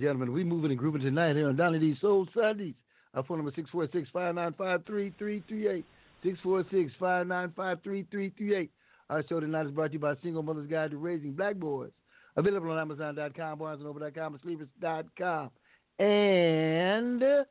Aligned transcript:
And 0.00 0.06
gentlemen, 0.06 0.32
we 0.32 0.44
moving 0.44 0.70
and 0.70 0.80
grooving 0.80 1.02
tonight 1.02 1.36
here 1.36 1.50
on 1.50 1.56
Donny 1.56 1.78
D 1.78 1.94
Soul 2.00 2.26
Sundays. 2.34 2.72
Our 3.12 3.22
phone 3.22 3.44
number 3.44 3.52
646-595-3338. 3.52 5.84
646-595-3338. 6.24 8.70
Our 9.10 9.22
show 9.28 9.40
tonight 9.40 9.66
is 9.66 9.72
brought 9.72 9.88
to 9.88 9.92
you 9.92 9.98
by 9.98 10.14
Single 10.22 10.42
Mother's 10.42 10.70
Guide 10.70 10.92
to 10.92 10.96
Raising 10.96 11.32
Black 11.32 11.56
Boys. 11.56 11.90
Available 12.34 12.70
on 12.70 12.78
Amazon.com, 12.78 13.58
BarnesandNoble.com, 13.58 14.32
and 14.32 14.42
Sleepers.com. 14.42 15.50
And 15.98 17.22
uh, 17.22 17.44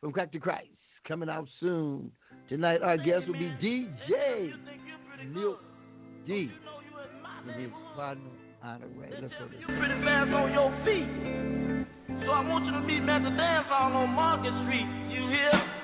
from 0.00 0.12
Crack 0.12 0.32
to 0.32 0.38
Christ, 0.38 0.70
coming 1.06 1.28
out 1.28 1.46
soon. 1.60 2.10
Tonight, 2.48 2.80
our 2.80 2.96
guest 2.96 3.26
will 3.26 3.34
be 3.34 3.52
DJ 3.62 4.54
Milk 5.34 5.60
D. 6.26 6.50
With 7.46 7.56
his 7.56 7.70
partner, 7.94 8.30
Honor 8.62 8.86
Ray. 8.98 9.10
Let's 9.10 9.34
go 9.38 9.46
this. 9.46 9.62
pretty 9.66 9.94
fast 10.02 10.30
on 10.34 10.52
your 10.52 10.70
feet. 10.84 11.06
So 12.26 12.32
I 12.32 12.42
want 12.48 12.66
you 12.66 12.72
to 12.72 12.80
meet 12.80 13.00
me 13.00 13.12
at 13.12 13.22
the 13.22 13.30
dance 13.30 13.66
hall 13.68 13.92
on 13.94 14.10
Market 14.10 14.52
Street. 14.66 14.88
You 15.14 15.28
hear? 15.30 15.77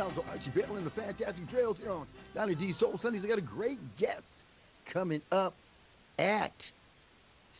Of 0.00 0.12
Archie 0.30 0.50
Bell 0.54 0.76
and 0.76 0.86
the 0.86 0.90
Fantastic 0.90 1.46
Drells 1.50 1.76
here 1.76 1.90
on 1.90 2.06
Donny 2.34 2.54
D 2.54 2.74
Soul 2.80 2.98
Sundays. 3.02 3.20
I 3.22 3.28
got 3.28 3.36
a 3.36 3.42
great 3.42 3.78
guest 3.98 4.22
coming 4.90 5.20
up 5.30 5.54
at 6.18 6.54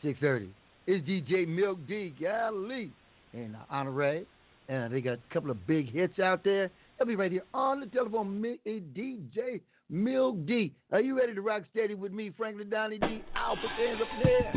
6.30. 0.03 0.49
It's 0.87 1.07
DJ 1.07 1.47
Milk 1.47 1.79
D, 1.87 2.15
Golly, 2.19 2.91
and 3.35 3.55
uh, 3.55 3.59
Honor 3.69 3.91
Ray. 3.91 4.25
And 4.71 4.91
they 4.91 5.03
got 5.03 5.19
a 5.19 5.35
couple 5.35 5.51
of 5.51 5.67
big 5.67 5.93
hits 5.93 6.19
out 6.19 6.43
there. 6.43 6.71
They'll 6.99 7.07
be 7.07 7.15
right 7.15 7.31
here 7.31 7.45
on 7.53 7.81
the 7.81 7.87
telephone, 7.87 8.43
uh, 8.43 8.71
DJ 8.71 9.61
Milk 9.91 10.47
D. 10.47 10.73
Are 10.93 11.01
you 11.03 11.19
ready 11.19 11.35
to 11.35 11.43
rock 11.43 11.65
steady 11.71 11.95
with 11.95 12.13
me, 12.13 12.33
Franklin 12.39 12.71
Donny 12.71 12.99
D? 12.99 13.23
I'll 13.35 13.57
put 13.57 13.69
hands 13.71 14.01
up 14.01 14.09
there. 14.25 14.53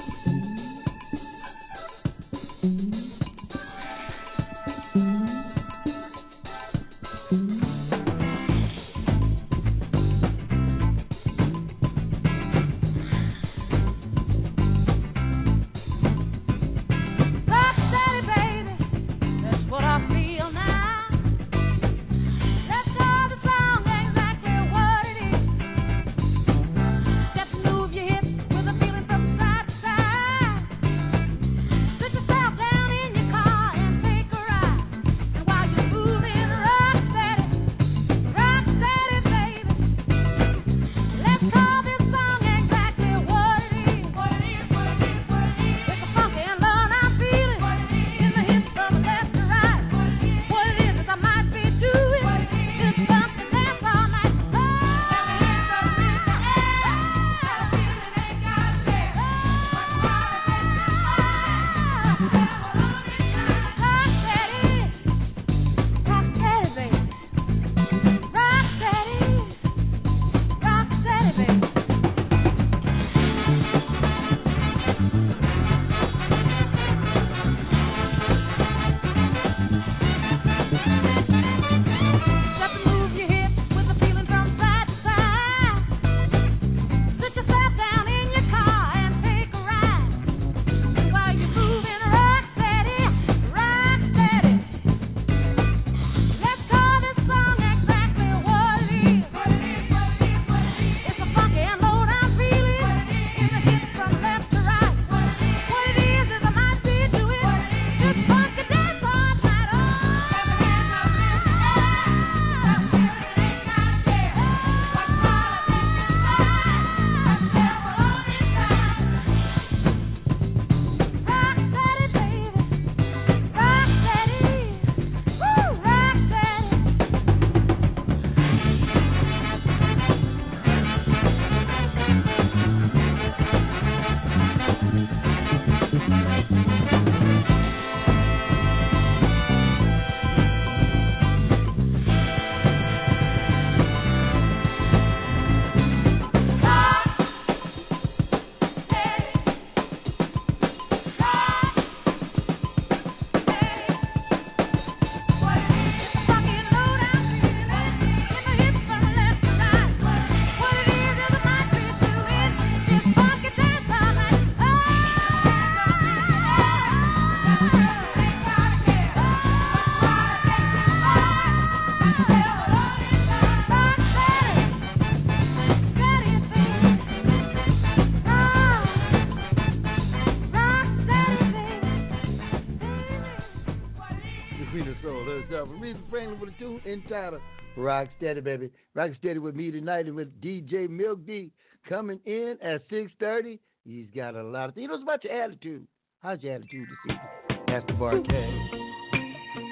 Entitled 187.03 187.41
Rock 187.75 188.07
Steady, 188.17 188.41
baby. 188.41 188.69
Rock 188.93 189.11
Steady 189.19 189.39
with 189.39 189.55
me 189.55 189.71
tonight 189.71 190.05
and 190.05 190.15
with 190.15 190.39
DJ 190.41 190.89
Milk 190.89 191.25
D 191.25 191.51
coming 191.87 192.19
in 192.25 192.57
at 192.61 192.87
6.30. 192.89 193.59
He's 193.85 194.07
got 194.15 194.35
a 194.35 194.43
lot 194.43 194.69
of 194.69 194.75
things. 194.75 194.83
You 194.83 194.87
know, 194.89 194.95
it's 194.95 195.03
about 195.03 195.23
your 195.23 195.33
attitude. 195.33 195.87
How's 196.19 196.41
your 196.41 196.55
attitude 196.55 196.87
this 196.87 196.97
evening? 197.05 197.19
That's 197.67 197.85
the 197.87 197.93
bar 197.93 198.13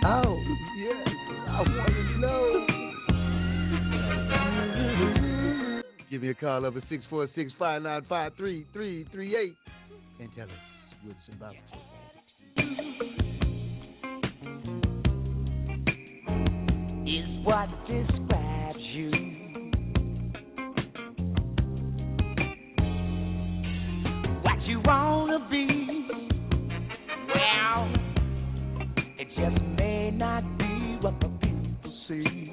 Oh, 0.04 0.36
yes. 0.78 1.08
I 1.48 1.62
want 1.62 1.88
to 1.88 2.18
know. 2.20 2.68
Give 6.10 6.22
me 6.22 6.30
a 6.30 6.34
call 6.34 6.66
over 6.66 6.82
646 6.90 7.54
595 7.58 8.34
3338 8.36 9.54
and 10.20 10.30
tell 10.36 10.44
us 10.44 10.52
what's 11.06 11.30
about 11.38 11.56
is 17.18 17.46
what 17.46 17.68
describes 17.88 18.80
you. 18.80 19.12
What 24.44 24.62
you 24.66 24.80
wanna 24.86 25.46
be, 25.50 26.08
well, 27.28 27.94
it 29.20 29.28
just 29.36 29.62
may 29.78 30.12
not 30.12 30.44
be 30.58 30.98
what 31.02 31.20
the 31.20 31.28
people 31.42 31.94
see. 32.08 32.48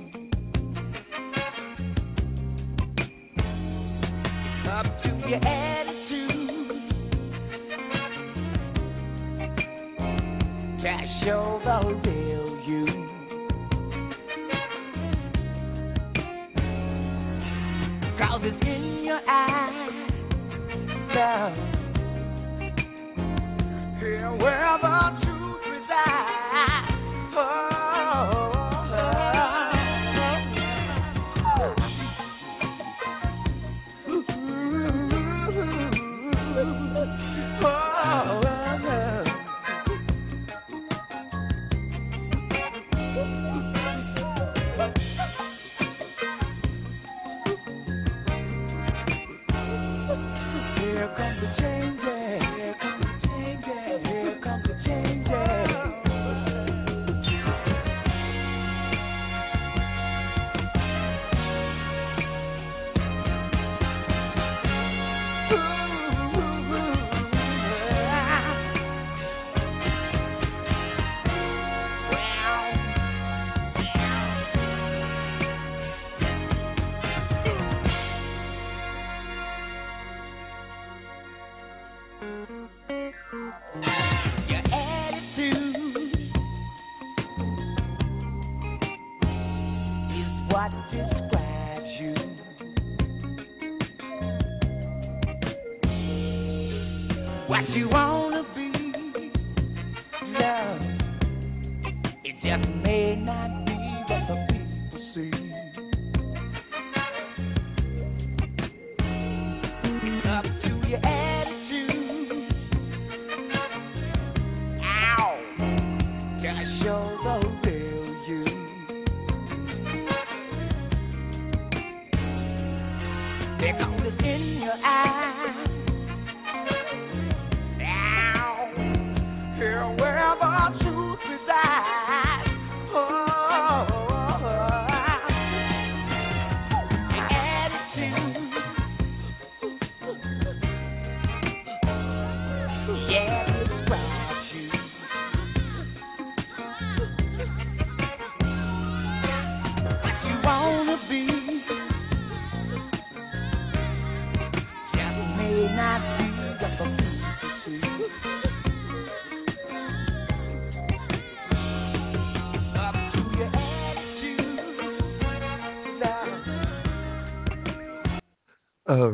Up 4.68 4.86
to 5.04 5.08
your 5.28 5.44
attitude 5.44 6.68
to 10.82 11.24
show 11.24 11.60
the 11.64 12.10
real 12.10 12.48
you. 12.66 12.98
Cause 18.18 18.40
it's 18.42 18.62
in 18.62 19.04
your 19.04 19.20
eyes, 19.28 20.10
love. 21.14 21.54
Here 24.00 24.30
where 24.37 24.78
the 24.82 25.20
truth 25.22 25.62
resides. 25.70 26.98
Oh, 27.37 27.77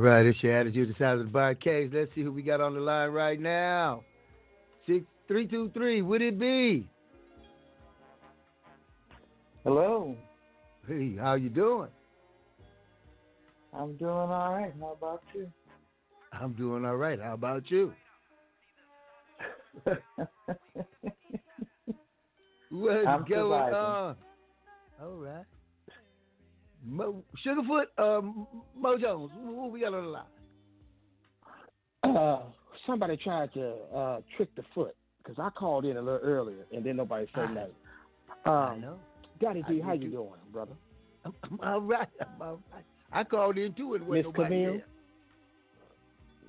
right, 0.04 0.26
it's 0.26 0.42
your 0.42 0.56
attitude, 0.56 0.90
of 1.00 1.18
the 1.18 1.24
bar 1.24 1.54
case. 1.54 1.90
Let's 1.92 2.14
see 2.14 2.22
who 2.22 2.32
we 2.32 2.42
got 2.42 2.60
on 2.60 2.74
the 2.74 2.80
line 2.80 3.10
right 3.10 3.40
now. 3.40 4.02
Six 4.86 5.04
three 5.26 5.46
two 5.46 5.70
three. 5.72 6.02
Would 6.02 6.20
it 6.20 6.38
be? 6.38 6.88
Hello. 9.64 10.14
Hey, 10.86 11.16
how 11.18 11.34
you 11.34 11.48
doing? 11.48 11.88
I'm 13.72 13.96
doing 13.96 14.10
all 14.10 14.52
right. 14.52 14.72
How 14.78 14.92
about 14.92 15.22
you? 15.34 15.50
I'm 16.32 16.52
doing 16.52 16.84
all 16.84 16.96
right. 16.96 17.18
How 17.20 17.32
about 17.32 17.70
you? 17.70 17.92
What's 22.70 23.06
I'm 23.06 23.24
going 23.24 23.28
surviving. 23.28 23.74
on? 23.74 24.16
All 25.02 25.16
right. 25.16 25.44
Mo, 26.86 27.22
Sugarfoot, 27.44 27.86
um, 27.98 28.46
Mo 28.78 28.98
Jones, 28.98 29.30
who 29.42 29.68
we 29.68 29.80
got 29.80 29.94
on 29.94 30.04
the 30.04 30.10
line? 30.10 30.24
Uh, 32.02 32.42
somebody 32.86 33.16
tried 33.16 33.52
to 33.54 33.72
uh, 33.94 34.20
trick 34.36 34.54
the 34.56 34.62
foot 34.74 34.94
because 35.22 35.38
I 35.38 35.48
called 35.58 35.84
in 35.86 35.96
a 35.96 36.02
little 36.02 36.20
earlier 36.22 36.66
and 36.74 36.84
then 36.84 36.96
nobody 36.96 37.26
said 37.34 37.44
Ah, 37.48 37.52
nothing. 37.54 37.72
I 38.44 38.72
Um, 38.74 38.80
know. 38.82 38.96
Daddy 39.40 39.64
I 39.66 39.70
G, 39.72 39.80
how 39.80 39.92
did 39.92 40.02
you 40.02 40.08
too. 40.10 40.16
doing, 40.16 40.30
brother? 40.52 40.72
I'm, 41.24 41.32
I'm 41.44 41.60
all 41.62 41.80
right. 41.80 42.08
I'm 42.20 42.42
all 42.42 42.60
right. 42.72 42.84
I 43.12 43.24
called 43.24 43.56
in 43.56 43.72
too 43.72 43.94
and 43.94 44.02
Miss 44.02 44.08
wasn't 44.26 44.26
nobody 44.36 44.54
Camille? 44.64 44.80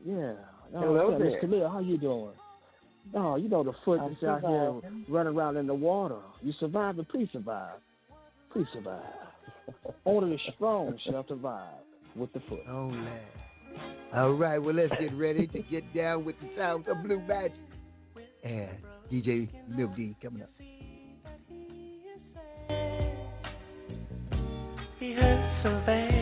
there. 0.06 0.27
Yeah. 0.27 0.34
Oh, 0.75 0.80
Hello 0.80 1.12
yeah, 1.12 1.18
Miss. 1.18 1.34
Camille, 1.39 1.70
how 1.70 1.80
you 1.80 1.98
doing? 1.98 2.32
Oh, 3.13 3.36
you 3.38 3.48
know 3.48 3.63
the 3.63 3.74
foot 3.86 4.01
I'm 4.01 4.18
that's 4.22 4.44
out 4.44 4.82
here 4.82 4.92
running 5.08 5.36
around 5.36 5.58
in 5.58 5.68
the 5.68 5.74
water. 5.74 6.18
You 6.42 6.51
survived 6.60 6.98
and 6.98 7.08
pre-survived. 7.08 7.82
Pre-survived. 8.50 9.04
Only 10.05 10.38
the 10.38 10.51
strong 10.55 10.98
shall 11.03 11.25
survive 11.27 11.84
with 12.15 12.31
the 12.34 12.39
foot. 12.50 12.62
Oh, 12.69 12.89
man. 12.89 13.19
All 14.13 14.34
right, 14.34 14.57
well, 14.57 14.75
let's 14.75 14.93
get 15.00 15.13
ready 15.13 15.48
to 15.48 15.60
get 15.63 15.93
down 15.93 16.24
with 16.24 16.36
the 16.39 16.50
sounds 16.57 16.86
of 16.88 17.03
Blue 17.03 17.19
Magic. 17.19 17.57
And 18.43 18.69
DJ 19.12 19.50
Milk 19.67 19.95
D 19.95 20.15
coming 20.22 20.43
up. 20.43 20.50
He 25.00 25.13
hurts 25.13 25.63
so 25.63 25.69
bad, 25.86 26.14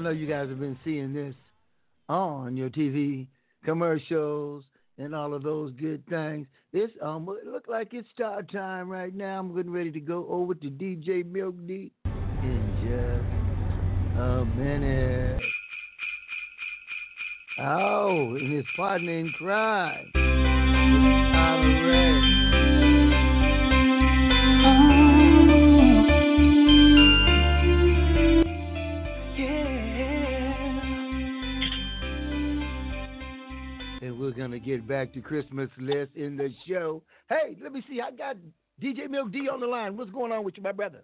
I 0.00 0.02
know 0.02 0.10
you 0.12 0.26
guys 0.26 0.48
have 0.48 0.58
been 0.58 0.78
seeing 0.82 1.12
this 1.12 1.34
on 2.08 2.56
your 2.56 2.70
TV 2.70 3.26
commercials 3.66 4.64
and 4.96 5.14
all 5.14 5.34
of 5.34 5.42
those 5.42 5.74
good 5.78 6.02
things. 6.08 6.46
It's 6.72 6.90
um, 7.02 7.28
it 7.38 7.46
look 7.46 7.66
like 7.68 7.92
it's 7.92 8.08
start 8.14 8.50
time 8.50 8.88
right 8.88 9.14
now. 9.14 9.38
I'm 9.38 9.54
getting 9.54 9.70
ready 9.70 9.90
to 9.90 10.00
go 10.00 10.26
over 10.30 10.54
to 10.54 10.70
DJ 10.70 11.30
Milk 11.30 11.54
D 11.66 11.92
in 12.06 12.78
just 12.80 14.18
a 14.18 14.46
minute. 14.58 15.42
Oh, 17.58 18.36
and 18.36 18.54
his 18.54 18.64
partner 18.78 19.12
in 19.12 19.28
crime, 19.32 20.10
get 34.64 34.86
back 34.86 35.12
to 35.14 35.20
Christmas 35.20 35.68
list 35.78 36.12
in 36.14 36.36
the 36.36 36.52
show. 36.68 37.02
Hey, 37.28 37.56
let 37.62 37.72
me 37.72 37.82
see. 37.88 38.00
I 38.00 38.10
got 38.10 38.36
DJ 38.82 39.08
Milk 39.08 39.32
D 39.32 39.48
on 39.48 39.60
the 39.60 39.66
line. 39.66 39.96
What's 39.96 40.10
going 40.10 40.32
on 40.32 40.44
with 40.44 40.56
you, 40.56 40.62
my 40.62 40.72
brother? 40.72 41.02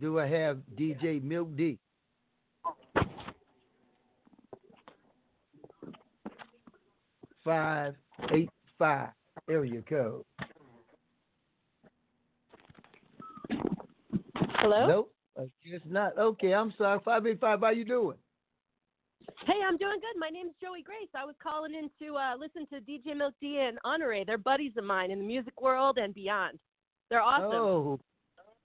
Do 0.00 0.18
I 0.18 0.26
have 0.26 0.58
DJ 0.78 1.22
Milk 1.22 1.56
D? 1.56 1.78
Five 7.44 7.94
eight 8.32 8.50
five 8.78 9.10
area 9.48 9.80
code. 9.88 10.24
Hello? 14.58 14.86
Nope. 14.88 15.15
I 15.38 15.42
guess 15.68 15.80
not. 15.86 16.16
Okay, 16.18 16.54
I'm 16.54 16.72
sorry. 16.78 17.00
Five 17.04 17.26
eight 17.26 17.40
five. 17.40 17.60
How 17.60 17.70
you 17.70 17.84
doing? 17.84 18.16
Hey, 19.44 19.60
I'm 19.66 19.76
doing 19.76 19.98
good. 20.00 20.18
My 20.18 20.28
name's 20.28 20.54
Joey 20.62 20.82
Grace. 20.82 21.08
I 21.14 21.24
was 21.24 21.34
calling 21.42 21.74
in 21.74 21.90
to 22.00 22.16
uh, 22.16 22.36
listen 22.38 22.66
to 22.68 22.80
DJ 22.80 23.16
Milk 23.16 23.34
D 23.40 23.58
and 23.60 23.78
Honore. 23.84 24.24
They're 24.24 24.38
buddies 24.38 24.72
of 24.78 24.84
mine 24.84 25.10
in 25.10 25.18
the 25.18 25.24
music 25.24 25.60
world 25.60 25.98
and 25.98 26.14
beyond. 26.14 26.58
They're 27.10 27.20
awesome. 27.20 27.52
Oh, 27.52 28.00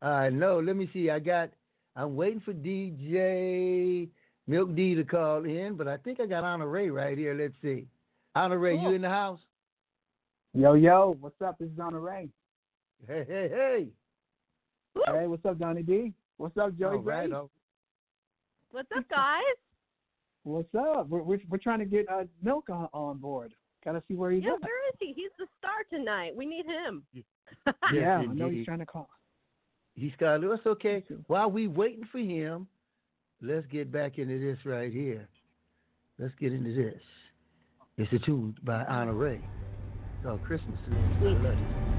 I 0.02 0.30
know. 0.30 0.60
Let 0.60 0.76
me 0.76 0.90
see. 0.94 1.10
I 1.10 1.20
got. 1.20 1.50
I'm 1.96 2.16
waiting 2.16 2.42
for 2.42 2.54
DJ 2.54 4.08
Milk 4.48 4.74
D 4.76 4.96
to 4.96 5.04
call 5.04 5.44
in, 5.44 5.76
but 5.76 5.88
I 5.88 5.98
think 5.98 6.20
I 6.22 6.26
got 6.26 6.44
Honore 6.44 6.92
right 6.92 7.18
here. 7.18 7.34
Let's 7.34 7.56
see. 7.62 7.88
Honore, 8.36 8.60
Ray, 8.60 8.78
you 8.78 8.92
in 8.92 9.02
the 9.02 9.10
house? 9.10 9.40
Yo, 10.54 10.74
yo, 10.74 11.18
what's 11.20 11.42
up? 11.42 11.58
This 11.60 11.70
is 11.70 11.80
Honore. 11.80 12.28
Hey, 13.08 13.26
hey, 13.28 13.50
hey. 13.50 13.88
Woo! 14.96 15.02
Hey, 15.08 15.28
what's 15.28 15.46
up, 15.46 15.60
Donny 15.60 15.84
D? 15.84 16.14
What's 16.42 16.58
up, 16.58 16.76
Joey 16.76 16.88
All 16.88 16.98
right, 16.98 17.30
Gray? 17.30 17.38
all- 17.38 17.52
What's 18.72 18.90
up, 18.98 19.08
guys? 19.12 19.42
What's 20.42 20.74
up? 20.74 21.08
We're, 21.08 21.22
we're 21.22 21.40
we're 21.48 21.60
trying 21.60 21.78
to 21.80 21.86
get 21.86 22.10
uh, 22.10 22.24
Milk 22.42 22.68
on, 22.72 22.90
on 22.94 23.20
board. 23.20 23.54
Got 23.86 23.92
to 23.92 24.04
see 24.08 24.16
where 24.16 24.32
he's 24.32 24.44
yeah, 24.44 24.54
at. 24.54 24.62
where 24.62 24.90
is 24.90 24.96
he? 25.00 25.14
He's 25.16 25.30
the 25.38 25.46
star 25.60 25.84
tonight. 25.92 26.36
We 26.36 26.48
need 26.48 26.66
him. 26.66 27.04
Yes, 27.14 27.26
yeah, 27.94 28.18
I 28.18 28.26
know 28.26 28.50
he's 28.50 28.66
trying 28.66 28.80
to 28.80 28.88
call. 28.88 29.08
He's 29.94 30.14
got. 30.20 30.42
That's 30.42 30.66
okay. 30.66 31.04
While 31.28 31.52
we 31.52 31.68
waiting 31.68 32.06
for 32.12 32.18
him, 32.18 32.66
let's 33.40 33.68
get 33.68 33.92
back 33.92 34.18
into 34.18 34.40
this 34.40 34.58
right 34.66 34.92
here. 34.92 35.28
Let's 36.18 36.34
get 36.40 36.54
into 36.54 36.74
this. 36.74 37.02
It's 37.98 38.12
a 38.14 38.26
tune 38.26 38.56
by 38.64 38.84
Honor 38.86 39.14
Ray. 39.14 39.42
It's 40.16 40.26
called 40.26 40.44
Christmas. 40.44 40.80
I 40.90 41.24
love 41.24 41.46
it. 41.46 41.91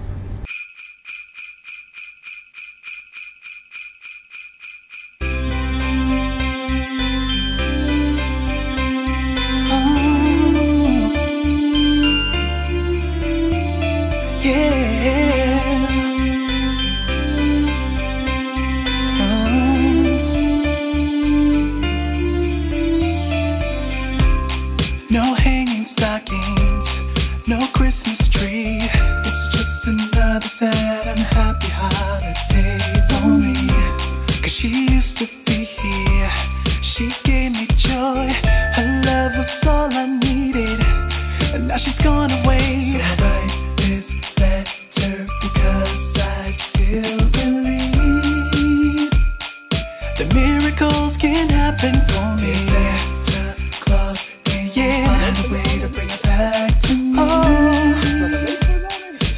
Miracles 50.53 51.15
can 51.21 51.49
happen 51.49 51.95
for 52.09 52.37
me. 52.37 52.53
Santa 53.87 54.21
yeah, 54.47 54.73
yeah, 54.77 55.43
the 55.43 55.49
way 55.49 55.79
to 55.81 55.89
bring 55.89 56.11
it 56.11 56.23
back 56.23 56.83
to 56.83 56.95
me. 56.95 57.19
Oh. 57.19 57.83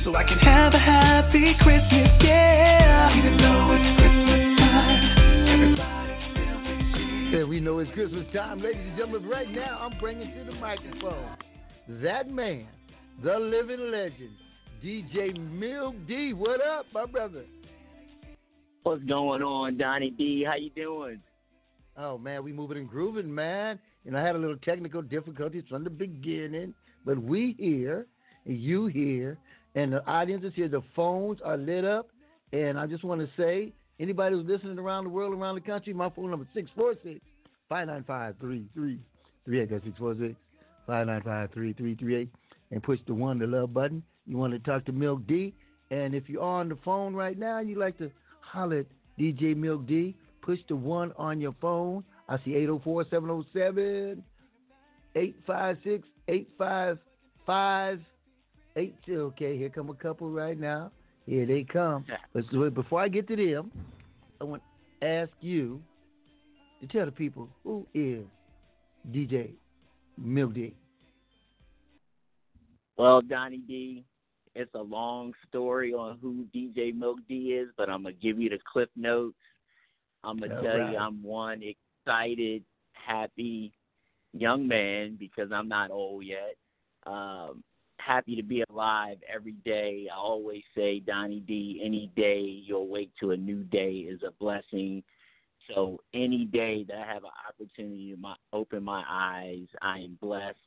So 0.05 0.17
I 0.17 0.25
can 0.25 0.39
have 0.39 0.75
a 0.75 0.79
happy 0.79 1.55
Christmas, 1.61 2.11
yeah. 2.21 3.19
Even 3.19 3.37
though 3.39 3.75
it's 3.77 3.91
Christmas 3.99 4.59
time, 4.59 5.03
everybody 5.55 6.15
still 6.33 6.59
thinks 6.67 6.99
she 6.99 7.37
Yeah, 7.37 7.45
we 7.45 7.61
know 7.61 7.79
it's 7.79 7.93
Christmas 7.93 8.27
time, 8.35 8.61
ladies 8.61 8.83
and 8.89 8.97
gentlemen. 8.99 9.29
Right 9.29 9.51
now, 9.51 9.79
I'm 9.81 9.99
bringing 10.01 10.31
to 10.35 10.45
the 10.45 10.59
microphone 10.59 11.37
that 12.03 12.31
man, 12.31 12.67
the 13.23 13.39
living 13.39 13.91
legend, 13.93 14.35
DJ 14.83 15.39
Milk 15.53 15.95
D. 16.09 16.33
What 16.33 16.61
up, 16.61 16.87
my 16.93 17.07
brother? 17.07 17.45
What's 18.85 19.03
going 19.05 19.43
on, 19.43 19.79
Donny 19.79 20.11
D? 20.11 20.45
How 20.47 20.57
you 20.57 20.69
doing? 20.69 21.19
Oh 21.97 22.19
man, 22.19 22.45
we 22.45 22.53
moving 22.53 22.77
and 22.77 22.87
grooving, 22.87 23.35
man. 23.35 23.79
And 24.05 24.15
I 24.15 24.23
had 24.23 24.37
a 24.37 24.39
little 24.39 24.59
technical 24.59 25.01
difficulties 25.01 25.65
from 25.71 25.85
the 25.85 25.91
beginning, 25.91 26.75
but 27.07 27.17
we 27.17 27.57
here, 27.59 28.07
and 28.45 28.61
you 28.61 28.85
here, 28.85 29.39
and 29.75 29.91
the 29.91 30.07
audience 30.07 30.45
is 30.45 30.53
here. 30.55 30.69
The 30.69 30.83
phones 30.95 31.39
are 31.43 31.57
lit 31.57 31.87
up, 31.87 32.11
and 32.53 32.79
I 32.79 32.87
just 32.87 33.05
want 33.05 33.23
to 33.23 33.29
say, 33.39 33.73
anybody 33.99 34.37
who's 34.37 34.47
listening 34.47 34.79
around 34.79 35.05
the 35.05 35.11
world, 35.11 35.33
around 35.33 35.55
the 35.55 35.63
country, 35.63 35.95
my 35.95 36.11
phone 36.11 36.31
number 36.31 36.47
six 36.53 36.71
four 36.77 36.93
six 37.03 37.21
five 37.71 37.87
nine 37.87 38.05
five 38.07 38.35
three 38.39 38.67
three 38.75 39.01
three 39.47 39.63
eight. 39.63 39.71
That's 39.71 39.83
six 39.83 39.97
four 39.97 40.15
six 40.21 40.35
five 40.87 41.07
nine 41.07 41.23
five 41.23 41.51
three 41.55 41.73
three 41.73 41.95
three 41.95 42.17
eight, 42.17 42.29
and 42.71 42.83
push 42.83 42.99
the 43.07 43.15
one, 43.15 43.39
the 43.39 43.47
love 43.47 43.73
button. 43.73 44.03
You 44.27 44.37
want 44.37 44.53
to 44.53 44.59
talk 44.59 44.85
to 44.85 44.93
Milk 44.93 45.27
D, 45.27 45.55
and 45.91 46.15
if 46.15 46.29
you're 46.29 46.43
on 46.43 46.69
the 46.69 46.77
phone 46.85 47.15
right 47.15 47.39
now, 47.39 47.61
you 47.61 47.79
like 47.79 47.97
to 47.97 48.11
holler 48.55 48.81
at 48.81 48.87
DJ 49.19 49.57
Milk 49.57 49.87
D, 49.87 50.15
push 50.41 50.59
the 50.69 50.77
one 50.77 51.13
on 51.19 51.41
your 51.41 51.55
phone. 51.61 52.05
I 52.29 52.39
see 52.45 52.55
804 52.55 53.05
707 53.11 54.23
856 55.15 56.09
855 56.29 58.01
Okay, 59.09 59.59
here 59.59 59.69
come 59.69 59.91
a 59.91 59.95
couple 59.95 60.31
right 60.31 60.59
now. 60.59 60.91
Here 61.27 61.47
they 61.47 61.65
come. 61.65 62.05
But 62.33 62.75
before 62.75 63.01
I 63.01 63.09
get 63.09 63.29
to 63.29 63.37
them, 63.37 63.71
I 64.41 64.45
want 64.45 64.63
to 65.01 65.07
ask 65.07 65.31
you 65.41 65.81
to 66.81 66.87
tell 66.87 67.07
the 67.07 67.13
people 67.13 67.49
who 67.63 67.87
is 67.95 68.25
DJ 69.13 69.51
Milk 70.19 70.55
D. 70.55 70.75
Well, 72.97 73.21
Donny 73.23 73.59
D, 73.59 74.05
it's 74.55 74.75
a 74.75 74.83
long 74.83 75.33
story 75.49 75.93
on 75.93 76.19
who 76.21 76.47
DJ 76.55 76.95
Milk 76.95 77.19
D 77.29 77.53
is, 77.53 77.69
but 77.77 77.91
I'm 77.91 78.05
gonna 78.05 78.15
give 78.15 78.39
you 78.39 78.51
the 78.51 78.59
clip 78.71 78.91
notes. 78.97 79.37
I'm 80.23 80.39
gonna 80.39 80.57
All 80.57 80.63
tell 80.63 80.79
right. 80.79 80.93
you 80.93 80.97
I'm 80.97 81.23
one 81.23 81.63
excited, 81.63 82.63
happy 82.93 83.73
young 84.33 84.67
man 84.67 85.17
because 85.19 85.51
I'm 85.53 85.69
not 85.69 85.91
old 85.91 86.25
yet. 86.25 86.57
Um, 87.07 87.63
happy 87.99 88.37
to 88.37 88.43
be 88.43 88.65
alive 88.71 89.19
every 89.33 89.57
day. 89.65 90.09
I 90.13 90.17
always 90.17 90.63
say, 90.77 91.01
Donny 91.01 91.41
D, 91.41 91.81
any 91.85 92.11
day 92.17 92.41
you 92.41 92.77
awake 92.77 93.11
to 93.21 93.31
a 93.31 93.37
new 93.37 93.63
day 93.65 93.93
is 93.93 94.21
a 94.27 94.33
blessing. 94.33 95.03
So 95.69 95.99
any 96.13 96.45
day 96.45 96.85
that 96.89 96.97
I 96.97 97.07
have 97.07 97.25
an 97.25 97.31
opportunity 97.49 98.11
to 98.13 98.21
my, 98.21 98.35
open 98.53 98.83
my 98.83 99.03
eyes, 99.09 99.67
I 99.81 100.01
am 100.01 100.19
blessed. 100.21 100.59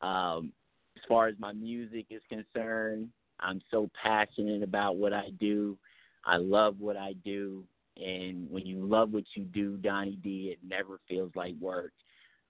Um, 0.00 0.52
as 0.96 1.02
far 1.08 1.26
as 1.28 1.34
my 1.38 1.52
music 1.52 2.06
is 2.10 2.22
concerned, 2.28 3.08
I'm 3.40 3.60
so 3.70 3.90
passionate 4.02 4.62
about 4.62 4.96
what 4.96 5.12
I 5.12 5.30
do. 5.38 5.76
I 6.24 6.36
love 6.36 6.76
what 6.80 6.96
I 6.96 7.14
do. 7.24 7.64
And 7.96 8.48
when 8.50 8.64
you 8.66 8.84
love 8.84 9.12
what 9.12 9.24
you 9.34 9.44
do, 9.44 9.76
Donny 9.76 10.18
D, 10.22 10.50
it 10.52 10.58
never 10.66 11.00
feels 11.08 11.32
like 11.34 11.54
work. 11.60 11.92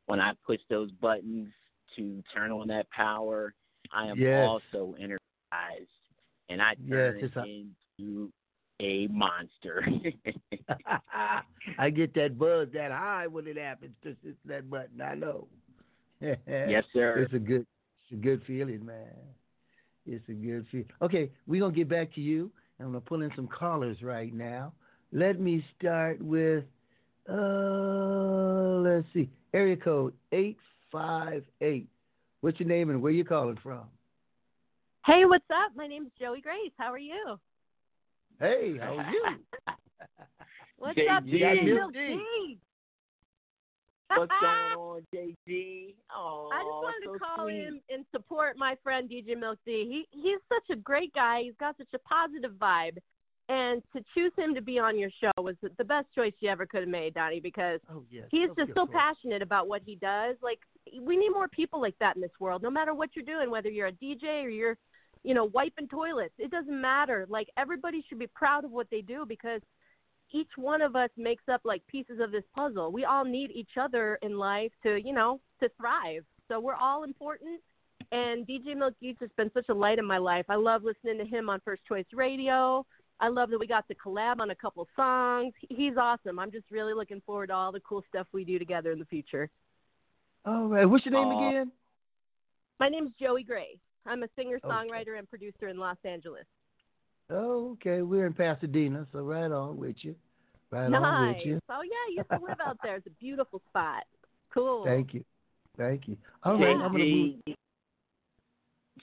When 0.06 0.20
I 0.20 0.32
push 0.46 0.60
those 0.68 0.90
buttons 0.92 1.48
to 1.96 2.22
turn 2.34 2.50
on 2.50 2.68
that 2.68 2.88
power, 2.90 3.54
I 3.92 4.06
am 4.08 4.18
Yes. 4.18 4.44
also 4.72 4.94
energized. 4.98 5.88
And 6.50 6.60
I 6.62 6.74
Yes, 6.84 7.14
turn 7.14 7.16
a- 7.36 7.42
it 7.42 7.66
into 7.98 8.32
a 8.80 9.06
monster. 9.08 9.86
I 11.78 11.90
get 11.90 12.14
that 12.14 12.38
buzz, 12.38 12.68
that 12.74 12.90
high 12.90 13.26
when 13.26 13.46
it 13.46 13.56
happens. 13.56 13.94
Just 14.02 14.18
hit 14.22 14.36
that 14.46 14.68
button. 14.70 15.00
I 15.00 15.14
know. 15.14 15.48
yes, 16.20 16.84
sir. 16.92 17.18
It's 17.18 17.34
a 17.34 17.38
good, 17.38 17.66
it's 18.02 18.12
a 18.12 18.16
good 18.16 18.42
feeling, 18.46 18.84
man. 18.84 19.14
It's 20.08 20.28
a 20.28 20.32
good 20.32 20.66
feeling. 20.70 20.88
Okay, 21.02 21.30
we're 21.46 21.60
gonna 21.60 21.74
get 21.74 21.88
back 21.88 22.14
to 22.14 22.20
you. 22.20 22.50
I'm 22.80 22.86
gonna 22.86 23.00
pull 23.00 23.22
in 23.22 23.30
some 23.36 23.46
callers 23.46 24.02
right 24.02 24.32
now. 24.32 24.72
Let 25.12 25.38
me 25.38 25.64
start 25.78 26.20
with, 26.20 26.64
uh, 27.28 27.34
let's 28.82 29.06
see, 29.12 29.28
area 29.52 29.76
code 29.76 30.14
eight 30.32 30.56
five 30.90 31.44
eight. 31.60 31.88
What's 32.40 32.58
your 32.58 32.68
name 32.68 32.90
and 32.90 33.02
where 33.02 33.12
you 33.12 33.24
calling 33.24 33.58
from? 33.62 33.82
Hey, 35.04 35.24
what's 35.24 35.44
up? 35.50 35.72
My 35.76 35.86
name's 35.86 36.10
Joey 36.18 36.40
Grace. 36.40 36.72
How 36.78 36.92
are 36.92 36.98
you? 36.98 37.38
Hey, 38.40 38.78
how 38.80 38.96
are 38.96 39.10
you? 39.10 39.24
What's 40.78 40.96
JG. 40.96 41.10
up, 41.10 41.24
DJ 41.24 41.64
Milk 41.64 41.76
Milk 41.76 41.92
D. 41.92 41.98
D? 41.98 42.58
What's 44.08 44.32
going 44.40 44.52
on, 44.76 45.02
JG? 45.14 45.94
Oh, 46.16 46.50
I 46.52 46.58
just 46.60 46.66
wanted 46.66 47.06
so 47.06 47.12
to 47.12 47.18
call 47.18 47.46
sweet. 47.46 47.56
in 47.56 47.80
and 47.90 48.04
support 48.10 48.56
my 48.56 48.76
friend 48.82 49.08
DJ 49.08 49.38
Milk 49.38 49.58
D. 49.66 50.06
He 50.12 50.18
he's 50.18 50.38
such 50.48 50.76
a 50.76 50.80
great 50.80 51.12
guy. 51.14 51.42
He's 51.44 51.54
got 51.60 51.76
such 51.76 51.92
a 51.94 51.98
positive 51.98 52.52
vibe, 52.52 52.98
and 53.48 53.82
to 53.94 54.02
choose 54.14 54.32
him 54.36 54.54
to 54.54 54.62
be 54.62 54.78
on 54.78 54.98
your 54.98 55.10
show 55.20 55.30
was 55.38 55.56
the- 55.60 55.84
best 55.84 56.06
choice 56.14 56.32
you 56.40 56.48
ever 56.50 56.66
could 56.66 56.80
have 56.80 56.88
made, 56.88 57.14
Donny. 57.14 57.40
Because 57.40 57.80
Oh 57.90 58.04
yes. 58.10 58.26
he's 58.30 58.50
of 58.50 58.56
oh, 58.58 58.64
just 58.64 58.74
so 58.74 58.86
passionate 58.86 59.42
about 59.42 59.68
what 59.68 59.82
he 59.84 59.96
does. 59.96 60.36
Like 60.42 60.60
we 61.00 61.16
need 61.16 61.30
more 61.30 61.48
people 61.48 61.80
like 61.80 61.98
that 62.00 62.16
in 62.16 62.22
this 62.22 62.30
world. 62.40 62.62
No 62.62 62.70
matter 62.70 62.94
what 62.94 63.10
you're 63.14 63.24
doing, 63.24 63.50
whether 63.50 63.68
you're 63.68 63.88
a 63.88 63.92
DJ 63.92 64.44
or 64.44 64.48
you're, 64.48 64.76
you 65.22 65.34
know, 65.34 65.44
wiping 65.52 65.88
toilets, 65.88 66.34
it 66.38 66.50
doesn't 66.50 66.80
matter. 66.80 67.26
Like 67.28 67.48
everybody 67.56 68.04
should 68.08 68.18
be 68.18 68.28
proud 68.28 68.64
of 68.64 68.70
what 68.70 68.88
they 68.90 69.02
do 69.02 69.26
because 69.26 69.60
each 70.32 70.50
one 70.56 70.82
of 70.82 70.96
us 70.96 71.10
makes 71.16 71.44
up 71.50 71.60
like 71.64 71.86
pieces 71.86 72.20
of 72.20 72.32
this 72.32 72.44
puzzle. 72.54 72.92
We 72.92 73.04
all 73.04 73.24
need 73.24 73.50
each 73.50 73.76
other 73.80 74.18
in 74.22 74.38
life 74.38 74.72
to, 74.82 75.00
you 75.02 75.12
know, 75.12 75.40
to 75.60 75.68
thrive. 75.78 76.24
So 76.48 76.60
we're 76.60 76.74
all 76.74 77.04
important. 77.04 77.60
And 78.10 78.46
DJ 78.46 78.76
Milk 78.76 78.94
Geeks 79.00 79.20
has 79.20 79.30
been 79.36 79.50
such 79.52 79.68
a 79.68 79.74
light 79.74 79.98
in 79.98 80.04
my 80.04 80.18
life. 80.18 80.46
I 80.48 80.56
love 80.56 80.82
listening 80.82 81.18
to 81.18 81.24
him 81.24 81.50
on 81.50 81.60
First 81.64 81.82
Choice 81.86 82.06
Radio. 82.12 82.86
I 83.20 83.28
love 83.28 83.50
that 83.50 83.58
we 83.58 83.66
got 83.66 83.86
to 83.88 83.94
collab 83.94 84.40
on 84.40 84.50
a 84.50 84.54
couple 84.54 84.86
songs. 84.94 85.52
He's 85.68 85.94
awesome. 86.00 86.38
I'm 86.38 86.52
just 86.52 86.70
really 86.70 86.94
looking 86.94 87.20
forward 87.26 87.48
to 87.48 87.54
all 87.54 87.72
the 87.72 87.80
cool 87.80 88.04
stuff 88.08 88.26
we 88.32 88.44
do 88.44 88.58
together 88.58 88.92
in 88.92 88.98
the 88.98 89.04
future. 89.06 89.50
All 90.44 90.68
right. 90.68 90.84
What's 90.84 91.04
your 91.04 91.14
name 91.14 91.28
Aw. 91.28 91.48
again? 91.48 91.72
My 92.78 92.88
name's 92.88 93.10
Joey 93.20 93.42
Gray. 93.42 93.78
I'm 94.06 94.22
a 94.22 94.28
singer, 94.36 94.58
songwriter, 94.64 95.18
and 95.18 95.28
producer 95.28 95.68
in 95.68 95.78
Los 95.78 95.98
Angeles. 96.04 96.46
Oh, 97.30 97.72
okay. 97.72 98.02
We're 98.02 98.26
in 98.26 98.32
Pasadena, 98.32 99.06
so 99.12 99.20
right 99.20 99.50
on 99.50 99.76
with 99.76 99.96
you. 100.00 100.14
Right 100.70 100.84
on 100.84 100.92
nice. 100.92 101.36
with 101.36 101.46
you. 101.46 101.60
Oh 101.70 101.82
yeah, 101.82 102.10
you 102.10 102.16
used 102.18 102.30
to 102.30 102.38
live 102.46 102.58
out 102.64 102.78
there. 102.82 102.96
It's 102.96 103.06
a 103.06 103.10
beautiful 103.20 103.60
spot. 103.70 104.04
Cool. 104.52 104.84
Thank 104.84 105.14
you. 105.14 105.24
Thank 105.76 106.08
you. 106.08 106.16
All 106.42 106.58
right. 106.58 106.70
I'm 106.70 106.92
gonna 106.92 106.98
move. 106.98 107.36
JG, 107.46 107.54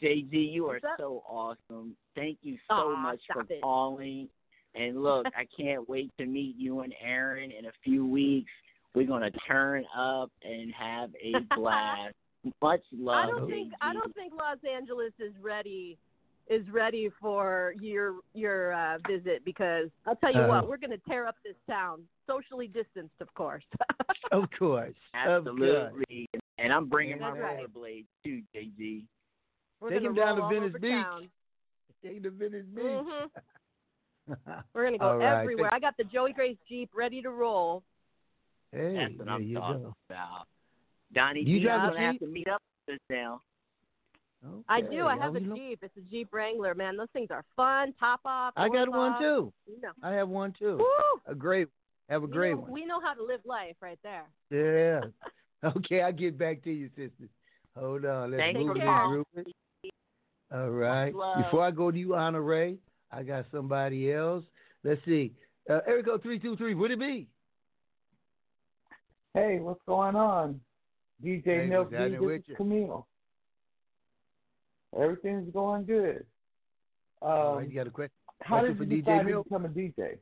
JG, 0.01 0.53
you 0.53 0.67
are 0.67 0.77
up? 0.77 0.83
so 0.97 1.23
awesome. 1.27 1.95
Thank 2.15 2.39
you 2.41 2.57
so 2.67 2.75
Aw, 2.75 2.95
much 2.97 3.19
for 3.31 3.41
it. 3.41 3.61
calling. 3.61 4.27
And 4.75 5.01
look, 5.01 5.25
I 5.27 5.45
can't 5.57 5.88
wait 5.88 6.11
to 6.19 6.25
meet 6.25 6.55
you 6.57 6.81
and 6.81 6.93
Aaron 7.01 7.51
in 7.51 7.65
a 7.65 7.71
few 7.83 8.05
weeks. 8.05 8.51
We're 8.93 9.07
gonna 9.07 9.31
turn 9.47 9.85
up 9.97 10.31
and 10.43 10.73
have 10.73 11.11
a 11.23 11.33
blast. 11.55 12.15
Much 12.61 12.81
love. 12.91 13.23
I 13.23 13.27
don't 13.27 13.49
think 13.49 13.73
I 13.81 13.93
don't 13.93 14.13
think 14.13 14.33
Los 14.33 14.57
Angeles 14.71 15.13
is 15.19 15.33
ready 15.41 15.97
is 16.47 16.63
ready 16.71 17.10
for 17.19 17.73
your 17.79 18.15
your 18.34 18.73
uh, 18.73 18.97
visit 19.08 19.43
because 19.45 19.89
I'll 20.05 20.15
tell 20.17 20.31
you 20.34 20.41
Uh, 20.41 20.47
what, 20.47 20.67
we're 20.67 20.77
going 20.77 20.91
to 20.91 21.01
tear 21.10 21.25
up 21.27 21.36
this 21.43 21.55
town, 21.67 22.03
socially 22.27 22.67
distanced, 22.67 23.15
of 23.21 23.34
course. 23.34 23.63
Of 24.31 24.49
course. 24.49 24.49
Of 24.53 24.60
course. 24.60 24.95
Absolutely. 25.13 26.27
And 26.58 26.73
I'm 26.73 26.88
bringing 26.89 27.19
my 27.19 27.31
That's 27.31 27.41
right. 27.41 27.58
rollerblades 27.67 28.05
too, 28.23 28.41
JG. 28.55 29.03
we're 29.79 29.89
Take 29.91 30.01
him 30.01 30.13
down 30.15 30.38
to 30.38 30.47
Venice 30.47 30.73
Beach. 30.81 30.91
town. 30.91 31.29
Take 32.03 32.23
to 32.23 32.31
Venice 32.31 32.65
Beach. 32.73 32.84
Mhm. 32.84 33.29
We're 34.73 34.81
going 34.81 34.93
to 34.93 34.99
go 34.99 35.05
All 35.12 35.17
right. 35.17 35.41
everywhere. 35.41 35.69
I 35.71 35.79
got 35.79 35.95
the 35.97 36.03
Joey 36.05 36.34
Grace 36.34 36.58
Jeep 36.67 36.89
ready 36.95 37.21
to 37.21 37.29
roll. 37.29 37.84
Hey, 38.71 38.95
That's 38.95 39.17
what 39.17 39.25
there 39.25 39.36
I'm 39.36 39.53
talking 39.53 39.81
go. 39.84 39.93
about. 40.10 40.47
Donny, 41.13 41.41
You 41.41 41.60
D, 41.60 41.65
drive 41.65 41.89
gonna 41.93 41.99
have 42.01 42.19
to 42.19 42.27
meet 42.27 42.47
up 42.47 42.62
with 42.88 42.95
us 42.95 42.99
now. 43.10 43.41
I 44.69 44.82
do. 44.82 45.06
I 45.08 45.17
have 45.17 45.36
a 45.36 45.41
you 45.41 45.48
know- 45.48 45.56
Jeep. 45.56 45.80
It's 45.82 45.98
a 45.98 46.02
Jeep 46.12 46.30
Wrangler, 46.32 46.76
man. 46.76 46.98
Those 46.98 47.08
things 47.13 47.30
are 47.32 47.43
fun. 47.56 47.93
Top 48.00 48.19
off. 48.26 48.54
I 48.56 48.67
got 48.69 48.86
doors 48.86 48.89
one 48.89 49.19
too. 49.19 49.54
You 49.67 49.82
know. 49.82 49.91
I 50.04 50.12
have 50.12 50.30
one 50.30 50.54
too. 50.58 50.78
Woo! 50.78 51.21
A 51.26 51.34
great. 51.34 51.67
Have 52.10 52.21
a 52.24 52.28
We 52.28 52.32
great 52.34 52.52
know- 52.56 52.62
one. 52.62 52.71
We 52.71 52.86
know 52.86 53.00
how 53.02 53.13
to 53.15 53.24
live 53.24 53.41
life 53.45 53.76
right 53.82 54.00
there. 54.04 54.26
Yeah. 54.52 55.02
Okay, 55.78 56.02
I'll 56.02 56.12
get 56.13 56.38
back 56.38 56.62
to 56.65 56.71
you, 56.71 56.89
sister. 56.89 57.28
Hold 57.76 58.06
on. 58.06 58.30
Let's 58.30 58.39
Thank 58.41 58.58
move 58.60 58.78
you. 58.78 58.84
this 58.84 58.84
group. 59.08 59.28
All 60.54 60.69
right. 60.69 61.15
love. 61.15 61.38
Before 61.43 61.63
I 61.65 61.71
go 61.71 61.89
to 61.89 61.98
you, 61.98 62.13
Honore, 62.13 62.74
I 63.12 63.24
got 63.24 63.45
somebody 63.52 64.13
else. 64.13 64.43
Let's 64.84 65.04
see. 65.06 65.34
Uh, 65.67 65.80
Erico 65.89 66.21
three 66.21 66.38
two 66.38 66.56
three. 66.56 66.76
Would 66.76 66.91
it 66.91 67.00
be? 67.00 67.28
Hey, 69.34 69.58
what's 69.60 69.82
going 69.88 70.15
on? 70.15 70.60
DJ 71.24 71.43
Hey, 71.43 71.65
Milk 71.67 71.86
what's 71.88 71.93
happening 72.00 72.19
D, 72.19 72.26
with 72.26 72.41
this 72.45 72.52
is 72.52 72.58
Camille. 72.58 73.08
Everything's 74.99 75.51
going 75.51 75.86
good. 75.86 76.25
Um, 77.21 77.29
All 77.29 77.55
right, 77.58 77.69
you 77.69 77.75
got 77.75 77.88
a 77.88 77.91
question? 77.91 78.13
how 78.41 78.60
question 78.60 78.77
did 78.77 78.77
for 78.77 78.84
you 78.95 79.01
DJ 79.01 79.05
decide 79.05 79.27
to 79.27 79.43
become 79.43 79.65
a 79.65 79.69
DJ? 79.69 80.17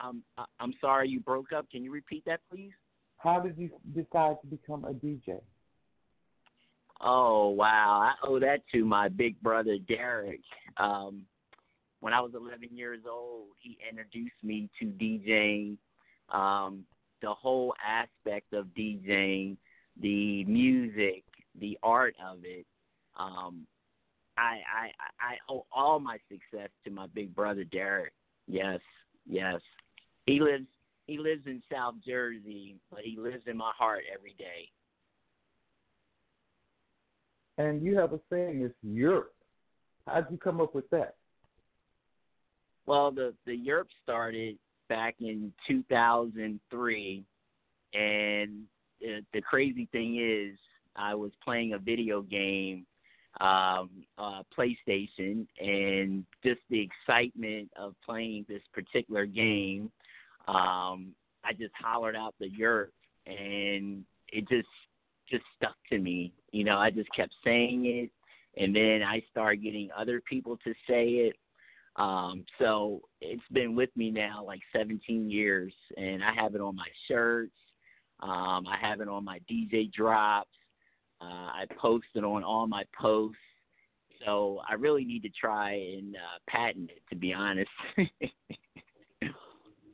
I'm 0.00 0.22
I- 0.38 0.46
I'm 0.58 0.74
sorry 0.80 1.08
you 1.08 1.20
broke 1.20 1.52
up. 1.52 1.70
Can 1.70 1.84
you 1.84 1.90
repeat 1.92 2.24
that, 2.26 2.40
please? 2.50 2.72
How 3.18 3.40
did 3.40 3.56
you 3.58 3.70
decide 3.94 4.36
to 4.40 4.46
become 4.46 4.84
a 4.84 4.92
DJ? 4.92 5.40
Oh 7.00 7.48
wow, 7.48 8.00
I 8.02 8.26
owe 8.26 8.38
that 8.40 8.62
to 8.72 8.84
my 8.84 9.08
big 9.08 9.40
brother 9.40 9.78
Derek. 9.88 10.42
Um, 10.76 11.22
when 12.00 12.12
I 12.12 12.20
was 12.20 12.32
11 12.34 12.68
years 12.72 13.00
old, 13.10 13.48
he 13.58 13.78
introduced 13.88 14.42
me 14.42 14.70
to 14.78 14.86
DJing, 14.86 15.76
um, 16.34 16.84
the 17.20 17.32
whole 17.32 17.74
aspect 17.86 18.54
of 18.54 18.66
DJing, 18.68 19.56
the 20.00 20.44
music, 20.44 21.24
the 21.58 21.78
art 21.82 22.14
of 22.24 22.38
it. 22.44 22.66
Um, 23.18 23.66
I, 24.36 24.60
I 24.74 24.90
I 25.20 25.52
owe 25.52 25.66
all 25.72 26.00
my 26.00 26.18
success 26.30 26.70
to 26.84 26.90
my 26.90 27.06
big 27.08 27.34
brother 27.34 27.64
Derek. 27.64 28.12
Yes, 28.46 28.80
yes. 29.28 29.60
He 30.26 30.40
lives 30.40 30.66
he 31.06 31.18
lives 31.18 31.42
in 31.46 31.62
South 31.70 31.94
Jersey, 32.06 32.76
but 32.90 33.00
he 33.02 33.18
lives 33.18 33.42
in 33.46 33.56
my 33.56 33.72
heart 33.76 34.04
every 34.14 34.34
day. 34.38 34.70
And 37.58 37.82
you 37.82 37.98
have 37.98 38.12
a 38.12 38.20
saying, 38.30 38.62
it's 38.62 38.74
Europe. 38.82 39.34
How'd 40.06 40.30
you 40.30 40.38
come 40.38 40.60
up 40.60 40.74
with 40.74 40.88
that? 40.90 41.16
Well, 42.86 43.10
the 43.10 43.34
the 43.46 43.54
Europe 43.54 43.88
started 44.02 44.56
back 44.88 45.16
in 45.20 45.52
2003, 45.68 47.24
and 47.94 48.62
the, 49.00 49.20
the 49.32 49.40
crazy 49.42 49.88
thing 49.92 50.18
is, 50.20 50.58
I 50.96 51.14
was 51.14 51.32
playing 51.42 51.72
a 51.72 51.78
video 51.78 52.22
game, 52.22 52.86
um, 53.40 53.90
uh, 54.18 54.42
PlayStation, 54.56 55.46
and 55.60 56.24
just 56.44 56.60
the 56.68 56.80
excitement 56.80 57.70
of 57.76 57.94
playing 58.04 58.46
this 58.48 58.62
particular 58.72 59.26
game, 59.26 59.90
um, 60.48 61.14
I 61.44 61.52
just 61.58 61.72
hollered 61.80 62.16
out 62.16 62.34
the 62.38 62.48
Europe, 62.48 62.92
and 63.26 64.04
it 64.28 64.48
just 64.48 64.68
just 65.30 65.44
stuck 65.56 65.76
to 65.90 65.98
me. 65.98 66.32
You 66.52 66.64
know, 66.64 66.78
I 66.78 66.90
just 66.90 67.12
kept 67.14 67.32
saying 67.44 67.86
it, 67.86 68.10
and 68.60 68.74
then 68.74 69.02
I 69.02 69.22
started 69.30 69.62
getting 69.62 69.90
other 69.96 70.20
people 70.20 70.58
to 70.64 70.72
say 70.88 71.08
it. 71.08 71.36
Um, 71.96 72.44
so 72.58 73.02
it's 73.20 73.42
been 73.52 73.74
with 73.74 73.90
me 73.96 74.10
now 74.10 74.44
like 74.44 74.60
17 74.74 75.30
years, 75.30 75.72
and 75.96 76.22
I 76.22 76.32
have 76.34 76.54
it 76.54 76.60
on 76.60 76.76
my 76.76 76.88
shirts. 77.08 77.52
Um, 78.20 78.66
I 78.66 78.76
have 78.80 79.00
it 79.00 79.08
on 79.08 79.24
my 79.24 79.40
DJ 79.50 79.92
drops. 79.92 80.50
Uh, 81.20 81.24
I 81.24 81.64
post 81.80 82.06
it 82.14 82.24
on 82.24 82.44
all 82.44 82.66
my 82.66 82.84
posts. 82.98 83.36
So 84.24 84.60
I 84.68 84.74
really 84.74 85.04
need 85.04 85.22
to 85.22 85.30
try 85.30 85.72
and 85.72 86.14
uh, 86.14 86.38
patent 86.48 86.90
it, 86.90 87.02
to 87.10 87.16
be 87.16 87.32
honest. 87.32 87.70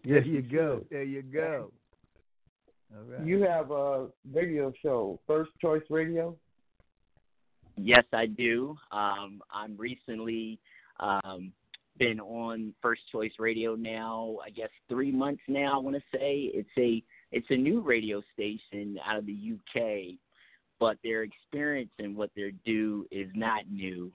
There 0.07 0.23
you 0.23 0.41
go. 0.41 0.85
There 0.89 1.03
you 1.03 1.21
go. 1.23 1.73
All 2.95 3.03
right. 3.03 3.27
You 3.27 3.43
have 3.43 3.73
a 3.73 4.07
radio 4.33 4.73
show, 4.81 5.19
First 5.27 5.51
Choice 5.61 5.83
Radio. 5.91 6.37
Yes, 7.77 8.05
I 8.13 8.27
do. 8.27 8.77
Um, 8.93 9.43
I'm 9.53 9.77
recently 9.77 10.61
um, 11.01 11.53
been 11.99 12.21
on 12.21 12.73
First 12.81 13.03
Choice 13.11 13.33
Radio 13.41 13.75
now. 13.75 14.37
I 14.47 14.51
guess 14.51 14.69
three 14.89 15.11
months 15.11 15.43
now. 15.49 15.75
I 15.75 15.83
want 15.83 15.97
to 15.97 16.03
say 16.17 16.53
it's 16.55 16.69
a 16.79 17.03
it's 17.33 17.47
a 17.51 17.57
new 17.57 17.81
radio 17.81 18.23
station 18.33 18.99
out 19.05 19.19
of 19.19 19.27
the 19.27 19.55
UK, 19.55 20.19
but 20.79 20.99
their 21.03 21.23
experience 21.23 21.91
and 21.99 22.17
what 22.17 22.31
they're 22.37 22.51
do 22.65 23.07
is 23.11 23.29
not 23.35 23.63
new. 23.71 24.13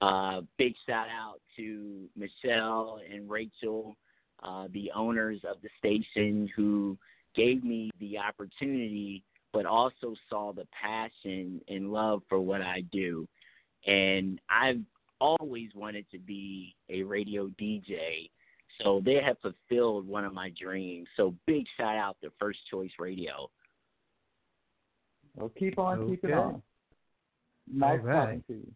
Uh, 0.00 0.40
big 0.56 0.74
shout 0.86 1.08
out 1.08 1.40
to 1.56 2.08
Michelle 2.16 3.00
and 3.12 3.28
Rachel, 3.28 3.96
uh, 4.42 4.66
the 4.72 4.90
owners 4.94 5.40
of 5.48 5.56
the 5.62 5.68
station, 5.78 6.48
who 6.56 6.96
gave 7.34 7.62
me 7.62 7.90
the 8.00 8.18
opportunity 8.18 9.22
but 9.52 9.66
also 9.66 10.14
saw 10.28 10.52
the 10.52 10.66
passion 10.80 11.60
and 11.68 11.92
love 11.92 12.22
for 12.28 12.40
what 12.40 12.62
I 12.62 12.82
do. 12.92 13.26
And 13.86 14.40
I've 14.48 14.80
always 15.20 15.70
wanted 15.74 16.06
to 16.12 16.18
be 16.18 16.74
a 16.88 17.02
radio 17.02 17.48
DJ. 17.60 18.30
So 18.82 19.02
they 19.04 19.20
have 19.24 19.36
fulfilled 19.40 20.06
one 20.06 20.24
of 20.24 20.32
my 20.32 20.52
dreams. 20.60 21.08
So 21.16 21.34
big 21.46 21.64
shout 21.76 21.96
out 21.96 22.16
to 22.22 22.30
First 22.38 22.60
Choice 22.70 22.92
Radio. 22.98 23.50
Well, 25.36 25.50
keep 25.58 25.78
on 25.78 26.08
keeping 26.08 26.30
Okay. 26.32 26.40
on. 26.40 26.62
Nice 27.72 28.00
All 28.00 28.06
right. 28.06 28.26
talking 28.26 28.44
to 28.48 28.52
you. 28.54 28.72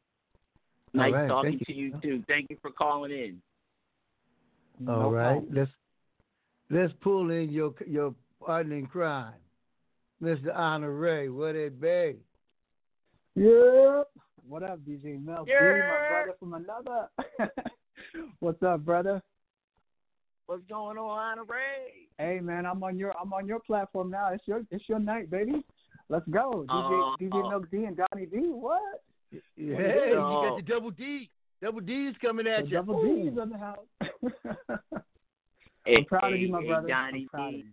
Nice 0.92 1.12
right, 1.12 1.28
talking 1.28 1.50
thank 1.52 1.66
to 1.66 1.74
you. 1.74 1.84
you 1.86 2.00
too. 2.00 2.24
Thank 2.28 2.50
you 2.50 2.56
for 2.62 2.70
calling 2.70 3.10
in. 3.10 3.42
All 4.88 5.00
No 5.00 5.10
right. 5.10 5.34
problem. 5.34 5.54
Let's 5.54 5.70
Let's 6.70 6.92
pull 7.02 7.30
in 7.30 7.50
your 7.50 7.74
your 7.86 8.14
partner 8.44 8.76
in 8.76 8.86
crime, 8.86 9.34
Mr. 10.22 10.54
Honor 10.54 10.92
Ray. 10.92 11.28
What 11.28 11.54
it 11.56 11.80
be? 11.80 12.16
Yep. 13.34 14.08
What 14.48 14.62
up, 14.62 14.78
DJ 14.80 15.22
Mel? 15.24 15.44
B, 15.44 15.50
Yeah. 15.52 15.72
my 15.88 16.08
brother 16.08 16.34
from 16.38 16.54
another. 16.54 17.08
What's 18.40 18.62
up, 18.62 18.84
brother? 18.84 19.22
What's 20.46 20.62
going 20.68 20.98
on, 20.98 21.38
Ray? 21.46 22.08
Hey 22.18 22.40
man, 22.40 22.64
I'm 22.66 22.82
on 22.82 22.98
your 22.98 23.12
I'm 23.20 23.32
on 23.32 23.46
your 23.46 23.60
platform 23.60 24.10
now. 24.10 24.32
It's 24.32 24.46
your 24.46 24.62
it's 24.70 24.88
your 24.88 24.98
night, 25.00 25.30
baby. 25.30 25.64
Let's 26.08 26.26
go. 26.28 26.64
DJ 26.68 26.70
Oh. 26.70 27.16
DJ 27.20 27.48
Milk 27.50 27.70
D 27.70 27.84
and 27.84 27.96
Donny 27.96 28.26
D. 28.26 28.38
What? 28.50 29.02
Hey, 29.32 29.40
you 29.56 29.66
you 29.66 30.14
got 30.14 30.56
the 30.56 30.62
double 30.66 30.90
D. 30.90 31.28
Double 31.62 31.80
D 31.80 31.92
is 32.08 32.14
coming 32.20 32.46
at 32.46 32.64
The 32.64 32.68
you. 32.70 32.76
double 32.76 33.02
D's 33.02 33.38
on 33.38 33.48
the 33.50 33.58
house. 33.58 33.86
Hey, 35.86 35.96
I'm 35.98 36.04
proud 36.06 36.32
of 36.32 36.38
you, 36.40 36.48
my 36.50 36.60
hey, 36.62 36.68
brother. 36.68 36.88
Donny 36.88 37.22
I'm 37.22 37.28
proud 37.28 37.50
D. 37.50 37.56
of 37.60 37.64
you. 37.64 37.70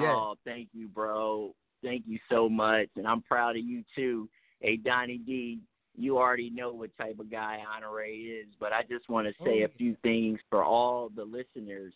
Yes. 0.00 0.14
Oh, 0.16 0.34
thank 0.44 0.68
you, 0.72 0.88
bro. 0.88 1.54
Thank 1.82 2.04
you 2.06 2.18
so 2.30 2.48
much, 2.48 2.88
and 2.96 3.06
I'm 3.06 3.20
proud 3.22 3.56
of 3.56 3.62
you 3.64 3.84
too. 3.94 4.28
Hey, 4.60 4.76
Donny 4.76 5.18
D, 5.18 5.60
you 5.96 6.16
already 6.18 6.50
know 6.50 6.72
what 6.72 6.96
type 6.96 7.18
of 7.20 7.30
guy 7.30 7.58
Honore 7.76 8.04
is, 8.04 8.46
but 8.58 8.72
I 8.72 8.82
just 8.88 9.08
want 9.08 9.26
to 9.28 9.34
say 9.44 9.62
Oh, 9.62 9.66
a 9.66 9.68
few 9.76 9.96
things 10.02 10.38
for 10.50 10.64
all 10.64 11.10
the 11.14 11.24
listeners. 11.24 11.92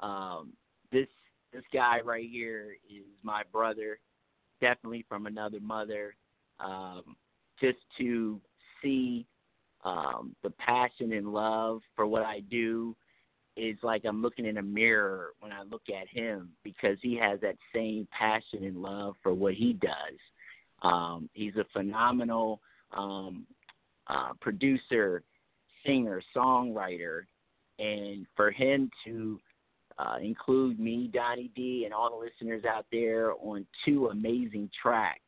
Um, 0.00 0.52
this 0.92 1.08
this 1.52 1.64
guy 1.72 2.00
right 2.00 2.28
here 2.30 2.76
is 2.88 3.04
my 3.22 3.42
brother, 3.52 3.98
definitely 4.64 5.04
from 5.08 5.26
another 5.26 5.60
mother. 5.60 6.14
Um, 6.58 7.16
just 7.60 7.78
to 7.98 8.40
see 8.82 9.26
um, 9.84 10.34
the 10.42 10.50
passion 10.50 11.12
and 11.12 11.32
love 11.32 11.80
for 11.94 12.06
what 12.06 12.22
I 12.22 12.40
do 12.50 12.96
is 13.56 13.76
like 13.82 14.02
I'm 14.06 14.22
looking 14.22 14.46
in 14.46 14.56
a 14.56 14.62
mirror 14.62 15.34
when 15.40 15.52
I 15.52 15.62
look 15.62 15.82
at 15.88 16.08
him 16.08 16.48
because 16.62 16.96
he 17.02 17.14
has 17.16 17.40
that 17.42 17.56
same 17.74 18.08
passion 18.18 18.64
and 18.64 18.80
love 18.80 19.14
for 19.22 19.34
what 19.34 19.54
he 19.54 19.74
does. 19.74 20.18
Um, 20.82 21.28
he's 21.34 21.56
a 21.56 21.66
phenomenal 21.72 22.60
um, 22.96 23.46
uh, 24.06 24.32
producer, 24.40 25.22
singer, 25.84 26.22
songwriter, 26.34 27.22
and 27.78 28.26
for 28.34 28.50
him 28.50 28.90
to 29.04 29.38
uh, 29.98 30.16
include 30.20 30.80
me, 30.80 31.08
Donny 31.12 31.50
D, 31.54 31.82
and 31.84 31.94
all 31.94 32.10
the 32.10 32.16
listeners 32.16 32.64
out 32.64 32.86
there 32.90 33.32
on 33.34 33.66
two 33.84 34.08
amazing 34.08 34.70
tracks. 34.80 35.20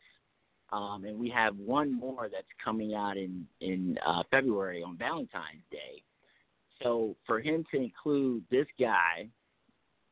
Um, 0.72 1.04
and 1.04 1.18
we 1.18 1.30
have 1.30 1.56
one 1.56 1.92
more 1.92 2.28
that's 2.30 2.46
coming 2.64 2.94
out 2.94 3.16
in 3.16 3.46
in 3.60 3.96
uh, 4.04 4.24
February 4.30 4.82
on 4.82 4.96
Valentine's 4.96 5.62
Day. 5.70 6.02
So 6.82 7.16
for 7.24 7.40
him 7.40 7.64
to 7.72 7.80
include 7.80 8.42
this 8.50 8.66
guy 8.78 9.28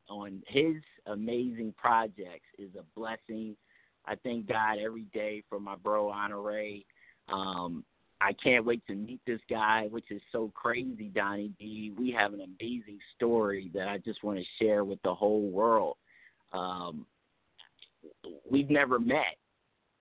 on 0.08 0.42
his 0.46 0.76
amazing 1.06 1.74
projects 1.76 2.46
is 2.58 2.70
a 2.78 2.84
blessing. 2.98 3.56
I 4.06 4.14
thank 4.16 4.48
God 4.48 4.78
every 4.78 5.06
day 5.12 5.42
for 5.48 5.58
my 5.58 5.76
bro 5.76 6.10
Honore. 6.10 6.82
Um, 7.28 7.84
I 8.24 8.32
can't 8.32 8.64
wait 8.64 8.86
to 8.86 8.94
meet 8.94 9.20
this 9.26 9.40
guy, 9.50 9.86
which 9.90 10.10
is 10.10 10.22
so 10.32 10.50
crazy, 10.54 11.10
Donny 11.14 11.50
D. 11.58 11.92
We 11.98 12.10
have 12.12 12.32
an 12.32 12.40
amazing 12.40 12.98
story 13.14 13.70
that 13.74 13.86
I 13.86 13.98
just 13.98 14.24
want 14.24 14.38
to 14.38 14.64
share 14.64 14.82
with 14.82 14.98
the 15.02 15.14
whole 15.14 15.42
world. 15.42 15.96
Um, 16.54 17.04
we've 18.50 18.70
never 18.70 18.98
met, 18.98 19.36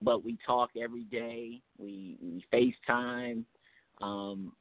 but 0.00 0.24
we 0.24 0.38
talk 0.46 0.70
every 0.82 1.04
day. 1.04 1.60
We, 1.76 2.16
we 2.22 2.42
FaceTime. 2.50 3.44
Um, 4.00 4.52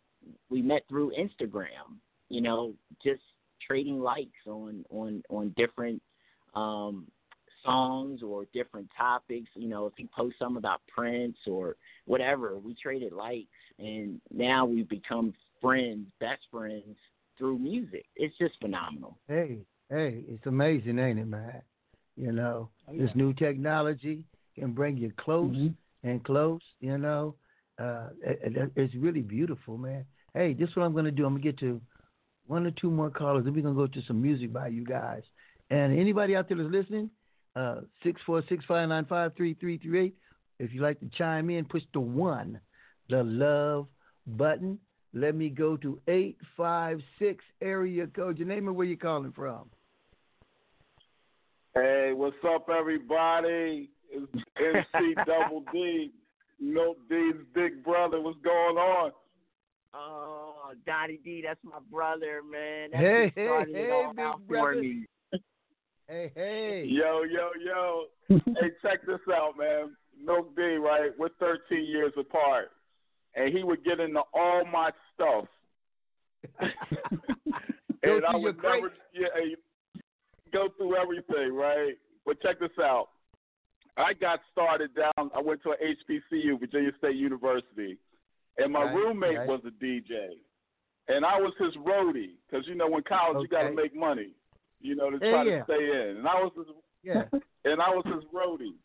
we 0.50 0.62
met 0.62 0.84
through 0.90 1.14
Instagram. 1.18 1.98
You 2.28 2.42
know, 2.42 2.74
just 3.02 3.22
trading 3.66 4.02
likes 4.02 4.46
on 4.46 4.84
on 4.90 5.24
on 5.30 5.54
different 5.56 6.02
um, 6.54 7.08
songs 7.64 8.22
or 8.24 8.46
different 8.54 8.90
topics. 8.98 9.50
You 9.56 9.68
know, 9.70 9.86
if 9.86 9.94
he 9.98 10.08
posts 10.16 10.40
something 10.40 10.58
about 10.58 10.82
Prince 10.88 11.38
or 11.48 11.76
whatever, 12.06 12.58
we 12.58 12.76
traded 12.76 13.14
likes, 13.14 13.48
and 13.80 14.20
now 14.32 14.66
we've 14.66 14.90
become 14.90 15.34
friends, 15.62 16.08
best 16.20 16.42
friends 16.52 16.96
through 17.38 17.60
music. 17.60 18.06
It's 18.16 18.38
just 18.38 18.54
phenomenal. 18.62 19.18
Hey, 19.28 19.60
hey, 19.90 20.24
it's 20.28 20.46
amazing, 20.46 21.00
ain't 21.00 21.20
it, 21.20 21.26
man? 21.26 21.62
You 22.16 22.32
know, 22.32 22.70
Oh, 22.88 22.98
this 22.98 23.10
new 23.16 23.34
technology 23.34 24.26
can 24.56 24.74
bring 24.74 24.98
you 24.98 25.12
close 25.18 25.56
Mhm. 25.56 25.76
and 26.04 26.24
close. 26.24 26.62
You 26.80 26.98
know, 26.98 27.36
uh, 27.80 28.10
it, 28.22 28.56
it- 28.56 28.72
it's 28.76 28.94
really 28.96 29.22
beautiful, 29.22 29.78
man. 29.78 30.06
Hey, 30.34 30.54
this 30.54 30.70
is 30.70 30.76
what 30.76 30.84
I'm 30.86 30.94
gonna 30.94 31.12
do. 31.12 31.26
I'm 31.26 31.34
gonna 31.34 31.44
get 31.44 31.58
to 31.60 31.82
one 32.46 32.68
or 32.68 32.72
two 32.72 32.92
more 32.92 33.10
callers, 33.10 33.46
then 33.46 33.54
we're 33.54 33.62
gonna 33.64 33.74
go 33.74 33.88
to 33.88 34.02
some 34.04 34.22
music 34.22 34.52
by 34.52 34.68
you 34.68 34.84
guys. 34.84 35.24
And 35.70 35.98
anybody 35.98 36.36
out 36.36 36.48
there 36.50 36.58
that's 36.58 36.70
listening, 36.70 37.10
uh, 37.56 37.82
six 38.04 38.22
four 38.26 38.44
six 38.50 38.64
five 38.66 38.90
nine 38.90 39.06
five 39.06 39.36
three 39.36 39.54
three 39.56 39.78
three 39.78 40.06
eight. 40.06 40.16
If 40.60 40.74
you'd 40.74 40.84
like 40.84 41.00
to 41.00 41.10
chime 41.18 41.50
in, 41.50 41.66
push 41.66 41.84
the 41.94 42.00
one, 42.00 42.60
the 43.10 43.24
love 43.24 43.88
button. 44.26 44.80
Let 45.14 45.36
me 45.36 45.50
go 45.50 45.78
to 45.78 46.00
eight 46.08 46.38
five 46.58 47.00
six 47.20 47.44
area 47.62 48.08
code. 48.08 48.38
Your 48.40 48.48
name 48.48 48.68
and 48.68 48.76
where 48.76 48.88
you 48.88 48.98
calling 48.98 49.32
from. 49.32 49.70
Hey, 51.76 52.12
what's 52.14 52.36
up, 52.48 52.68
everybody? 52.70 53.90
It's 54.12 54.32
MC 54.58 55.16
Double 55.26 55.64
D, 55.72 56.12
Milk 56.60 56.98
D's 57.10 57.34
big 57.54 57.84
brother. 57.84 58.22
What's 58.22 58.40
going 58.44 58.78
on? 58.78 59.12
Oh, 59.96 60.72
Donny 60.86 61.20
D, 61.24 61.44
that's 61.46 61.60
my 61.64 61.80
brother, 61.92 62.42
man. 62.50 62.90
That's 62.92 63.04
Hey, 63.04 63.24
what 63.26 63.34
hey, 63.36 63.46
started 63.46 63.76
hey, 63.76 63.82
it 63.84 63.92
all 63.92 64.14
big 64.14 64.20
out 64.20 64.40
for 64.48 64.48
brother. 64.48 64.82
Hey, 66.14 66.32
hey. 66.36 66.86
Yo, 66.86 67.24
yo, 67.24 67.50
yo. 67.66 68.04
hey, 68.46 68.70
check 68.84 69.04
this 69.08 69.18
out, 69.34 69.58
man. 69.58 69.96
Milk 70.24 70.56
D, 70.56 70.62
right? 70.76 71.10
We're 71.18 71.30
13 71.40 71.84
years 71.86 72.14
apart, 72.16 72.70
and 73.34 73.52
he 73.52 73.64
would 73.64 73.84
get 73.84 74.00
into 74.00 74.22
all 74.32 74.64
my 74.72 74.92
stuff, 75.16 75.46
and 78.04 78.24
I 78.28 78.36
would 78.36 78.58
never, 78.62 78.92
yeah, 79.12 79.26
go 80.54 80.68
through 80.78 80.98
everything, 80.98 81.56
right? 81.56 81.96
But 82.28 82.40
check 82.44 82.60
this 82.60 82.70
out. 82.80 83.08
I 83.98 84.14
got 84.14 84.40
started 84.52 84.92
down. 84.94 85.32
I 85.36 85.42
went 85.42 85.64
to 85.64 85.72
a 85.72 85.76
HBCU, 85.76 86.60
Virginia 86.60 86.92
State 87.00 87.16
University, 87.16 87.98
and 88.60 88.72
my 88.72 88.84
Right, 88.84 88.94
roommate 88.94 89.38
right. 89.40 89.48
was 89.48 89.62
a 89.66 89.84
DJ, 89.84 90.28
and 91.08 91.26
I 91.26 91.40
was 91.40 91.54
his 91.58 91.74
roadie 91.78 92.36
because 92.48 92.68
you 92.68 92.76
know 92.76 92.96
in 92.98 93.02
college 93.02 93.42
you 93.42 93.48
got 93.48 93.64
to 93.64 93.74
make 93.74 93.96
money, 93.96 94.30
you 94.84 94.96
know, 94.96 95.10
to 95.10 95.18
Yeah, 95.22 95.32
try 95.32 95.44
yeah. 95.44 95.58
to 95.60 95.64
stay 95.64 95.84
in, 96.12 96.18
and 96.18 96.28
I 96.28 96.36
was 96.36 96.52
his 96.56 96.68
Yeah. 97.04 97.24
and 97.66 97.82
I 97.82 97.90
was 97.90 98.06
his 98.06 98.24
roadie. 98.34 98.76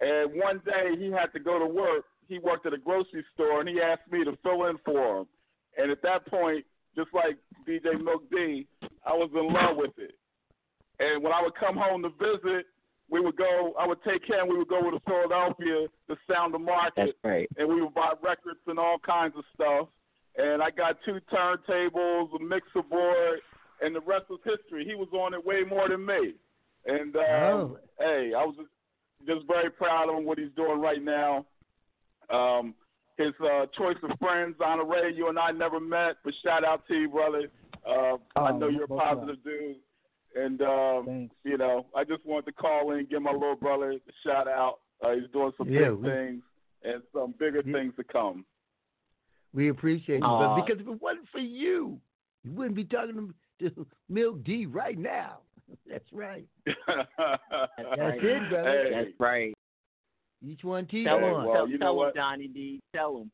And 0.00 0.38
one 0.40 0.60
day 0.64 0.96
he 0.98 1.10
had 1.10 1.32
to 1.32 1.40
go 1.40 1.58
to 1.58 1.66
work. 1.66 2.04
He 2.28 2.38
worked 2.38 2.64
at 2.66 2.72
a 2.72 2.78
grocery 2.78 3.24
store, 3.34 3.60
and 3.60 3.68
he 3.68 3.80
asked 3.80 4.10
me 4.10 4.24
to 4.24 4.36
fill 4.42 4.66
in 4.66 4.76
for 4.84 5.18
him. 5.20 5.26
And 5.76 5.90
at 5.90 6.00
that 6.02 6.26
point, 6.26 6.64
just 6.96 7.08
like 7.12 7.36
DJ 7.66 8.02
Milk 8.02 8.22
D, 8.30 8.66
I 9.04 9.12
was 9.12 9.30
in 9.34 9.52
love 9.52 9.76
with 9.76 9.92
it. 9.98 10.14
And 11.00 11.22
when 11.22 11.32
I 11.32 11.42
would 11.42 11.54
come 11.54 11.76
home 11.76 12.02
to 12.02 12.10
visit, 12.10 12.66
we 13.10 13.20
would 13.20 13.36
go. 13.36 13.72
I 13.78 13.86
would 13.86 14.02
take 14.04 14.24
him. 14.24 14.48
We 14.48 14.58
would 14.58 14.68
go 14.68 14.90
to 14.90 15.00
Philadelphia 15.06 15.88
to 16.08 16.16
Sound 16.30 16.54
the 16.54 16.58
Market, 16.58 16.92
That's 16.96 17.12
right. 17.24 17.48
and 17.56 17.68
we 17.68 17.80
would 17.82 17.94
buy 17.94 18.12
records 18.22 18.60
and 18.68 18.78
all 18.78 18.98
kinds 18.98 19.34
of 19.36 19.44
stuff. 19.54 19.88
And 20.36 20.62
I 20.62 20.70
got 20.70 20.96
two 21.04 21.18
turntables, 21.32 22.28
a 22.36 22.42
mixer 22.42 22.82
board, 22.88 23.40
and 23.80 23.94
the 23.94 24.00
rest 24.00 24.28
was 24.30 24.40
history. 24.44 24.84
He 24.84 24.94
was 24.94 25.08
on 25.12 25.34
it 25.34 25.44
way 25.44 25.62
more 25.68 25.88
than 25.88 26.04
me. 26.04 26.34
And 26.86 27.14
um, 27.16 27.22
Oh. 27.22 27.78
hey, 27.98 28.32
I 28.36 28.44
was 28.44 28.54
just, 28.56 28.68
just 29.26 29.46
very 29.46 29.70
proud 29.70 30.08
of 30.08 30.16
him 30.16 30.24
what 30.24 30.38
he's 30.38 30.52
doing 30.56 30.80
right 30.80 31.02
now. 31.02 31.44
Um, 32.30 32.74
his 33.18 33.32
uh, 33.44 33.66
choice 33.76 33.96
of 34.02 34.18
friends, 34.18 34.56
Honore, 34.64 35.08
you 35.08 35.28
and 35.28 35.38
I 35.38 35.50
never 35.50 35.78
met, 35.80 36.16
but 36.24 36.32
shout 36.42 36.64
out 36.64 36.86
to 36.88 36.94
you, 36.94 37.08
brother. 37.08 37.48
Uh, 37.86 38.16
I 38.36 38.50
Oh, 38.50 38.56
know 38.58 38.68
you're 38.68 38.84
a 38.84 38.88
both 38.88 39.00
positive 39.00 39.36
dude, 39.44 39.76
and 40.36 40.62
um, 40.62 41.04
Thanks. 41.06 41.34
you 41.44 41.58
know, 41.58 41.86
I 41.94 42.04
just 42.04 42.24
wanted 42.24 42.46
to 42.46 42.52
call 42.52 42.92
in, 42.92 43.00
and 43.00 43.10
give 43.10 43.20
my 43.20 43.32
little 43.32 43.56
brother 43.56 43.92
a 43.92 43.98
shout 44.26 44.48
out. 44.48 44.80
Uh, 45.04 45.12
he's 45.16 45.30
doing 45.32 45.52
some 45.58 45.68
Yeah, 45.68 45.88
big 45.90 45.98
we- 45.98 46.08
things 46.08 46.42
and 46.82 47.02
some 47.12 47.32
bigger 47.38 47.62
Yeah. 47.64 47.72
things 47.74 47.94
to 47.96 48.04
come. 48.04 48.44
We 49.52 49.68
appreciate 49.68 50.20
you, 50.20 50.24
Aw. 50.24 50.56
but 50.56 50.64
because 50.66 50.80
if 50.80 50.86
it 50.88 51.02
wasn't 51.02 51.28
for 51.30 51.40
you, 51.40 52.00
you 52.44 52.52
wouldn't 52.52 52.76
be 52.76 52.84
talking 52.84 53.14
to, 53.16 53.34
to 53.60 53.86
Milk 54.08 54.42
D 54.44 54.66
right 54.66 54.98
now. 54.98 55.38
That's 55.88 56.12
right. 56.12 56.46
That's 56.66 56.76
That's 57.16 57.98
right. 57.98 58.24
it, 58.24 58.50
brother. 58.50 58.82
Hey. 58.84 58.90
That's 58.92 59.20
right. 59.20 59.54
Each 60.42 60.64
one 60.64 60.86
teach 60.86 61.06
Tell 61.06 61.18
Hey, 61.18 61.26
him, 61.26 61.32
one. 61.34 61.44
well, 61.46 61.54
tell, 61.54 61.68
you 61.68 61.78
know 61.78 61.90
him, 61.90 61.96
what? 61.96 62.14
Donny 62.14 62.48
D. 62.48 62.80
Tell 62.94 63.18
him. 63.18 63.30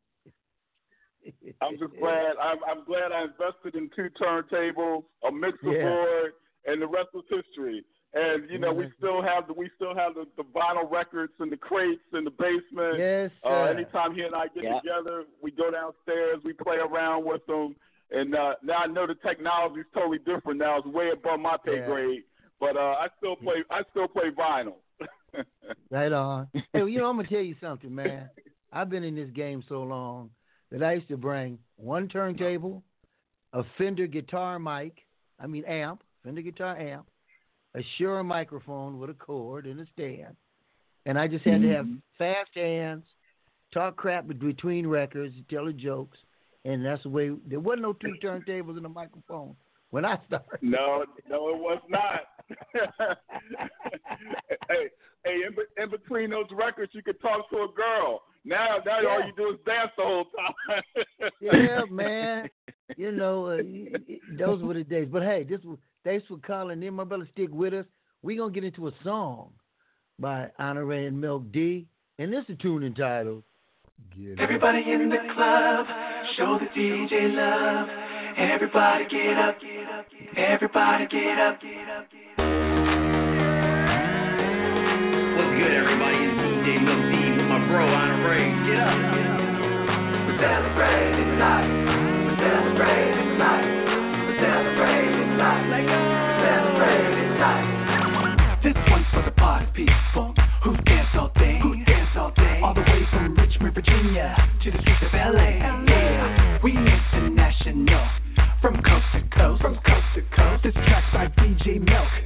I'm 1.62 1.78
just 1.78 1.96
glad. 1.98 2.34
I'm, 2.42 2.58
I'm 2.68 2.84
glad 2.84 3.12
I 3.12 3.22
invested 3.24 3.74
in 3.74 3.90
two 3.96 4.08
turntables, 4.20 5.04
a 5.26 5.32
mixer 5.32 5.72
Yeah. 5.72 5.82
board, 5.88 6.32
and 6.66 6.82
the 6.82 6.86
rest 6.86 7.08
was 7.14 7.24
history. 7.30 7.84
And 8.14 8.48
you 8.48 8.58
know, 8.58 8.72
we 8.72 8.90
still 8.96 9.20
have 9.20 9.46
the 9.46 9.52
we 9.52 9.68
still 9.76 9.94
have 9.94 10.14
the, 10.14 10.24
the 10.36 10.44
vinyl 10.44 10.90
records 10.90 11.32
and 11.38 11.50
the 11.52 11.56
crates 11.56 12.00
in 12.14 12.24
the 12.24 12.30
basement. 12.30 12.98
Yes, 12.98 13.30
Uh, 13.44 13.64
anytime 13.64 14.14
he 14.14 14.22
and 14.22 14.34
I 14.34 14.46
get 14.54 14.64
Yeah. 14.64 14.78
together, 14.80 15.24
we 15.42 15.50
go 15.50 15.70
downstairs, 15.70 16.38
we 16.44 16.52
play 16.54 16.76
around 16.76 17.24
with 17.26 17.44
them, 17.46 17.76
and 18.10 18.34
uh, 18.34 18.54
now 18.62 18.78
I 18.78 18.86
know 18.86 19.06
the 19.06 19.14
technology 19.16 19.80
is 19.80 19.86
totally 19.94 20.18
different 20.18 20.58
now. 20.58 20.78
It's 20.78 20.86
way 20.86 21.10
above 21.12 21.40
my 21.40 21.56
pay 21.64 21.76
Yeah. 21.78 21.86
grade, 21.86 22.22
but 22.60 22.76
uh, 22.76 22.94
I 22.98 23.08
still 23.18 23.36
play. 23.36 23.64
I 23.70 23.82
still 23.90 24.08
play 24.08 24.30
vinyl. 24.36 24.74
Right 25.90 26.12
on. 26.12 26.48
Hey, 26.72 26.80
you 26.80 26.98
know, 26.98 27.06
I'm 27.06 27.16
gonna 27.16 27.28
tell 27.28 27.40
you 27.40 27.54
something, 27.60 27.94
man. 27.94 28.28
I've 28.72 28.90
been 28.90 29.04
in 29.04 29.14
this 29.14 29.30
game 29.30 29.62
so 29.68 29.82
long 29.82 30.30
that 30.70 30.82
I 30.82 30.94
used 30.94 31.08
to 31.08 31.16
bring 31.16 31.58
one 31.76 32.08
turntable, 32.08 32.82
a 33.52 33.62
Fender 33.78 34.06
guitar 34.06 34.58
mic, 34.58 34.96
I 35.38 35.46
mean 35.46 35.64
amp, 35.64 36.02
Fender 36.24 36.42
guitar 36.42 36.76
amp, 36.76 37.06
a 37.76 37.80
Shure 37.96 38.24
microphone 38.24 38.98
with 38.98 39.10
a 39.10 39.14
cord 39.14 39.66
and 39.66 39.78
a 39.80 39.86
stand, 39.92 40.34
and 41.04 41.18
I 41.18 41.28
just 41.28 41.44
had 41.44 41.62
to 41.62 41.68
have 41.68 41.86
fast 42.18 42.50
hands, 42.54 43.04
talk 43.72 43.96
crap 43.96 44.26
between 44.26 44.86
records, 44.88 45.34
tell 45.48 45.66
the 45.66 45.72
jokes, 45.72 46.18
and 46.66 46.84
that's 46.84 47.02
the 47.02 47.08
way. 47.08 47.30
There 47.46 47.60
wasn't 47.60 47.82
no 47.82 47.92
two 47.94 48.14
turntables 48.22 48.76
and 48.76 48.84
a 48.86 48.88
microphone 48.88 49.54
when 49.90 50.04
I 50.04 50.18
started. 50.26 50.58
No, 50.62 51.04
no, 51.28 51.48
it 51.50 51.58
was 51.58 51.80
not. 51.88 52.20
hey, 54.68 54.88
hey, 55.24 55.40
in, 55.46 55.52
be- 55.54 55.82
in 55.82 55.90
between 55.90 56.30
those 56.30 56.46
records, 56.52 56.92
you 56.94 57.02
could 57.02 57.20
talk 57.20 57.48
to 57.50 57.56
a 57.56 57.68
girl. 57.74 58.22
Now, 58.44 58.78
now 58.84 58.98
all 59.08 59.26
you 59.26 59.32
do 59.36 59.50
is 59.50 59.58
dance 59.66 59.90
the 59.96 60.04
whole 60.04 60.26
time. 60.36 60.82
yeah, 61.40 61.80
man. 61.90 62.48
You 62.96 63.12
know, 63.12 63.46
uh, 63.46 63.56
y- 63.62 63.88
y- 64.08 64.18
those 64.38 64.62
were 64.62 64.74
the 64.74 64.84
days. 64.84 65.08
But 65.10 65.22
hey, 65.22 65.44
this 65.48 65.60
was, 65.64 65.78
thanks 66.04 66.26
for 66.28 66.38
calling 66.38 66.82
in, 66.82 66.94
my 66.94 67.04
brother. 67.04 67.28
Stick 67.32 67.48
with 67.52 67.74
us. 67.74 67.86
We're 68.22 68.38
gonna 68.38 68.52
get 68.52 68.64
into 68.64 68.88
a 68.88 68.92
song 69.04 69.50
by 70.18 70.50
Honore 70.58 70.92
and 70.92 71.20
Milk 71.20 71.50
D, 71.52 71.86
and 72.18 72.32
this 72.32 72.44
is 72.48 72.56
a 72.58 72.62
tune 72.62 72.82
entitled 72.84 73.42
"Get 74.16 74.32
Up." 74.32 74.38
Everybody 74.40 74.78
in 74.90 75.08
the 75.08 75.18
club, 75.34 75.86
show 76.36 76.58
the 76.60 76.66
DJ 76.78 77.32
love. 77.32 77.88
Everybody 78.36 79.04
get 79.08 79.38
up, 79.40 79.56
get 79.56 79.88
up, 79.88 80.04
everybody 80.36 81.06
get 81.08 81.38
up. 81.40 81.56
Get 81.62 81.88
up, 81.88 82.04
get 82.12 82.28
up. 82.28 82.44
What's 85.32 85.52
good, 85.56 85.72
everybody? 85.72 86.16
It's 86.20 86.36
DJ 86.36 86.76
Lil 86.84 87.00
D 87.08 87.40
with 87.40 87.48
my 87.48 87.56
bro, 87.72 87.88
Honore. 87.88 88.36
Get 88.68 88.84
up. 88.84 89.00
We're 90.28 90.36
celebrating 90.36 91.40
life. 91.40 91.72
We're 91.72 92.36
celebrating 92.36 93.40
life. 93.40 93.64
We're 94.28 94.36
celebrating 94.36 95.40
life. 95.40 95.64
We're 95.64 96.36
celebrating 96.44 97.32
life. 97.40 97.64
This 98.60 98.76
one's 98.92 99.08
for 99.08 99.24
the 99.24 99.32
party 99.40 99.72
people 99.72 100.34
who 100.64 100.76
dance 100.84 101.08
all 101.16 101.32
day, 101.32 101.56
who 101.62 101.82
dance 101.84 102.12
all 102.16 102.32
day, 102.36 102.60
all 102.62 102.74
the 102.74 102.82
way 102.82 103.08
from 103.08 103.36
Richmond, 103.36 103.72
Virginia 103.72 104.36
to 104.64 104.70
the 104.70 104.78
streets 104.84 105.00
of 105.00 105.12
LA. 105.14 105.64
Yeah, 105.64 106.05
we 106.62 106.70
international, 106.72 108.08
from 108.62 108.74
coast 108.82 109.06
to 109.14 109.20
coast, 109.36 109.62
from 109.62 109.74
coast 109.74 110.06
to 110.14 110.22
coast. 110.34 110.62
This 110.64 110.74
track's 110.74 111.12
by 111.12 111.26
DJ 111.42 111.80
Milk. 111.80 112.25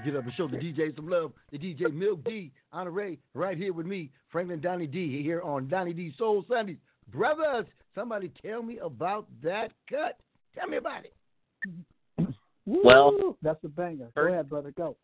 Everybody 0.00 0.12
get 0.12 0.18
up 0.18 0.24
and 0.24 0.34
show 0.34 0.48
the 0.48 0.56
DJ 0.56 0.96
some 0.96 1.08
love. 1.10 1.32
The 1.52 1.58
DJ 1.58 1.92
Milk 1.92 2.24
D, 2.24 2.52
Honore, 2.72 3.16
right 3.34 3.58
here 3.58 3.72
with 3.72 3.86
me, 3.86 4.10
Franklin 4.30 4.60
Donny 4.60 4.86
D, 4.86 5.22
here 5.22 5.42
on 5.42 5.68
Donny 5.68 5.92
D 5.92 6.14
Soul 6.16 6.44
Sundays. 6.48 6.78
Brothers, 7.12 7.66
somebody 7.94 8.32
tell 8.44 8.62
me 8.62 8.78
about 8.78 9.26
that 9.42 9.72
cut. 9.90 10.18
Tell 10.54 10.68
me 10.68 10.78
about 10.78 11.04
it. 11.04 12.34
Well, 12.66 13.36
that's 13.42 13.62
a 13.64 13.68
banger. 13.68 14.06
Go 14.06 14.10
first- 14.14 14.32
ahead, 14.32 14.48
brother. 14.48 14.70
Go. 14.72 14.96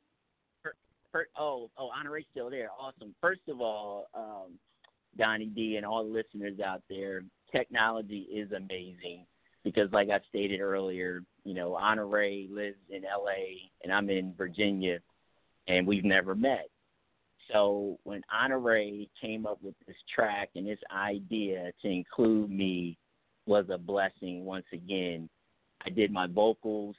Fir- 1.12 1.28
oh, 1.38 1.70
oh, 1.76 1.90
Honore's 1.90 2.24
still 2.30 2.49
there. 2.49 2.70
Awesome. 2.78 3.14
First 3.20 3.42
of 3.49 3.61
all, 3.61 4.07
um, 4.14 4.59
Donny 5.18 5.47
D 5.47 5.76
and 5.76 5.84
all 5.84 6.05
the 6.05 6.11
listeners 6.11 6.61
out 6.61 6.82
there, 6.88 7.24
technology 7.53 8.20
is 8.32 8.51
amazing 8.53 9.26
because, 9.62 9.90
like 9.92 10.09
I 10.11 10.20
stated 10.28 10.61
earlier, 10.61 11.22
you 11.47 11.55
know, 11.55 11.76
Honore 11.76 12.28
lives 12.51 12.76
in 12.90 13.05
L.A. 13.05 13.70
and 13.84 13.92
I'm 13.92 14.11
in 14.11 14.34
Virginia, 14.36 14.99
and 15.68 15.86
we've 15.86 16.05
never 16.05 16.34
met. 16.34 16.68
So 17.53 17.99
when 18.03 18.22
Honore 18.34 19.07
came 19.20 19.47
up 19.47 19.59
with 19.62 19.74
this 19.86 19.97
track 20.12 20.51
and 20.57 20.66
this 20.66 20.80
idea 20.92 21.70
to 21.82 21.88
include 21.88 22.51
me 22.51 22.99
was 23.47 23.66
a 23.70 23.78
blessing 23.78 24.44
once 24.44 24.66
again. 24.72 25.28
I 25.84 25.90
did 25.90 26.11
my 26.11 26.26
vocals, 26.26 26.97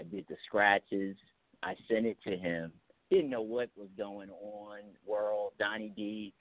I 0.00 0.02
did 0.02 0.24
the 0.28 0.34
scratches, 0.44 1.16
I 1.62 1.74
sent 1.88 2.04
it 2.04 2.16
to 2.24 2.36
him. 2.36 2.72
Didn't 3.12 3.30
know 3.30 3.42
what 3.42 3.70
was 3.76 3.90
going 3.96 4.30
on, 4.30 4.78
world, 5.06 5.52
Donny 5.60 5.92
D, 5.94 6.32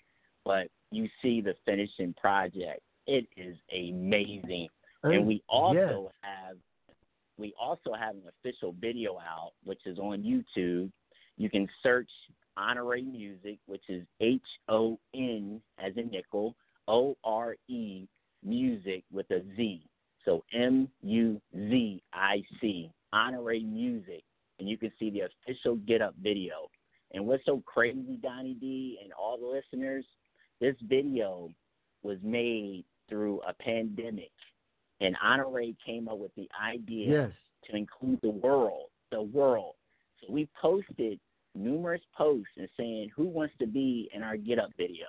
but 0.44 0.70
you 0.90 1.08
see 1.22 1.40
the 1.40 1.54
finishing 1.66 2.16
project. 2.20 2.82
It 3.06 3.28
is 3.38 3.56
amazing. 3.72 4.70
And 5.04 5.28
we 5.28 5.44
also 5.50 6.12
have 6.22 6.58
we 7.38 7.54
also 7.60 7.94
have 7.94 8.16
an 8.16 8.24
official 8.40 8.76
video 8.80 9.18
out, 9.18 9.52
which 9.64 9.82
is 9.86 9.98
on 9.98 10.22
YouTube. 10.24 10.92
You 11.38 11.50
can 11.50 11.68
search 11.82 12.10
Honore 12.58 12.98
Music, 12.98 13.58
which 13.66 13.84
is 13.90 14.06
H 14.22 14.42
O 14.70 15.00
N 15.16 15.62
as 15.80 15.94
in 15.98 16.10
nickel, 16.12 16.56
O 16.88 17.18
R 17.24 17.56
E 17.68 18.08
music 18.44 19.04
with 19.12 19.30
a 19.32 19.42
Z. 19.56 19.82
So 20.26 20.44
M 20.54 20.88
U 21.02 21.42
Z 21.56 22.04
I 22.14 22.44
C, 22.62 22.92
Honore 23.12 23.60
Music, 23.60 24.24
and 24.60 24.70
you 24.70 24.78
can 24.78 24.92
see 25.00 25.10
the 25.10 25.22
official 25.22 25.76
Get 25.88 26.02
Up 26.02 26.16
video. 26.22 26.70
And 27.14 27.26
what's 27.28 27.46
so 27.46 27.62
crazy, 27.66 28.18
Donny 28.22 28.56
D, 28.60 29.00
and 29.04 29.12
all 29.14 29.38
the 29.38 29.46
listeners, 29.46 30.06
this 30.62 30.76
video 30.84 31.50
was 32.04 32.18
made 32.24 32.86
through 33.10 33.42
a 33.48 33.54
pandemic, 33.54 34.32
and 35.04 35.16
Honore 35.24 35.74
came 35.86 36.08
up 36.08 36.18
with 36.18 36.34
the 36.36 36.50
idea 36.62 37.12
Yes. 37.28 37.32
to 37.66 37.76
include 37.76 38.22
the 38.22 38.30
world, 38.30 38.90
the 39.12 39.22
world. 39.22 39.76
So 40.22 40.32
we 40.32 40.48
posted 40.60 41.20
numerous 41.54 42.02
posts 42.16 42.52
and 42.58 42.70
saying 42.78 43.10
who 43.16 43.26
wants 43.26 43.54
to 43.60 43.68
be 43.68 44.10
in 44.14 44.24
our 44.24 44.38
Get 44.38 44.60
Up 44.60 44.74
video, 44.78 45.08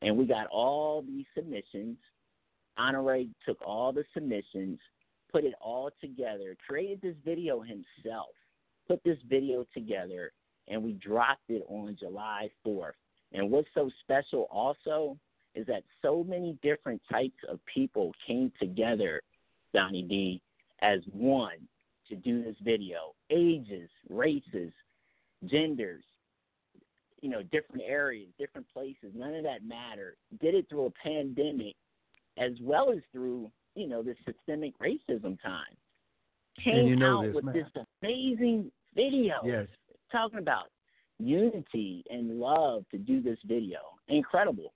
and 0.00 0.16
we 0.16 0.24
got 0.26 0.46
all 0.46 1.02
these 1.02 1.26
submissions. 1.34 1.98
Honore 2.78 3.24
took 3.44 3.60
all 3.62 3.92
the 3.92 4.04
submissions, 4.14 4.78
put 5.30 5.44
it 5.44 5.54
all 5.60 5.90
together, 6.00 6.56
created 6.66 7.00
this 7.00 7.16
video 7.24 7.60
himself, 7.60 8.34
put 8.86 9.02
this 9.02 9.18
video 9.28 9.64
together, 9.74 10.32
and 10.68 10.82
we 10.82 10.92
dropped 10.92 11.48
it 11.48 11.64
on 11.68 11.96
July 11.98 12.50
4th. 12.64 12.92
And 13.32 13.50
what's 13.50 13.68
so 13.74 13.90
special 14.02 14.46
also 14.50 15.18
is 15.56 15.66
that 15.66 15.82
so 16.02 16.22
many 16.22 16.56
different 16.62 17.00
types 17.10 17.38
of 17.48 17.58
people 17.72 18.12
came 18.26 18.52
together, 18.60 19.22
Donny 19.74 20.02
D, 20.02 20.40
as 20.82 21.00
one 21.10 21.66
to 22.08 22.14
do 22.14 22.44
this 22.44 22.56
video. 22.62 23.14
Ages, 23.30 23.88
races, 24.08 24.72
genders, 25.46 26.04
you 27.22 27.30
know, 27.30 27.42
different 27.42 27.82
areas, 27.84 28.28
different 28.38 28.66
places, 28.72 29.12
none 29.14 29.34
of 29.34 29.42
that 29.42 29.64
mattered. 29.66 30.16
Did 30.40 30.54
it 30.54 30.68
through 30.68 30.86
a 30.86 30.90
pandemic 31.02 31.74
as 32.38 32.52
well 32.60 32.92
as 32.92 32.98
through, 33.12 33.50
you 33.74 33.88
know, 33.88 34.02
this 34.02 34.16
systemic 34.24 34.78
racism 34.78 35.40
time. 35.42 35.74
Came 36.62 36.86
you 36.86 36.96
know 36.96 37.18
out 37.18 37.26
this, 37.26 37.34
with 37.34 37.44
man. 37.44 37.54
this 37.54 37.84
amazing 38.02 38.70
video 38.94 39.34
Yes. 39.44 39.66
talking 40.10 40.38
about 40.38 40.70
unity 41.18 42.04
and 42.10 42.38
love 42.38 42.84
to 42.90 42.98
do 42.98 43.20
this 43.22 43.38
video. 43.46 43.78
Incredible. 44.08 44.72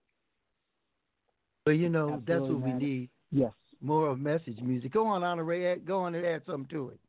But 1.65 1.73
you 1.73 1.89
know, 1.89 2.23
that's 2.27 2.41
Absolutely, 2.41 2.55
what 2.55 2.81
we 2.81 2.87
need. 2.87 3.09
Yes. 3.31 3.53
More 3.81 4.09
of 4.09 4.19
message 4.19 4.59
music. 4.61 4.93
Go 4.93 5.07
on, 5.07 5.23
Honore. 5.23 5.77
Go 5.77 6.01
on 6.01 6.15
and 6.15 6.27
add 6.27 6.43
something 6.47 6.69
to 6.71 6.89
it. 6.91 7.01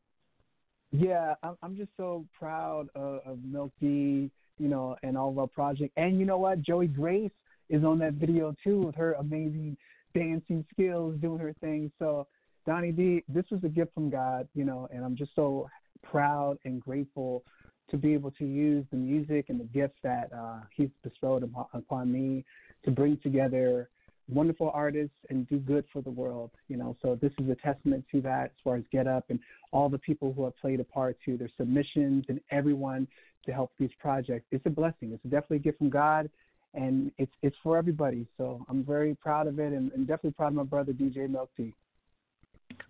Yeah, 0.91 1.35
I'm 1.43 1.57
I'm 1.63 1.77
just 1.77 1.91
so 1.97 2.25
proud 2.37 2.89
of, 2.95 3.21
of 3.25 3.39
Milk 3.43 3.71
D, 3.79 4.29
you 4.59 4.67
know, 4.67 4.95
and 5.03 5.17
all 5.17 5.29
of 5.29 5.39
our 5.39 5.47
project. 5.47 5.93
And 5.97 6.19
you 6.19 6.25
know 6.25 6.37
what? 6.37 6.61
Joey 6.61 6.87
Grace 6.87 7.31
is 7.69 7.83
on 7.83 7.99
that 7.99 8.13
video 8.13 8.53
too 8.63 8.81
with 8.81 8.95
her 8.95 9.13
amazing 9.13 9.77
dancing 10.13 10.65
skills, 10.73 11.15
doing 11.21 11.39
her 11.39 11.53
thing. 11.61 11.91
So 11.97 12.27
Donny 12.65 12.91
D, 12.91 13.23
this 13.29 13.45
was 13.49 13.63
a 13.63 13.69
gift 13.69 13.93
from 13.93 14.09
God, 14.09 14.47
you 14.53 14.65
know, 14.65 14.87
and 14.93 15.03
I'm 15.03 15.15
just 15.15 15.31
so 15.35 15.69
proud 16.03 16.57
and 16.65 16.81
grateful 16.81 17.43
to 17.89 17.97
be 17.97 18.13
able 18.13 18.31
to 18.31 18.45
use 18.45 18.85
the 18.91 18.97
music 18.97 19.45
and 19.49 19.59
the 19.59 19.65
gifts 19.65 19.97
that 20.03 20.29
uh, 20.33 20.59
He's 20.75 20.89
bestowed 21.03 21.43
upon, 21.43 21.65
upon 21.73 22.11
me 22.11 22.45
to 22.83 22.91
bring 22.91 23.17
together 23.23 23.89
wonderful 24.31 24.71
artists 24.73 25.15
and 25.29 25.47
do 25.47 25.57
good 25.57 25.85
for 25.91 26.01
the 26.01 26.09
world. 26.09 26.51
You 26.67 26.77
know, 26.77 26.95
so 27.01 27.17
this 27.21 27.31
is 27.39 27.49
a 27.49 27.55
testament 27.55 28.05
to 28.11 28.21
that 28.21 28.45
as 28.45 28.51
far 28.63 28.75
as 28.75 28.83
Get 28.91 29.07
Up 29.07 29.25
and 29.29 29.39
all 29.71 29.89
the 29.89 29.97
people 29.97 30.33
who 30.33 30.43
have 30.45 30.57
played 30.57 30.79
a 30.79 30.83
part 30.83 31.17
to 31.25 31.37
their 31.37 31.49
submissions 31.57 32.25
and 32.29 32.39
everyone 32.51 33.07
to 33.45 33.51
help 33.51 33.71
these 33.79 33.91
projects. 33.99 34.45
It's 34.51 34.65
a 34.65 34.69
blessing. 34.69 35.11
It's 35.11 35.23
definitely 35.23 35.57
a 35.57 35.61
gift 35.61 35.79
from 35.79 35.89
God, 35.89 36.29
and 36.73 37.11
it's 37.17 37.31
it's 37.41 37.55
for 37.63 37.77
everybody. 37.77 38.27
So 38.37 38.65
I'm 38.69 38.83
very 38.83 39.15
proud 39.15 39.47
of 39.47 39.59
it, 39.59 39.73
and, 39.73 39.91
and 39.91 40.07
definitely 40.07 40.31
proud 40.31 40.49
of 40.49 40.53
my 40.55 40.63
brother 40.63 40.93
DJ 40.93 41.29
Milk 41.29 41.49
D. 41.57 41.73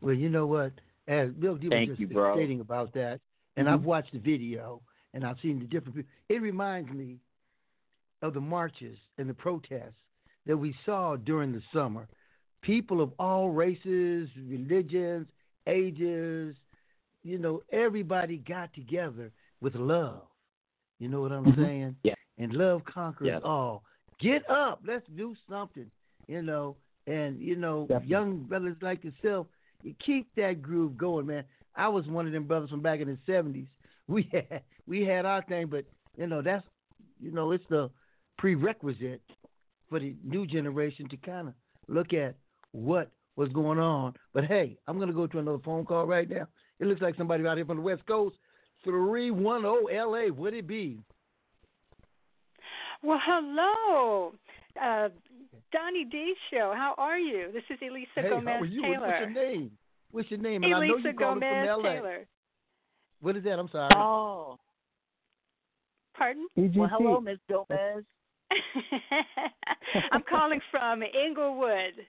Well, 0.01 0.15
you 0.15 0.29
know 0.29 0.45
what? 0.45 0.71
As 1.07 1.29
Milk 1.37 1.61
D 1.61 1.67
was 1.67 1.71
Thank 1.71 1.89
just 1.89 2.01
you, 2.01 2.31
stating 2.33 2.59
about 2.59 2.93
that, 2.93 3.19
and 3.57 3.67
Mhm. 3.67 3.73
I've 3.73 3.85
watched 3.85 4.13
the 4.13 4.19
video 4.19 4.81
and 5.13 5.25
I've 5.25 5.39
seen 5.41 5.59
the 5.59 5.65
different. 5.65 6.05
It 6.29 6.41
reminds 6.41 6.91
me 6.91 7.19
of 8.21 8.33
the 8.33 8.41
marches 8.41 8.97
and 9.17 9.29
the 9.29 9.33
protests 9.33 9.93
that 10.45 10.57
we 10.57 10.75
saw 10.85 11.15
during 11.15 11.51
the 11.51 11.61
summer. 11.73 12.07
People 12.61 13.01
of 13.01 13.11
all 13.19 13.49
races, 13.49 14.29
religions, 14.47 15.27
ages, 15.67 16.55
you 17.23 17.37
know, 17.37 17.61
everybody 17.71 18.37
got 18.37 18.73
together 18.73 19.31
with 19.61 19.75
love. 19.75 20.23
You 20.99 21.07
know 21.09 21.21
what 21.21 21.31
I'm 21.31 21.45
Mhm. 21.45 21.55
saying? 21.55 21.95
Yeah. 22.03 22.15
And 22.37 22.53
love 22.53 22.83
conquers 22.85 23.27
Yes. 23.27 23.41
all. 23.43 23.83
Get 24.19 24.47
up. 24.49 24.81
Let's 24.85 25.07
do 25.09 25.35
something. 25.49 25.89
You 26.27 26.41
know, 26.41 26.77
and 27.07 27.39
you 27.39 27.55
know, 27.55 27.87
Definitely. 27.87 28.07
young 28.09 28.43
brothers 28.43 28.77
like 28.81 29.03
yourself, 29.03 29.47
you 29.81 29.93
keep 29.95 30.33
that 30.35 30.61
groove 30.61 30.95
going, 30.97 31.25
man. 31.25 31.43
I 31.75 31.87
was 31.87 32.07
one 32.07 32.27
of 32.27 32.31
them 32.31 32.45
brothers 32.45 32.69
from 32.69 32.81
back 32.81 32.99
in 32.99 33.07
the 33.07 33.17
seventies. 33.25 33.67
We 34.07 34.23
had 34.23 34.63
we 34.87 35.05
had 35.05 35.25
our 35.25 35.41
thing, 35.43 35.67
but 35.67 35.85
you 36.17 36.27
know, 36.27 36.41
that's 36.41 36.65
you 37.19 37.31
know, 37.31 37.51
it's 37.51 37.65
the 37.67 37.89
prerequisite 38.37 39.21
for 39.91 39.99
the 39.99 40.15
new 40.23 40.47
generation 40.47 41.07
to 41.09 41.17
kind 41.17 41.49
of 41.49 41.53
look 41.87 42.13
at 42.13 42.35
what 42.71 43.11
was 43.35 43.49
going 43.49 43.77
on. 43.77 44.13
But 44.33 44.45
hey, 44.45 44.77
I'm 44.87 44.97
gonna 44.97 45.13
go 45.13 45.27
to 45.27 45.37
another 45.37 45.59
phone 45.63 45.85
call 45.85 46.07
right 46.07 46.27
now. 46.27 46.47
It 46.79 46.87
looks 46.87 47.01
like 47.01 47.15
somebody 47.17 47.45
out 47.45 47.57
here 47.57 47.65
from 47.65 47.77
the 47.77 47.83
West 47.83 48.07
Coast. 48.07 48.37
Three 48.83 49.29
one 49.29 49.61
zero 49.61 49.83
LA. 49.91 50.33
Would 50.33 50.55
it 50.55 50.65
be? 50.65 50.99
Well, 53.03 53.19
hello, 53.23 54.33
uh, 54.81 55.09
Donny 55.71 56.05
D 56.09 56.33
Show. 56.49 56.73
How 56.75 56.95
are 56.97 57.19
you? 57.19 57.51
This 57.53 57.63
is 57.69 57.77
Elisa 57.81 58.07
hey, 58.15 58.29
Gomez 58.29 58.45
how 58.47 58.61
are 58.61 58.65
you? 58.65 58.81
Taylor. 58.81 59.07
What's 59.07 59.19
your 59.19 59.29
name? 59.29 59.71
What's 60.11 60.31
your 60.31 60.39
name? 60.39 60.63
And 60.63 60.73
I 60.73 60.79
know 60.79 60.95
Elisa 60.95 61.09
you 61.09 61.13
Gomez 61.13 61.67
from 61.67 61.83
LA. 61.83 61.91
Taylor. 61.91 62.27
What 63.19 63.37
is 63.37 63.43
that? 63.43 63.59
I'm 63.59 63.69
sorry. 63.71 63.89
Oh, 63.95 64.57
Pardon? 66.17 66.47
EGT. 66.57 66.77
well, 66.77 66.89
hello, 66.91 67.19
Miss 67.19 67.37
Gomez. 67.49 68.05
I'm 70.11 70.23
calling 70.29 70.59
from 70.71 71.03
Inglewood. 71.03 72.05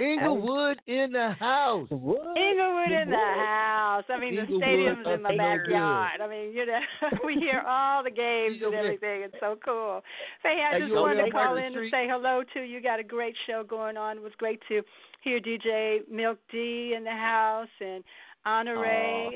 Inglewood 0.00 0.80
in 0.86 1.12
the 1.12 1.30
house. 1.38 1.88
What? 1.90 2.36
Inglewood 2.36 2.92
in 3.02 3.10
the 3.10 3.16
house. 3.16 4.04
I 4.08 4.18
mean, 4.18 4.36
the 4.36 4.46
stadium's 4.46 5.06
in 5.06 5.22
my 5.22 5.30
up 5.30 5.34
in 5.34 5.40
Inglewood. 5.40 5.64
backyard. 5.66 6.20
I 6.22 6.28
mean, 6.28 6.52
you 6.52 6.66
know, 6.66 6.80
we 7.24 7.34
hear 7.34 7.62
all 7.66 8.02
the 8.02 8.10
games 8.10 8.58
and 8.64 8.74
everything. 8.74 9.22
It's 9.22 9.34
so 9.40 9.58
cool. 9.64 10.02
Hey, 10.42 10.62
I 10.72 10.78
just 10.78 10.92
wanted 10.92 11.24
to 11.24 11.30
call 11.30 11.56
in 11.56 11.64
and 11.76 11.90
say 11.90 12.06
hello 12.08 12.42
to 12.54 12.60
you. 12.60 12.80
Got 12.80 13.00
a 13.00 13.04
great 13.04 13.34
show 13.46 13.64
going 13.68 13.96
on. 13.96 14.18
It 14.18 14.22
was 14.22 14.32
great 14.38 14.60
to 14.68 14.82
hear 15.22 15.40
DJ 15.40 16.08
Milk 16.10 16.38
D 16.50 16.94
in 16.96 17.04
the 17.04 17.10
house 17.10 17.68
and 17.80 18.04
Honore, 18.46 18.86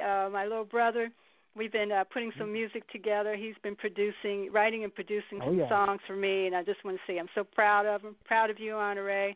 uh, 0.00 0.30
my 0.30 0.44
little 0.44 0.64
brother. 0.64 1.10
We've 1.54 1.72
been 1.72 1.92
uh, 1.92 2.04
putting 2.10 2.32
some 2.38 2.52
music 2.52 2.88
together. 2.90 3.36
He's 3.36 3.54
been 3.62 3.76
producing, 3.76 4.50
writing 4.52 4.84
and 4.84 4.94
producing 4.94 5.38
Oh, 5.42 5.46
some 5.46 5.58
yeah. 5.58 5.68
songs 5.68 6.00
for 6.06 6.16
me, 6.16 6.46
and 6.46 6.56
I 6.56 6.62
just 6.62 6.82
want 6.84 6.96
to 6.96 7.02
say 7.12 7.18
I'm 7.18 7.28
so 7.34 7.44
proud 7.44 7.84
of 7.86 8.00
him, 8.02 8.16
proud 8.24 8.48
of 8.50 8.58
you, 8.58 8.74
Honore 8.74 9.32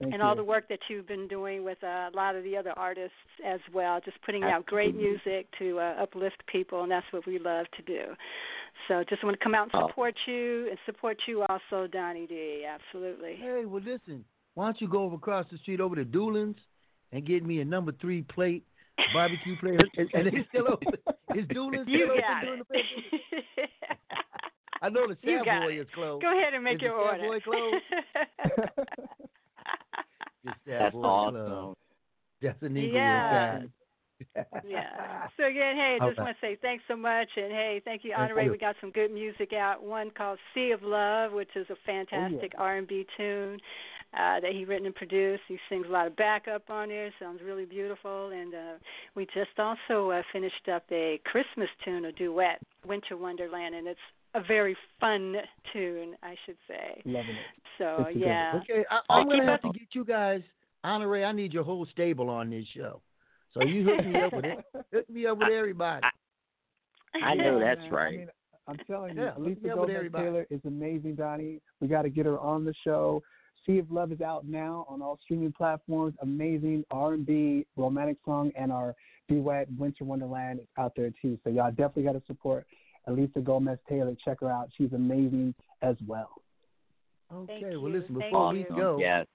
Thank 0.00 0.14
and 0.14 0.20
you. 0.22 0.26
all 0.26 0.34
the 0.36 0.44
work 0.44 0.68
that 0.68 0.78
you've 0.88 1.06
been 1.08 1.28
doing 1.28 1.62
with 1.64 1.76
uh, 1.82 2.08
a 2.08 2.12
lot 2.14 2.34
of 2.36 2.42
the 2.44 2.56
other 2.56 2.72
artists 2.76 3.12
as 3.46 3.60
well, 3.72 4.00
just 4.04 4.16
putting 4.22 4.44
out 4.44 4.64
great 4.66 4.94
music 4.96 5.46
to 5.58 5.78
uh, 5.78 5.94
uplift 6.02 6.42
people, 6.50 6.82
and 6.82 6.90
that's 6.90 7.06
what 7.10 7.26
we 7.26 7.38
love 7.38 7.66
to 7.76 7.82
do. 7.82 8.02
So 8.88 9.04
just 9.08 9.22
want 9.24 9.38
to 9.38 9.44
come 9.44 9.54
out 9.54 9.68
and 9.72 9.82
Oh. 9.82 9.88
support 9.88 10.14
you 10.26 10.68
and 10.70 10.78
support 10.86 11.18
you 11.26 11.42
also, 11.48 11.86
Donny 11.86 12.26
D. 12.26 12.64
Absolutely. 12.66 13.36
Hey, 13.36 13.64
well, 13.66 13.82
listen. 13.84 14.24
Why 14.54 14.66
don't 14.66 14.80
you 14.80 14.88
go 14.88 15.04
over 15.04 15.16
across 15.16 15.46
the 15.50 15.58
street 15.58 15.80
over 15.80 15.96
to 15.96 16.04
Doolin's 16.04 16.58
and 17.12 17.24
get 17.26 17.44
me 17.44 17.60
a 17.60 17.64
number 17.64 17.92
three 18.00 18.22
plate 18.22 18.64
barbecue 19.14 19.56
plate? 19.60 19.82
and, 19.96 20.08
and 20.14 20.26
it's 20.28 20.48
still 20.54 20.66
open. 20.72 20.92
Is 21.34 21.46
Doolin's 21.46 21.82
still 21.88 21.92
You 21.92 22.06
open 22.06 22.20
got 22.20 22.42
during 22.44 22.60
it. 22.60 22.66
the 22.68 22.74
festival? 22.74 23.02
I 24.82 24.88
know 24.88 25.06
the 25.08 25.16
You 25.22 25.44
got 25.44 25.56
Savoy 25.56 25.72
it. 25.74 25.80
is 25.82 25.86
closed. 25.94 26.22
Go 26.22 26.38
ahead 26.38 26.54
and 26.54 26.64
make 26.64 26.76
Is 26.76 26.82
your 26.82 26.92
the 26.92 26.96
order. 26.98 27.20
Savoy 27.20 27.40
closed? 27.40 27.84
The 30.42 30.54
That's 30.66 30.94
awesome. 30.94 31.34
Club. 31.34 31.74
That's 32.40 32.62
an 32.62 32.76
Inglewood 32.76 33.30
Yeah. 33.30 33.58
guy. 33.60 33.62
yeah. 34.66 35.28
So 35.36 35.44
again, 35.46 35.76
hey, 35.76 35.98
I 36.00 36.06
just 36.08 36.12
Okay. 36.18 36.22
want 36.22 36.36
to 36.40 36.46
say 36.46 36.56
thanks 36.62 36.82
so 36.88 36.96
much, 36.96 37.28
and 37.36 37.52
hey, 37.52 37.82
thank 37.84 38.04
you, 38.04 38.12
Thank 38.16 38.30
Honore. 38.32 38.50
We 38.50 38.56
got 38.58 38.76
some 38.80 38.90
good 38.90 39.10
music 39.12 39.52
out. 39.52 39.82
One 39.82 40.10
called 40.10 40.38
"Sea 40.54 40.70
of 40.72 40.82
Love," 40.82 41.32
which 41.32 41.50
is 41.56 41.66
a 41.68 41.74
Oh, 41.74 41.76
fantastic 41.84 42.52
R&B 42.58 43.06
tune 43.18 43.60
uh, 44.14 44.40
that 44.40 44.52
he 44.52 44.64
written 44.64 44.86
and 44.86 44.94
produced. 44.94 45.42
He 45.48 45.58
sings 45.68 45.86
a 45.88 45.92
lot 45.92 46.06
of 46.06 46.16
backup 46.16 46.68
on 46.68 46.88
there. 46.88 47.12
Sounds 47.20 47.40
really 47.44 47.64
beautiful. 47.64 48.30
And 48.30 48.54
uh, 48.54 48.72
we 49.14 49.26
just 49.26 49.58
also 49.58 50.10
uh, 50.10 50.22
finished 50.32 50.68
up 50.72 50.84
a 50.90 51.20
Christmas 51.24 51.68
tune, 51.84 52.04
a 52.06 52.12
duet, 52.12 52.60
"Winter 52.86 53.16
Wonderland," 53.16 53.74
and 53.74 53.86
it's 53.86 54.00
a 54.34 54.40
very 54.46 54.76
fun 55.00 55.36
tune, 55.72 56.14
I 56.22 56.34
should 56.46 56.56
say. 56.68 57.00
Loving 57.04 57.30
it. 57.30 57.36
So 57.78 58.06
It's 58.08 58.18
yeah. 58.18 58.52
Okay, 58.62 58.84
I, 58.90 59.00
I'll 59.08 59.20
I'm 59.22 59.28
gonna 59.28 59.44
have 59.46 59.54
up- 59.64 59.72
to 59.72 59.78
get 59.78 59.88
you 59.92 60.04
guys, 60.04 60.40
Honore. 60.84 61.24
I 61.24 61.32
need 61.32 61.52
your 61.52 61.64
whole 61.64 61.86
stable 61.92 62.28
on 62.30 62.50
this 62.50 62.64
show. 62.76 63.00
So 63.54 63.64
you 63.64 63.84
hook 63.84 64.06
me 64.06 64.20
up 64.20 64.32
with 64.32 64.44
it. 64.44 64.58
Hook 64.94 65.10
me 65.10 65.26
up 65.26 65.38
with 65.38 65.48
everybody. 65.50 66.06
I 67.22 67.34
know 67.34 67.58
Yeah, 67.58 67.64
that's 67.74 67.80
man. 67.80 67.90
right. 67.92 68.14
I 68.14 68.16
mean, 68.18 68.28
I'm 68.68 68.76
telling 68.86 69.16
you, 69.16 69.22
Yeah, 69.22 69.32
hook 69.32 69.46
Lisa 69.46 69.60
me 69.62 69.70
Gomez. 69.74 70.12
Taylor 70.14 70.46
is 70.50 70.60
amazing, 70.64 71.16
Donny. 71.16 71.60
We 71.80 71.88
got 71.88 72.02
to 72.02 72.10
get 72.10 72.26
her 72.26 72.38
on 72.38 72.64
the 72.64 72.74
show. 72.84 73.22
Sea 73.66 73.78
of 73.78 73.90
Love 73.90 74.12
is 74.12 74.20
out 74.20 74.46
now 74.46 74.86
on 74.88 75.02
all 75.02 75.18
streaming 75.22 75.52
platforms. 75.52 76.14
Amazing 76.22 76.84
R&B 76.90 77.66
romantic 77.76 78.16
song, 78.24 78.50
and 78.56 78.72
our 78.72 78.94
duet 79.28 79.68
Winter 79.78 80.04
Wonderland 80.04 80.60
is 80.60 80.66
out 80.78 80.92
there 80.96 81.10
too. 81.22 81.38
So 81.44 81.50
y'all 81.50 81.70
definitely 81.70 82.04
got 82.04 82.12
to 82.12 82.22
support 82.26 82.66
Elisa 83.06 83.40
Gomez 83.40 83.78
Taylor. 83.88 84.14
Check 84.24 84.40
her 84.40 84.50
out. 84.50 84.68
She's 84.76 84.92
amazing 84.92 85.54
as 85.82 85.96
well. 86.06 86.30
Okay, 87.32 87.60
Thank 87.60 87.62
well 87.82 87.90
you. 87.92 87.98
listen, 88.00 88.16
Thank 88.18 88.30
before 88.30 88.52
we 88.52 88.58
you. 88.60 88.66
go, 88.76 88.98
Yes. 88.98 89.26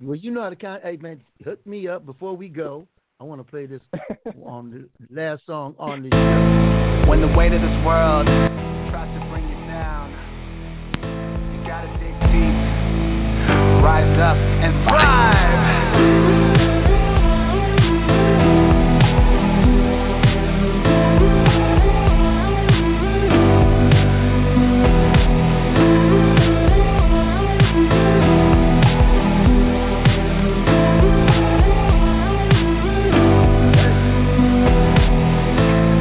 well 0.00 0.14
you 0.16 0.30
know 0.30 0.42
how 0.42 0.50
to 0.50 0.56
count. 0.56 0.82
Hey 0.82 0.98
man, 0.98 1.20
hook 1.44 1.64
me 1.66 1.88
up 1.88 2.04
before 2.04 2.36
we 2.36 2.48
go. 2.48 2.86
I 3.20 3.24
want 3.24 3.40
to 3.40 3.50
play 3.50 3.64
this 3.66 3.80
on 4.44 4.70
the 4.70 4.88
last 5.14 5.46
song 5.46 5.74
on 5.78 6.02
the 6.02 6.10
show. 6.10 7.08
When 7.08 7.20
the 7.20 7.28
weight 7.28 7.52
of 7.52 7.62
this 7.62 7.86
world 7.86 8.26
rise 13.84 14.18
up 14.18 14.36
and 14.38 14.88
thrive. 14.88 15.44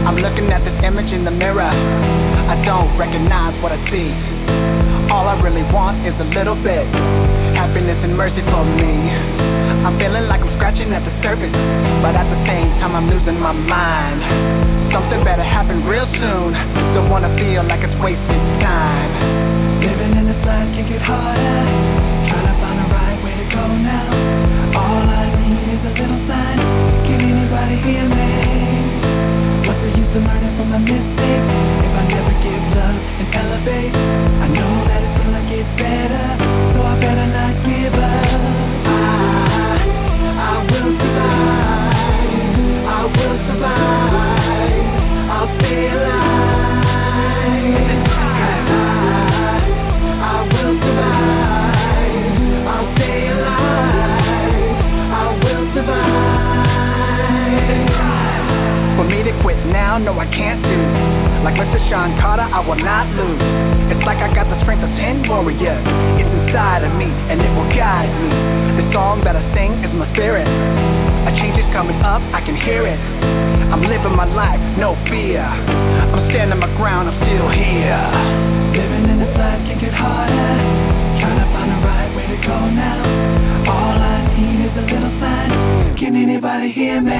I'm 0.07 0.15
looking 0.21 0.53
at 0.53 0.63
this 0.63 0.85
image 0.85 1.11
in 1.11 1.25
the 1.25 1.31
mirror. 1.31 1.63
I 1.63 2.63
don't 2.63 2.97
recognize 2.97 3.61
what 3.61 3.73
I 3.73 3.91
see. 3.91 4.42
I 5.33 5.41
really 5.41 5.65
want 5.73 6.05
is 6.05 6.13
a 6.21 6.29
little 6.29 6.53
bit 6.53 6.85
happiness 7.57 7.97
and 8.05 8.13
mercy 8.13 8.45
for 8.53 8.61
me. 8.61 8.93
I'm 9.81 9.97
feeling 9.97 10.29
like 10.29 10.45
I'm 10.45 10.53
scratching 10.61 10.93
at 10.93 11.01
the 11.01 11.09
surface, 11.25 11.49
but 12.05 12.13
at 12.13 12.29
the 12.29 12.37
same 12.45 12.69
time 12.77 12.93
I'm 12.93 13.09
losing 13.09 13.41
my 13.41 13.49
mind. 13.49 14.21
Something 14.93 15.25
better 15.25 15.41
happen 15.41 15.89
real 15.89 16.05
soon. 16.21 16.53
Don't 16.93 17.09
wanna 17.09 17.33
feel 17.33 17.65
like 17.65 17.81
it's 17.81 17.97
wasted 17.97 18.45
time. 18.61 19.81
Living 19.81 20.13
in 20.21 20.29
this 20.29 20.41
life 20.45 20.69
can 20.77 20.85
get 20.85 21.01
harder. 21.01 21.65
Trying 22.29 22.53
to 22.53 22.55
find 22.61 22.77
the 22.77 22.87
right 22.93 23.17
way 23.25 23.33
to 23.33 23.47
go 23.49 23.65
now. 23.73 24.13
All 24.77 25.01
I 25.01 25.33
need 25.33 25.65
is 25.65 25.81
a 25.81 25.93
little 25.97 26.21
sign. 26.29 26.61
Can 27.09 27.17
anybody 27.25 27.81
hear 27.81 28.05
me? 28.05 28.22
Of 30.13 30.21
learning 30.21 30.55
from 30.57 30.69
my 30.69 30.77
mistakes 30.77 31.53
if 31.81 31.89
I 31.89 32.05
never 32.05 32.33
give 32.45 32.63
love 32.77 33.01
and 33.17 33.33
elevate? 33.33 33.95
I 33.97 34.45
know 34.45 34.85
that 34.85 35.01
it's 35.01 35.17
gonna 35.17 35.41
get 35.49 35.65
better, 35.73 36.37
so 36.69 36.85
I 36.85 36.93
better 37.01 37.27
not 37.33 37.53
give 37.65 37.97
up. 37.97 38.29
I, 38.85 39.81
I 40.37 40.69
will 40.69 41.12
I 60.19 60.27
can't 60.29 60.61
do. 60.61 60.79
Like 61.43 61.59
Mr. 61.59 61.79
Sean 61.91 62.15
Carter, 62.23 62.47
I 62.47 62.59
will 62.63 62.79
not 62.79 63.09
lose. 63.13 63.41
It's 63.91 64.03
like 64.07 64.23
I 64.23 64.31
got 64.31 64.47
the 64.47 64.57
strength 64.63 64.83
of 64.83 64.91
ten 64.95 65.27
warriors. 65.27 65.83
It's 66.19 66.31
inside 66.43 66.87
of 66.87 66.93
me, 66.95 67.09
and 67.09 67.39
it 67.43 67.51
will 67.51 67.67
guide 67.75 68.09
me. 68.09 68.29
The 68.79 68.85
song 68.95 69.21
that 69.27 69.35
I 69.35 69.43
sing 69.53 69.83
is 69.83 69.91
my 69.91 70.07
spirit. 70.15 70.47
A 70.47 71.31
change 71.39 71.55
is 71.55 71.67
coming 71.71 71.99
up, 72.03 72.19
I 72.35 72.43
can 72.43 72.55
hear 72.55 72.87
it. 72.87 72.99
I'm 73.71 73.81
living 73.83 74.15
my 74.15 74.27
life, 74.27 74.59
no 74.75 74.95
fear. 75.07 75.39
I'm 75.43 76.29
standing 76.31 76.59
my 76.59 76.71
ground, 76.75 77.07
I'm 77.07 77.17
still 77.23 77.47
here. 77.47 78.01
Living 78.75 79.07
in 79.07 79.17
this 79.23 79.33
life 79.39 79.61
can 79.67 79.77
get 79.79 79.95
harder. 79.95 80.51
Trying 81.23 81.39
to 81.39 81.47
find 81.55 81.62
go 82.41 82.57
now. 82.69 83.69
All 83.69 83.97
I 84.01 84.25
need 84.33 84.65
is 84.65 84.73
a 84.77 84.81
little 84.89 85.13
sign. 85.21 85.49
Can 85.97 86.15
anybody 86.15 86.71
hear 86.71 87.01
me? 87.01 87.13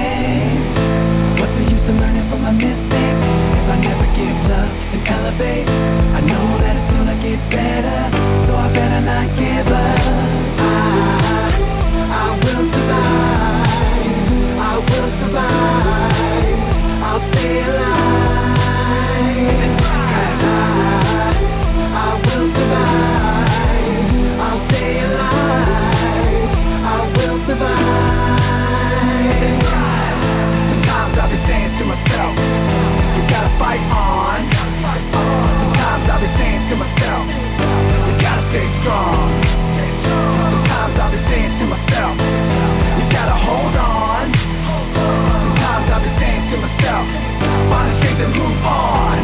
What's 1.38 1.54
the 1.54 1.64
use 1.70 1.86
of 1.86 1.94
learning 1.94 2.26
from 2.30 2.42
my 2.42 2.50
mistakes 2.50 3.22
if 3.54 3.66
I 3.70 3.76
never 3.78 4.06
give 4.18 4.36
love 4.50 4.74
and 4.94 5.06
elevate? 5.06 5.68
I 5.68 6.20
know 6.20 6.58
that 6.58 6.74
it's 6.74 6.90
gonna 6.90 7.16
get 7.22 7.38
better, 7.50 8.10
so 8.48 8.52
I 8.58 8.66
better 8.74 9.00
not 9.06 9.26
give 9.38 9.68
up. 9.70 10.02
I, 10.62 11.52
I 12.10 12.34
will 12.42 12.64
survive. 12.74 13.70
I 14.58 14.72
will 14.82 15.10
survive. 15.20 16.58
I'll 17.06 17.22
stay 17.30 17.62
alive. 17.62 18.14
I, 19.84 20.50
I 21.94 22.18
will 22.24 22.46
survive. 22.56 23.23
To 31.78 31.84
myself, 31.84 32.34
you 33.18 33.22
gotta 33.26 33.50
fight 33.58 33.82
on. 33.90 34.46
Sometimes 34.46 36.06
I'll 36.06 36.22
be 36.22 36.30
saying 36.38 36.70
to 36.70 36.74
myself, 36.78 37.24
you 37.26 38.14
gotta 38.22 38.44
stay 38.54 38.66
strong. 38.82 39.26
Sometimes 40.54 40.94
I'll 41.02 41.10
be 41.10 41.18
saying 41.26 41.52
to 41.58 41.64
myself, 41.66 42.14
you 42.94 43.04
gotta 43.10 43.34
hold 43.34 43.74
on. 43.74 44.24
Sometimes 44.94 45.86
I'll 45.90 46.04
be 46.04 46.12
saying 46.22 46.44
to 46.54 46.56
myself, 46.62 47.04
find 47.66 47.86
the 47.90 47.94
strength 47.98 48.22
and 48.22 48.32
move 48.38 48.60
on. 48.62 49.18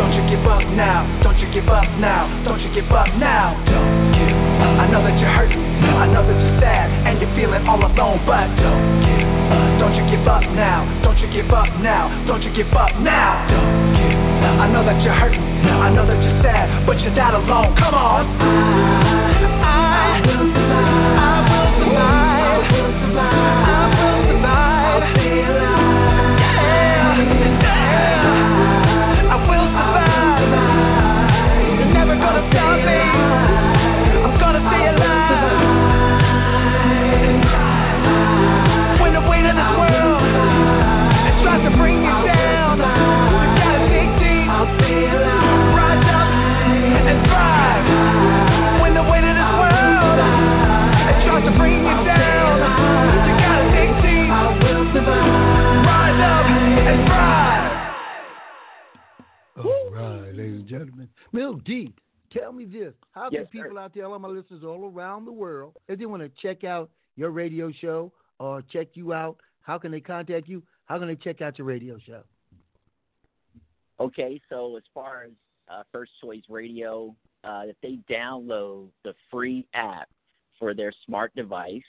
Don't 0.00 0.12
you 0.16 0.24
give 0.32 0.44
up 0.48 0.64
now. 0.72 1.04
Don't 1.20 1.38
you 1.38 1.48
give 1.52 1.68
up 1.68 1.88
now. 2.00 2.24
Don't 2.44 2.60
you 2.64 2.72
give 2.72 2.88
up 2.88 3.08
now. 3.20 3.52
Don't 3.68 4.16
give 4.16 4.32
up. 4.32 4.80
I 4.80 4.88
know 4.88 5.04
that 5.04 5.12
you're 5.20 5.28
hurting. 5.28 5.60
I 5.60 6.08
know 6.08 6.24
that 6.24 6.36
you're 6.40 6.60
sad 6.60 6.88
and 7.04 7.20
you're 7.20 7.34
feeling 7.36 7.68
all 7.68 7.84
alone, 7.84 8.24
but 8.24 8.48
don't 8.56 9.04
give 9.04 9.18
up. 9.18 9.23
Don't 9.78 9.94
you 9.94 10.04
give 10.10 10.26
up 10.26 10.42
now. 10.54 10.84
Don't 11.02 11.18
you 11.18 11.28
give 11.32 11.50
up 11.50 11.68
now. 11.80 12.08
Don't 12.26 12.42
you 12.42 12.52
give 12.54 12.72
up 12.72 12.94
now. 13.00 13.46
Don't 13.48 13.94
give 13.98 14.18
up. 14.44 14.60
I 14.60 14.68
know 14.70 14.84
that 14.84 15.02
you're 15.02 15.14
hurting. 15.14 15.40
I 15.40 15.90
know 15.90 16.06
that 16.06 16.20
you're 16.22 16.42
sad, 16.42 16.86
but 16.86 17.00
you're 17.00 17.14
not 17.14 17.34
alone. 17.34 17.76
Come 17.76 17.94
on. 17.94 18.26
I, 18.40 19.62
I. 19.62 20.04
I 20.04 20.26
will 20.26 20.52
survive. 20.52 21.18
I 21.20 21.32
will 21.50 21.70
survive. 21.80 22.04
I 22.04 22.72
will 22.72 22.92
survive. 23.00 23.73
D, 61.64 61.92
tell 62.32 62.52
me 62.52 62.64
this. 62.64 62.94
How 63.12 63.28
Yes, 63.30 63.46
can 63.52 63.58
sir. 63.58 63.64
people 63.64 63.78
out 63.78 63.92
there, 63.94 64.06
all 64.06 64.18
my 64.18 64.28
listeners 64.28 64.62
all 64.64 64.90
around 64.90 65.24
the 65.24 65.32
world, 65.32 65.76
if 65.88 65.98
they 65.98 66.06
want 66.06 66.22
to 66.22 66.28
check 66.40 66.64
out 66.64 66.90
your 67.16 67.30
radio 67.30 67.70
show 67.72 68.12
or 68.38 68.62
check 68.62 68.88
you 68.94 69.12
out, 69.12 69.36
How 69.62 69.78
can 69.78 69.90
they 69.90 70.00
contact 70.00 70.48
you? 70.48 70.62
How 70.84 70.98
can 70.98 71.08
they 71.08 71.16
check 71.16 71.40
out 71.40 71.58
your 71.58 71.66
radio 71.66 71.98
show? 72.06 72.22
Okay, 73.98 74.40
so 74.50 74.76
as 74.76 74.82
far 74.92 75.24
as 75.24 75.30
uh, 75.68 75.82
First 75.90 76.12
Choice 76.22 76.42
Radio, 76.50 77.14
uh, 77.44 77.62
if 77.64 77.76
they 77.82 77.98
download 78.12 78.88
the 79.04 79.14
free 79.30 79.66
app 79.72 80.08
for 80.58 80.74
their 80.74 80.92
smart 81.06 81.34
device, 81.34 81.82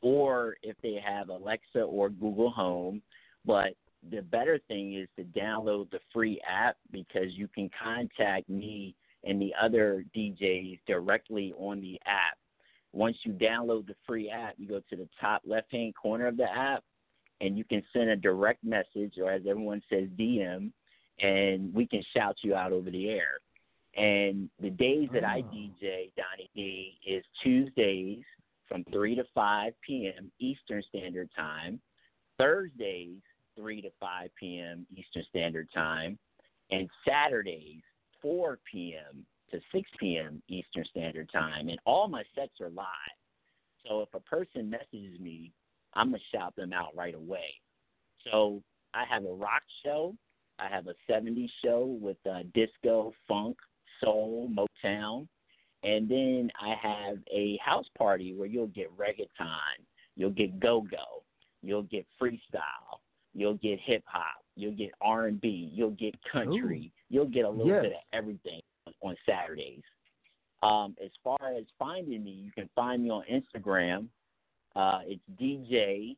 or 0.00 0.56
if 0.62 0.76
they 0.82 0.98
have 1.04 1.28
Alexa 1.28 1.80
or 1.82 2.08
Google 2.08 2.50
Home, 2.50 3.02
but 3.44 3.74
the 4.10 4.22
better 4.22 4.58
thing 4.68 4.94
is 4.94 5.08
to 5.16 5.24
download 5.38 5.90
the 5.90 6.00
free 6.12 6.40
app 6.48 6.76
because 6.90 7.32
you 7.32 7.48
can 7.48 7.70
contact 7.82 8.48
me 8.48 8.94
and 9.24 9.40
the 9.40 9.52
other 9.60 10.04
DJs 10.16 10.80
directly 10.86 11.54
on 11.56 11.80
the 11.80 12.00
app. 12.06 12.36
Once 12.92 13.16
you 13.24 13.32
download 13.32 13.86
the 13.86 13.94
free 14.06 14.28
app, 14.28 14.54
you 14.58 14.68
go 14.68 14.80
to 14.90 14.96
the 14.96 15.08
top 15.20 15.42
left 15.46 15.70
hand 15.72 15.94
corner 15.94 16.26
of 16.26 16.36
the 16.36 16.50
app 16.50 16.82
and 17.40 17.56
you 17.56 17.64
can 17.64 17.82
send 17.92 18.08
a 18.08 18.16
direct 18.16 18.62
message, 18.62 19.14
or 19.20 19.30
as 19.30 19.42
everyone 19.48 19.82
says, 19.90 20.08
DM, 20.18 20.70
and 21.20 21.74
we 21.74 21.86
can 21.86 22.02
shout 22.14 22.36
you 22.42 22.54
out 22.54 22.72
over 22.72 22.90
the 22.90 23.08
air. 23.08 23.40
And 23.96 24.48
the 24.60 24.70
days 24.70 25.08
that 25.12 25.24
I 25.24 25.42
ah. 25.46 25.52
DJ, 25.52 26.12
Donny 26.16 26.50
D, 26.54 26.98
is 27.04 27.24
Tuesdays 27.42 28.22
from 28.68 28.84
3 28.92 29.16
to 29.16 29.24
5 29.34 29.72
p.m. 29.86 30.30
Eastern 30.38 30.82
Standard 30.88 31.28
Time, 31.36 31.80
Thursdays, 32.38 33.20
3 33.56 33.82
to 33.82 33.90
5 34.00 34.30
p.m. 34.38 34.86
Eastern 34.96 35.24
Standard 35.28 35.68
Time, 35.74 36.18
and 36.70 36.88
Saturdays, 37.06 37.82
4 38.20 38.58
p.m. 38.70 39.24
to 39.50 39.60
6 39.72 39.90
p.m. 39.98 40.42
Eastern 40.48 40.84
Standard 40.90 41.30
Time. 41.32 41.68
And 41.68 41.78
all 41.84 42.08
my 42.08 42.22
sets 42.34 42.60
are 42.60 42.70
live. 42.70 42.86
So 43.86 44.00
if 44.00 44.08
a 44.14 44.20
person 44.20 44.70
messages 44.70 45.18
me, 45.20 45.52
I'm 45.94 46.10
going 46.10 46.20
to 46.20 46.36
shout 46.36 46.56
them 46.56 46.72
out 46.72 46.94
right 46.96 47.14
away. 47.14 47.54
So 48.30 48.62
I 48.94 49.04
have 49.10 49.24
a 49.24 49.32
rock 49.32 49.62
show. 49.84 50.14
I 50.58 50.68
have 50.68 50.86
a 50.86 50.94
70s 51.10 51.50
show 51.64 51.98
with 52.00 52.18
uh, 52.30 52.40
disco, 52.54 53.12
funk, 53.26 53.56
soul, 54.02 54.50
Motown. 54.50 55.26
And 55.82 56.08
then 56.08 56.50
I 56.60 56.74
have 56.80 57.18
a 57.32 57.58
house 57.64 57.86
party 57.98 58.34
where 58.34 58.46
you'll 58.46 58.68
get 58.68 58.96
reggaeton, 58.96 59.82
you'll 60.14 60.30
get 60.30 60.60
go-go, 60.60 61.24
you'll 61.60 61.82
get 61.82 62.06
freestyle, 62.20 63.00
you'll 63.34 63.54
get 63.54 63.80
hip 63.80 64.02
hop, 64.06 64.44
you'll 64.56 64.76
get 64.76 64.90
R&B, 65.00 65.70
you'll 65.72 65.90
get 65.90 66.14
country, 66.30 66.92
you'll 67.08 67.26
get 67.26 67.44
a 67.44 67.50
little 67.50 67.66
Yes. 67.68 67.82
bit 67.82 67.92
of 67.92 67.98
everything 68.12 68.60
on 69.02 69.16
Saturdays. 69.26 69.82
Um, 70.62 70.96
as 71.02 71.10
far 71.24 71.38
as 71.56 71.64
finding 71.78 72.22
me, 72.22 72.30
you 72.30 72.52
can 72.52 72.68
find 72.74 73.02
me 73.02 73.10
on 73.10 73.24
Instagram. 73.30 74.08
Uh, 74.76 75.00
it's 75.06 75.22
DJ, 75.40 76.16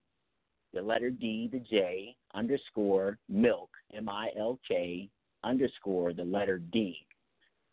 the 0.73 0.83
letter 0.83 1.11
D, 1.11 1.49
the 1.51 1.61
J, 1.61 2.17
underscore 2.35 3.19
milk, 3.29 3.71
M 3.95 4.09
I 4.09 4.31
L 4.37 4.59
K, 4.67 5.09
underscore 5.45 6.13
the 6.13 6.25
letter 6.25 6.59
D. 6.59 7.07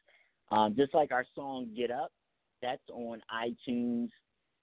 Um, 0.50 0.76
just 0.78 0.94
like 0.94 1.12
our 1.12 1.26
song 1.36 1.74
Get 1.76 1.92
Up, 1.92 2.14
that's 2.62 2.90
on 2.90 3.22
iTunes 3.34 4.12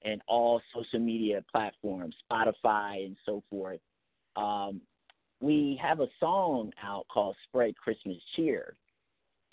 and 0.05 0.20
all 0.26 0.61
social 0.74 1.01
media 1.01 1.44
platforms, 1.51 2.14
Spotify, 2.30 3.05
and 3.05 3.16
so 3.24 3.42
forth. 3.51 3.80
Um, 4.36 4.80
we 5.40 5.78
have 5.82 6.01
a 6.01 6.09
song 6.20 6.72
out 6.82 7.07
called 7.09 7.36
Spread 7.49 7.76
Christmas 7.76 8.16
Cheer. 8.34 8.74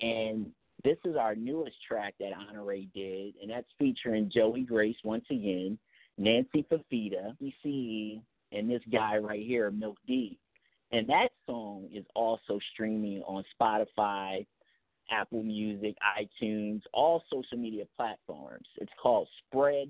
And 0.02 0.48
this 0.84 0.98
is 1.06 1.16
our 1.16 1.36
newest 1.36 1.76
track 1.88 2.16
that 2.20 2.32
Honore 2.34 2.76
did, 2.94 3.36
and 3.42 3.50
that's 3.50 3.68
featuring 3.80 4.30
Joey 4.34 4.62
Grace 4.62 4.98
once 5.04 5.26
again, 5.30 5.78
Nancy 6.18 6.66
Fafita, 6.72 7.36
ECE, 7.42 8.22
and 8.52 8.70
this 8.70 8.82
guy 8.92 9.18
right 9.18 9.46
here, 9.46 9.72
Milk 9.72 9.98
D. 10.06 10.38
And 10.92 11.08
that 11.08 11.30
song 11.48 11.90
is 11.92 12.06
also 12.16 12.60
streaming 12.74 13.24
on 13.24 13.44
Spotify, 13.60 14.46
Apple 15.10 15.44
Music, 15.44 15.96
iTunes, 16.20 16.82
all 16.94 17.24
social 17.32 17.58
media 17.58 17.86
platforms. 17.96 18.68
It's 18.78 18.92
called 19.02 19.28
Spread 19.48 19.90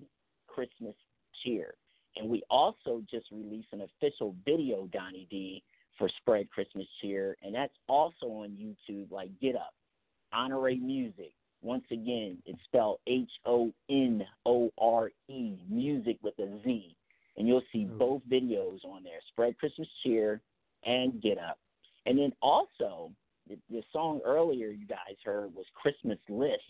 Christmas 0.54 0.95
Cheer. 1.43 1.74
And 2.16 2.30
we 2.30 2.43
also 2.49 3.01
just 3.10 3.26
released 3.32 3.70
an 3.72 3.82
official 3.82 4.36
video, 4.45 4.88
Donny 4.91 5.28
D, 5.30 5.64
for 5.97 6.10
Spread 6.22 6.49
Christmas 6.49 6.88
Cheer, 7.01 7.38
and 7.43 7.54
that's 7.54 7.74
also 7.88 8.26
on 8.28 8.49
YouTube, 8.49 9.12
like 9.12 9.30
Get 9.39 9.56
Up, 9.56 9.74
Honore 10.32 10.72
Music. 10.72 11.34
Once 11.62 11.86
again, 11.91 12.38
it's 12.45 12.60
spelled 12.66 12.99
H 13.08 13.30
O 13.45 13.72
N 13.89 14.24
O 14.45 14.72
R 14.78 15.12
E, 15.30 15.54
music 15.70 16.18
with 16.22 16.38
a 16.39 16.60
Z. 16.64 16.95
And 17.38 17.47
you'll 17.47 17.64
see 17.72 17.86
mm. 17.86 17.97
both 17.97 18.22
videos 18.30 18.84
on 18.84 19.04
there 19.04 19.20
Spread 19.30 19.58
Christmas 19.58 19.88
Cheer 20.04 20.41
and 20.86 21.22
Get 21.22 21.38
Up. 21.38 21.58
And 22.06 22.18
then 22.18 22.34
also, 22.41 23.12
the, 23.47 23.58
the 23.70 23.82
song 23.91 24.20
earlier 24.26 24.68
you 24.68 24.86
guys 24.86 25.16
heard 25.24 25.54
was 25.56 25.66
Christmas 25.74 26.20
List 26.30 26.62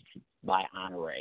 by 0.44 0.62
Honore. 0.76 1.12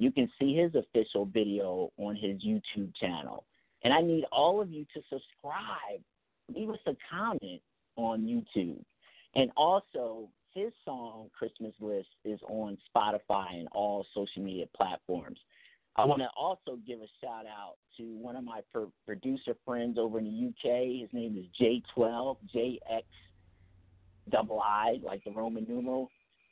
You 0.00 0.10
can 0.10 0.30
see 0.40 0.56
his 0.56 0.74
official 0.74 1.26
video 1.26 1.92
on 1.98 2.16
his 2.16 2.42
YouTube 2.42 2.90
channel. 2.98 3.44
And 3.84 3.92
I 3.92 4.00
need 4.00 4.24
all 4.32 4.62
of 4.62 4.70
you 4.70 4.86
to 4.94 5.00
subscribe. 5.10 6.00
Leave 6.48 6.70
us 6.70 6.78
a 6.86 6.96
comment 7.10 7.60
on 7.96 8.22
YouTube. 8.22 8.82
And 9.34 9.50
also, 9.58 10.30
his 10.54 10.72
song 10.86 11.28
Christmas 11.38 11.74
List 11.80 12.08
is 12.24 12.40
on 12.48 12.78
Spotify 12.88 13.58
and 13.58 13.68
all 13.72 14.06
social 14.14 14.42
media 14.42 14.64
platforms. 14.74 15.38
I 15.96 16.06
want 16.06 16.22
to 16.22 16.28
also 16.34 16.78
give 16.86 17.00
a 17.00 17.08
shout 17.20 17.44
out 17.44 17.74
to 17.98 18.04
one 18.04 18.36
of 18.36 18.44
my 18.44 18.62
pro- 18.72 18.92
producer 19.04 19.54
friends 19.66 19.98
over 19.98 20.18
in 20.18 20.24
the 20.24 20.48
UK. 20.48 21.02
His 21.02 21.10
name 21.12 21.36
is 21.36 21.44
J12, 21.60 22.36
JX 22.56 23.02
double 24.30 24.60
I, 24.60 24.98
like 25.02 25.22
the 25.24 25.32
Roman 25.32 25.66
numeral. 25.68 26.08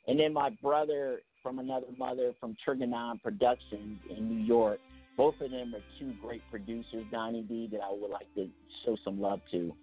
And 0.07 0.19
then 0.19 0.33
my 0.33 0.51
brother 0.61 1.21
from 1.41 1.59
another 1.59 1.87
mother 1.97 2.33
from 2.39 2.55
Trigonon 2.65 3.21
Productions 3.21 3.99
in 4.09 4.29
New 4.29 4.43
York. 4.43 4.79
Both 5.17 5.35
of 5.41 5.51
them 5.51 5.73
are 5.75 5.83
two 5.99 6.13
great 6.21 6.41
producers, 6.49 7.05
Donny 7.11 7.41
D, 7.41 7.67
that 7.71 7.81
I 7.81 7.91
would 7.91 8.09
like 8.09 8.33
to 8.35 8.47
show 8.85 8.95
some 9.03 9.19
love 9.19 9.41
to. 9.51 9.73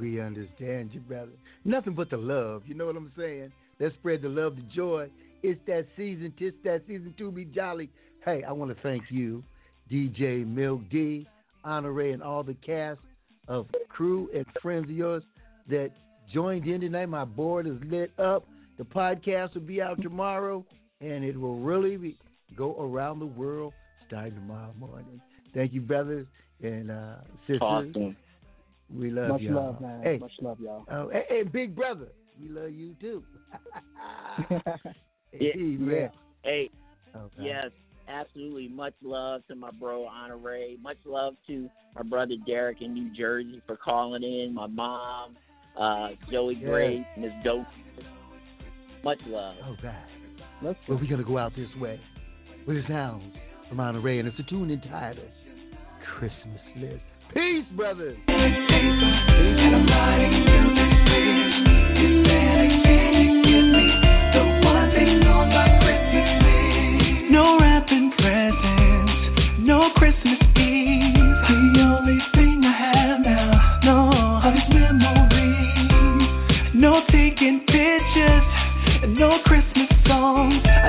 We 0.00 0.20
understand 0.20 0.90
you, 0.92 1.00
brother. 1.00 1.32
Nothing 1.64 1.94
but 1.94 2.10
the 2.10 2.16
love. 2.16 2.62
You 2.66 2.74
know 2.74 2.86
what 2.86 2.96
I'm 2.96 3.12
saying? 3.16 3.52
Let's 3.80 3.94
spread 3.96 4.22
the 4.22 4.28
love, 4.28 4.54
the 4.56 4.62
joy. 4.74 5.10
It's 5.42 5.60
that 5.66 5.86
season. 5.96 6.32
It's 6.38 6.56
that 6.64 6.82
season 6.86 7.14
to 7.18 7.32
be 7.32 7.44
jolly. 7.46 7.90
Hey, 8.24 8.44
I 8.44 8.52
want 8.52 8.74
to 8.74 8.80
thank 8.82 9.04
you, 9.10 9.42
DJ 9.90 10.46
Milk 10.46 10.82
D, 10.90 11.26
Honore, 11.64 12.12
and 12.12 12.22
all 12.22 12.44
the 12.44 12.54
cast 12.54 13.00
of 13.48 13.66
crew 13.88 14.30
and 14.32 14.46
friends 14.62 14.84
of 14.84 14.96
yours 14.96 15.24
that 15.68 15.90
joined 16.32 16.66
in 16.66 16.80
tonight. 16.80 17.06
My 17.06 17.24
board 17.24 17.66
is 17.66 17.76
lit 17.86 18.10
up. 18.18 18.46
The 18.78 18.84
podcast 18.84 19.54
will 19.54 19.62
be 19.62 19.82
out 19.82 20.00
tomorrow, 20.02 20.64
and 21.00 21.24
it 21.24 21.38
will 21.38 21.58
really 21.58 21.96
be, 21.96 22.16
go 22.56 22.76
around 22.80 23.18
the 23.18 23.26
world 23.26 23.74
starting 24.06 24.34
tomorrow 24.34 24.74
morning. 24.78 25.20
Thank 25.54 25.72
you, 25.72 25.80
brothers 25.80 26.26
and 26.62 26.90
uh, 26.90 27.16
sisters. 27.46 27.60
Awesome. 27.62 28.16
We 28.94 29.10
love 29.10 29.28
Much 29.30 29.40
y'all. 29.42 29.54
Love, 29.54 29.80
man. 29.80 30.02
Hey. 30.02 30.18
Much 30.18 30.32
love, 30.40 30.58
y'all. 30.60 30.84
Oh, 30.90 31.10
hey, 31.10 31.24
hey, 31.28 31.42
big 31.44 31.74
brother, 31.74 32.08
we 32.40 32.48
love 32.48 32.70
you 32.70 32.94
too. 33.00 33.22
hey, 34.48 34.60
yeah, 35.40 35.54
man. 35.56 36.10
Hey, 36.42 36.70
okay. 37.16 37.34
yes, 37.40 37.70
absolutely. 38.08 38.68
Much 38.68 38.94
love 39.02 39.46
to 39.48 39.54
my 39.54 39.70
bro 39.70 40.06
Honore. 40.06 40.76
Much 40.82 40.98
love 41.04 41.34
to 41.46 41.68
my 41.94 42.02
brother 42.02 42.34
Derek 42.46 42.82
in 42.82 42.92
New 42.92 43.14
Jersey 43.14 43.62
for 43.66 43.76
calling 43.76 44.22
in. 44.22 44.54
My 44.54 44.66
mom, 44.66 45.36
uh, 45.78 46.08
Joey 46.30 46.58
yeah. 46.60 46.68
Gray, 46.68 47.06
Miss 47.18 47.32
Dope. 47.44 47.66
Much 49.04 49.18
love. 49.26 49.56
All 49.64 49.76
right. 49.82 49.94
Let's. 50.62 50.78
Well, 50.88 50.98
we're 50.98 51.08
going 51.08 51.18
to 51.18 51.24
go 51.24 51.38
out 51.38 51.52
this 51.56 51.68
way 51.80 52.00
with 52.66 52.76
the 52.76 52.82
sounds 52.88 53.34
from 53.68 53.78
Monterey, 53.78 54.18
and 54.18 54.28
it's 54.28 54.38
a 54.38 54.44
tune 54.44 54.70
entitled 54.70 55.30
Christmas 56.18 56.60
List. 56.76 57.00
Peace, 57.34 57.64
brothers. 57.74 58.16
Peace. 58.26 58.72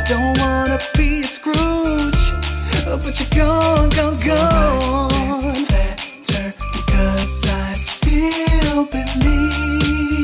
don't 0.07 0.37
wanna 0.37 0.77
be 0.97 1.23
a 1.23 1.27
Scrooge, 1.39 2.13
uh, 2.87 2.97
but 2.97 3.15
you're 3.19 3.29
gone, 3.35 3.89
gone, 3.89 4.19
gone. 4.25 5.65
Better 5.69 6.53
because 6.73 7.29
I 7.45 7.75
still 8.01 8.85
believe 8.91 10.17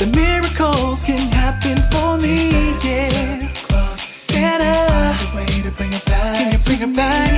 the 0.00 0.06
miracles 0.06 0.98
can 1.06 1.30
happen 1.30 1.84
for 1.92 2.18
me. 2.18 2.50
Yeah, 2.82 3.48
Santa. 4.28 4.74
Uh, 5.34 5.46
can 5.46 5.64
you 5.64 5.72
bring 5.76 5.92
it 5.92 6.04
back 6.06 7.28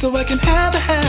so 0.00 0.16
I 0.16 0.24
can 0.24 0.38
have 0.38 0.74
a 0.74 0.80
happy? 0.80 1.07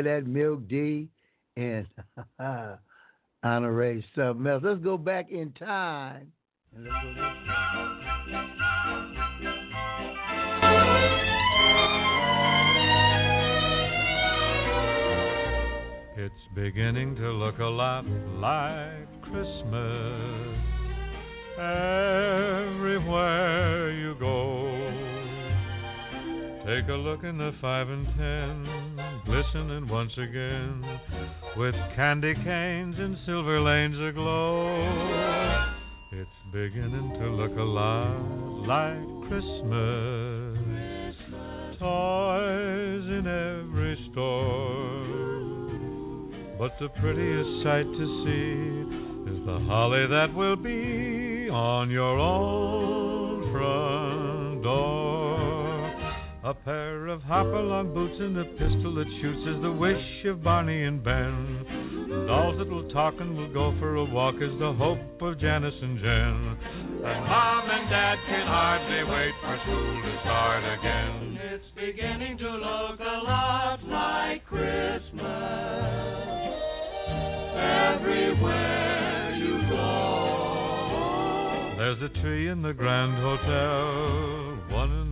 enjoy 0.00 0.10
that 0.10 0.26
Milk 0.26 0.68
D 0.68 1.08
and 1.56 1.86
Honore 3.44 4.02
something 4.14 4.46
else. 4.46 4.62
Let's 4.64 4.80
go 4.82 4.98
back 4.98 5.30
in 5.30 5.52
time. 5.52 6.32
It's 16.16 16.34
beginning 16.54 17.16
to 17.16 17.30
look 17.32 17.58
a 17.58 17.64
lot 17.64 18.04
like 18.38 19.22
Christmas 19.22 20.58
everywhere 21.58 23.10
you 23.92 24.14
go. 24.18 24.99
Take 26.66 26.88
a 26.88 26.92
look 26.92 27.24
in 27.24 27.38
the 27.38 27.52
five 27.60 27.88
and 27.88 28.06
ten, 28.18 28.66
glistening 29.24 29.88
once 29.88 30.12
again, 30.18 30.84
with 31.56 31.74
candy 31.96 32.34
canes 32.34 32.96
and 32.98 33.16
silver 33.24 33.60
lanes 33.62 33.96
aglow. 33.96 35.72
It's 36.12 36.30
beginning 36.52 37.14
to 37.18 37.30
look 37.30 37.56
a 37.56 37.62
lot 37.62 38.20
like 38.68 39.28
Christmas. 39.28 40.58
Toys 41.78 43.06
in 43.08 43.26
every 43.26 43.96
store. 44.12 45.00
But 46.58 46.72
the 46.78 46.90
prettiest 47.00 47.62
sight 47.64 47.86
to 47.86 48.06
see 48.22 49.32
is 49.32 49.46
the 49.46 49.60
holly 49.66 50.06
that 50.08 50.34
will 50.34 50.56
be 50.56 51.48
on 51.50 51.88
your 51.88 52.18
own 52.18 53.50
front 53.50 54.62
door. 54.62 55.19
A 56.42 56.54
pair 56.54 57.08
of 57.08 57.20
hopalong 57.22 57.92
boots 57.92 58.16
and 58.18 58.38
a 58.38 58.44
pistol 58.44 58.94
that 58.94 59.06
shoots 59.20 59.46
is 59.46 59.60
the 59.60 59.72
wish 59.72 60.24
of 60.24 60.42
Barney 60.42 60.84
and 60.84 61.04
Ben. 61.04 61.66
Dolls 62.26 62.56
that 62.56 62.66
will 62.66 62.88
talk 62.88 63.12
and 63.20 63.36
will 63.36 63.52
go 63.52 63.74
for 63.78 63.96
a 63.96 64.04
walk 64.04 64.36
is 64.36 64.58
the 64.58 64.72
hope 64.72 65.20
of 65.20 65.38
Janice 65.38 65.74
and 65.82 65.98
Jen. 65.98 66.56
And 67.04 67.24
Mom 67.28 67.68
and 67.68 67.90
Dad 67.90 68.16
can 68.26 68.46
hardly 68.46 69.04
wait 69.04 69.34
for 69.42 69.58
school 69.64 70.02
to 70.02 70.18
start 70.22 70.64
again. 70.78 71.38
It's 71.52 71.70
beginning 71.76 72.38
to 72.38 72.50
look 72.50 73.00
a 73.00 73.20
lot 73.22 73.84
like 73.84 74.46
Christmas 74.46 75.20
everywhere 77.52 79.36
you 79.36 79.60
go. 79.68 80.00
There's 81.76 82.00
a 82.00 82.08
tree 82.22 82.48
in 82.48 82.62
the 82.62 82.72
Grand 82.72 83.18
Hotel, 83.22 84.49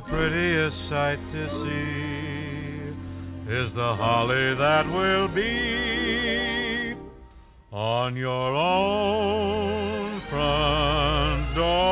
The 0.00 0.06
prettiest 0.08 0.76
sight 0.88 1.18
to 1.32 1.48
see 1.64 1.80
is 3.52 3.74
the 3.74 3.94
holly 3.96 4.54
that 4.54 4.86
will 4.86 5.28
be 5.34 6.94
on 7.72 8.16
your 8.16 8.54
own 8.54 10.22
front 10.30 11.54
door. 11.54 11.90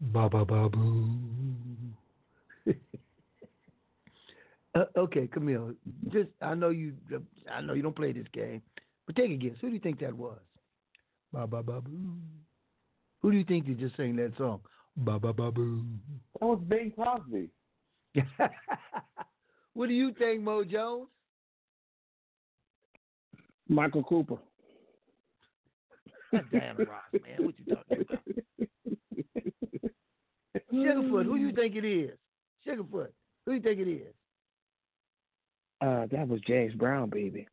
Ba 0.00 0.28
ba 0.28 0.44
ba 0.44 0.68
boo. 0.68 1.32
uh, 4.74 4.84
okay, 4.96 5.21
Camille. 5.32 5.74
Just 6.12 6.30
I 6.40 6.54
know 6.54 6.70
you. 6.70 6.94
I 7.50 7.60
know 7.60 7.74
you 7.74 7.82
don't 7.82 7.96
play 7.96 8.12
this 8.12 8.26
game, 8.32 8.62
but 9.06 9.16
take 9.16 9.30
a 9.30 9.36
guess. 9.36 9.56
Who 9.60 9.68
do 9.68 9.74
you 9.74 9.80
think 9.80 10.00
that 10.00 10.14
was? 10.14 10.38
Ba 11.32 11.46
ba 11.46 11.62
ba 11.62 11.80
boo. 11.80 12.14
Who 13.20 13.30
do 13.30 13.36
you 13.36 13.44
think 13.44 13.66
that 13.66 13.78
just 13.78 13.96
sang 13.96 14.16
that 14.16 14.32
song? 14.36 14.60
Ba 14.96 15.18
ba 15.18 15.32
ba 15.32 15.50
boo. 15.50 15.84
That 16.40 16.46
was 16.46 16.60
Bing 16.68 16.92
Crosby. 16.94 17.48
what 19.74 19.88
do 19.88 19.94
you 19.94 20.12
think, 20.18 20.42
Mo 20.42 20.64
Jones? 20.64 21.08
Michael 23.68 24.02
Cooper. 24.02 24.36
Damn, 26.32 26.76
Ross, 26.76 26.88
man, 27.12 27.46
what 27.46 27.54
you 27.58 27.74
talking 27.74 28.04
about? 28.08 28.18
Sugarfoot, 30.72 31.26
who 31.26 31.38
do 31.38 31.44
you 31.44 31.52
think 31.52 31.76
it 31.76 31.84
is? 31.84 32.18
Sugarfoot, 32.66 33.08
who 33.44 33.52
do 33.52 33.54
you 33.54 33.60
think 33.60 33.80
it 33.80 33.90
is? 33.90 34.14
Uh, 35.82 36.06
that 36.12 36.28
was 36.28 36.40
James 36.46 36.72
Brown, 36.74 37.10
baby. 37.10 37.46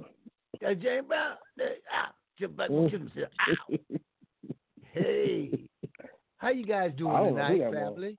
Uh, 0.00 0.74
James 0.74 1.06
Brown. 1.06 1.36
Uh, 1.60 1.64
ah, 1.94 2.10
Jim- 2.38 2.54
but-. 2.56 2.68
Jim 2.90 3.10
said, 3.14 3.28
ow. 3.48 3.76
Hey, 4.92 5.68
how 6.38 6.48
you 6.50 6.64
guys 6.66 6.90
doing 6.96 7.14
I 7.14 7.22
know 7.22 7.28
tonight, 7.30 7.72
family? 7.72 8.18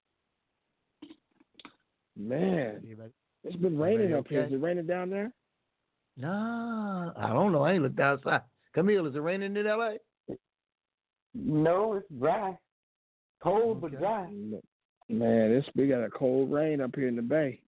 Man, 2.16 2.78
Everybody- 2.78 3.12
it's 3.44 3.56
been 3.58 3.78
raining 3.78 4.14
up 4.14 4.28
here. 4.28 4.42
okay? 4.42 4.48
Is 4.48 4.54
it 4.60 4.62
raining 4.64 4.88
down 4.88 5.10
there? 5.10 5.32
Nah, 6.18 7.12
I 7.16 7.28
don't 7.34 7.52
know. 7.52 7.64
I 7.64 7.74
ain't 7.74 7.84
looked 7.84 8.00
outside. 8.00 8.42
Camille, 8.74 9.06
is 9.08 9.16
it 9.16 9.20
raining 9.20 9.56
in 9.56 9.68
L.A.? 9.68 9.98
No, 11.36 11.94
it's 11.94 12.08
dry. 12.20 12.58
Cold 13.44 13.82
but 13.82 13.98
dry. 13.98 14.28
Man, 15.10 15.52
it's 15.52 15.68
we 15.76 15.88
got 15.88 16.04
a 16.04 16.10
cold 16.10 16.52
rain 16.52 16.82
up 16.82 16.96
here 16.96 17.08
in 17.08 17.16
the 17.16 17.22
bay. 17.22 17.60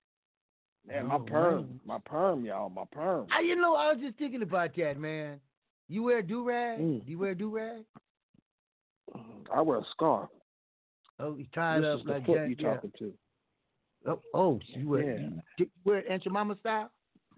Man, 0.90 1.06
my 1.06 1.20
perm, 1.20 1.80
my 1.86 2.00
perm, 2.06 2.44
y'all, 2.46 2.70
my 2.70 2.84
perm. 2.92 3.28
I, 3.32 3.42
you 3.42 3.56
know, 3.56 3.76
I 3.76 3.94
was 3.94 4.02
just 4.02 4.18
thinking 4.18 4.42
about 4.42 4.72
that, 4.78 5.00
man. 5.00 5.40
You 5.88 6.04
wear 6.04 6.22
do 6.22 6.48
rag? 6.48 6.80
Mm. 6.80 7.06
Do 7.06 7.12
you 7.12 7.20
wear 7.20 7.36
do 7.36 7.56
rag? 7.56 7.84
I 9.54 9.62
wear 9.62 9.78
a 9.78 9.86
scarf. 9.92 10.30
Oh, 11.20 11.36
you 11.36 11.46
tied 11.54 11.84
this 11.84 11.90
up 11.90 12.00
is 12.00 12.06
the 12.06 12.12
like 12.12 12.26
foot 12.26 12.38
that. 12.38 12.50
you 12.50 12.56
yeah. 12.60 12.74
talking 12.74 12.92
to. 13.00 13.14
Oh, 14.08 14.22
oh, 14.34 14.60
you 14.68 14.90
wear 14.90 15.04
Yeah. 15.04 15.20
you, 15.20 15.42
you 15.58 15.68
wear 15.86 15.98
it 16.00 16.06
Aunt 16.10 16.26
your 16.26 16.34
mama 16.34 16.56
style? 16.60 16.90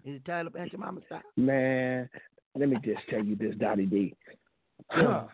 Is 0.04 0.16
it 0.16 0.24
tied 0.24 0.46
up 0.46 0.54
Aunt 0.56 0.72
your 0.72 0.80
mama 0.80 1.00
style? 1.06 1.22
Man, 1.36 2.08
let 2.54 2.68
me 2.68 2.76
just 2.84 3.00
tell 3.10 3.24
you 3.24 3.36
this, 3.36 3.54
Dottie 3.56 3.86
D. 3.86 4.14
Yeah. 4.96 5.26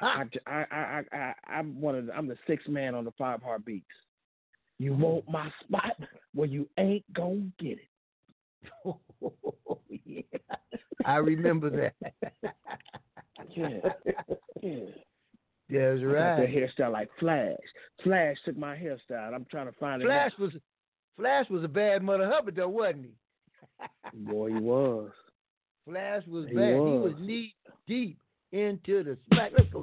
I, 0.00 0.22
I, 0.46 0.64
I, 0.70 1.02
I, 1.12 1.34
I'm 1.48 1.80
one 1.80 1.96
of 1.96 2.06
the, 2.06 2.14
I'm 2.14 2.28
the 2.28 2.36
sixth 2.46 2.68
man 2.68 2.94
on 2.94 3.04
the 3.04 3.10
five 3.18 3.42
heartbeats. 3.42 3.84
You 4.78 4.94
want 4.94 5.28
my 5.28 5.50
spot? 5.64 5.96
Well, 6.38 6.48
you 6.48 6.68
ain't 6.78 7.02
gonna 7.14 7.50
get 7.58 7.78
it. 8.84 8.94
yeah. 10.04 10.22
I 11.04 11.16
remember 11.16 11.68
that. 11.70 12.12
Yeah, 13.56 13.78
yeah. 14.62 14.74
That's 15.70 16.00
I 16.00 16.02
got 16.02 16.12
right. 16.12 16.36
that 16.36 16.48
hairstyle 16.48 16.92
like 16.92 17.08
Flash. 17.18 17.56
Flash 18.04 18.36
took 18.44 18.56
my 18.58 18.76
hairstyle. 18.76 19.34
I'm 19.34 19.46
trying 19.50 19.66
to 19.66 19.72
find 19.80 20.02
Flash 20.02 20.32
it. 20.32 20.36
Flash 20.36 20.52
was 20.52 20.62
Flash 21.16 21.46
was 21.50 21.64
a 21.64 21.68
bad 21.68 22.02
mother 22.02 22.28
Hubbard 22.30 22.56
though, 22.56 22.68
wasn't 22.68 23.06
he? 23.06 23.12
Boy, 24.30 24.48
he 24.50 24.60
was. 24.60 25.10
Flash 25.88 26.22
was 26.28 26.46
He 26.48 26.54
bad. 26.54 26.76
was. 26.76 26.92
He 26.92 27.14
was 27.14 27.14
knee 27.26 27.54
deep 27.86 28.18
into 28.52 29.02
the 29.02 29.16
smack. 29.32 29.52
Let's 29.56 29.70
go. 29.72 29.80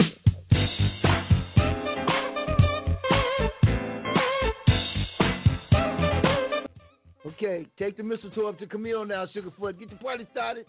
Okay, 7.26 7.66
take 7.80 7.98
the 7.98 8.04
mistletoe 8.04 8.48
up 8.48 8.60
to 8.60 8.68
Camille 8.68 9.04
now, 9.06 9.26
Sugarfoot. 9.26 9.80
Get 9.80 9.90
the 9.90 9.96
party 9.96 10.28
started. 10.32 10.66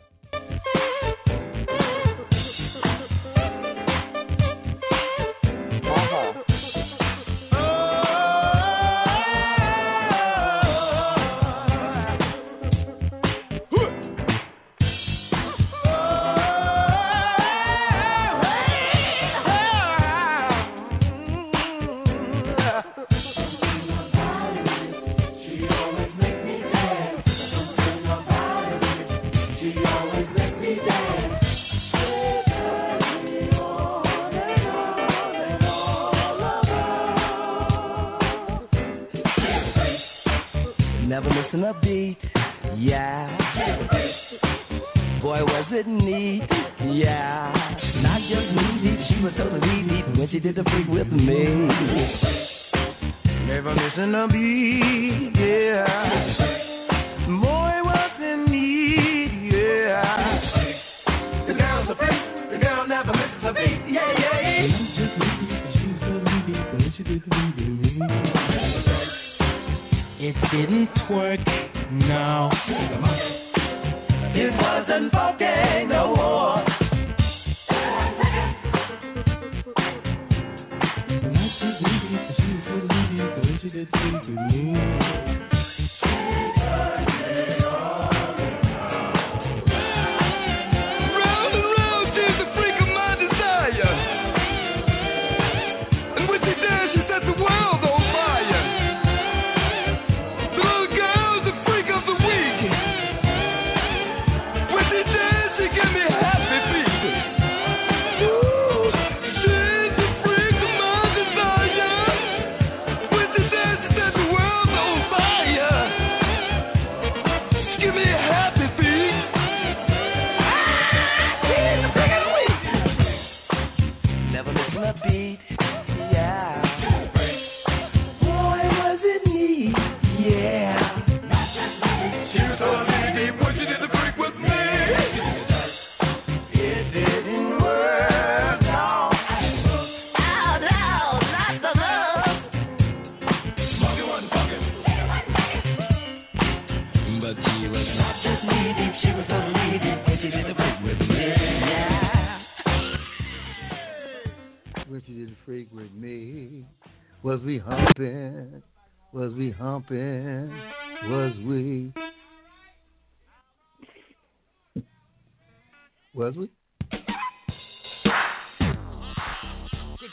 Wesley? 166.16 166.48
Could 166.90 167.04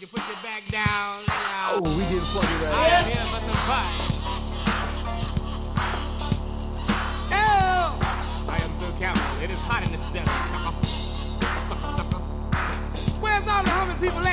you 0.01 0.07
put 0.07 0.19
your 0.19 0.35
back 0.43 0.69
down? 0.69 1.23
Now? 1.27 1.79
Oh, 1.79 1.95
we 1.95 2.03
getting 2.03 2.19
plugged 2.33 2.47
right 2.59 2.73
I 2.75 2.89
am 2.91 3.05
here 3.07 3.23
for. 3.23 3.39
I 8.51 8.57
am 8.63 8.71
Bill 8.81 8.91
Campbell. 8.99 9.43
It 9.43 9.49
is 9.49 9.57
hot 9.63 9.83
in 9.83 9.91
this 9.95 10.01
desert. 10.11 10.27
Where's 13.23 13.47
all 13.47 13.63
the 13.63 13.69
humming 13.69 13.99
people 14.03 14.27
at? 14.27 14.32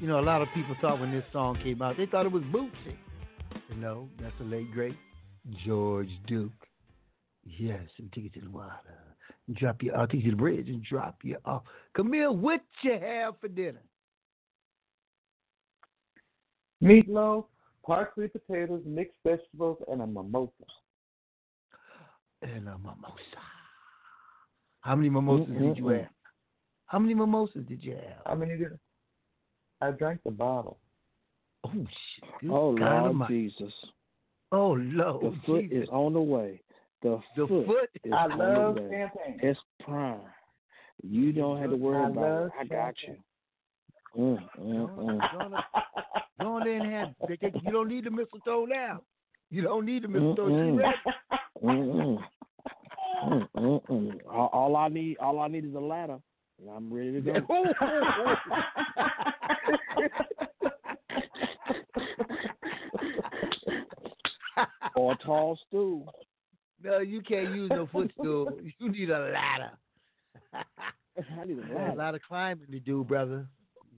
You 0.00 0.06
know, 0.06 0.20
a 0.20 0.22
lot 0.22 0.42
of 0.42 0.48
people 0.54 0.76
thought 0.80 1.00
when 1.00 1.10
this 1.10 1.24
song 1.32 1.58
came 1.62 1.82
out, 1.82 1.96
they 1.96 2.06
thought 2.06 2.24
it 2.24 2.30
was 2.30 2.44
Bootsy. 2.44 2.94
You 3.68 3.76
know, 3.76 4.08
that's 4.20 4.34
the 4.38 4.44
late 4.44 4.70
great 4.72 4.96
George 5.66 6.10
Duke. 6.28 6.52
Yes, 7.44 7.82
and 7.98 8.12
take 8.12 8.26
it 8.26 8.34
to 8.34 8.40
the 8.40 8.50
water. 8.50 8.72
Drop 9.54 9.82
you, 9.82 9.92
I'll 9.92 10.06
take 10.06 10.22
you 10.22 10.30
to 10.30 10.36
the 10.36 10.40
bridge 10.40 10.68
and 10.68 10.84
drop 10.84 11.16
you 11.24 11.36
off. 11.44 11.62
Camille, 11.94 12.36
what 12.36 12.60
you 12.82 12.92
have 12.92 13.34
for 13.40 13.48
dinner? 13.48 13.82
Meatloaf, 16.82 17.46
parsley 17.84 18.28
potatoes, 18.28 18.82
mixed 18.86 19.16
vegetables, 19.26 19.78
and 19.90 20.02
a 20.02 20.06
mimosa. 20.06 20.52
And 22.42 22.68
a 22.68 22.78
mimosa. 22.78 23.42
How 24.82 24.94
many 24.94 25.08
mimosas 25.08 25.52
did 25.58 25.76
you 25.76 25.88
have? 25.88 26.08
How 26.86 26.98
many 26.98 27.14
mimosas 27.14 27.66
did 27.66 27.82
you 27.82 27.92
have? 27.92 28.22
How 28.26 28.34
many 28.36 28.56
did 28.56 28.78
I 29.80 29.90
drank 29.92 30.20
the 30.24 30.30
bottle. 30.30 30.78
Oh 31.64 31.70
shit! 31.72 32.30
Good 32.40 32.50
Oh 32.50 32.70
Lord 32.70 32.82
Almighty. 32.82 33.48
Jesus. 33.58 33.72
Oh 34.52 34.72
Lord 34.72 35.22
The 35.22 35.36
foot 35.46 35.62
Jesus. 35.64 35.84
is 35.84 35.88
on 35.90 36.12
the 36.12 36.20
way. 36.20 36.60
The, 37.02 37.20
The 37.36 37.46
foot, 37.46 37.66
foot- 37.66 37.90
is 38.04 38.12
I 38.12 38.24
on 38.26 38.38
love 38.38 38.74
the 38.74 38.80
way. 38.82 38.88
champagne. 38.90 39.40
It's 39.42 39.60
prime. 39.82 40.20
You 41.02 41.32
don't 41.32 41.58
have 41.60 41.70
to 41.70 41.76
worry 41.76 42.04
I 42.04 42.06
about 42.08 42.46
it. 42.46 42.52
I 42.60 42.64
got 42.64 42.94
you. 43.06 43.16
Mm, 44.16 44.38
mm, 44.60 44.98
mm. 44.98 45.60
Go 46.40 46.46
on 46.54 46.64
there 46.64 46.76
and 46.76 46.86
have. 46.86 47.14
they- 47.28 47.36
they- 47.36 47.60
You 47.62 47.70
don't 47.72 47.88
need 47.88 48.04
the 48.04 48.10
mistletoe 48.10 48.64
now. 48.66 49.02
You 49.50 49.62
don't 49.62 49.84
need 49.84 50.02
the 50.02 50.08
mistletoe. 50.08 50.48
She 50.48 51.64
Mm-mm. 51.64 52.24
Mm-mm. 53.24 53.48
Mm-mm. 53.56 54.20
All, 54.30 54.46
all 54.52 54.76
I 54.76 54.88
need, 54.88 55.18
all 55.18 55.40
I 55.40 55.48
need 55.48 55.64
is 55.64 55.74
a 55.74 55.80
ladder, 55.80 56.18
and 56.60 56.68
I'm 56.74 56.92
ready 56.92 57.22
to 57.22 57.40
go. 57.40 57.64
or 64.96 65.12
a 65.12 65.16
tall 65.18 65.58
stool. 65.68 66.12
No, 66.82 66.98
you 66.98 67.20
can't 67.22 67.54
use 67.54 67.70
no 67.70 67.88
footstool. 67.90 68.58
You 68.78 68.90
need 68.90 69.10
a 69.10 69.18
ladder. 69.18 69.70
I 70.54 70.64
need 71.44 71.58
a 71.58 71.62
ladder. 71.62 71.90
a 71.92 71.94
lot 71.94 72.14
of 72.14 72.22
climbing 72.22 72.66
to 72.70 72.80
do, 72.80 73.04
brother. 73.04 73.46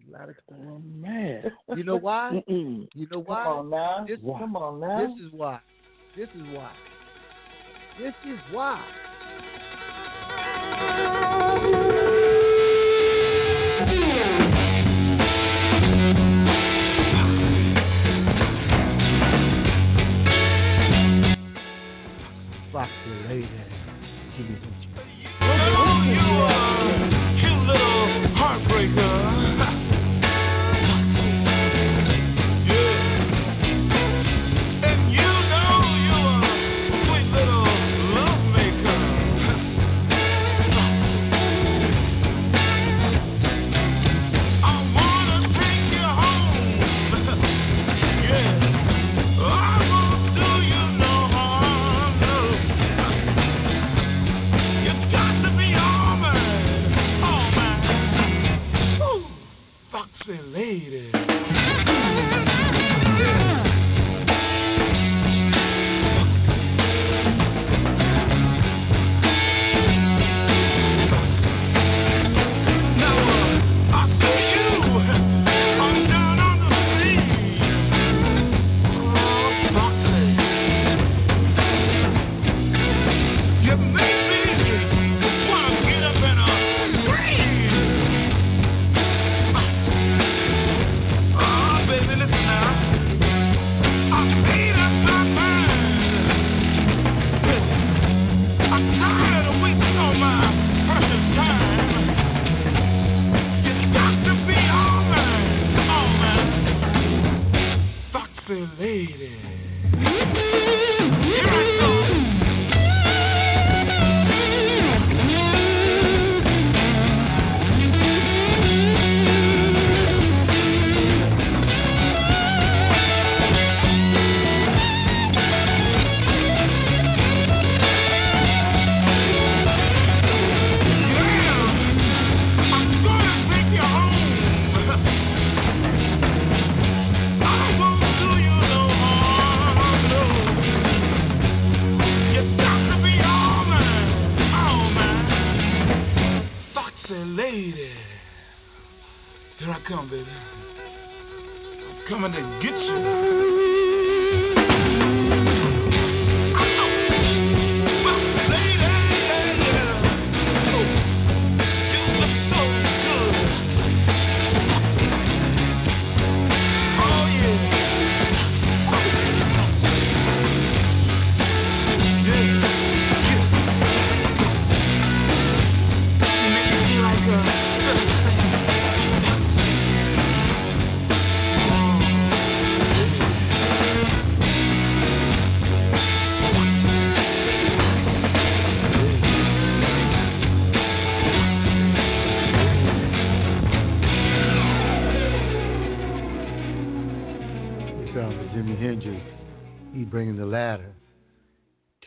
A 0.08 0.12
lot 0.12 0.28
of 0.28 0.34
Oh 0.52 0.82
man. 0.84 1.52
You 1.76 1.84
know 1.84 1.96
why? 1.96 2.42
Mm-mm. 2.48 2.88
You 2.94 3.06
know 3.10 3.20
why? 3.20 3.44
Come 3.44 3.58
on 3.58 3.70
now. 3.70 4.04
This, 4.08 4.18
Come 4.20 4.56
on 4.56 4.80
now. 4.80 5.06
this 5.06 5.26
is 5.26 5.32
why. 5.32 5.60
This 6.16 6.28
is 6.34 6.42
why. 6.52 6.72
This 7.98 8.14
is 8.26 8.38
why. 8.50 8.82
Foxy 23.10 23.59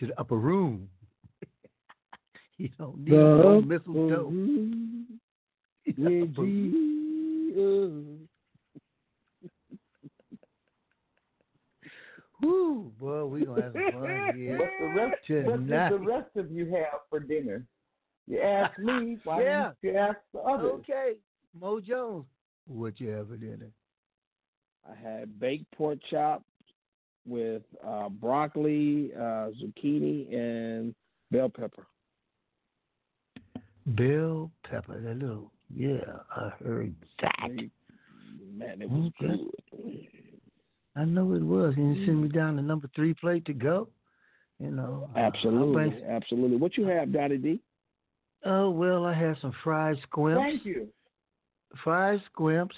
to 0.04 0.12
the 0.14 0.20
upper 0.20 0.38
room. 0.38 0.90
you 2.58 2.70
don't 2.78 3.00
need 3.00 3.12
no 3.12 3.62
mistletoe. 3.62 4.34
Yeah, 5.98 6.24
G. 6.40 6.74
Woo, 12.42 12.92
boy, 13.00 13.26
we 13.26 13.44
gonna 13.44 13.62
have 13.64 13.74
some 13.74 13.92
fun 13.92 14.34
here 14.34 14.58
What 14.58 14.70
the 14.80 14.86
rest? 14.88 15.16
What 15.46 15.68
did 15.68 15.92
the 15.92 16.00
rest 16.06 16.30
of 16.38 16.52
you 16.52 16.66
have 16.68 17.02
for 17.10 17.20
dinner? 17.20 17.66
You 18.28 18.42
asked 18.42 18.80
me. 18.80 19.18
Why 19.26 19.42
Yeah. 19.44 19.72
didn't 19.82 19.94
you 19.94 20.00
ask 20.00 20.18
the 20.34 20.40
others? 20.40 20.72
Okay, 20.80 21.16
Mo 21.60 21.82
Jones, 21.82 22.26
what 22.66 23.00
you 23.02 23.10
have 23.10 23.28
for 23.28 23.38
dinner? 23.38 23.72
I 24.90 24.96
had 24.96 25.38
baked 25.40 25.70
pork 25.72 26.00
chops 26.10 26.46
with 27.28 27.64
uh, 27.86 28.10
broccoli, 28.10 29.12
uh, 29.16 29.50
zucchini, 29.62 30.34
and 30.34 30.94
bell 31.32 31.50
pepper. 31.50 31.86
Bell 33.86 34.50
pepper, 34.70 35.00
that 35.02 35.18
little 35.18 35.52
yeah, 35.76 35.98
I 36.36 36.50
heard 36.64 36.94
that. 37.22 37.50
Man, 38.56 38.82
it 38.82 38.90
was 38.90 39.12
Okay. 39.20 39.42
good. 39.72 40.08
I 40.96 41.06
know 41.06 41.34
it 41.34 41.42
was. 41.42 41.74
And 41.76 41.98
you 41.98 42.06
send 42.06 42.22
me 42.22 42.30
down 42.30 42.56
the 42.56 42.62
number 42.62 42.88
three 42.96 43.14
plate 43.16 43.46
to 43.46 43.54
go. 43.54 43.88
You 44.60 44.70
know. 44.72 45.10
uh, 45.16 45.20
Absolutely, 45.20 45.90
bring- 45.90 46.04
absolutely. 46.06 46.58
What 46.58 46.78
you 46.78 46.86
have, 46.86 47.12
Dottie 47.12 47.38
D? 47.40 47.60
Oh 48.46 48.70
well, 48.70 49.06
I 49.06 49.14
had 49.14 49.38
some 49.42 49.54
fried 49.64 49.98
squimps. 50.10 50.36
Thank 50.44 50.66
you. 50.66 50.88
Fried 51.84 52.22
squimps. 52.38 52.76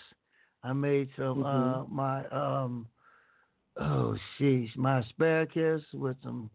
I 0.63 0.71
made 0.73 1.09
some 1.17 1.43
uh 1.43 1.83
Mhm. 1.83 1.89
my 1.91 2.25
um 2.29 2.87
oh 3.77 4.15
sheesh, 4.39 4.75
my 4.75 4.99
asparagus 4.99 5.81
with 5.93 6.17
some 6.23 6.49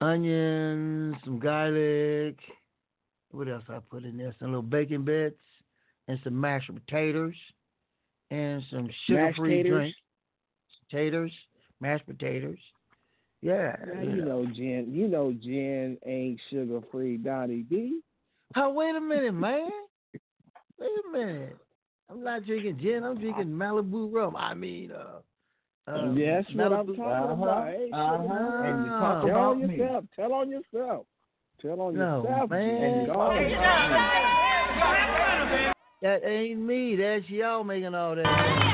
onions, 0.00 1.16
some 1.24 1.38
garlic. 1.38 2.36
What 3.30 3.48
else 3.48 3.64
I 3.68 3.78
put 3.90 4.04
in 4.04 4.18
there? 4.18 4.34
Some 4.38 4.48
little 4.48 4.62
bacon 4.62 5.04
bits 5.04 5.40
and 6.08 6.18
some 6.22 6.38
mashed 6.38 6.70
potatoes 6.72 7.34
and 8.30 8.62
some 8.70 8.88
sugar-free 9.06 9.62
drink. 9.62 9.94
Taters, 10.90 11.32
mashed 11.80 12.06
potatoes. 12.06 12.58
Yeah. 13.40 13.74
Now, 13.86 14.02
you 14.02 14.24
know, 14.24 14.46
gin. 14.46 14.88
You 14.90 15.08
know, 15.08 15.32
gin 15.32 15.96
ain't 16.06 16.40
sugar 16.50 16.80
free, 16.90 17.16
Dottie 17.16 17.62
D. 17.62 18.00
Oh, 18.56 18.70
wait 18.70 18.94
a 18.94 19.00
minute, 19.00 19.32
man. 19.32 19.70
Wait 20.78 20.90
a 21.08 21.10
minute. 21.10 21.56
I'm 22.10 22.22
not 22.22 22.44
drinking 22.44 22.78
gin. 22.82 23.04
I'm 23.04 23.18
drinking 23.18 23.48
Malibu 23.48 24.12
rum. 24.12 24.36
I 24.36 24.52
mean, 24.52 24.92
uh, 24.92 25.20
uh 25.88 26.12
Yes, 26.14 26.44
what 26.54 26.72
I'm 26.72 26.86
Malibu- 26.86 26.96
talking 26.96 27.42
about. 27.42 27.66
Hey, 27.68 27.90
Uh-huh. 27.92 28.62
And 28.64 28.84
you 28.84 28.90
talk 28.90 29.26
tell 29.26 29.30
about 29.30 29.50
on 29.52 29.66
me. 29.66 29.76
yourself. 29.76 30.04
Tell 30.16 30.32
on 30.32 30.50
yourself. 30.50 31.06
Tell 31.60 31.80
on 31.80 31.94
No, 31.94 32.22
yourself. 32.22 32.50
man. 32.50 33.06
Jen. 33.06 33.06
Go. 33.06 33.32
That 36.02 36.24
ain't 36.24 36.60
me. 36.60 36.96
That's 36.96 37.28
y'all 37.30 37.62
making 37.64 37.94
all 37.94 38.16
that. 38.16 38.71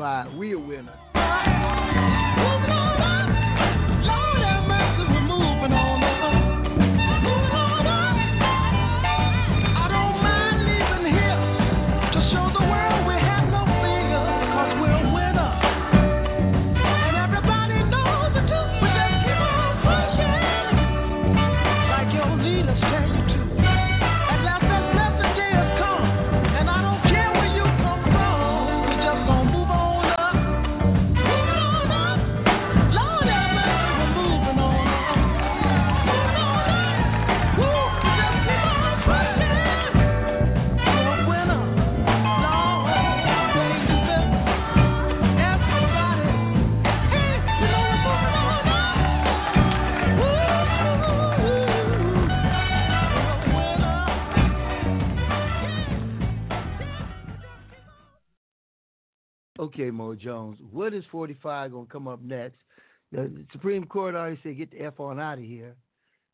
45. 0.00 0.34
We 0.38 0.52
a 0.52 0.58
winner. 0.58 1.09
Jones. 60.20 60.58
What 60.70 60.94
is 60.94 61.04
45 61.10 61.72
going 61.72 61.86
to 61.86 61.92
come 61.92 62.08
up 62.08 62.22
next? 62.22 62.56
The 63.12 63.30
Supreme 63.52 63.84
Court 63.86 64.14
already 64.14 64.38
said 64.42 64.56
get 64.56 64.70
the 64.70 64.82
F 64.82 65.00
on 65.00 65.18
out 65.18 65.38
of 65.38 65.44
here. 65.44 65.74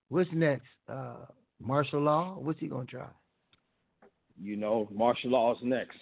What's 0.08 0.30
next? 0.32 0.66
Uh, 0.88 1.24
martial 1.60 2.00
law? 2.00 2.36
What's 2.38 2.60
he 2.60 2.66
going 2.66 2.86
to 2.86 2.92
try? 2.92 3.06
You 4.40 4.56
know, 4.56 4.88
martial 4.92 5.30
law 5.30 5.52
is 5.52 5.58
next. 5.62 5.96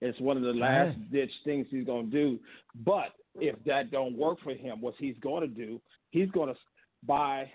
It's 0.00 0.18
one 0.20 0.36
of 0.36 0.42
the 0.42 0.52
last 0.52 0.96
Right. 0.96 1.12
ditch 1.12 1.32
things 1.44 1.66
he's 1.70 1.84
going 1.86 2.10
to 2.10 2.12
do. 2.12 2.38
But 2.84 3.12
if 3.36 3.56
that 3.64 3.90
don't 3.90 4.16
work 4.16 4.38
for 4.44 4.54
him, 4.54 4.80
what 4.80 4.94
he's 4.98 5.16
going 5.20 5.42
to 5.42 5.54
do, 5.54 5.80
he's 6.10 6.30
going 6.30 6.54
to 6.54 6.60
by 7.06 7.50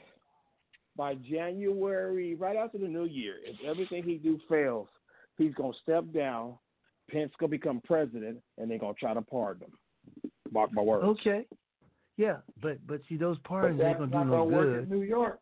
by 0.98 1.16
January, 1.16 2.36
right 2.36 2.58
after 2.58 2.78
the 2.78 2.88
new 2.88 3.06
year, 3.06 3.36
if 3.46 3.56
everything 3.66 4.04
he 4.04 4.16
do 4.16 4.38
fails, 4.50 4.90
he's 5.38 5.54
going 5.54 5.72
to 5.72 5.80
step 5.82 6.04
down. 6.14 6.56
Pence 7.10 7.32
to 7.40 7.48
become 7.48 7.82
president, 7.84 8.40
and 8.58 8.70
they're 8.70 8.80
to 8.80 8.94
try 8.94 9.14
to 9.14 9.22
pardon 9.22 9.64
him. 9.64 10.32
Mark 10.52 10.72
my 10.74 10.82
words. 10.82 11.06
Okay. 11.06 11.46
Yeah, 12.18 12.38
but 12.62 12.86
but 12.86 13.02
see 13.08 13.18
those 13.18 13.38
pardons 13.44 13.82
ain't 13.82 13.98
gonna 13.98 14.12
do 14.12 14.18
no 14.18 14.24
gonna 14.24 14.44
work 14.46 14.68
good. 14.68 14.84
in 14.84 14.90
New 14.90 15.04
York. 15.04 15.40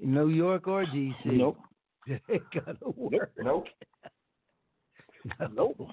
New 0.00 0.28
York 0.28 0.66
or 0.66 0.84
DC. 0.86 1.14
Nope. 1.24 1.58
They 2.06 2.40
gonna 2.54 2.78
work. 2.96 3.32
Nope. 3.38 3.66
Nope. 5.52 5.88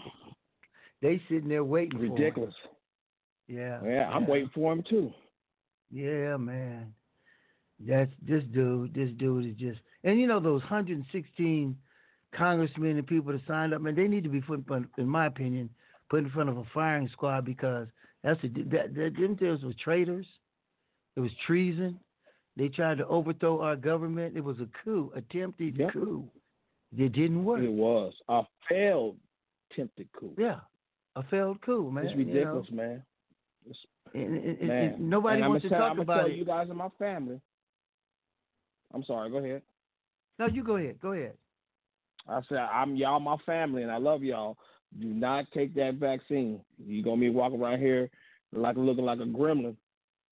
They 1.01 1.21
sitting 1.27 1.49
there 1.49 1.63
waiting. 1.63 1.99
Ridiculous. 1.99 2.53
Yeah. 3.47 3.79
Yeah, 3.83 4.09
I'm 4.09 4.27
waiting 4.27 4.51
for 4.53 4.71
him 4.71 4.83
too. 4.89 5.11
Yeah, 5.91 6.37
man. 6.37 6.93
That's 7.79 8.11
this 8.25 8.43
dude. 8.53 8.93
This 8.93 9.09
dude 9.17 9.45
is 9.45 9.55
just, 9.57 9.79
and 10.03 10.19
you 10.19 10.27
know 10.27 10.39
those 10.39 10.61
116 10.61 11.75
congressmen 12.37 12.97
and 12.97 13.07
people 13.07 13.31
that 13.31 13.41
signed 13.47 13.73
up, 13.73 13.81
man. 13.81 13.95
They 13.95 14.07
need 14.07 14.23
to 14.23 14.29
be 14.29 14.41
put 14.41 14.59
in 14.59 14.63
front, 14.63 14.87
in 14.97 15.07
my 15.07 15.25
opinion, 15.27 15.69
put 16.09 16.19
in 16.19 16.29
front 16.29 16.49
of 16.49 16.57
a 16.57 16.63
firing 16.73 17.09
squad 17.13 17.45
because 17.45 17.87
that's 18.23 18.43
a, 18.43 18.47
that, 18.47 18.93
that 18.95 19.13
them 19.19 19.35
deals 19.35 19.63
were 19.63 19.73
traitors. 19.83 20.25
It 21.15 21.19
was 21.19 21.31
treason. 21.45 21.99
They 22.55 22.67
tried 22.69 22.99
to 22.99 23.07
overthrow 23.07 23.61
our 23.61 23.75
government. 23.75 24.37
It 24.37 24.43
was 24.43 24.57
a 24.59 24.67
coup, 24.83 25.11
attempted 25.15 25.79
coup. 25.91 26.27
It 26.95 27.11
didn't 27.13 27.43
work. 27.43 27.61
It 27.63 27.71
was 27.71 28.13
a 28.29 28.43
failed 28.69 29.17
attempted 29.71 30.07
coup. 30.17 30.33
Yeah, 30.37 30.59
a 31.15 31.23
failed 31.23 31.61
coup, 31.61 31.89
man. 31.91 32.05
It's 32.05 32.15
you 32.15 32.25
know. 32.25 32.31
ridiculous, 32.33 32.67
man. 32.71 33.03
It's, 33.67 33.79
And, 34.13 34.23
and- 34.37 34.57
and- 34.59 34.67
man. 34.67 34.83
and 34.93 35.09
nobody 35.09 35.41
and 35.41 35.49
wants 35.49 35.65
I'm 35.65 35.69
to 35.69 35.75
tell, 35.75 35.87
talk 35.87 35.91
I'm 35.93 35.99
about 36.01 36.17
tell 36.17 36.25
it. 36.27 36.35
you 36.35 36.45
guys 36.45 36.69
in 36.69 36.77
my 36.77 36.89
family. 36.99 37.39
I'm 38.93 39.03
sorry. 39.05 39.29
Go 39.31 39.37
ahead. 39.37 39.63
No, 40.37 40.47
you 40.47 40.63
go 40.63 40.75
ahead. 40.77 40.99
Go 41.01 41.13
ahead. 41.13 41.33
I 42.27 42.41
said, 42.47 42.57
I'm 42.57 42.95
y'all 42.95 43.19
my 43.19 43.37
family 43.45 43.83
and 43.83 43.91
I 43.91 43.97
love 43.97 44.23
y'all. 44.23 44.57
Do 44.99 45.07
not 45.07 45.45
take 45.53 45.73
that 45.75 45.95
vaccine. 45.95 46.61
You're 46.77 47.03
gonna 47.03 47.19
be 47.19 47.29
walking 47.29 47.61
around 47.61 47.79
here 47.79 48.09
like 48.53 48.77
looking 48.77 49.05
like 49.05 49.19
a 49.19 49.23
gremlin. 49.23 49.75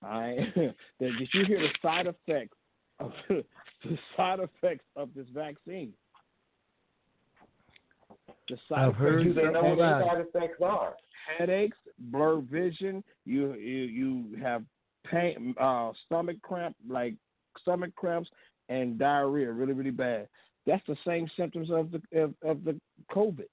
All 0.04 0.10
right. 0.10 0.38
Did 1.00 1.14
you 1.34 1.46
hear 1.46 1.60
the 1.60 1.70
side 1.82 2.08
effects 2.08 2.58
of 3.00 3.12
the 3.30 3.98
side 4.16 4.40
effects 4.40 4.86
of 4.96 5.10
this 5.16 5.28
vaccine? 5.34 5.94
The 8.50 8.58
side 8.70 8.88
I've 8.88 8.96
heard 8.96 9.26
You 9.26 9.34
they 9.34 9.44
know 9.44 9.62
what 9.64 9.78
the 9.78 10.06
side 10.06 10.22
effects 10.22 10.62
are. 10.64 10.94
Headaches, 11.38 11.78
blurred 12.00 12.50
vision. 12.50 13.04
You 13.26 13.54
you 13.54 13.84
you 13.84 14.38
have 14.42 14.64
pain, 15.10 15.56
uh, 15.60 15.92
stomach 16.06 16.38
cramp, 16.42 16.76
like 16.88 17.16
stomach 17.62 17.96
cramps 17.96 18.30
and 18.70 18.98
diarrhea, 18.98 19.52
really 19.52 19.74
really 19.74 19.92
bad. 19.92 20.28
That's 20.66 20.84
the 20.88 20.98
same 21.06 21.28
symptoms 21.38 21.70
of 21.72 21.92
the 21.92 22.22
of, 22.22 22.34
of 22.44 22.64
the 22.64 22.80
COVID. 23.12 23.48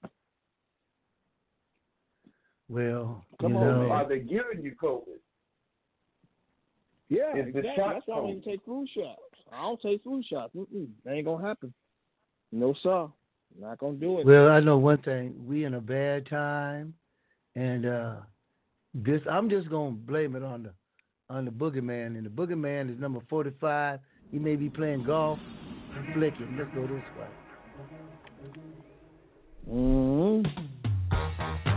Well, 2.69 3.25
come 3.41 3.57
on, 3.57 3.87
know. 3.87 3.91
are 3.91 4.07
they 4.07 4.19
giving 4.19 4.61
you 4.61 4.75
COVID? 4.81 5.17
Yeah, 7.09 7.35
exactly. 7.35 7.63
That's 7.75 8.05
why 8.05 8.15
I 8.15 8.19
don't 8.19 8.43
take 8.43 8.63
flu 8.63 8.85
shots. 8.95 9.19
I 9.51 9.61
don't 9.63 9.81
take 9.81 10.03
flu 10.03 10.21
shots. 10.29 10.53
Mm-mm. 10.55 10.87
That 11.03 11.13
ain't 11.13 11.25
gonna 11.25 11.45
happen. 11.45 11.73
No 12.51 12.75
sir, 12.83 13.07
not 13.59 13.79
gonna 13.79 13.97
do 13.97 14.19
it. 14.19 14.25
Well, 14.25 14.49
I 14.49 14.59
know 14.59 14.77
one 14.77 15.01
thing. 15.01 15.33
We 15.47 15.65
in 15.65 15.73
a 15.73 15.81
bad 15.81 16.29
time, 16.29 16.93
and 17.55 17.85
uh 17.85 18.15
this 18.93 19.21
I'm 19.29 19.49
just 19.49 19.69
gonna 19.69 19.91
blame 19.91 20.35
it 20.35 20.43
on 20.43 20.63
the 20.63 20.73
on 21.29 21.45
the 21.45 21.51
boogeyman. 21.51 22.17
And 22.17 22.25
the 22.25 22.29
boogeyman 22.29 22.93
is 22.93 22.99
number 22.99 23.19
forty 23.29 23.51
five. 23.59 23.99
He 24.31 24.37
may 24.37 24.55
be 24.55 24.69
playing 24.69 25.05
golf, 25.05 25.39
Flick 26.13 26.33
it. 26.39 26.47
Let's 26.57 26.69
go 26.73 26.81
this 26.81 27.03
way. 27.17 27.27
Mm-hmm. 29.71 31.68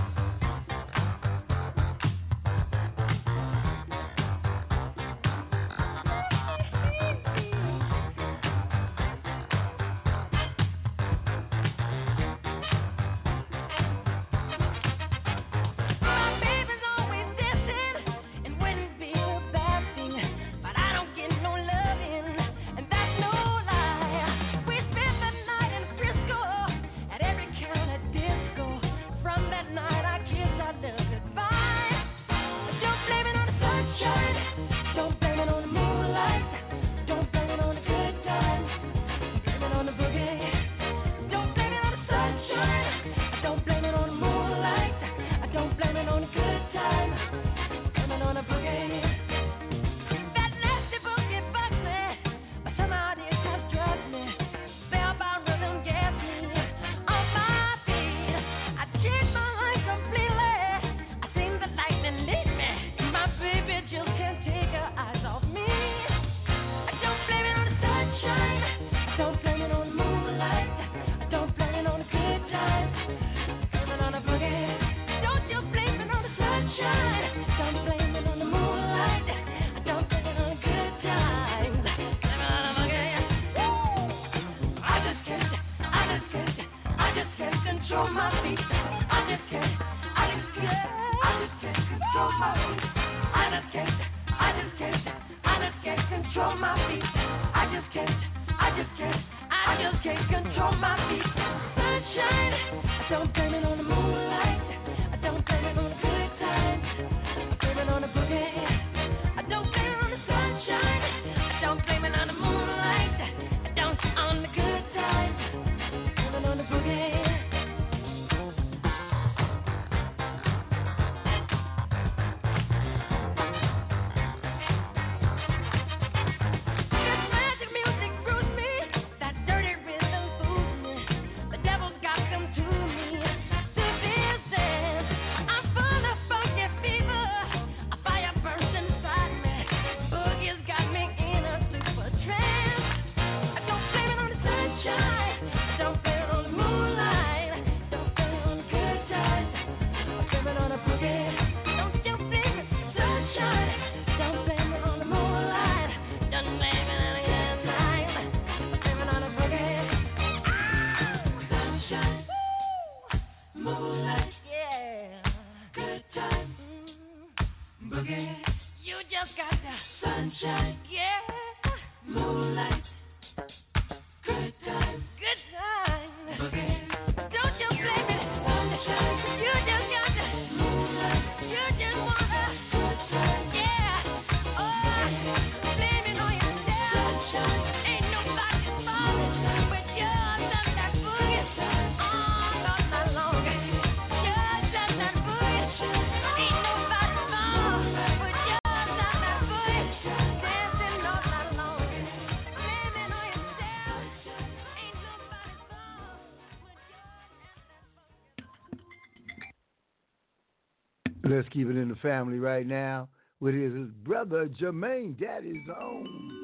keep 211.52 211.68
it 211.68 211.76
in 211.76 211.88
the 211.88 211.96
family 211.96 212.38
right 212.38 212.66
now 212.66 213.08
with 213.40 213.54
his, 213.54 213.72
brother 214.04 214.48
Jermaine 214.60 215.18
Daddy's 215.18 215.66
Home. 215.76 216.38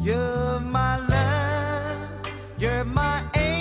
You're 0.00 0.60
my 0.60 0.98
love, 1.08 2.58
you're 2.58 2.84
my 2.84 3.30
angel. 3.34 3.55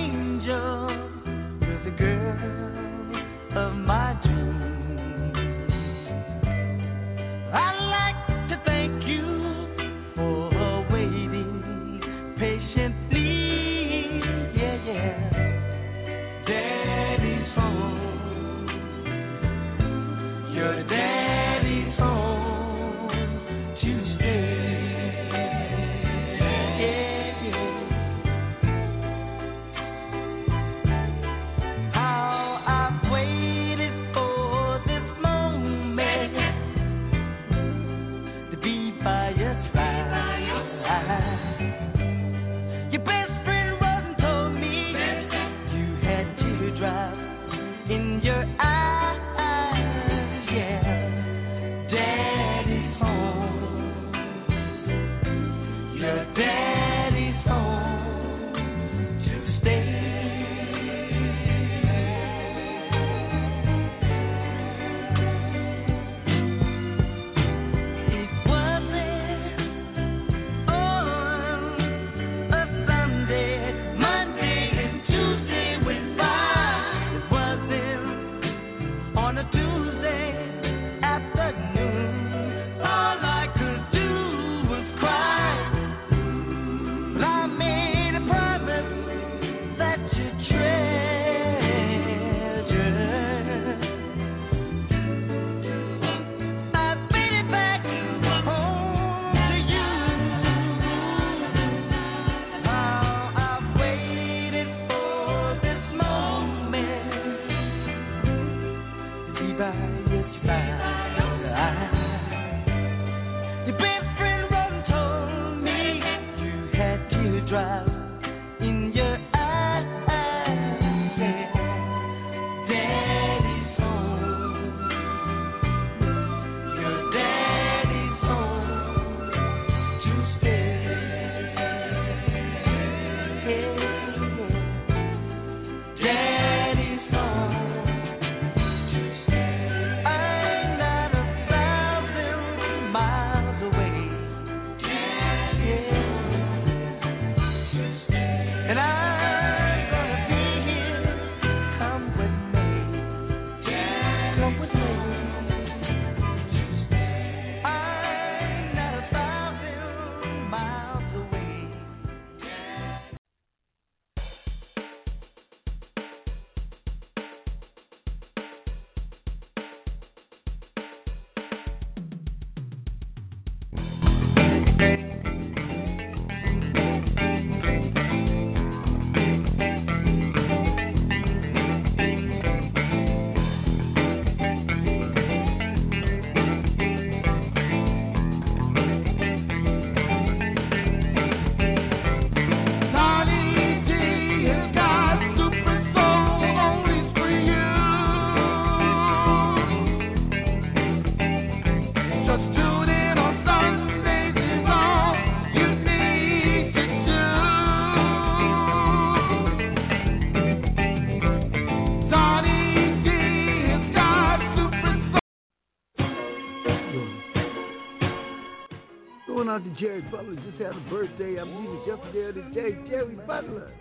Birthday. 220.90 221.40
I 221.40 221.44
believe 221.44 221.70
it's 221.70 221.88
yesterday 221.88 222.20
or 222.20 222.34
today. 222.34 222.90
Jerry 222.90 223.16
Butler. 223.28 223.72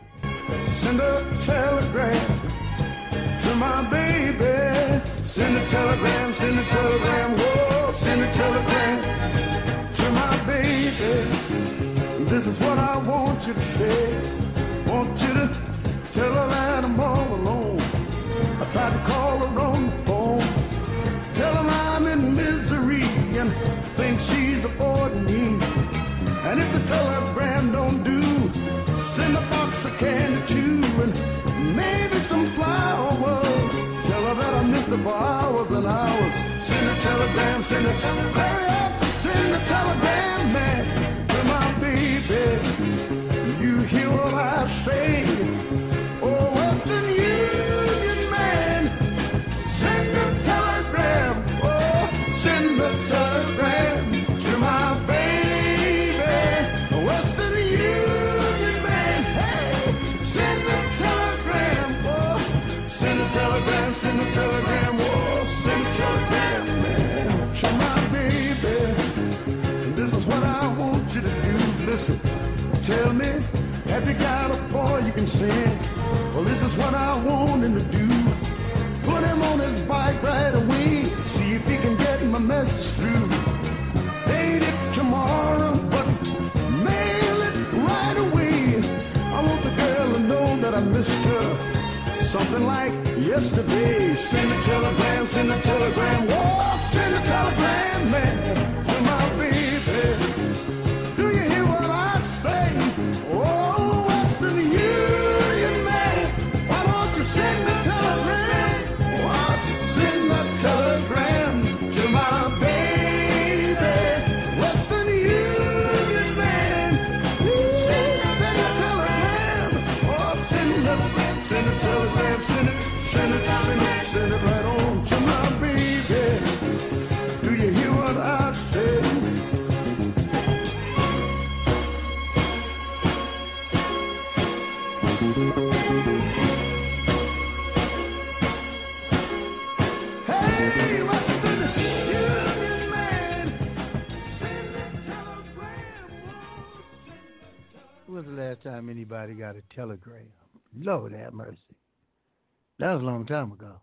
Long 153.25 153.49
time 153.49 153.53
ago. 153.53 153.81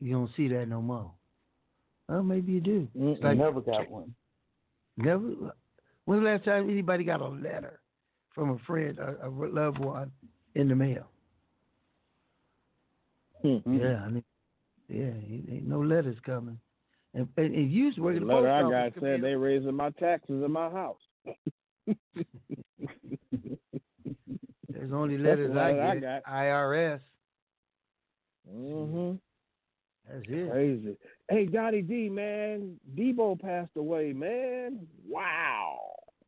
You 0.00 0.12
don't 0.12 0.30
see 0.36 0.48
that 0.48 0.68
no 0.68 0.82
more. 0.82 1.10
Well, 2.08 2.22
maybe 2.22 2.52
you 2.52 2.60
do. 2.60 2.88
It's 2.94 3.22
like- 3.22 3.38
never 3.38 3.60
got 3.60 3.90
one. 3.90 4.14
Never. 4.96 5.52
When's 6.04 6.22
the 6.22 6.30
last 6.30 6.44
time 6.44 6.70
anybody 6.70 7.04
got 7.04 7.20
a 7.20 7.28
letter 7.28 7.80
from 8.34 8.50
a 8.50 8.58
friend, 8.60 8.98
a, 8.98 9.26
a 9.26 9.30
loved 9.30 9.78
one, 9.78 10.12
in 10.54 10.68
the 10.68 10.74
mail? 10.74 11.08
Mm-hmm. 13.44 13.78
Yeah, 13.78 14.02
I 14.04 14.08
mean, 14.08 14.24
yeah, 14.88 15.04
ain't, 15.04 15.48
ain't 15.50 15.66
no 15.68 15.80
letters 15.80 16.16
coming. 16.24 16.58
And, 17.14 17.28
and, 17.36 17.54
and 17.54 17.70
you 17.72 17.84
used 17.86 17.96
to 17.96 18.02
work 18.02 18.14
The 18.14 18.20
at 18.20 18.26
the 18.26 18.32
letter 18.34 18.48
I 18.52 18.62
got 18.90 18.92
said 19.00 19.22
they 19.22 19.34
raising 19.34 19.74
my 19.74 19.90
taxes 19.90 20.42
in 20.44 20.52
my 20.52 20.70
house. 20.70 21.00
There's 24.68 24.92
only 24.92 25.18
letters 25.18 25.56
I 25.56 25.70
I 25.70 25.94
get. 25.94 26.02
got. 26.02 26.24
IRS. 26.32 27.00
Mm-hmm. 28.54 29.16
That's 30.08 30.24
it. 30.28 30.50
Crazy. 30.50 30.96
Hey, 31.28 31.46
Donny 31.46 31.82
D, 31.82 32.08
man, 32.08 32.76
Debo 32.96 33.40
passed 33.40 33.72
away, 33.76 34.12
man. 34.12 34.86
Wow. 35.08 35.78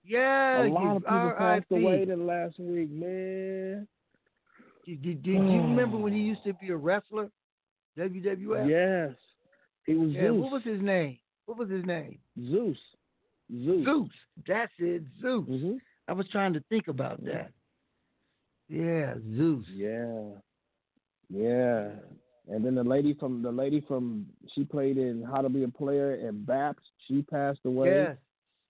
Yeah, 0.04 0.66
a 0.66 0.68
lot 0.68 0.96
of 0.96 1.02
people 1.02 1.34
passed 1.38 1.66
away 1.70 2.04
the 2.04 2.16
last 2.16 2.58
week, 2.58 2.90
man. 2.90 3.86
Did, 4.86 5.02
did, 5.02 5.22
did 5.22 5.34
you 5.34 5.38
remember 5.62 5.98
when 5.98 6.12
he 6.12 6.20
used 6.20 6.42
to 6.44 6.54
be 6.54 6.70
a 6.70 6.76
wrestler? 6.76 7.30
WWF? 7.98 8.68
Yes. 8.68 9.16
He 9.84 9.94
was 9.94 10.10
Yeah, 10.10 10.28
Zeus. 10.28 10.40
what 10.42 10.52
was 10.52 10.62
his 10.64 10.80
name? 10.80 11.18
What 11.46 11.58
was 11.58 11.68
his 11.70 11.84
name? 11.84 12.18
Zeus. 12.38 12.76
Zeus. 13.50 13.84
Zeus. 13.84 14.08
That's 14.46 14.72
it, 14.78 15.02
Zeus. 15.20 15.48
Mm-hmm. 15.48 15.76
I 16.08 16.12
was 16.12 16.26
trying 16.30 16.52
to 16.54 16.60
think 16.68 16.88
about 16.88 17.22
that. 17.24 17.50
Yeah, 18.68 19.14
Zeus. 19.36 19.64
Yeah. 19.72 20.38
Yeah. 21.30 21.90
And 22.50 22.64
then 22.64 22.74
the 22.74 22.84
lady 22.84 23.14
from 23.14 23.42
the 23.42 23.50
lady 23.52 23.82
from 23.86 24.26
she 24.54 24.64
played 24.64 24.96
in 24.96 25.22
How 25.22 25.42
to 25.42 25.48
Be 25.50 25.64
a 25.64 25.68
Player 25.68 26.14
and 26.14 26.46
Baps, 26.46 26.82
she 27.06 27.22
passed 27.22 27.60
away. 27.64 27.90
Yes. 27.90 28.16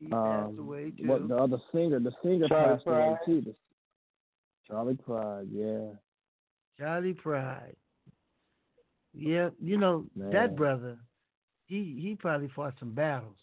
He 0.01 0.09
passed 0.09 0.49
Um, 0.51 0.59
away 0.59 0.91
too. 0.91 1.07
What 1.07 1.29
the 1.29 1.37
other 1.37 1.59
singer, 1.73 2.01
the 2.01 2.13
singer 2.23 2.49
Charlie 2.49 2.75
passed 2.77 2.87
away 2.87 3.17
too. 3.25 3.41
The- 3.43 3.55
Charley 4.67 4.95
Pride, 4.97 5.47
yeah. 5.51 5.91
Charley 6.79 7.15
Pride. 7.15 7.75
Yeah, 9.15 9.51
you 9.61 9.79
know 9.79 10.07
Man. 10.15 10.31
that 10.31 10.57
brother. 10.57 10.99
He 11.67 11.99
he 12.01 12.15
probably 12.17 12.49
fought 12.49 12.75
some 12.79 12.93
battles, 12.93 13.37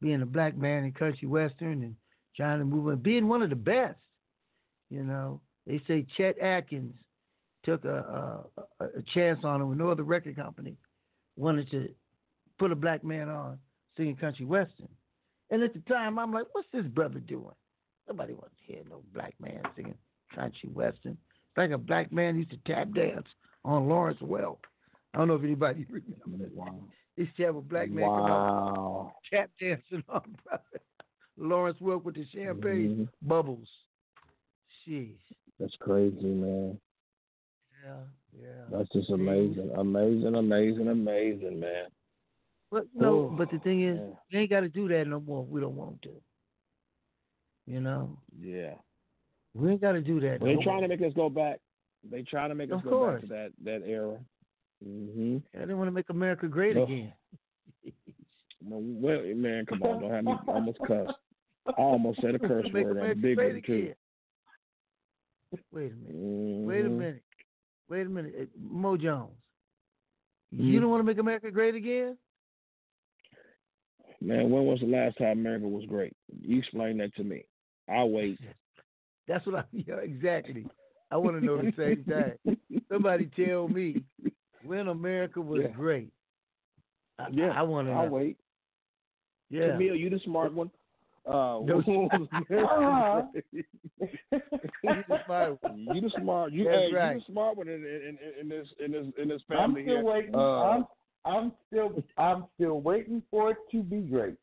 being 0.00 0.22
a 0.22 0.26
black 0.26 0.56
man 0.56 0.84
in 0.84 0.92
country 0.92 1.28
western 1.28 1.82
and 1.82 1.96
trying 2.36 2.58
to 2.58 2.64
move 2.64 2.88
on, 2.88 2.96
being 2.98 3.28
one 3.28 3.42
of 3.42 3.50
the 3.50 3.56
best. 3.56 3.98
You 4.90 5.04
know, 5.04 5.40
they 5.66 5.80
say 5.86 6.06
Chet 6.16 6.38
Atkins 6.38 6.94
took 7.66 7.84
a 7.84 8.44
a, 8.80 8.84
a 8.84 9.02
chance 9.12 9.40
on 9.44 9.60
him 9.60 9.68
when 9.68 9.78
no 9.78 9.90
other 9.90 10.04
record 10.04 10.36
company 10.36 10.76
wanted 11.36 11.70
to 11.72 11.88
put 12.58 12.72
a 12.72 12.76
black 12.76 13.04
man 13.04 13.28
on 13.28 13.58
singing 13.96 14.16
country 14.16 14.46
western. 14.46 14.88
And 15.50 15.62
at 15.62 15.74
the 15.74 15.80
time, 15.80 16.18
I'm 16.18 16.32
like, 16.32 16.46
what's 16.52 16.68
this 16.72 16.86
brother 16.86 17.20
doing? 17.20 17.54
Nobody 18.08 18.32
wants 18.32 18.54
to 18.66 18.72
hear 18.72 18.82
no 18.88 19.02
black 19.12 19.34
man 19.40 19.60
singing 19.76 19.94
country 20.34 20.68
western. 20.70 21.12
It's 21.12 21.56
like 21.58 21.70
a 21.72 21.78
black 21.78 22.10
man 22.12 22.36
used 22.38 22.50
to 22.50 22.58
tap 22.66 22.88
dance 22.94 23.26
on 23.64 23.86
Lawrence 23.88 24.20
Welk. 24.20 24.58
I 25.12 25.18
don't 25.18 25.28
know 25.28 25.34
if 25.34 25.44
anybody 25.44 25.86
remember 25.90 26.48
that. 26.56 26.72
He 27.16 27.22
used 27.22 27.36
to 27.36 27.42
have 27.44 27.56
a 27.56 27.60
black 27.62 27.90
man 27.90 28.04
come 28.08 28.24
out 28.26 28.76
Wow. 28.76 29.12
tap 29.32 29.50
dancing 29.60 30.02
on 30.08 30.22
brother. 30.44 30.62
Lawrence 31.38 31.78
Welk 31.80 32.04
with 32.04 32.14
the 32.14 32.26
champagne 32.34 33.08
Mhm. 33.22 33.28
bubbles. 33.28 33.68
Jeez. 34.86 35.16
That's 35.58 35.74
crazy, 35.80 36.24
man. 36.26 36.78
Yeah, 37.86 38.40
yeah. 38.42 38.64
That's 38.70 38.88
just 38.92 39.10
amazing. 39.10 39.70
Amazing, 39.76 40.34
amazing, 40.34 40.88
amazing, 40.88 41.60
man. 41.60 41.84
But 42.70 42.86
no, 42.94 43.28
Oh, 43.30 43.34
but 43.36 43.50
the 43.50 43.58
thing 43.58 43.82
is, 43.82 43.96
man. 43.98 44.16
they 44.32 44.38
ain't 44.38 44.50
got 44.50 44.60
to 44.60 44.68
do 44.68 44.88
that 44.88 45.06
no 45.06 45.20
more. 45.20 45.44
if 45.44 45.48
We 45.48 45.60
don't 45.60 45.76
want 45.76 46.02
to. 46.02 46.10
You 47.66 47.80
know, 47.80 48.18
Yeah. 48.38 48.74
we 49.54 49.70
ain't 49.70 49.80
got 49.80 49.92
to 49.92 50.00
do 50.00 50.20
that. 50.20 50.40
They 50.40 50.54
no 50.54 50.62
trying 50.62 50.82
to 50.82 50.88
make 50.88 51.02
us 51.02 51.12
go 51.14 51.28
back. 51.28 51.60
They 52.08 52.22
trying 52.22 52.48
to 52.50 52.54
make 52.54 52.70
us 52.70 52.76
Of 52.76 52.84
go 52.84 52.90
course. 52.90 53.20
back 53.20 53.20
to 53.22 53.26
that 53.28 53.52
that 53.64 53.86
era. 53.88 54.18
hmm 54.84 55.38
Yeah, 55.54 55.64
they 55.64 55.74
want 55.74 55.88
to 55.88 55.92
make 55.92 56.10
America 56.10 56.48
great 56.48 56.76
Ugh. 56.76 56.82
again. 56.84 57.12
Well, 58.68 59.22
man, 59.34 59.64
come 59.66 59.82
on, 59.82 60.00
don't 60.00 60.10
have 60.10 60.24
me 60.24 60.34
almost 60.48 60.78
cuss. 60.88 61.08
I 61.68 61.72
almost 61.80 62.20
said 62.20 62.34
a 62.34 62.38
curse 62.48 62.66
word. 62.72 62.98
I'm 62.98 63.20
big 63.20 63.38
one 63.38 63.62
too. 63.64 63.92
Wait 65.72 65.92
a 65.92 65.94
minute. 65.94 66.66
Wait 66.66 66.84
a 66.84 66.88
Mhm. 66.88 66.98
minute. 66.98 67.22
Wait 67.88 68.06
a 68.06 68.10
minute. 68.10 68.48
Mo 68.58 68.96
Jones. 68.96 69.30
Mhm. 70.54 70.64
You 70.70 70.80
don't 70.80 70.90
want 70.90 71.00
to 71.00 71.04
make 71.04 71.18
America 71.18 71.50
great 71.50 71.74
again? 71.74 72.16
Man, 74.20 74.50
when 74.50 74.64
was 74.64 74.80
the 74.80 74.86
last 74.86 75.18
time 75.18 75.38
America 75.40 75.68
was 75.68 75.84
great? 75.86 76.14
You 76.40 76.58
explain 76.58 76.96
that 76.98 77.14
to 77.16 77.24
me. 77.24 77.44
I'll 77.88 78.10
wait. 78.10 78.38
That's 79.28 79.44
what 79.46 79.56
I 79.56 79.64
yeah, 79.72 79.96
exactly. 79.96 80.66
I 81.10 81.16
want 81.16 81.38
to 81.38 81.44
know 81.44 81.56
the 81.56 81.72
same 81.76 82.04
thing. 82.04 82.56
Somebody 82.90 83.30
tell 83.36 83.68
me 83.68 84.02
when 84.64 84.88
America 84.88 85.40
was 85.40 85.62
Yeah. 85.62 85.68
great. 85.68 86.10
I, 87.18 87.28
Yeah, 87.32 87.50
I 87.50 87.62
want 87.62 87.88
to 87.88 87.92
I'll 87.92 88.06
know. 88.06 88.12
wait. 88.12 88.36
Yeah. 89.50 89.72
Camille, 89.72 89.94
you 89.94 90.10
the 90.10 90.18
smart 90.24 90.52
one. 90.52 90.70
Uh, 91.26 91.58
No, 91.64 91.80
uh-huh. 91.80 93.22
you 94.82 95.04
the 95.08 95.18
smart 95.24 95.58
one. 95.62 95.86
You 95.90 96.00
the 96.00 96.10
smart. 96.16 96.52
You, 96.52 96.68
hey, 96.68 96.90
right. 96.92 97.14
you 97.14 97.20
the 97.20 97.32
smart 97.32 97.56
one 97.56 97.68
in, 97.68 97.74
in, 97.84 98.18
in, 98.20 98.40
in 98.42 98.48
this 98.48 98.68
in 98.84 98.92
this 98.92 99.06
in 99.20 99.28
this 99.28 99.42
I'm 99.50 99.72
still 99.72 99.84
here. 99.84 100.04
waiting. 100.04 100.34
Uh, 100.34 100.62
I'm 100.62 100.86
I'm 101.24 101.52
still 101.66 102.02
I'm 102.16 102.44
still 102.54 102.80
waiting 102.80 103.22
for 103.30 103.50
it 103.50 103.56
to 103.72 103.82
be 103.82 104.00
great. 104.02 104.36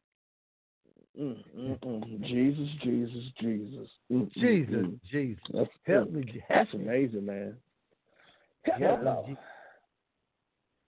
mm, 1.19 1.37
mm, 1.57 1.79
mm. 1.79 2.23
Jesus, 2.25 2.67
Jesus, 2.83 3.23
Jesus, 3.39 3.87
Mm, 4.11 4.29
mm, 4.29 4.33
Jesus. 4.33 4.85
Jesus. 5.09 5.43
That's, 5.53 5.69
Help 5.85 6.11
me, 6.11 6.43
That's 6.49 6.69
help 6.71 6.81
amazing, 6.81 7.25
man. 7.25 7.55
Help 8.65 8.79
me, 8.79 8.87
Hello. 8.87 9.23
Je- 9.27 9.37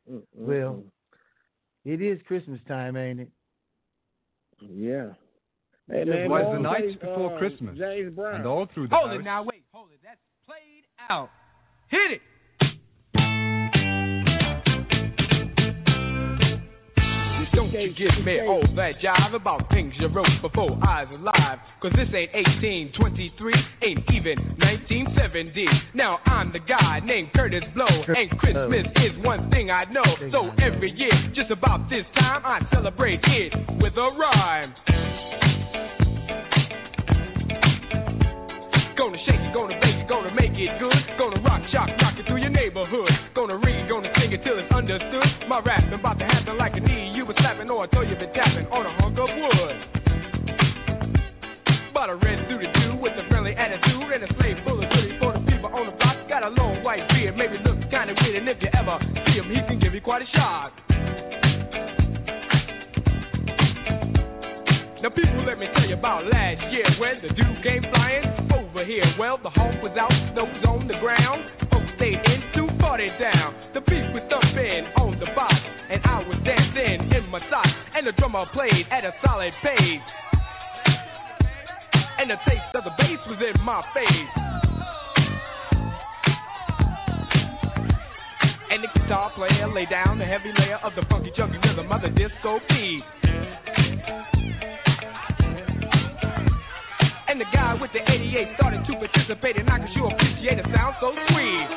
Mm, 0.07 0.17
mm, 0.17 0.23
Well, 0.35 0.83
it 1.83 1.99
is 1.99 2.19
Christmas 2.27 2.59
time, 2.67 2.95
ain't 2.95 3.21
it? 3.21 3.31
yeah. 4.61 5.13
Hey, 5.89 6.01
It 6.01 6.07
man, 6.07 6.29
was 6.29 6.55
the 6.55 6.59
night 6.61 6.81
days, 6.81 6.95
before 6.95 7.35
uh, 7.35 7.39
Christmas. 7.39 7.77
James 7.77 8.13
Brown. 8.15 8.35
And 8.35 8.47
all 8.47 8.67
through 8.73 8.87
the 8.87 8.95
Hold 8.95 9.09
house. 9.11 9.19
it 9.19 9.23
now, 9.23 9.43
wait, 9.43 9.63
hold 9.71 9.89
it. 9.91 9.99
That's 10.03 10.19
played 10.47 10.83
out. 11.09 11.29
Hit 11.89 12.11
it. 12.11 12.21
Don't 17.53 17.71
you 17.71 17.93
give 17.93 18.25
me 18.25 18.41
all 18.41 18.63
that 18.75 18.99
jive 19.01 19.33
about 19.33 19.69
things 19.69 19.93
you 19.99 20.07
wrote 20.07 20.27
before 20.41 20.71
I 20.83 21.03
was 21.05 21.19
alive. 21.19 21.59
Cause 21.81 21.91
this 21.95 22.07
ain't 22.13 22.33
1823, 22.33 23.53
ain't 23.81 23.99
even 24.13 24.37
1970. 24.59 25.65
Now 25.93 26.19
I'm 26.25 26.51
the 26.51 26.59
guy 26.59 26.99
named 27.03 27.29
Kurtis 27.33 27.63
Blow, 27.73 27.85
and 27.87 28.29
Christmas 28.39 28.85
is 28.97 29.23
one 29.23 29.49
thing 29.51 29.71
I 29.71 29.85
know. 29.85 30.03
So 30.31 30.51
every 30.61 30.91
year, 30.91 31.11
just 31.33 31.51
about 31.51 31.89
this 31.89 32.05
time, 32.15 32.41
I 32.45 32.61
celebrate 32.73 33.21
it 33.23 33.53
with 33.81 33.93
a 33.95 34.09
rhyme. 34.17 34.73
Gonna 39.55 39.79
bake 39.79 39.95
it, 39.95 40.09
gonna 40.09 40.35
make 40.35 40.51
it 40.51 40.67
good. 40.83 40.99
Gonna 41.17 41.39
rock, 41.39 41.63
shock, 41.71 41.87
rock 42.03 42.19
it 42.19 42.27
through 42.27 42.43
your 42.43 42.51
neighborhood. 42.51 43.07
Gonna 43.33 43.55
read, 43.55 43.87
gonna 43.87 44.11
sing 44.19 44.33
it 44.35 44.43
till 44.43 44.59
it's 44.59 44.67
understood. 44.67 45.47
My 45.47 45.63
rapping 45.63 45.93
about 45.93 46.19
to 46.19 46.25
happen 46.25 46.57
like 46.57 46.75
a 46.75 46.81
knee 46.83 47.15
you 47.15 47.25
was 47.25 47.37
slapping 47.39 47.69
or 47.71 47.85
I 47.85 47.87
thought 47.87 48.03
you 48.03 48.19
been 48.19 48.35
tapping 48.35 48.67
on 48.67 48.83
a 48.83 48.91
hunk 48.99 49.15
of 49.15 49.31
wood. 49.31 49.75
But 51.95 52.09
a 52.11 52.19
red 52.19 52.43
suited 52.51 52.67
dude 52.75 52.99
with 52.99 53.15
a 53.15 53.23
friendly 53.31 53.55
attitude 53.55 54.11
and 54.11 54.27
a 54.27 54.29
slave 54.35 54.59
full 54.67 54.83
of 54.83 54.91
goodies 54.91 55.15
for 55.23 55.31
the 55.31 55.39
people 55.47 55.71
on 55.71 55.87
the 55.87 55.95
block. 56.03 56.27
Got 56.27 56.43
a 56.43 56.51
long 56.51 56.83
white 56.83 57.07
beard, 57.15 57.39
maybe 57.39 57.55
looks 57.63 57.87
kinda 57.87 58.11
weird, 58.11 58.35
and 58.35 58.51
if 58.51 58.59
you 58.59 58.67
ever 58.75 58.99
see 59.23 59.39
him, 59.39 59.47
he 59.47 59.63
can 59.71 59.79
give 59.79 59.95
you 59.95 60.01
quite 60.01 60.19
a 60.21 60.27
shock. 60.35 60.75
Now, 64.99 65.15
people, 65.15 65.47
let 65.47 65.55
me 65.57 65.71
tell 65.71 65.87
you 65.87 65.95
about 65.95 66.27
last 66.27 66.59
year 66.75 66.91
when 66.99 67.23
the 67.23 67.29
dude 67.29 67.63
came 67.63 67.87
flying 67.93 68.35
over 68.75 68.85
here. 68.85 69.05
Well, 69.17 69.39
the 69.41 69.49
hawk 69.49 69.81
was 69.81 69.95
out, 69.97 70.11
snow 70.33 70.43
was 70.43 70.65
on 70.67 70.87
the 70.87 70.99
ground. 70.99 71.43
Folks 71.71 71.87
stayed 71.95 72.19
in 72.27 72.43
to 72.55 72.67
party 72.79 73.07
down. 73.19 73.55
The 73.73 73.79
beat 73.81 74.03
was 74.11 74.23
thumping 74.27 74.83
on 74.99 75.17
the 75.19 75.27
box, 75.31 75.55
and 75.89 76.01
I 76.03 76.19
was 76.27 76.35
dancing 76.43 77.07
in 77.11 77.29
my 77.29 77.39
socks. 77.49 77.71
And 77.95 78.05
the 78.05 78.11
drummer 78.13 78.45
played 78.51 78.85
at 78.91 79.05
a 79.05 79.13
solid 79.23 79.53
pace. 79.63 80.03
And 82.19 82.29
the 82.29 82.35
taste 82.43 82.75
of 82.75 82.83
the 82.83 82.91
bass 82.97 83.19
was 83.27 83.39
in 83.39 83.61
my 83.63 83.81
face. 83.95 84.31
And 88.71 88.83
the 88.83 88.89
guitar 88.99 89.31
player 89.35 89.71
laid 89.71 89.89
down 89.89 90.19
the 90.19 90.25
heavy 90.25 90.51
layer 90.59 90.79
of 90.83 90.91
the 90.95 91.05
funky 91.09 91.31
chunky 91.37 91.59
rhythm 91.63 91.89
of 91.91 92.01
the 92.01 92.09
disco 92.09 92.59
beat. 92.67 93.03
And 97.35 97.43
the 97.43 97.51
guy 97.51 97.75
with 97.75 97.91
the 97.91 97.99
88 97.99 98.55
started 98.55 98.87
to 98.87 98.95
participate, 98.95 99.59
and 99.59 99.67
I 99.67 99.83
could 99.83 99.91
sure 99.91 100.07
appreciate 100.07 100.55
a 100.55 100.63
sound 100.71 100.95
so 101.03 101.11
sweet. 101.27 101.67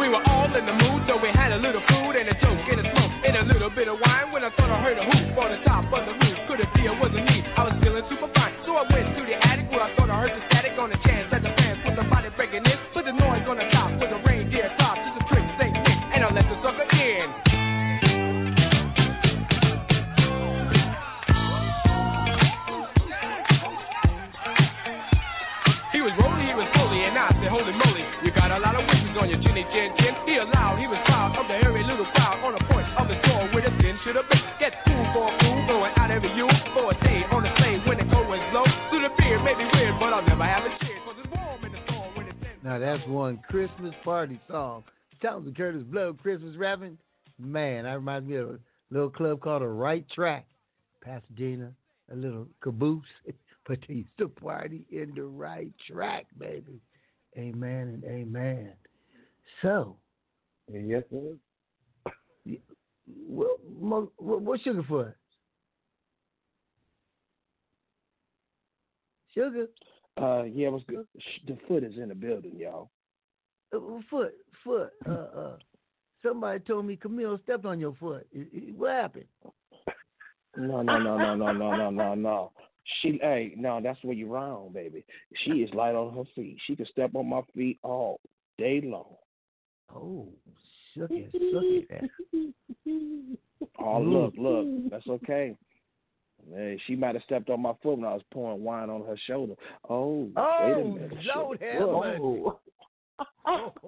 We 0.00 0.08
were 0.08 0.24
all 0.24 0.48
in 0.48 0.64
the 0.64 0.72
mood, 0.72 1.04
so 1.04 1.20
we 1.20 1.28
had 1.36 1.52
a 1.52 1.60
little 1.60 1.84
food 1.84 2.16
and 2.16 2.32
a 2.32 2.36
joke 2.40 2.64
and 2.64 2.80
a 2.80 2.86
smoke 2.96 3.12
and 3.28 3.36
a 3.36 3.44
little 3.52 3.68
bit 3.68 3.92
of 3.92 4.00
wine. 4.00 4.32
When 4.32 4.40
I 4.40 4.56
thought 4.56 4.72
I 4.72 4.80
heard 4.80 4.96
a 4.96 5.04
hoop 5.04 5.36
on 5.36 5.52
the 5.52 5.60
top 5.68 5.84
of 5.92 6.08
the 6.08 6.16
roof, 6.16 6.38
could 6.48 6.64
it 6.64 6.72
be 6.72 6.88
it 6.88 6.96
wasn't 6.96 7.28
me? 7.28 7.44
I 7.44 7.68
was 7.68 7.73
chin. 29.74 30.14
He 30.24 30.38
allowed, 30.38 30.78
he 30.78 30.86
was 30.86 30.98
proud 31.04 31.34
of 31.34 31.50
the 31.50 31.58
hairy 31.58 31.82
little 31.82 32.06
crowd 32.14 32.38
on 32.46 32.54
the 32.54 32.62
point 32.70 32.86
of 32.94 33.10
his 33.10 33.18
door 33.26 33.50
where 33.50 33.66
the 33.66 33.74
tin 33.82 33.98
should 34.06 34.16
have 34.16 34.28
been. 34.30 34.40
Get 34.62 34.72
fool 34.86 35.04
for 35.12 35.26
a 35.28 35.32
fool, 35.42 35.58
going 35.66 35.92
out 35.98 36.10
every 36.10 36.30
you 36.38 36.46
for 36.72 36.94
a 36.94 36.96
day 37.02 37.26
on 37.34 37.42
the 37.42 37.52
slave 37.58 37.82
when 37.86 37.98
the 37.98 38.06
cold 38.08 38.30
was 38.30 38.40
low. 38.54 38.64
Through 38.88 39.02
the 39.02 39.12
beer 39.18 39.42
may 39.42 39.58
weird, 39.74 39.98
but 39.98 40.14
I'll 40.14 40.24
never 40.24 40.46
have 40.46 40.64
a 40.64 40.72
cheer, 40.78 40.98
the. 41.04 41.24
Now 42.62 42.78
that's 42.78 43.06
one 43.06 43.42
Christmas 43.50 43.92
party 44.02 44.40
song. 44.48 44.84
Townsend 45.20 45.56
Kurtis 45.56 45.84
Blow, 45.90 46.14
Christmas 46.14 46.56
rapping. 46.56 46.98
Man, 47.38 47.84
that 47.84 47.94
reminds 47.94 48.28
me 48.28 48.36
of 48.36 48.50
a 48.50 48.58
little 48.90 49.10
club 49.10 49.40
called 49.40 49.62
the 49.62 49.68
Right 49.68 50.06
Track, 50.10 50.46
Pasadena. 51.02 51.72
A 52.12 52.16
little 52.16 52.46
caboose, 52.62 53.04
but 53.66 53.78
they 53.86 53.94
used 53.94 54.08
to 54.18 54.28
party 54.28 54.84
in 54.90 55.12
the 55.14 55.24
right 55.24 55.72
track, 55.90 56.26
baby. 56.38 56.80
Amen 57.36 58.02
and 58.02 58.04
amen. 58.04 58.72
So, 59.64 59.96
yes, 60.70 61.04
sir. 61.10 61.36
what, 63.26 63.58
what, 63.78 64.08
what 64.18 64.60
Sugarfoot? 64.60 65.14
Sugar, 69.32 69.68
Uh, 70.20 70.42
yeah, 70.42 70.68
what's 70.68 70.84
good? 70.84 71.06
The 71.46 71.56
foot 71.66 71.82
is 71.82 71.94
in 71.96 72.10
the 72.10 72.14
building, 72.14 72.56
y'all. 72.58 72.90
uh, 73.74 73.78
foot, 74.10 74.34
foot. 74.62 74.90
Uh, 75.08 75.10
uh, 75.10 75.56
somebody 76.22 76.60
told 76.60 76.84
me 76.84 76.96
Camille 76.96 77.40
stepped 77.44 77.64
on 77.64 77.80
your 77.80 77.96
foot. 77.98 78.26
What 78.76 78.92
happened? 78.92 79.24
No, 80.58 80.82
no, 80.82 80.98
no, 80.98 81.16
no, 81.16 81.34
no, 81.34 81.52
no, 81.52 81.74
no, 81.74 81.90
no, 81.90 82.14
no. 82.14 82.52
She, 83.00 83.18
hey, 83.22 83.54
no, 83.56 83.80
that's 83.82 83.98
where 84.04 84.14
you're 84.14 84.28
wrong, 84.28 84.72
baby. 84.74 85.06
She 85.42 85.52
is 85.52 85.72
light 85.72 85.94
on 85.94 86.14
her 86.14 86.24
feet. 86.36 86.58
She 86.66 86.76
can 86.76 86.86
step 86.92 87.14
on 87.14 87.30
my 87.30 87.40
feet 87.56 87.78
all 87.82 88.20
day 88.58 88.82
long. 88.84 89.16
Oh, 89.94 90.28
shook 90.94 91.10
it, 91.12 91.30
shook 91.32 91.64
it. 91.90 92.10
Oh, 93.78 94.00
look, 94.00 94.34
look, 94.36 94.90
that's 94.90 95.06
okay. 95.06 95.56
Man, 96.50 96.78
she 96.86 96.96
might 96.96 97.14
have 97.14 97.24
stepped 97.24 97.48
on 97.48 97.62
my 97.62 97.72
foot 97.82 97.98
when 97.98 98.04
I 98.04 98.14
was 98.14 98.22
pouring 98.32 98.62
wine 98.64 98.90
on 98.90 99.04
her 99.06 99.16
shoulder. 99.26 99.54
Oh, 99.88 100.28
wait 100.34 100.34
a 100.34 100.40
Oh, 100.40 100.84
minute. 100.84 101.12
Lord 101.36 101.58
shit. 101.60 101.70
have 101.70 101.88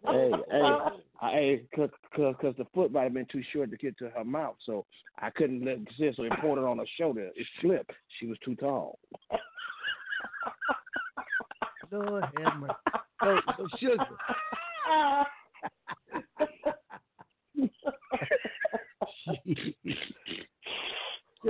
hey, 0.08 0.32
hey, 0.50 0.78
I, 1.20 1.30
hey, 1.32 1.62
cause, 1.74 1.90
cause, 2.14 2.34
'cause 2.40 2.54
the 2.56 2.66
foot 2.72 2.92
might 2.92 3.02
have 3.04 3.14
been 3.14 3.26
too 3.26 3.42
short 3.52 3.70
to 3.70 3.76
get 3.76 3.98
to 3.98 4.10
her 4.10 4.24
mouth, 4.24 4.56
so 4.64 4.86
I 5.18 5.30
couldn't 5.30 5.64
let 5.64 5.78
it 5.78 5.88
sit, 5.98 6.14
so 6.16 6.22
it 6.22 6.32
poured 6.40 6.58
it 6.58 6.64
on 6.64 6.78
her 6.78 6.86
shoulder. 6.98 7.30
It 7.34 7.46
slipped. 7.60 7.92
She 8.18 8.26
was 8.26 8.38
too 8.44 8.54
tall. 8.54 8.98
Lord 11.90 12.24
have 12.38 12.56
mercy. 12.56 12.74
So, 13.22 13.40
so 13.56 13.68
sugar. 13.78 14.06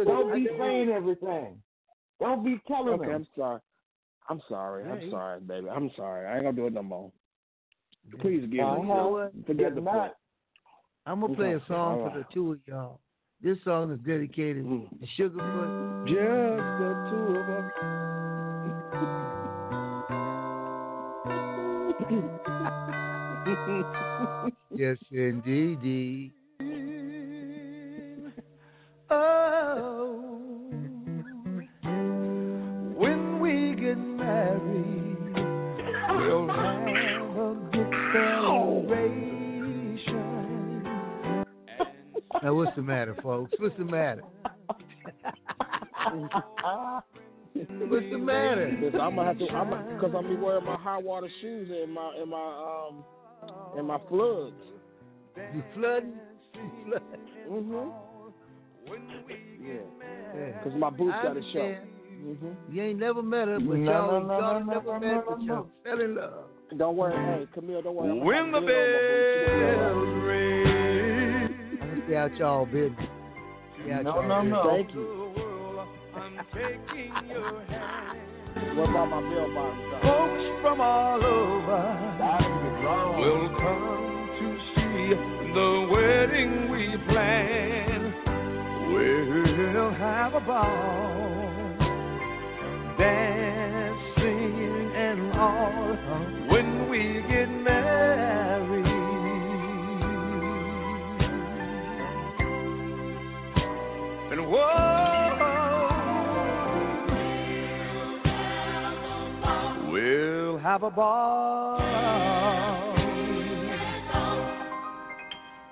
Don't 0.05 0.33
be 0.35 0.49
saying 0.59 0.91
everything. 0.91 1.62
Don't 2.36 2.44
be 2.44 2.60
telling 2.68 2.94
Okay, 2.94 3.06
them. 3.06 3.14
I'm 3.14 3.26
sorry. 3.34 3.60
I'm 4.28 4.42
sorry. 4.48 4.84
I'm 4.84 5.10
sorry, 5.10 5.40
baby. 5.40 5.68
I'm 5.70 5.90
sorry. 5.96 6.26
I 6.26 6.34
ain't 6.34 6.44
gonna 6.44 6.56
do 6.56 6.66
it 6.66 6.74
no 6.74 6.82
more. 6.82 7.10
Please 8.20 8.42
forgive 8.42 8.50
me. 8.50 8.60
Uh-huh. 8.60 9.28
Forget 9.46 9.74
the 9.74 9.80
Better 9.80 9.96
not. 9.96 10.16
I'm 11.06 11.20
gonna 11.20 11.34
play 11.34 11.54
a 11.54 11.60
song 11.66 12.00
all 12.00 12.10
for 12.10 12.18
the 12.18 12.26
two 12.34 12.52
of 12.52 12.58
y'all. 12.66 13.00
This 13.42 13.56
song 13.64 13.90
is 13.92 14.00
dedicated 14.00 14.64
to 14.64 14.88
Sugarfoot. 15.18 16.06
Just 16.08 16.18
the 16.80 16.92
two 17.10 17.36
of 17.36 17.48
us. 17.48 17.72
yes, 24.76 24.98
indeed. 25.10 26.32
The 42.77 42.82
matter, 42.82 43.16
folks? 43.23 43.53
What's 43.59 43.77
the 43.78 43.85
matter? 43.85 44.23
What's 47.55 48.07
the 48.11 48.19
matter? 48.19 48.78
Listen, 48.81 49.01
I'm 49.01 49.16
gonna 49.16 49.28
have 49.28 49.39
to, 49.39 49.48
I'm 49.48 49.70
because 49.94 50.05
I'm 50.05 50.24
gonna 50.24 50.28
be 50.28 50.36
wearing 50.36 50.65
my 50.65 50.77
high 50.77 50.98
water 50.98 51.28
shoes 51.40 51.70
and 51.70 51.93
my 51.93 52.15
and 52.20 52.31
my 52.31 52.89
um 52.89 53.05
and 53.77 53.86
my 53.86 53.98
floods. 54.09 54.55
You 55.55 55.62
flooding? 55.74 56.15
You 56.55 56.70
flooding? 56.86 57.09
Mhm. 57.51 57.93
Yeah. 58.89 59.74
Yeah. 60.35 60.59
Because 60.62 60.78
my 60.78 60.90
boots 60.90 61.15
got 61.23 61.35
to 61.35 61.43
show. 61.53 61.61
understand. 61.61 61.77
Mhm. 62.24 62.55
You 62.70 62.82
ain't 62.82 62.98
never 62.98 63.23
met 63.23 63.48
her, 63.48 63.59
but 63.59 63.77
No, 63.77 63.93
y'all, 63.93 64.20
no, 64.20 64.27
no, 64.27 64.39
y'all 64.39 64.61
no, 64.61 64.73
never 64.73 64.93
no, 64.93 65.01
met, 65.01 65.15
no, 65.15 65.24
but 65.28 65.39
no, 65.39 65.44
y'all 65.55 65.66
fell 65.85 66.01
in 66.01 66.15
love. 66.15 66.44
Don't 66.77 66.97
worry, 66.97 67.15
hey 67.15 67.47
Camille, 67.55 67.82
don't 67.82 67.94
worry. 67.94 68.19
When 68.19 68.53
the 68.53 68.61
glitter 68.61 69.93
on 69.93 70.23
stay 72.07 72.16
out 72.16 72.37
y'all 72.37 72.66
business. 72.66 73.09
Stay 73.83 73.93
out 73.93 74.05
No, 74.05 74.23
no, 74.23 74.43
no. 74.43 74.77
Thank 74.78 74.95
you. 74.95 75.33
What 78.74 78.91
about 78.91 79.07
my 79.11 79.20
though? 79.20 80.01
Folks 80.03 80.45
from 80.62 80.81
all 80.81 81.23
over 81.24 81.83
will 83.19 83.49
come 83.59 84.28
to 84.39 84.47
see 84.74 85.15
the 85.53 85.70
wedding 85.93 86.70
we 86.70 86.97
plan. 87.09 88.01
We'll 88.93 89.93
have 89.93 90.35
a 90.35 90.41
ball, 90.41 91.77
dancing 92.99 94.57
and 94.95 95.33
all 95.33 95.97
when 96.51 96.89
we 96.89 97.23
get 97.28 97.49
married. 97.62 98.45
Have 110.77 110.82
a 110.82 110.90
ball. 110.90 111.78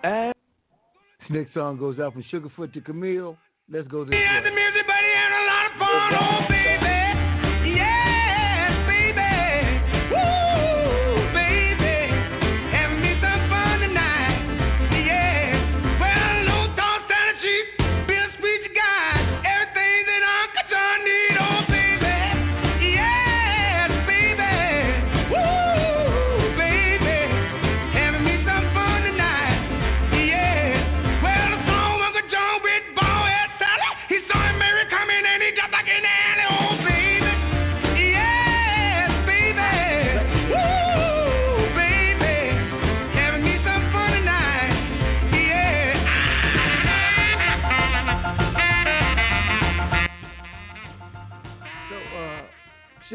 And 0.02 0.34
This 1.20 1.30
next 1.30 1.52
song 1.52 1.78
goes 1.78 1.98
out 1.98 2.14
from 2.14 2.24
Sugarfoot 2.32 2.72
to 2.72 2.80
Camille. 2.80 3.36
Let's 3.70 3.86
go 3.88 4.04
this 4.04 4.12
way. 4.12 4.24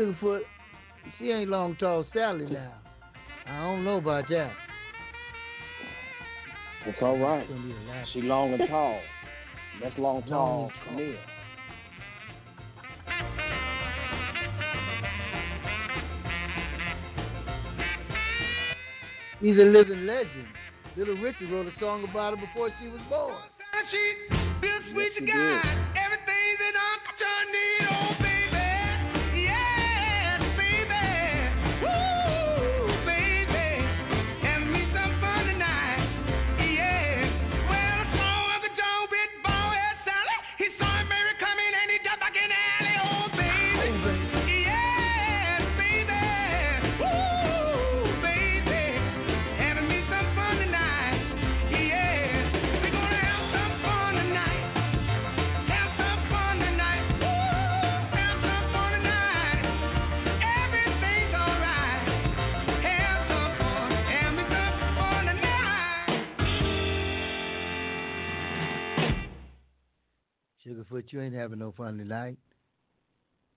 Sugarfoot, 0.10 0.42
she 1.18 1.32
ain't 1.32 1.50
long, 1.50 1.76
tall 1.80 2.06
Sally 2.14 2.46
now. 2.50 2.74
I 3.48 3.64
don't 3.64 3.84
know 3.84 3.98
about 3.98 4.26
that. 4.30 4.52
It's 6.86 6.98
all 7.02 7.18
right. 7.18 7.48
Gonna 7.48 7.62
be 7.62 7.72
a 7.72 7.90
laugh. 7.90 8.08
She 8.14 8.22
long 8.22 8.54
and 8.54 8.70
tall. 8.70 9.00
That's 9.82 9.98
long, 9.98 10.22
Long 10.22 10.30
tall, 10.30 10.64
and 10.64 10.72
tall. 10.72 10.96
Camille. 10.96 11.16
He's 19.42 19.58
a 19.58 19.64
living 19.64 20.06
legend. 20.06 20.48
Little 20.98 21.16
Richard 21.16 21.50
wrote 21.52 21.68
a 21.68 21.80
song 21.80 22.06
about 22.10 22.38
her 22.38 22.46
before 22.46 22.70
she 22.82 22.90
was 22.90 23.00
born. 23.10 23.36
She 23.92 24.36
be 24.62 24.68
a 24.68 24.94
sweet 24.94 25.12
she 25.18 25.26
guy. 25.26 25.62
did. 25.64 25.90
Sugarfoot, 70.90 71.12
you 71.12 71.22
ain't 71.22 71.34
having 71.34 71.60
no 71.60 71.74
fun 71.76 71.98
tonight. 71.98 72.38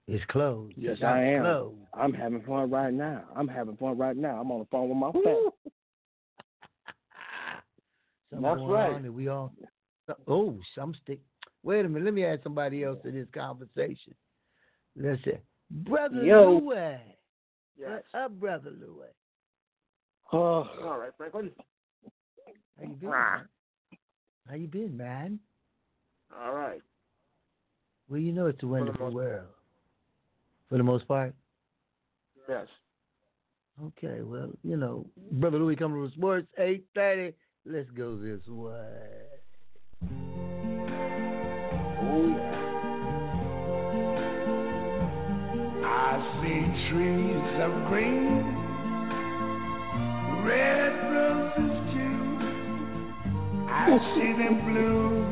It's 0.08 0.24
closed. 0.26 0.74
Yes, 0.76 0.94
It's 0.94 1.02
I 1.04 1.22
am. 1.22 1.42
Closed. 1.42 1.76
I'm 1.94 2.12
having 2.12 2.42
fun 2.42 2.70
right 2.70 2.92
now. 2.92 3.22
I'm 3.36 3.48
having 3.48 3.76
fun 3.76 3.96
right 3.96 4.16
now. 4.16 4.40
I'm 4.40 4.50
on 4.50 4.60
the 4.60 4.66
phone 4.66 4.88
with 4.88 4.98
my 4.98 5.12
family. 5.12 5.50
That's 8.32 8.60
right. 8.62 9.02
that 9.02 9.12
we 9.12 9.28
all. 9.28 9.52
Oh, 10.26 10.58
some 10.74 10.94
stick. 11.02 11.20
Wait 11.62 11.84
a 11.84 11.88
minute. 11.88 12.04
Let 12.04 12.14
me 12.14 12.24
add 12.24 12.40
somebody 12.42 12.82
else 12.82 12.98
to 13.04 13.12
this 13.12 13.28
conversation. 13.32 14.14
Let's 14.96 15.22
see. 15.24 15.38
Brother 15.70 16.24
Yo. 16.24 16.58
Louis. 16.58 16.98
What's 17.76 18.04
up, 18.14 18.32
Brother 18.32 18.70
Louis? 18.70 19.08
Oh, 20.32 20.62
uh, 20.62 20.86
all 20.86 20.98
right, 20.98 21.12
Franklin. 21.16 21.50
How 22.78 22.84
you 22.84 22.94
been? 22.94 23.10
How 23.10 24.54
you 24.54 24.66
been, 24.66 24.96
man? 24.96 25.38
All 26.42 26.54
right. 26.54 26.82
Well, 28.12 28.20
you 28.20 28.30
know 28.30 28.44
it's 28.44 28.62
a 28.62 28.66
wonderful 28.66 29.10
world. 29.10 29.46
For 30.68 30.76
the 30.76 30.84
most 30.84 31.08
part. 31.08 31.34
Yes. 32.46 32.66
Okay, 33.82 34.20
well, 34.20 34.50
you 34.62 34.76
know, 34.76 35.06
Brother 35.30 35.58
Louis 35.58 35.76
coming 35.76 36.06
to 36.06 36.12
sports, 36.14 36.46
8.30. 36.60 37.32
Let's 37.64 37.88
go 37.92 38.18
this 38.18 38.46
way. 38.46 39.30
Oh, 42.02 42.26
yeah. 42.28 42.58
I 45.86 46.18
see 46.42 46.60
trees 46.90 47.62
of 47.62 47.72
green, 47.88 48.44
red 50.44 50.92
roses 51.14 51.76
too. 51.94 52.18
I 53.70 53.96
see 54.14 54.32
them 54.36 54.54
bloom 54.66 55.31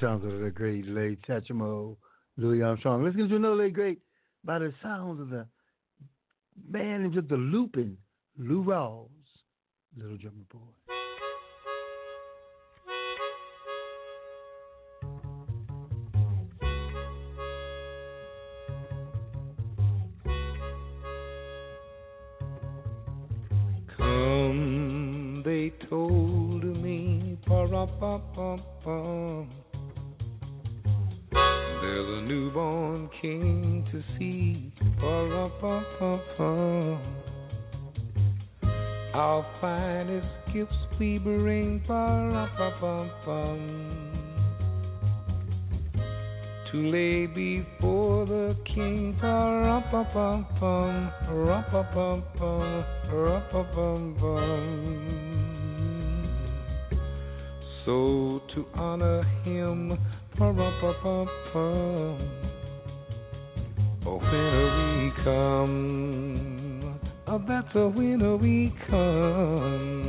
sounds 0.00 0.24
of 0.24 0.40
the 0.40 0.50
great 0.50 0.86
late 0.86 1.18
Satchmo 1.28 1.96
Louis 2.38 2.62
Armstrong. 2.62 3.04
Let's 3.04 3.16
get 3.16 3.28
to 3.28 3.36
another 3.36 3.56
late 3.56 3.74
great 3.74 3.98
by 4.42 4.58
the 4.58 4.72
sounds 4.82 5.20
of 5.20 5.28
the 5.28 5.46
man 6.68 7.12
just 7.12 7.28
the 7.28 7.36
looping 7.36 7.98
Lou 8.38 8.64
Rawls, 8.64 9.10
Little 9.96 10.16
Drummer 10.16 10.44
Boy. 10.50 10.58
Come, 23.98 25.42
they 25.44 25.72
told 25.88 26.64
me, 26.64 27.36
pa-ra-pa-pa-pum. 27.44 29.50
There's 29.50 29.64
a 29.64 29.69
newborn 32.30 33.10
king 33.20 33.84
to 33.90 34.00
see, 34.16 34.72
pa-ra-pa-pa-pum. 35.00 37.00
Our 39.12 39.44
finest 39.60 40.28
gifts 40.54 40.72
we 41.00 41.18
bring, 41.18 41.80
pa-ra-pa-pum-pum. 41.88 43.58
To 46.70 46.76
lay 46.76 47.26
before 47.26 48.26
the 48.26 48.56
king, 48.64 49.16
pa-ra-pa-pum-pum, 49.20 51.10
ra-pa-pum-pum, 51.32 52.84
ra-pa-pum-pum. 53.12 54.64
So 57.84 58.40
to 58.54 58.66
honor 58.74 59.24
him, 59.42 59.98
oh, 64.06 64.18
winter 64.18 64.70
we 64.78 65.12
come, 65.22 66.98
oh, 67.26 67.42
that's 67.46 67.74
a 67.74 67.88
winter 67.88 68.36
we 68.36 68.72
come. 68.88 70.06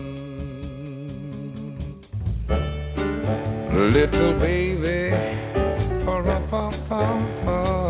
Little 3.94 4.40
baby, 4.40 5.10
pa-ra-pa-pum-pum. 6.06 7.42
I 7.48 7.81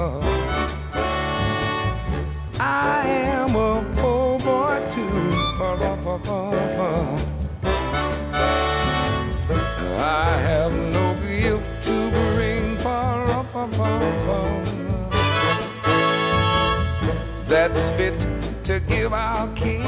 That's 17.62 17.78
fit 17.96 18.18
to 18.66 18.80
give 18.90 19.14
our 19.14 19.54
king, 19.54 19.86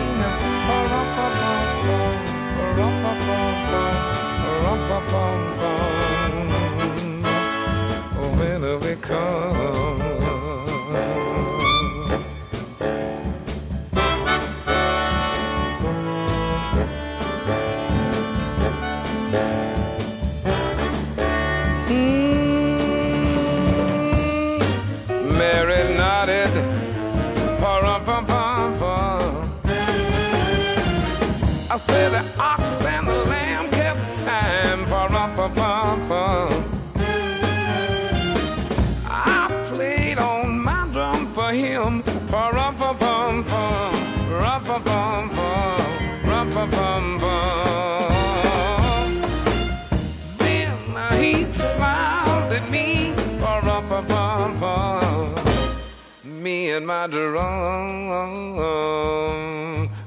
and 56.83 56.87
my 56.87 57.07
drum, 57.07 58.09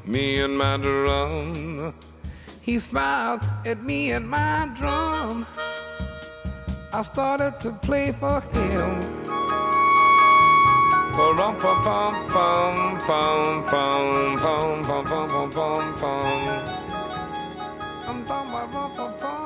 me 0.06 0.40
and 0.40 0.58
my 0.58 0.76
drum. 0.76 1.94
He 2.60 2.80
smiled 2.90 3.40
at 3.64 3.82
me 3.82 4.10
and 4.10 4.28
my 4.28 4.68
drum. 4.78 5.46
I 6.92 7.02
started 7.14 7.54
to 7.62 7.72
play 7.86 8.14
for 8.20 8.42
him. 8.42 9.24
Pum 11.16 11.36
pum 11.38 11.56
pum 11.62 12.14
pum 12.34 12.94
pum 13.06 13.64
pum 13.64 14.84
pum 15.54 15.94
pum. 15.98 16.40
I'm 18.06 18.26
pum 18.26 18.52
pum. 19.20 19.45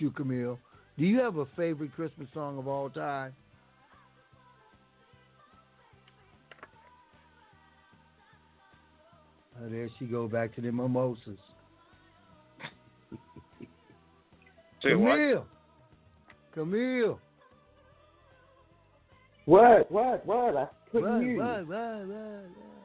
Starting 0.00 0.06
you, 0.06 0.10
Camille. 0.10 0.58
Do 0.98 1.04
you 1.04 1.20
have 1.20 1.36
a 1.36 1.46
favorite 1.56 1.92
Christmas 1.94 2.28
song 2.34 2.58
of 2.58 2.66
all 2.68 2.90
time? 2.90 3.32
Oh, 9.62 9.68
there 9.68 9.88
she 9.98 10.06
go 10.06 10.26
back 10.28 10.54
to 10.54 10.60
the 10.62 10.72
mimosas. 10.72 11.38
Say 14.82 14.94
what? 14.94 15.16
Camille. 15.16 15.46
Camille. 16.54 17.20
What? 19.44 19.90
What? 19.90 20.24
What? 20.26 20.56
I 20.56 20.66
couldn't 20.90 21.10
What, 21.12 21.22
hear 21.22 21.32
you. 21.32 21.38
what, 21.38 21.66
what, 21.68 22.06
what, 22.06 22.08
what? 22.08 22.80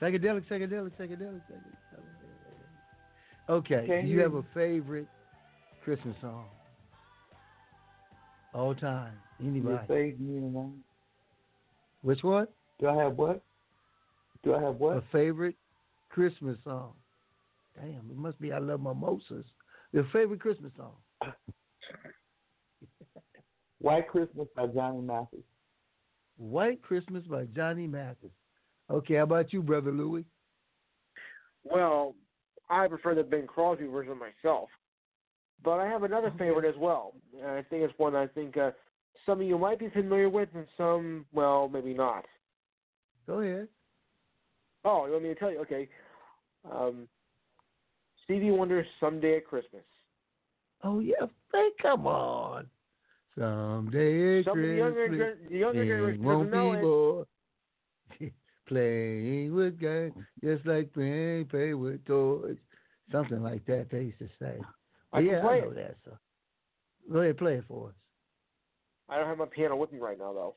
Psychedelic, 0.00 0.44
psychedelic, 0.48 0.92
psychedelic, 0.98 1.40
psychedelic. 1.48 1.81
Okay. 3.48 3.84
Can't 3.86 4.02
Do 4.04 4.08
you 4.08 4.18
hear 4.18 4.22
have 4.22 4.34
a 4.34 4.44
favorite 4.54 5.08
Christmas 5.84 6.14
song? 6.20 6.44
All 8.54 8.74
time. 8.74 9.14
You 9.38 9.48
Anybody? 9.50 9.78
saved 9.88 10.20
me 10.20 10.40
tonight. 10.40 10.72
Which 12.02 12.22
one? 12.22 12.46
Do 12.78 12.88
I 12.88 13.02
have 13.02 13.16
what? 13.16 13.42
Do 14.44 14.54
I 14.54 14.62
have 14.62 14.76
what? 14.76 14.96
A 14.98 15.02
favorite 15.12 15.56
Christmas 16.10 16.58
song. 16.64 16.92
Damn, 17.76 18.10
it 18.10 18.16
must 18.16 18.40
be 18.40 18.52
I 18.52 18.58
Love 18.58 18.82
Mimosas. 18.82 19.46
Your 19.92 20.04
favorite 20.12 20.40
Christmas 20.40 20.72
song. 20.76 20.94
White 23.80 24.08
Christmas 24.08 24.46
by 24.54 24.66
Johnny 24.66 25.00
Mathis. 25.00 25.40
White 26.36 26.82
Christmas 26.82 27.24
by 27.24 27.44
Johnny 27.54 27.86
Mathis. 27.86 28.30
Okay, 28.90 29.14
how 29.14 29.22
about 29.22 29.52
you, 29.52 29.62
Brother 29.62 29.90
Louie? 29.92 30.24
Well, 31.64 32.14
I 32.70 32.88
prefer 32.88 33.14
the 33.14 33.22
Bing 33.22 33.46
Crosby 33.46 33.86
version 33.86 34.18
myself, 34.18 34.68
but 35.64 35.78
I 35.78 35.86
have 35.86 36.02
another 36.02 36.32
favorite 36.38 36.68
as 36.68 36.78
well. 36.78 37.14
And 37.38 37.50
I 37.50 37.62
think 37.62 37.82
it's 37.82 37.98
one 37.98 38.14
I 38.16 38.26
think 38.26 38.56
uh, 38.56 38.70
some 39.26 39.40
of 39.40 39.46
you 39.46 39.58
might 39.58 39.78
be 39.78 39.90
familiar 39.90 40.28
with, 40.28 40.48
and 40.54 40.66
some, 40.76 41.26
well, 41.32 41.68
maybe 41.68 41.94
not. 41.94 42.24
Go 43.26 43.40
ahead. 43.40 43.68
Oh, 44.84 45.06
you 45.06 45.12
want 45.12 45.24
me 45.24 45.28
to 45.30 45.34
tell 45.36 45.50
you? 45.50 45.60
Okay. 45.60 45.88
Um, 46.70 47.08
Stevie 48.24 48.50
Wonder's 48.50 48.86
"Someday 49.00 49.36
at 49.38 49.46
Christmas." 49.46 49.82
Oh 50.84 50.98
yeah, 51.00 51.26
hey, 51.52 51.68
come 51.80 52.06
on. 52.06 52.66
Someday 53.36 54.40
at 54.40 54.44
Some 54.44 54.58
of 54.58 54.68
the 54.68 54.74
younger 54.74 55.08
Christmas, 55.08 55.50
the 55.50 55.58
younger 55.58 55.84
generation 55.84 56.22
won't 56.22 56.50
doesn't 56.50 56.50
know 56.50 56.72
it. 56.72 56.82
more 56.82 57.26
playing 58.72 59.54
with 59.54 59.78
guns, 59.80 60.12
just 60.42 60.64
like 60.66 60.92
playing 60.92 61.46
play 61.46 61.74
with 61.74 62.04
toys. 62.06 62.56
Something 63.10 63.42
like 63.42 63.64
that 63.66 63.88
they 63.90 64.04
used 64.04 64.18
to 64.20 64.28
say. 64.40 64.58
I 65.12 65.20
yeah, 65.20 65.40
play 65.42 65.58
I 65.58 65.60
know 65.60 65.70
it. 65.70 65.74
that 65.76 65.96
So. 66.04 66.18
Go 67.12 67.18
ahead, 67.20 67.36
play 67.36 67.54
it 67.56 67.64
for 67.68 67.88
us, 67.88 67.94
I 69.08 69.16
don't 69.18 69.26
have 69.26 69.36
my 69.38 69.46
piano 69.46 69.76
with 69.76 69.92
me 69.92 69.98
right 69.98 70.18
now, 70.18 70.32
though. 70.32 70.56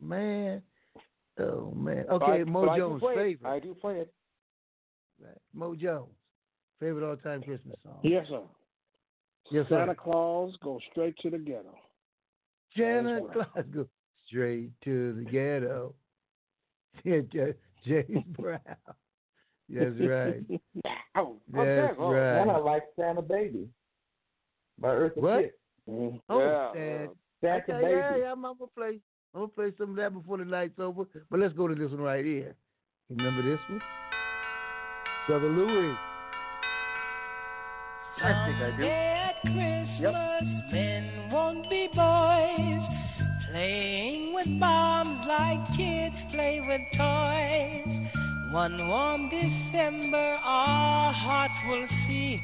man. 0.00 0.62
Oh 1.38 1.70
man. 1.76 2.04
Okay, 2.10 2.40
I- 2.40 2.44
Mo 2.44 2.62
but 2.66 2.70
I 2.70 2.76
do 2.76 2.82
Jones' 2.82 3.00
play 3.00 3.12
it. 3.12 3.16
favorite. 3.16 3.50
I 3.50 3.58
do 3.60 3.74
play 3.74 3.94
it. 3.98 4.12
Mo 5.54 5.74
Jones, 5.74 6.08
favorite 6.80 7.08
all-time 7.08 7.42
Christmas 7.42 7.76
song. 7.82 7.98
Yes, 8.02 8.26
sir. 8.28 8.40
Yes, 9.50 9.66
sir. 9.68 9.78
Santa 9.80 9.94
Claus 9.94 10.54
goes 10.62 10.80
straight 10.90 11.16
to 11.22 11.30
the 11.30 11.38
ghetto. 11.38 11.74
Santa 12.76 13.20
Claus 13.32 13.64
go 13.72 13.86
straight 14.26 14.70
to 14.84 15.12
the 15.14 15.24
ghetto. 15.30 15.94
Yeah, 17.04 17.20
James 17.84 18.24
Brown. 18.38 18.60
That's 19.68 20.00
right. 20.00 20.42
Oh, 21.14 21.36
That's 21.52 21.96
And 21.98 22.50
I 22.50 22.58
like 22.58 22.84
Santa 22.98 23.22
Baby 23.22 23.68
by 24.78 24.88
Eartha 24.88 25.16
What? 25.16 25.40
Kitt. 25.42 25.58
Oh, 25.88 26.20
Yeah, 26.38 26.70
Stan. 26.70 27.08
Santa 27.40 27.56
Okay, 27.62 27.72
Baby. 27.72 27.94
yeah, 28.00 28.16
yeah, 28.16 28.32
I'm, 28.32 28.44
I'm 28.44 28.56
gonna 28.56 28.70
play. 28.76 29.00
I'm 29.34 29.40
gonna 29.42 29.48
play 29.48 29.72
some 29.78 29.90
of 29.90 29.96
that 29.96 30.12
before 30.14 30.38
the 30.38 30.44
night's 30.44 30.78
over. 30.78 31.04
But 31.30 31.40
let's 31.40 31.54
go 31.54 31.66
to 31.68 31.74
this 31.74 31.90
one 31.90 32.00
right 32.00 32.24
here. 32.24 32.54
Remember 33.10 33.42
this 33.42 33.58
one, 33.68 33.80
Brother 35.26 35.48
Louis. 35.48 35.94
I 38.22 38.32
think 38.46 38.58
I 38.62 38.76
do. 38.76 38.84
At 38.86 39.34
Christmas, 39.42 40.72
men 40.72 40.97
with 46.68 46.82
toys. 46.92 47.88
One 48.52 48.88
warm 48.88 49.30
December, 49.30 50.36
our 50.44 51.12
hearts 51.14 51.54
will 51.66 51.86
see 52.06 52.42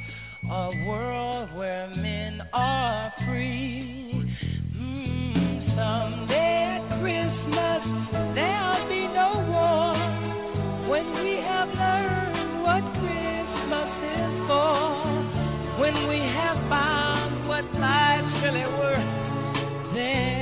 a 0.49 0.71
world 0.87 1.53
where 1.55 1.89
men 1.95 2.41
are 2.51 3.13
free. 3.27 4.25
Mm, 4.75 5.77
someday 5.77 6.57
at 6.73 6.83
Christmas, 7.01 7.83
there'll 8.33 8.89
be 8.89 9.05
no 9.13 9.29
war 9.53 9.93
when 10.89 11.05
we 11.21 11.37
have 11.45 11.69
learned 11.69 12.63
what 12.65 12.81
Christmas 12.97 13.91
is 14.09 14.33
for. 14.49 15.05
When 15.81 16.07
we 16.09 16.17
have 16.17 16.57
found 16.67 17.47
what 17.47 17.65
life's 17.77 18.33
really 18.41 18.65
worth, 18.73 19.93
there'll 19.93 20.34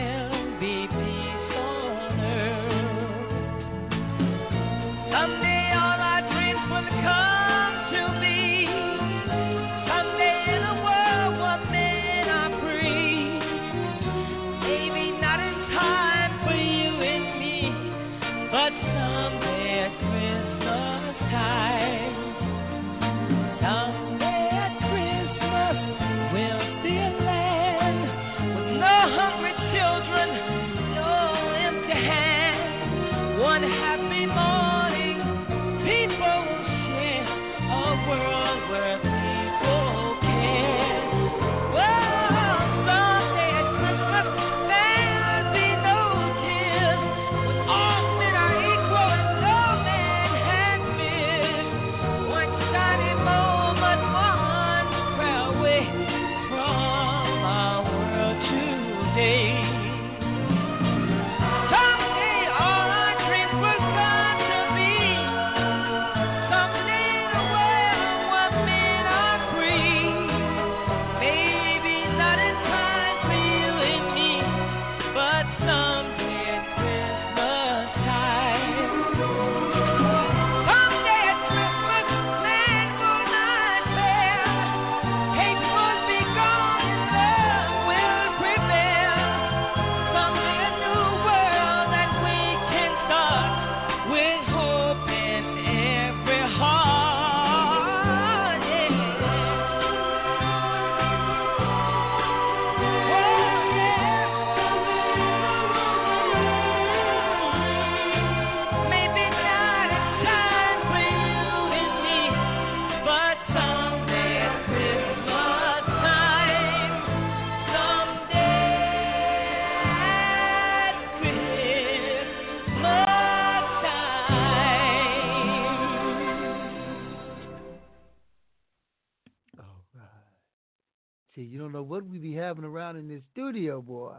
radio 133.73 133.81
boy. 133.81 134.13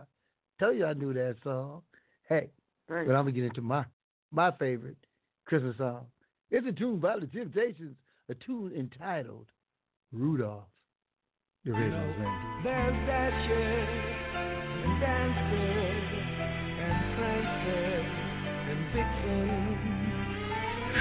Tell 0.59 0.73
you 0.73 0.87
I 0.87 0.95
knew 0.95 1.13
that 1.15 1.37
song. 1.43 1.83
Hey, 2.29 2.51
Thanks. 2.89 3.07
but 3.07 3.15
I'm 3.15 3.25
gonna 3.25 3.33
get 3.33 3.45
into 3.45 3.63
my 3.63 3.85
my 4.33 4.51
favorite 4.53 4.97
Christmas 5.47 5.77
song. 5.79 6.07
It's 6.51 6.67
a 6.67 6.73
tune 6.73 6.99
by 6.99 7.19
the 7.19 7.27
Temptations, 7.27 7.97
a 8.29 8.35
tune 8.35 8.73
entitled 8.77 9.47
Rudolph. 10.13 10.65
The 11.65 11.73
original 11.73 12.13
thing. 12.15 12.61
There's 12.65 13.07
dashes 13.07 13.89
and 14.85 15.01
dances 15.01 16.05
and 16.85 17.17
prances 17.17 18.07
and 18.71 18.81
vixens, 18.93 19.79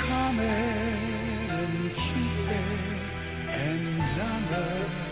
comets 0.07 1.51
and 1.53 1.75
cheaters 1.99 3.01
and 3.49 3.83
zombies. 4.17 5.02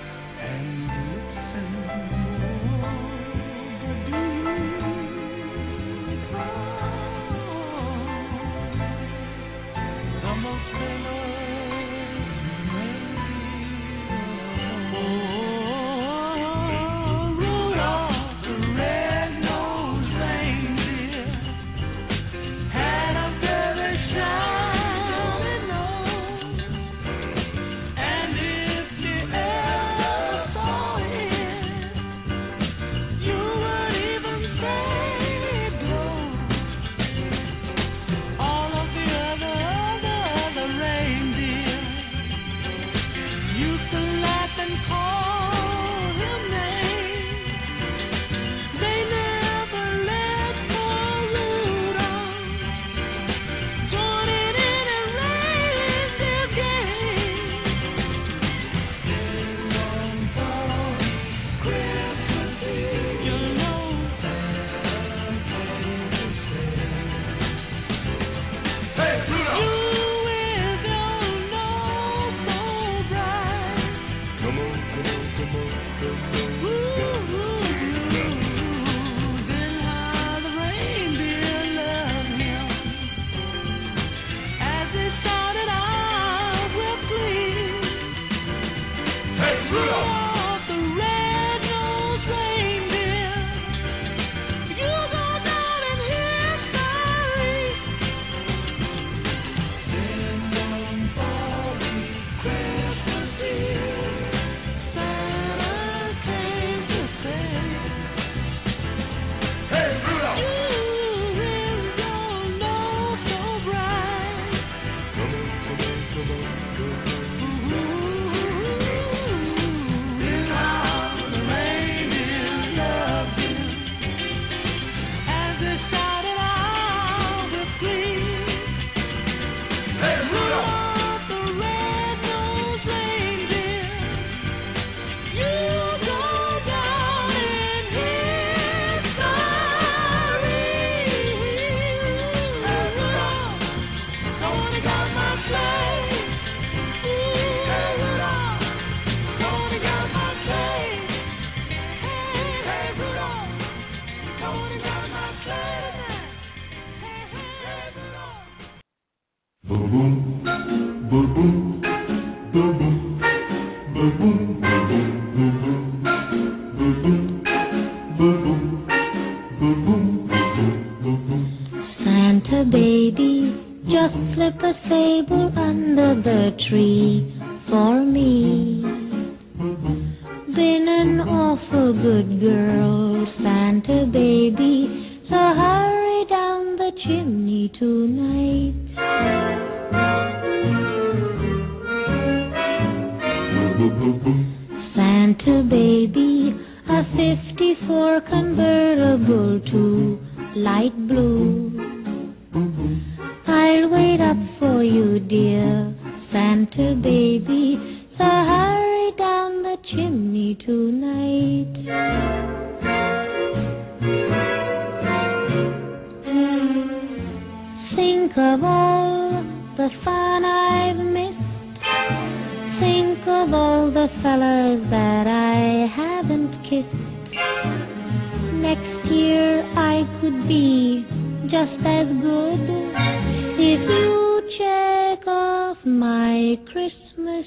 my 235.86 236.58
Christmas 236.72 237.45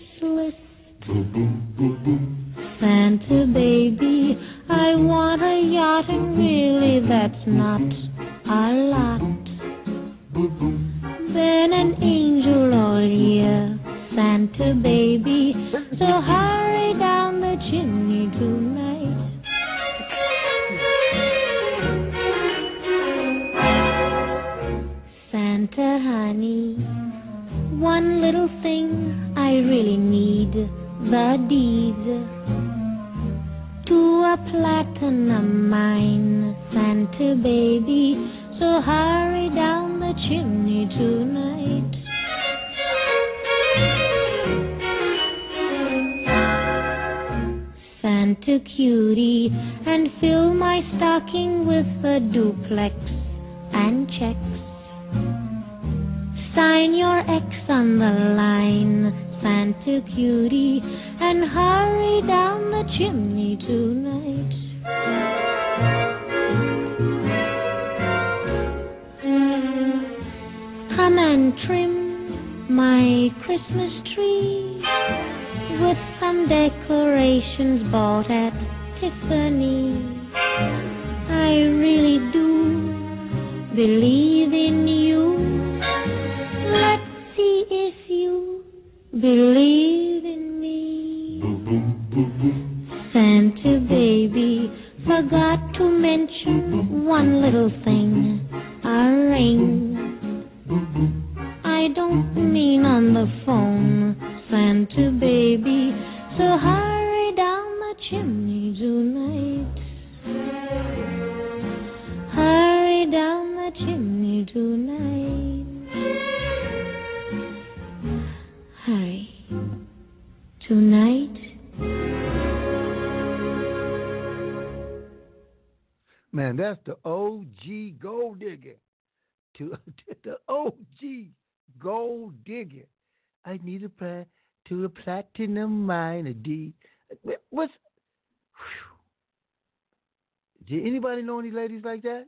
Did 140.75 140.87
anybody 140.89 141.23
know 141.23 141.39
any 141.39 141.53
ladies 141.53 141.83
like 141.85 142.03
that? 142.03 142.27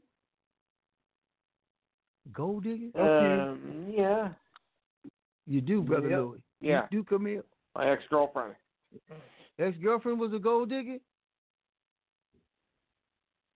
Gold 2.33 2.63
digger? 2.63 2.97
Um, 3.01 3.87
yeah. 3.91 4.29
You 5.49 5.61
do, 5.61 5.83
brother 5.83 6.09
Yep. 6.09 6.19
Louis. 6.19 6.43
Yeah. 6.61 6.87
You 6.91 6.99
do, 6.99 7.05
Camille. 7.05 7.43
My 7.75 7.91
ex 7.91 8.05
girlfriend. 8.09 8.55
Ex 9.59 9.77
girlfriend 9.79 10.21
was 10.21 10.33
a 10.33 10.39
gold 10.39 10.69
digger? 10.69 10.99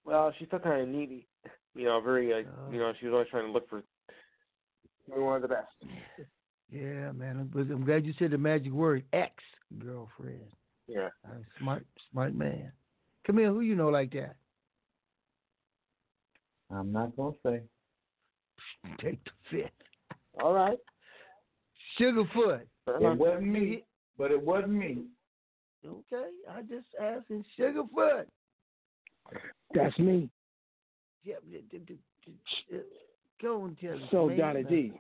Well, 0.05 0.33
she 0.39 0.47
still 0.47 0.59
kind 0.59 0.83
of 0.83 0.89
needy. 0.89 1.29
You 1.77 1.85
know, 1.85 2.01
very, 2.01 2.35
like, 2.35 2.49
you 2.73 2.79
know, 2.79 2.93
she 2.99 3.07
was 3.07 3.13
always 3.13 3.29
trying 3.29 3.47
to 3.47 3.53
look 3.53 3.69
for 3.69 3.85
one 5.07 5.37
of 5.37 5.43
the 5.43 5.49
best. 5.49 5.73
Yeah, 6.69 7.13
man. 7.13 7.49
I'm, 7.55 7.71
I'm 7.71 7.85
glad 7.85 8.05
you 8.05 8.13
said 8.19 8.33
the 8.33 8.39
magic 8.39 8.73
word 8.73 9.05
ex 9.13 9.35
girlfriend. 9.79 10.51
Yeah. 10.89 11.11
Uh, 11.25 11.35
smart, 11.61 11.87
smart 12.11 12.35
man. 12.35 12.73
Camille, 13.25 13.53
who 13.53 13.61
you 13.61 13.77
know 13.77 13.89
like 13.89 14.13
that? 14.15 14.35
I'm 16.73 16.93
not 16.93 17.17
gonna 17.17 17.35
say. 17.45 17.61
Take 19.01 19.23
the 19.25 19.31
fifth. 19.51 19.71
All 20.43 20.53
right. 20.53 20.79
Sugarfoot. 21.99 22.61
Uh-huh. 22.87 23.11
It 23.13 23.19
wasn't 23.19 23.47
me, 23.49 23.85
but 24.19 24.31
it 24.31 24.41
wasn't 24.41 24.73
me. 24.73 25.05
Okay, 25.87 26.27
I 26.51 26.63
just 26.63 26.87
asking 27.01 27.45
Sugarfoot. 27.59 28.25
That's 29.75 29.99
me. 29.99 30.29
Yeah, 31.25 31.37
d- 31.51 31.65
d- 31.71 31.79
d- 31.87 31.99
d- 32.71 32.77
go 33.43 33.65
and 33.65 33.79
tell 33.79 33.95
us. 33.95 34.01
So 34.11 34.27
man, 34.29 34.39
Donnie 34.39 34.61
about- 34.61 34.71
D. 34.71 34.93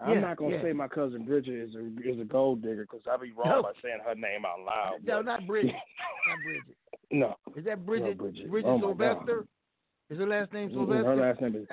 I'm 0.00 0.14
Yeah, 0.14 0.20
not 0.20 0.36
gonna 0.36 0.54
yeah. 0.56 0.62
say 0.62 0.72
my 0.72 0.86
cousin 0.86 1.24
Bridget 1.24 1.54
is 1.54 1.74
a 1.74 2.08
is 2.08 2.20
a 2.20 2.24
gold 2.24 2.62
digger 2.62 2.82
because 2.82 3.00
I'd 3.10 3.20
be 3.20 3.32
wrong 3.32 3.48
No. 3.48 3.62
by 3.62 3.72
saying 3.82 3.98
her 4.04 4.14
name 4.14 4.44
out 4.46 4.60
loud. 4.64 4.98
No, 5.04 5.16
but- 5.18 5.24
not 5.24 5.46
Bridget. 5.46 5.72
not 6.28 6.38
Bridget. 6.44 6.76
No. 7.10 7.36
Is 7.56 7.64
that 7.64 7.84
Bridget? 7.84 8.16
Bridget. 8.18 8.48
Bridget 8.50 8.68
Oh, 8.68 8.78
my 8.78 8.80
God. 8.94 8.96
Sylvester? 9.26 9.46
Is 10.10 10.18
her 10.18 10.26
last 10.26 10.52
name 10.52 10.70
Sylvester? 10.72 11.04
Her 11.04 11.16
last 11.16 11.40
name 11.40 11.54
is 11.56 11.68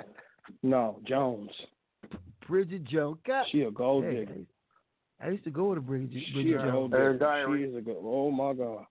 no 0.62 1.00
Jones. 1.06 1.50
Bridget 2.46 2.84
Jones. 2.84 3.18
God. 3.26 3.46
She 3.50 3.62
a 3.62 3.70
gold 3.70 4.04
Hey, 4.04 4.20
digger. 4.20 4.34
I 5.22 5.30
used 5.30 5.44
to 5.44 5.50
go 5.50 5.70
with 5.70 5.78
a 5.78 5.80
Bridget, 5.80 6.10
She 6.26 6.32
Bridget 6.32 6.54
a 6.56 6.58
Jones. 6.58 6.72
gold 6.72 6.90
digger. 6.92 7.46
She 7.56 7.62
is 7.64 7.76
a 7.76 7.80
good. 7.80 7.96
Oh 8.00 8.30
my 8.30 8.52
God. 8.52 8.84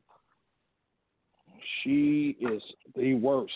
She 1.83 2.35
is 2.39 2.61
the 2.95 3.13
worst. 3.15 3.51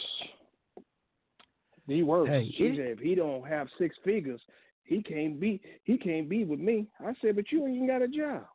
The 1.87 2.03
worst. 2.03 2.29
Hey, 2.31 2.51
she 2.57 2.63
it- 2.65 2.77
said 2.77 2.87
if 2.87 2.99
he 2.99 3.15
don't 3.15 3.45
have 3.47 3.67
six 3.77 3.95
figures, 4.03 4.39
he 4.83 5.01
can't 5.01 5.39
be 5.39 5.59
he 5.83 5.97
can't 5.97 6.29
be 6.29 6.43
with 6.45 6.59
me. 6.59 6.87
I 6.99 7.13
said, 7.21 7.35
but 7.35 7.51
you 7.51 7.65
ain't 7.65 7.75
even 7.75 7.87
got 7.87 8.01
a 8.01 8.07
job. 8.07 8.45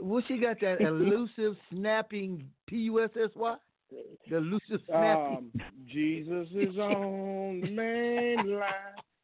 Well, 0.00 0.22
she 0.26 0.38
got 0.38 0.60
that 0.60 0.80
elusive, 0.80 1.56
snapping 1.70 2.48
P 2.66 2.76
U 2.78 3.02
S 3.02 3.10
S 3.16 3.30
Y. 3.36 3.56
The 4.30 4.36
elusive, 4.36 4.80
snapping. 4.86 5.36
Um, 5.36 5.52
Jesus 5.86 6.48
is 6.54 6.76
on 6.76 7.60
the 7.62 7.70
main 7.70 8.58
line. 8.58 8.70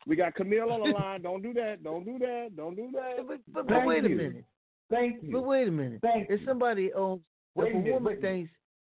We 0.07 0.17
got 0.17 0.35
Camille 0.35 0.71
on 0.71 0.81
the 0.91 0.95
line. 0.99 1.23
Don't 1.23 1.43
do 1.43 1.53
that. 1.55 1.83
Don't 1.83 2.05
do 2.05 2.19
that. 2.19 2.51
Don't 2.57 2.75
do 2.77 2.91
that. 2.93 3.27
But, 3.27 3.39
but, 3.53 3.67
but 3.69 3.87
wait 3.87 4.05
a 4.05 4.09
minute. 4.09 4.45
Thank 4.91 5.23
you. 5.23 5.33
But 5.33 5.43
wait 5.43 5.69
a 5.69 5.71
minute. 5.71 6.01
Thank 6.03 6.29
you. 6.29 6.37
if 6.37 6.41
somebody 6.47 6.93
owns, 6.93 7.21
Wait 7.55 7.69
if 7.69 7.75
a 7.75 7.77
a 7.77 7.81
minute, 7.81 7.93
woman 7.95 8.13
wait 8.13 8.21
thinks 8.21 8.51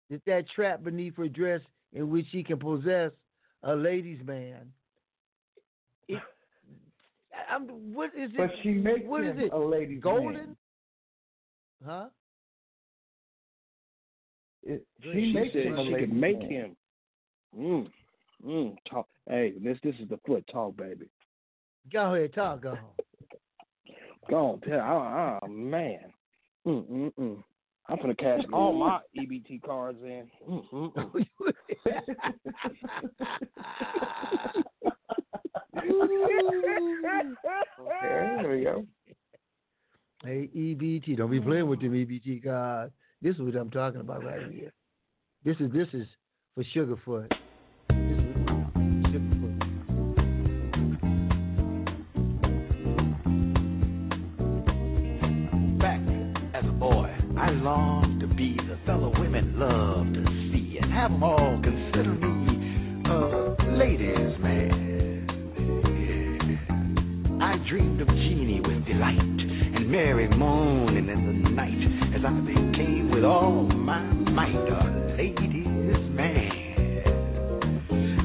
that 0.09 0.21
that 0.25 0.49
trap 0.49 0.83
beneath 0.83 1.15
her 1.17 1.27
dress 1.27 1.61
in 1.93 2.09
which 2.09 2.25
she 2.31 2.43
can 2.43 2.57
possess 2.57 3.11
a 3.63 3.73
ladies' 3.75 4.19
man, 4.25 4.71
it, 6.07 6.21
I'm, 7.49 7.67
what 7.93 8.11
is 8.15 8.31
it? 8.31 8.37
But 8.37 8.51
she 8.61 8.69
makes 8.69 9.05
what 9.05 9.23
is 9.23 9.31
him 9.31 9.39
it? 9.39 9.51
a 9.53 9.57
ladies' 9.57 10.01
Golden? 10.01 10.33
man. 10.33 10.55
Huh? 11.85 12.05
It, 14.65 14.83
She, 15.03 15.11
she 15.11 15.33
makes 15.33 15.53
said 15.53 15.65
him 15.67 15.77
a 15.77 15.83
she 15.83 15.91
ladies' 15.91 16.09
could 16.09 16.17
make 16.17 16.39
man. 16.39 16.49
him. 16.49 16.75
Mm, 17.57 17.87
mm, 18.45 18.75
talk. 18.89 19.07
Hey, 19.29 19.53
this 19.61 19.77
this 19.83 19.95
is 19.99 20.09
the 20.09 20.17
foot 20.25 20.43
talk, 20.51 20.75
baby. 20.75 21.07
Go 21.93 22.15
ahead, 22.15 22.33
talk. 22.33 22.61
Go 22.63 22.71
on. 22.71 22.79
Go 24.29 24.35
on, 24.37 24.59
tell. 24.61 24.79
Oh, 24.79 25.39
oh 25.43 25.47
man. 25.47 26.11
Mm 26.65 26.83
mm 26.89 27.13
mm. 27.19 27.43
I'm 27.87 27.97
gonna 27.97 28.15
cash 28.15 28.41
all 28.53 28.73
my 28.73 28.99
EBT 29.15 29.61
cards 29.61 29.99
in. 30.03 30.27
Mm, 30.49 30.63
mm, 30.73 30.91
mm. 30.93 31.25
Okay, 37.79 38.37
there 38.41 38.49
we 38.49 38.63
go. 38.63 38.85
Hey, 40.23 40.49
EBT, 40.55 41.17
don't 41.17 41.29
be 41.29 41.39
playing 41.39 41.67
with 41.67 41.81
them 41.81 41.91
EBT 41.91 42.43
cards. 42.43 42.93
This 43.25 43.35
is 43.37 43.41
what 43.41 43.55
I'm 43.55 43.71
talking 43.71 44.01
about 44.01 44.23
right 44.23 44.51
here. 44.51 44.71
This 45.43 45.55
is 45.59 45.71
this 45.73 45.87
is 45.93 46.05
for 46.53 46.63
Sugarfoot. 46.75 47.29
Back 55.79 56.01
as 56.53 56.65
a 56.65 56.71
boy, 56.73 57.11
I 57.35 57.49
longed 57.49 58.19
to 58.19 58.27
be 58.27 58.57
the 58.57 58.77
fellow 58.85 59.11
women 59.19 59.57
love 59.57 60.05
to 60.13 60.23
see 60.51 60.77
and 60.79 60.93
have 60.93 61.09
them 61.09 61.23
all 61.23 61.59
consider 61.63 62.13
me 62.13 63.09
a 63.09 63.55
ladies' 63.75 64.37
man. 64.39 65.27
I 67.41 67.57
dreamed 67.67 68.01
of 68.01 68.07
Jeannie 68.07 68.61
with 68.61 68.85
delight 68.85 69.17
and 69.17 69.89
Mary 69.89 70.27
moaning 70.27 71.09
in 71.09 71.25
the 71.25 71.49
night 71.49 72.04
I 72.25 72.31
became 72.41 73.11
with 73.11 73.23
all 73.23 73.67
my 73.67 74.01
might 74.01 74.55
a 74.55 75.13
ladies' 75.15 76.09
man. 76.09 77.03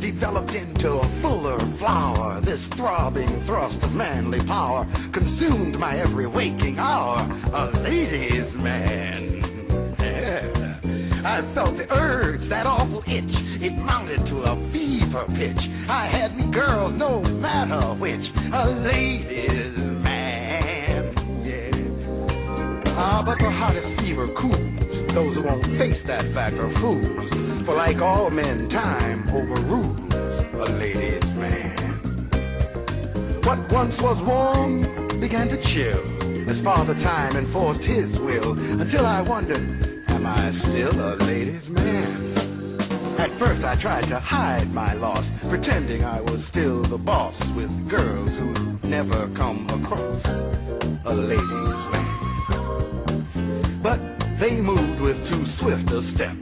Developed 0.01 0.53
into 0.53 0.89
a 0.89 1.21
fuller 1.21 1.59
flower, 1.79 2.41
this 2.41 2.61
throbbing 2.79 3.45
thrust 3.45 3.77
of 3.85 3.93
manly 3.93 4.39
power 4.47 4.87
consumed 5.13 5.79
my 5.79 6.01
every 6.01 6.27
waking 6.27 6.79
hour. 6.79 7.29
A 7.53 7.79
ladies' 7.83 8.55
man. 8.57 9.37
I 11.23 11.43
felt 11.55 11.77
the 11.77 11.93
urge, 11.93 12.49
that 12.49 12.65
awful 12.65 13.03
itch. 13.07 13.35
It 13.61 13.77
mounted 13.77 14.25
to 14.25 14.45
a 14.45 14.57
fever 14.73 15.27
pitch. 15.37 15.63
I 15.91 16.09
had 16.11 16.39
me 16.39 16.51
girls, 16.51 16.95
no 16.97 17.21
matter 17.21 17.93
which. 18.01 18.27
A 18.55 18.65
ladies' 18.83 20.00
Ah, 23.03 23.23
but 23.25 23.39
the 23.39 23.51
hottest 23.51 23.99
fever 24.01 24.29
cools 24.37 24.81
those 25.15 25.35
who 25.35 25.43
won't 25.43 25.65
face 25.79 25.97
that 26.07 26.23
fact 26.35 26.55
are 26.57 26.73
fools. 26.81 27.65
For 27.65 27.75
like 27.75 27.97
all 27.97 28.29
men, 28.29 28.69
time 28.69 29.29
overrules 29.31 30.13
a 30.55 30.69
ladies' 30.77 31.25
man. 31.41 32.31
What 33.43 33.73
once 33.73 33.95
was 34.01 34.23
warm 34.29 35.19
began 35.19 35.49
to 35.49 35.57
chill 35.73 36.51
as 36.51 36.63
Father 36.63 36.93
Time 36.95 37.37
enforced 37.37 37.81
his 37.89 38.11
will 38.21 38.53
until 38.53 39.07
I 39.07 39.23
wondered, 39.23 40.05
am 40.09 40.27
I 40.27 40.53
still 40.61 40.93
a 40.93 41.17
ladies' 41.25 41.69
man? 41.71 43.17
At 43.19 43.39
first 43.39 43.65
I 43.65 43.81
tried 43.81 44.11
to 44.11 44.21
hide 44.21 44.73
my 44.75 44.93
loss, 44.93 45.25
pretending 45.49 46.05
I 46.05 46.21
was 46.21 46.41
still 46.51 46.83
the 46.89 46.99
boss 46.99 47.35
with 47.57 47.71
girls 47.89 48.29
who 48.29 48.79
never 48.87 49.27
come 49.37 49.69
across 49.71 50.23
a 51.07 51.15
ladies' 51.15 51.93
man. 51.93 52.00
They 54.41 54.53
moved 54.53 55.03
with 55.03 55.17
too 55.29 55.45
swift 55.61 55.91
a 55.91 56.01
step. 56.15 56.33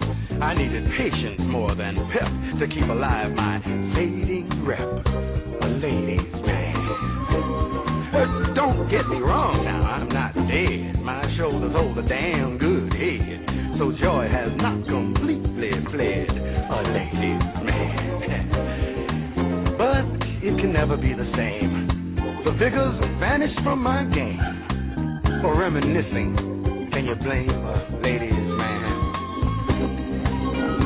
I 0.40 0.54
needed 0.54 0.86
patience 0.96 1.40
more 1.50 1.74
than 1.74 1.96
pep 2.14 2.30
to 2.60 2.66
keep 2.68 2.88
alive 2.88 3.32
my 3.32 3.58
fading 3.92 4.64
rep. 4.64 4.78
A 4.78 5.66
ladies' 5.66 6.30
man. 6.46 6.76
Uh, 8.14 8.54
don't 8.54 8.88
get 8.88 9.08
me 9.08 9.18
wrong 9.18 9.64
now, 9.64 9.82
I'm 9.82 10.08
not 10.08 10.32
dead. 10.32 11.02
My 11.02 11.26
shoulders 11.36 11.72
hold 11.74 11.98
a 11.98 12.02
damn 12.06 12.56
good 12.56 12.92
head. 12.92 13.44
So 13.78 13.90
joy 14.00 14.28
has 14.30 14.52
not 14.58 14.86
completely 14.86 15.72
fled. 15.90 16.30
A 16.70 16.82
ladies' 16.94 17.42
man. 17.66 18.14
But 19.76 20.06
it 20.46 20.56
can 20.60 20.72
never 20.72 20.96
be 20.96 21.14
the 21.14 21.28
same. 21.34 22.14
The 22.44 22.52
vigors 22.52 22.94
vanished 23.18 23.58
from 23.64 23.82
my 23.82 24.04
game. 24.04 24.38
For 25.42 25.58
reminiscing, 25.58 26.57
can 26.98 27.06
you 27.06 27.14
blame 27.14 27.48
a 27.48 28.00
ladies' 28.02 28.32
man? 28.32 28.82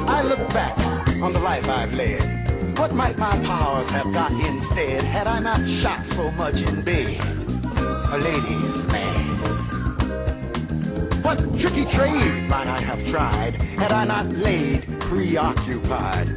I 0.06 0.20
look 0.22 0.46
back 0.52 0.76
on 1.22 1.32
the 1.32 1.38
life 1.38 1.64
I've 1.64 1.90
led. 1.94 2.76
What 2.78 2.92
might 2.92 3.16
my 3.16 3.32
powers 3.46 3.90
have 3.92 4.12
got 4.12 4.30
instead 4.30 5.06
had 5.06 5.26
I 5.26 5.38
not 5.40 5.60
shot 5.80 6.04
so 6.14 6.30
much 6.32 6.52
in 6.54 6.84
bed? 6.84 7.16
A 8.12 8.18
ladies' 8.20 8.92
man. 8.92 9.40
What 11.22 11.38
tricky 11.62 11.86
trade 11.96 12.46
might 12.46 12.68
I 12.68 12.82
have 12.82 13.10
tried 13.10 13.54
had 13.80 13.90
I 13.90 14.04
not 14.04 14.26
laid 14.36 14.84
preoccupied? 15.08 16.28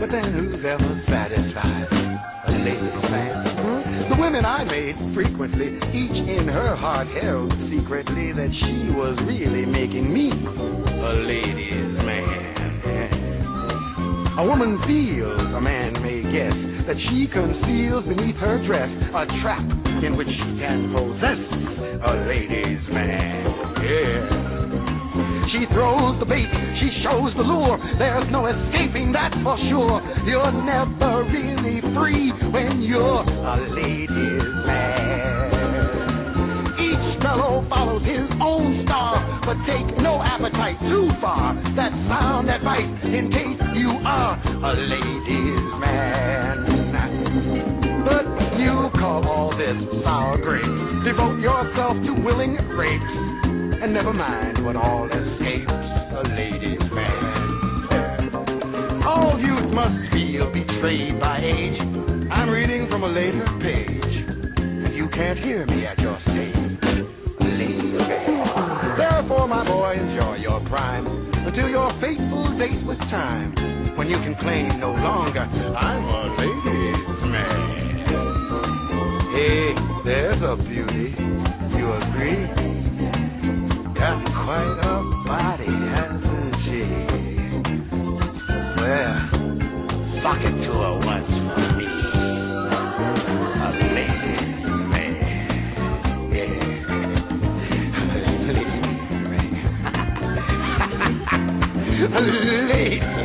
But 0.00 0.10
then 0.10 0.32
who's 0.32 0.64
ever 0.64 1.02
satisfied? 1.06 1.92
A 2.48 2.50
ladies' 2.50 3.10
man. 3.10 3.51
The 4.12 4.20
women 4.20 4.44
I 4.44 4.62
made 4.62 4.94
frequently, 5.14 5.68
each 5.88 6.28
in 6.28 6.46
her 6.46 6.76
heart 6.76 7.08
held 7.08 7.50
secretly 7.72 8.32
that 8.32 8.50
she 8.60 8.90
was 8.92 9.16
really 9.26 9.64
making 9.64 10.12
me 10.12 10.28
a 10.28 11.12
ladies' 11.14 11.96
man. 12.04 12.52
A 14.38 14.44
woman 14.44 14.78
feels, 14.86 15.54
a 15.54 15.60
man 15.62 15.94
may 16.02 16.20
guess, 16.30 16.52
that 16.86 16.96
she 17.08 17.26
conceals 17.26 18.04
beneath 18.04 18.36
her 18.36 18.58
dress 18.66 18.90
a 19.14 19.24
trap 19.40 19.64
in 20.04 20.14
which 20.14 20.28
she 20.28 20.58
can 20.60 20.92
possess 20.92 21.38
a 22.04 22.12
ladies' 22.28 22.86
man. 22.92 23.46
Yeah. 23.82 24.41
She 25.52 25.66
throws 25.66 26.18
the 26.18 26.24
bait, 26.24 26.48
she 26.80 27.02
shows 27.02 27.34
the 27.36 27.42
lure. 27.42 27.78
There's 27.98 28.24
no 28.32 28.46
escaping 28.46 29.12
that 29.12 29.34
for 29.44 29.58
sure. 29.68 30.00
You're 30.24 30.50
never 30.50 31.24
really 31.24 31.82
free 31.92 32.32
when 32.50 32.80
you're 32.80 33.20
a 33.20 33.56
ladies' 33.68 34.48
man. 34.64 35.52
Each 36.80 37.20
fellow 37.22 37.66
follows 37.68 38.02
his 38.02 38.30
own 38.40 38.84
star, 38.86 39.42
but 39.44 39.58
take 39.66 39.98
no 40.00 40.22
appetite 40.22 40.80
too 40.80 41.10
far. 41.20 41.54
That's 41.76 41.94
sound 42.08 42.48
advice 42.48 43.04
in 43.04 43.30
case 43.30 43.60
you 43.76 43.90
are 44.06 44.40
a 44.40 44.72
ladies' 44.72 45.74
man. 45.78 46.64
But 48.06 48.24
you 48.58 48.88
call 48.98 49.28
all 49.28 49.52
this 49.58 49.76
sour 50.02 50.38
grapes. 50.38 51.04
Devote 51.04 51.40
yourself 51.40 51.98
to 52.06 52.12
willing 52.24 52.56
rapes, 52.72 53.04
and 53.82 53.92
never 53.92 54.12
mind 54.12 54.64
what 54.64 54.76
all 54.76 55.06
escapes 55.06 55.68
a 55.68 56.22
ladies' 56.36 56.78
man. 56.92 59.02
All 59.02 59.36
youth 59.40 59.72
must 59.74 60.12
feel 60.12 60.52
betrayed 60.52 61.18
by 61.18 61.38
age. 61.38 61.80
I'm 62.30 62.48
reading 62.48 62.86
from 62.88 63.02
a 63.02 63.08
later 63.08 63.44
page, 63.60 64.24
and 64.56 64.94
you 64.94 65.08
can't 65.08 65.36
hear 65.36 65.66
me 65.66 65.84
at 65.84 65.98
your 65.98 66.16
stage. 66.22 66.54
Man. 67.40 68.94
Therefore, 68.98 69.48
my 69.48 69.64
boy, 69.66 69.94
enjoy 69.98 70.36
your 70.36 70.60
prime 70.68 71.04
until 71.44 71.68
your 71.68 71.90
fateful 72.00 72.56
date 72.56 72.86
with 72.86 72.98
time, 73.10 73.96
when 73.96 74.08
you 74.08 74.18
can 74.18 74.36
claim 74.40 74.78
no 74.78 74.92
longer 74.92 75.40
I'm 75.40 76.04
a 76.04 76.36
ladies' 76.38 77.24
man. 77.26 77.98
Hey, 79.34 79.74
there's 80.04 80.40
a 80.40 80.54
beauty. 80.54 81.16
You 81.76 81.92
agree? 81.94 82.61
Got 84.02 84.18
quite 84.34 84.78
a 84.82 84.98
body, 85.28 85.70
hasn't 85.94 86.54
she? 86.64 86.82
Well, 88.76 89.14
sock 90.24 90.42
it 90.42 90.56
to 90.64 90.70
her 90.72 90.94
once 91.06 91.30
for 91.30 91.66
me. 91.78 91.86
Man. 94.90 95.12
Yeah. 96.34 96.50
Man. 102.72 103.21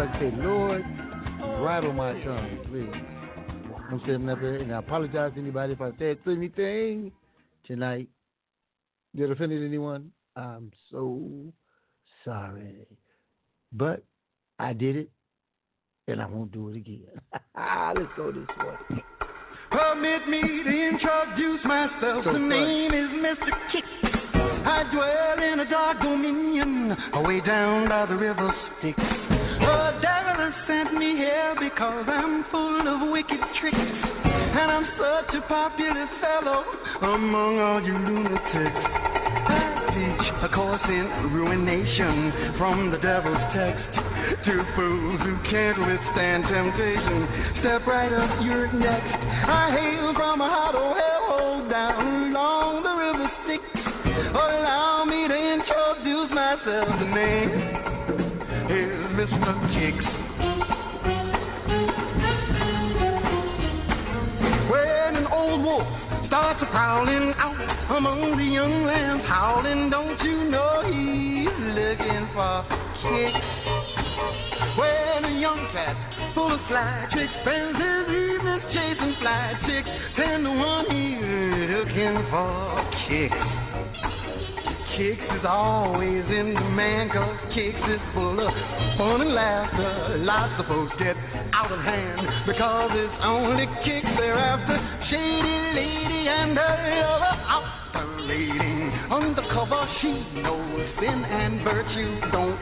I 0.00 0.06
just 0.06 0.14
like 0.14 0.20
to 0.20 0.30
say, 0.30 0.42
Lord, 0.42 0.82
bridle 1.60 1.92
my 1.92 2.12
tongue, 2.24 2.58
please. 2.70 2.88
I'm 3.90 4.00
saying 4.06 4.24
nothing, 4.24 4.62
and 4.62 4.74
I 4.74 4.78
apologize 4.78 5.32
to 5.34 5.40
anybody 5.40 5.74
if 5.74 5.80
I 5.82 5.90
said 5.98 6.16
anything 6.26 7.12
tonight 7.66 8.08
that 9.14 9.30
offended 9.30 9.62
anyone. 9.62 10.10
I'm 10.36 10.70
so 10.90 11.52
sorry. 12.24 12.86
But 13.74 14.02
I 14.58 14.72
did 14.72 14.96
it, 14.96 15.10
and 16.08 16.22
I 16.22 16.26
won't 16.26 16.52
do 16.52 16.70
it 16.70 16.76
again. 16.76 17.20
Let's 17.54 18.08
go 18.16 18.32
this 18.32 18.48
way. 18.58 19.04
Permit 19.70 20.28
me 20.28 20.40
to 20.40 20.70
introduce 20.70 21.64
myself. 21.66 22.24
So 22.24 22.32
the 22.32 22.38
name 22.38 22.92
is 22.92 23.10
Mr. 23.20 23.50
Kick. 23.70 23.84
I 24.32 24.84
dwell 24.94 25.52
in 25.52 25.60
a 25.60 25.68
dark 25.68 26.00
dominion, 26.00 26.96
away 27.14 27.40
down 27.40 27.88
by 27.90 28.06
the 28.06 28.14
river 28.14 28.50
Styx. 28.78 29.39
The 29.60 30.00
devil 30.00 30.36
has 30.40 30.56
sent 30.66 30.94
me 30.96 31.16
here 31.16 31.54
because 31.60 32.04
I'm 32.08 32.44
full 32.50 32.80
of 32.88 33.12
wicked 33.12 33.40
tricks. 33.60 33.76
And 33.76 34.70
I'm 34.70 34.86
such 34.96 35.34
a 35.36 35.42
popular 35.46 36.08
fellow 36.20 36.64
among 37.02 37.58
all 37.60 37.80
you 37.84 37.94
lunatics. 37.94 38.82
I 39.46 39.94
teach 39.94 40.26
a 40.42 40.48
course 40.54 40.82
in 40.88 41.32
ruination 41.32 42.56
from 42.58 42.90
the 42.90 42.98
devil's 42.98 43.40
text 43.52 43.84
to 44.46 44.54
fools 44.76 45.20
who 45.22 45.36
can't 45.50 45.78
withstand 45.78 46.44
temptation. 46.48 47.60
Step 47.60 47.86
right 47.86 48.12
up, 48.12 48.42
you're 48.42 48.72
next. 48.72 49.12
I 49.46 49.70
hail 49.76 50.14
from 50.14 50.40
a 50.40 50.48
hollow 50.48 50.94
hellhole 50.96 51.68
down 51.70 52.32
along 52.32 52.82
the 52.82 52.94
river 52.96 53.28
Styx. 53.44 53.62
Allow 54.34 55.04
me 55.04 55.28
to 55.28 55.36
introduce 55.36 56.30
myself. 56.32 56.88
The 57.00 57.10
name 57.12 57.50
is 58.70 58.99
Mr. 59.20 59.52
Kicks. 59.76 60.04
When 64.70 65.16
an 65.16 65.26
old 65.26 65.62
wolf 65.62 65.86
starts 66.26 66.64
prowling 66.70 67.34
out 67.36 67.98
among 67.98 68.38
the 68.38 68.44
young 68.44 68.86
lambs 68.86 69.24
howling, 69.28 69.90
don't 69.90 70.18
you 70.24 70.48
know 70.48 70.80
he's 70.88 71.52
looking 71.76 72.32
for 72.32 72.64
kicks? 73.04 73.44
When 74.80 75.24
a 75.26 75.38
young 75.38 75.68
cat 75.74 76.32
full 76.34 76.54
of 76.54 76.60
sly 76.70 77.08
tricks 77.12 77.32
spends 77.42 77.76
his 77.76 78.08
evenings 78.08 78.64
chasing 78.72 79.16
fly 79.20 79.52
chicks, 79.68 79.88
ten 80.16 80.44
to 80.44 80.50
one 80.50 80.86
he's 80.88 81.68
looking 81.68 82.24
for 82.32 82.88
kicks. 83.04 83.69
Kicks 85.00 85.32
is 85.32 85.46
always 85.48 86.28
in 86.28 86.52
demand, 86.52 87.10
cause 87.12 87.40
Kicks 87.54 87.80
is 87.88 88.00
full 88.12 88.36
of 88.36 88.52
fun 89.00 89.22
and 89.22 89.32
laughter. 89.32 90.18
Lots 90.20 90.60
of 90.60 90.66
folks 90.68 90.92
get 90.98 91.16
out 91.56 91.72
of 91.72 91.80
hand 91.80 92.20
because 92.44 92.90
it's 92.92 93.18
only 93.24 93.64
Kicks 93.80 94.12
they're 94.20 94.36
after. 94.36 94.76
Shady 95.08 95.56
lady 95.72 96.28
and 96.28 96.52
her 96.52 97.00
other 97.00 97.32
oscillating 97.48 98.92
undercover, 99.08 99.88
she 100.04 100.12
knows 100.44 100.84
sin 101.00 101.24
and 101.24 101.64
virtue 101.64 102.20
don't 102.28 102.60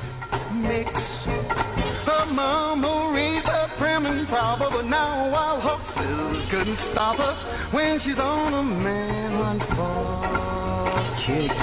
mix. 0.62 0.94
Her 2.06 2.31
mama 2.31 3.10
raised 3.19 3.47
her 3.47 3.66
prim 3.78 4.06
and 4.06 4.28
proper, 4.28 4.70
but 4.70 4.86
now 4.86 5.28
while 5.32 5.60
her 5.60 5.78
couldn't 6.52 6.78
stop 6.93 7.16
her 7.19 7.35
when 7.74 7.98
she's 8.06 8.16
on 8.16 8.55
a 8.55 8.62
man 8.62 9.59
for 9.74 10.57
kicks, 11.26 11.54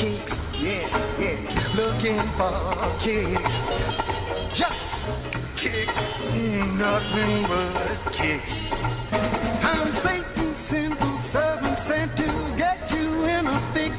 kicks, 0.00 0.36
yeah, 0.60 0.86
yeah. 1.20 1.74
Looking 1.74 2.20
for 2.36 2.54
kicks, 3.04 3.54
just 4.58 4.84
kicks, 5.62 5.98
nothing 6.78 7.34
but 7.48 7.98
kicks. 8.16 8.54
I'm 9.64 9.88
Satan's 10.04 10.58
simple 10.70 11.16
servant 11.32 11.78
sent 11.88 12.10
to 12.18 12.28
get 12.58 12.78
you 12.90 13.24
in 13.24 13.46
a 13.46 13.58
fix. 13.74 13.94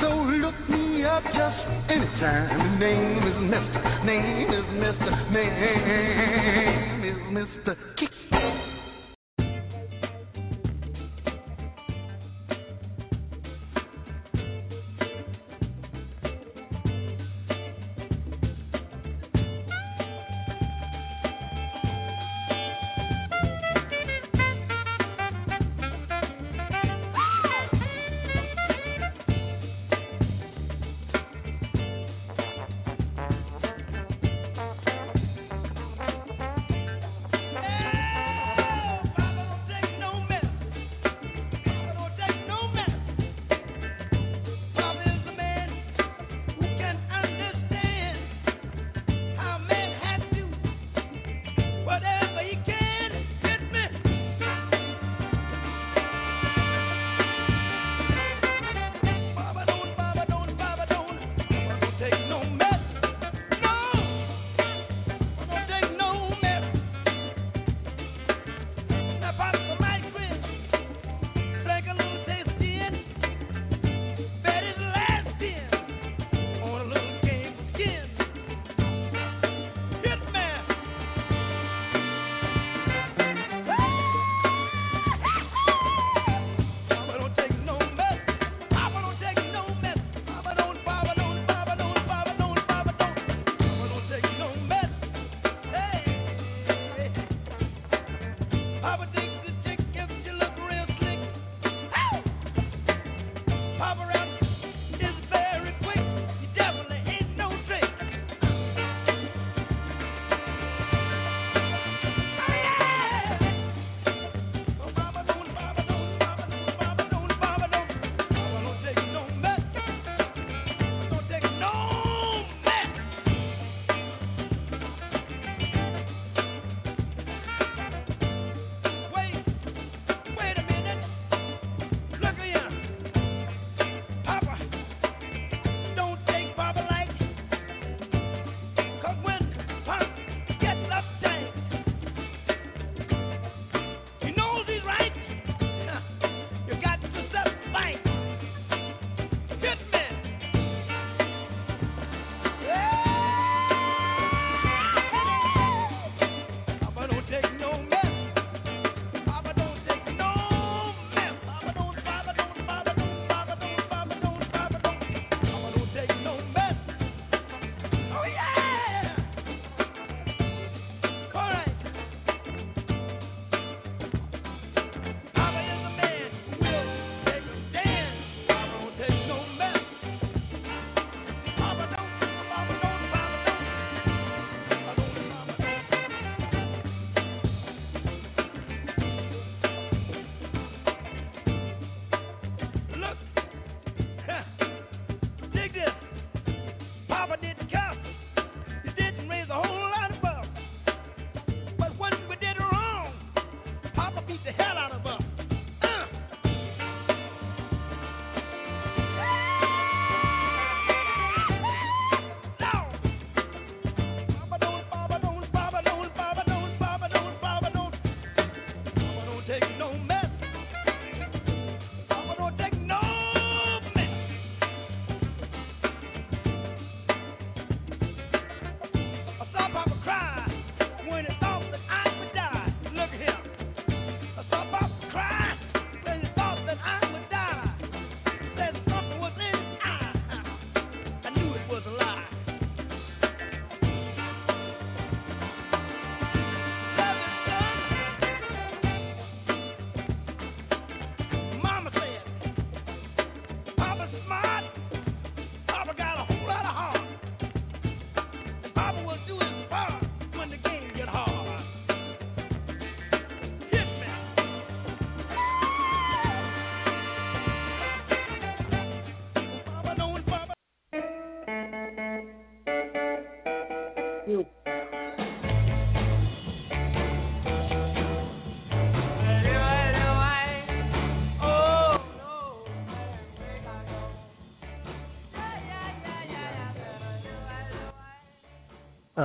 So 0.00 0.08
look 0.14 0.58
me 0.68 1.04
up 1.04 1.24
just 1.24 1.60
anytime. 1.90 2.78
Name 2.78 3.26
is 3.26 3.38
Mister, 3.50 3.80
name 4.04 4.50
is 4.50 4.66
Mister, 4.74 5.12
name 5.30 7.04
is 7.04 7.18
Mister 7.32 7.76
Kicks. 7.96 8.53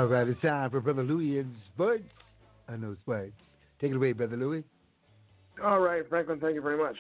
Right, 0.10 0.28
it's 0.28 0.42
time 0.42 0.70
for 0.72 0.82
Brother 0.82 1.04
Louie 1.04 1.40
and 1.40 1.54
Sports. 1.74 2.04
I 2.68 2.76
know 2.76 2.96
sports. 3.04 3.34
Take 3.80 3.92
it 3.92 3.96
away, 3.96 4.12
Brother 4.12 4.38
Louie. 4.38 4.64
All 5.64 5.80
right, 5.80 6.08
Franklin, 6.10 6.40
thank 6.40 6.56
you 6.56 6.62
very 6.62 6.78
much. 6.78 6.96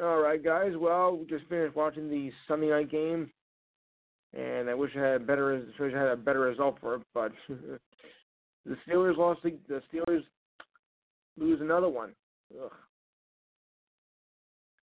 All 0.00 0.20
right, 0.20 0.42
guys. 0.42 0.72
Well, 0.76 1.16
we 1.16 1.26
just 1.26 1.46
finished 1.48 1.76
watching 1.76 2.08
the 2.08 2.30
Sunday 2.48 2.70
night 2.70 2.90
game, 2.90 3.30
and 4.36 4.70
I 4.70 4.74
wish 4.74 4.90
I 4.96 5.00
had 5.00 5.22
a 5.22 5.24
better, 5.24 5.64
wish 5.78 5.94
I 5.94 5.98
had 5.98 6.08
a 6.08 6.16
better 6.16 6.40
result 6.40 6.78
for 6.80 6.94
it, 6.94 7.02
but 7.12 7.32
the 7.48 8.76
Steelers 8.88 9.16
lost. 9.16 9.42
The, 9.42 9.56
the 9.68 9.82
Steelers 9.92 10.22
lose 11.36 11.60
another 11.60 11.88
one. 11.88 12.12
Ugh. 12.62 12.70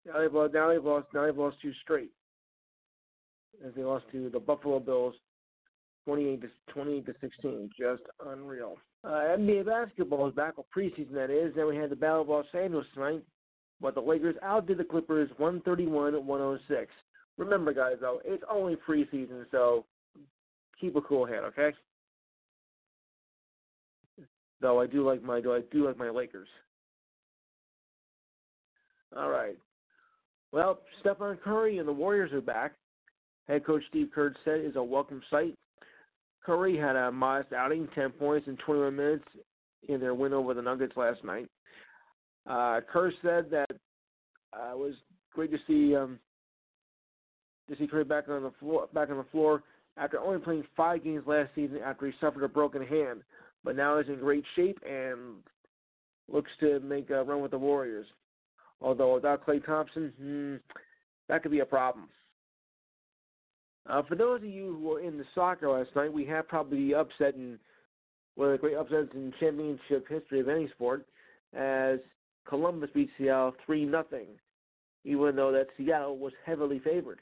Now 0.05 0.19
they've 0.19 0.33
lost. 0.33 0.53
Now 0.53 0.69
they've 0.69 0.83
lost. 0.83 1.07
Now 1.13 1.25
they've 1.25 1.37
lost 1.37 1.57
two 1.61 1.73
straight. 1.81 2.11
As 3.65 3.73
they 3.75 3.83
lost 3.83 4.05
to 4.11 4.29
the 4.29 4.39
Buffalo 4.39 4.79
Bills, 4.79 5.15
twenty-eight 6.05 6.41
to 6.41 6.49
twenty-eight 6.73 7.05
to 7.05 7.13
sixteen. 7.21 7.69
Just 7.77 8.03
unreal. 8.25 8.77
Uh, 9.03 9.35
NBA 9.37 9.65
basketball 9.65 10.27
is 10.27 10.35
back 10.35 10.57
with 10.57 10.67
preseason. 10.75 11.13
That 11.13 11.29
is. 11.29 11.53
Then 11.55 11.67
we 11.67 11.75
had 11.75 11.89
the 11.89 11.95
Battle 11.95 12.21
of 12.21 12.29
Los 12.29 12.45
Angeles 12.53 12.85
tonight, 12.93 13.23
but 13.79 13.95
the 13.95 14.01
Lakers 14.01 14.35
outdid 14.43 14.77
the 14.77 14.83
Clippers 14.83 15.29
one 15.37 15.61
thirty-one 15.61 16.13
one 16.25 16.39
hundred 16.39 16.61
six. 16.67 16.91
Remember, 17.37 17.73
guys, 17.73 17.95
though, 17.99 18.21
it's 18.25 18.43
only 18.51 18.75
preseason, 18.75 19.45
so 19.51 19.85
keep 20.79 20.95
a 20.95 21.01
cool 21.01 21.25
head, 21.25 21.43
okay? 21.45 21.71
Though 24.59 24.79
I 24.79 24.85
do 24.85 25.03
like 25.07 25.23
my, 25.23 25.37
I 25.37 25.61
do 25.71 25.87
like 25.87 25.97
my 25.97 26.09
Lakers. 26.09 26.49
All 29.17 29.29
right. 29.29 29.57
Well, 30.51 30.79
Stephen 30.99 31.37
Curry 31.43 31.79
and 31.79 31.87
the 31.87 31.93
Warriors 31.93 32.31
are 32.33 32.41
back. 32.41 32.73
Head 33.47 33.65
coach 33.65 33.81
Steve 33.89 34.09
Kerr 34.13 34.35
said 34.45 34.61
is 34.63 34.75
a 34.75 34.83
welcome 34.83 35.21
sight. 35.31 35.55
Curry 36.45 36.77
had 36.77 36.95
a 36.95 37.11
modest 37.11 37.53
outing, 37.53 37.87
10 37.93 38.11
points 38.11 38.47
in 38.47 38.57
21 38.57 38.95
minutes 38.95 39.25
in 39.87 39.99
their 39.99 40.13
win 40.13 40.33
over 40.33 40.53
the 40.53 40.61
Nuggets 40.61 40.95
last 40.95 41.23
night. 41.23 41.47
Uh, 42.47 42.81
Kerr 42.91 43.11
said 43.21 43.51
that 43.51 43.71
uh, 44.53 44.71
it 44.71 44.77
was 44.77 44.95
great 45.33 45.51
to 45.51 45.57
see 45.67 45.95
um, 45.95 46.19
to 47.69 47.77
see 47.77 47.87
Curry 47.87 48.03
back 48.03 48.27
on 48.27 48.43
the 48.43 48.51
floor 48.59 48.87
back 48.93 49.09
on 49.09 49.17
the 49.17 49.25
floor 49.31 49.63
after 49.97 50.19
only 50.19 50.39
playing 50.39 50.63
five 50.75 51.03
games 51.03 51.23
last 51.27 51.49
season 51.53 51.79
after 51.85 52.07
he 52.07 52.13
suffered 52.19 52.43
a 52.43 52.47
broken 52.47 52.85
hand. 52.85 53.21
But 53.63 53.75
now 53.75 53.99
he's 53.99 54.09
in 54.09 54.19
great 54.19 54.43
shape 54.55 54.79
and 54.87 55.35
looks 56.27 56.49
to 56.61 56.79
make 56.79 57.09
a 57.11 57.23
run 57.23 57.41
with 57.41 57.51
the 57.51 57.59
Warriors. 57.59 58.07
Although 58.81 59.13
without 59.15 59.45
Klay 59.45 59.63
Thompson, 59.63 60.11
hmm, 60.19 60.55
that 61.29 61.43
could 61.43 61.51
be 61.51 61.59
a 61.59 61.65
problem. 61.65 62.09
Uh, 63.89 64.01
for 64.03 64.15
those 64.15 64.41
of 64.41 64.45
you 64.45 64.77
who 64.79 64.89
were 64.89 65.01
in 65.01 65.17
the 65.17 65.25
soccer 65.33 65.69
last 65.69 65.89
night, 65.95 66.13
we 66.13 66.25
had 66.25 66.47
probably 66.47 66.87
the 66.87 66.95
upset 66.95 67.35
in 67.35 67.57
one 68.35 68.49
of 68.49 68.53
the 68.53 68.57
great 68.57 68.77
upsets 68.77 69.09
in 69.13 69.33
championship 69.39 70.07
history 70.07 70.39
of 70.39 70.47
any 70.47 70.69
sport, 70.69 71.05
as 71.53 71.99
Columbus 72.47 72.89
beat 72.93 73.09
Seattle 73.17 73.53
three 73.65 73.85
nothing, 73.85 74.27
even 75.03 75.35
though 75.35 75.51
that 75.51 75.67
Seattle 75.77 76.17
was 76.17 76.33
heavily 76.45 76.79
favored. 76.79 77.19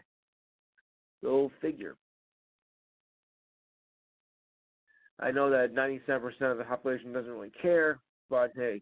Go 1.24 1.52
figure. 1.62 1.96
I 5.20 5.32
know 5.32 5.50
that 5.50 5.76
97% 5.76 6.52
of 6.52 6.58
the 6.58 6.64
population 6.64 7.12
doesn't 7.12 7.32
really 7.32 7.52
care, 7.62 8.00
but 8.30 8.52
hey. 8.56 8.82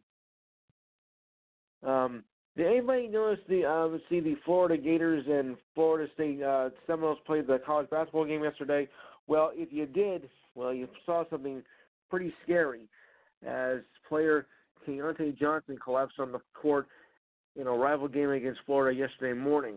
Um, 1.84 2.24
did 2.58 2.66
anybody 2.66 3.08
notice 3.08 3.40
the 3.48 3.64
um, 3.66 4.02
see 4.10 4.20
the 4.20 4.36
Florida 4.44 4.78
Gators 4.78 5.24
and 5.30 5.56
Florida 5.76 6.12
State 6.16 6.42
uh, 6.42 6.70
Seminoles 6.88 7.20
played 7.26 7.46
the 7.46 7.60
college 7.64 7.90
basketball 7.92 8.26
game 8.26 8.44
yesterday? 8.44 8.90
Well, 9.28 9.52
if 9.54 9.72
you 9.72 9.86
did, 9.86 10.30
well, 10.56 10.74
you 10.74 10.88
saw 11.06 11.24
something 11.30 11.62
pretty 12.10 12.34
scary, 12.44 12.90
as 13.46 13.80
player 14.10 14.48
Keyontae 14.88 15.38
Johnson 15.38 15.78
collapsed 15.84 16.20
on 16.20 16.32
the 16.32 16.40
court 16.60 16.88
in 17.56 17.68
a 17.68 17.72
rival 17.72 18.08
game 18.08 18.32
against 18.32 18.62
Florida 18.66 18.98
yesterday 18.98 19.38
morning. 19.38 19.76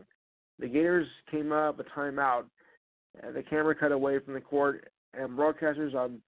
The 0.59 0.69
Gators 0.69 1.07
came 1.31 1.53
up 1.53 1.81
a 1.81 1.85
timeout, 1.99 2.45
and 3.23 3.35
the 3.35 3.43
camera 3.43 3.75
cut 3.75 3.93
away 3.93 4.19
from 4.21 4.35
the 4.35 4.41
court, 4.41 4.91
and 5.13 5.31
broadcasters 5.31 5.95
on 5.95 6.21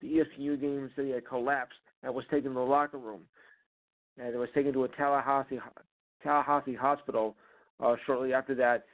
the 0.00 0.08
E 0.08 0.22
ESPN 0.38 0.60
game 0.60 0.90
said 0.96 1.04
he 1.04 1.10
had 1.10 1.26
collapsed 1.26 1.74
and 2.02 2.14
was 2.14 2.24
taken 2.30 2.52
to 2.52 2.54
the 2.54 2.60
locker 2.60 2.98
room, 2.98 3.22
and 4.18 4.34
it 4.34 4.38
was 4.38 4.48
taken 4.54 4.72
to 4.72 4.84
a 4.84 4.88
Tallahassee 4.88 5.58
Tallahassee 6.22 6.74
hospital 6.74 7.36
uh, 7.80 7.96
shortly 8.06 8.32
after 8.32 8.54
that. 8.56 8.84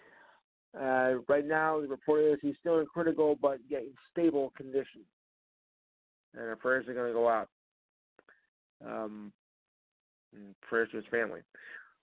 Uh, 0.78 1.20
right 1.28 1.46
now, 1.46 1.80
the 1.80 1.86
report 1.86 2.24
is 2.24 2.38
he's 2.42 2.56
still 2.60 2.80
in 2.80 2.86
critical 2.86 3.38
but 3.40 3.58
yet 3.68 3.82
stable 4.10 4.52
condition, 4.56 5.02
and 6.34 6.48
our 6.48 6.56
prayers 6.56 6.88
are 6.88 6.94
going 6.94 7.08
to 7.08 7.12
go 7.12 7.28
out. 7.28 7.48
Um, 8.84 9.32
prayers 10.62 10.88
to 10.90 10.96
his 10.96 11.06
family. 11.10 11.40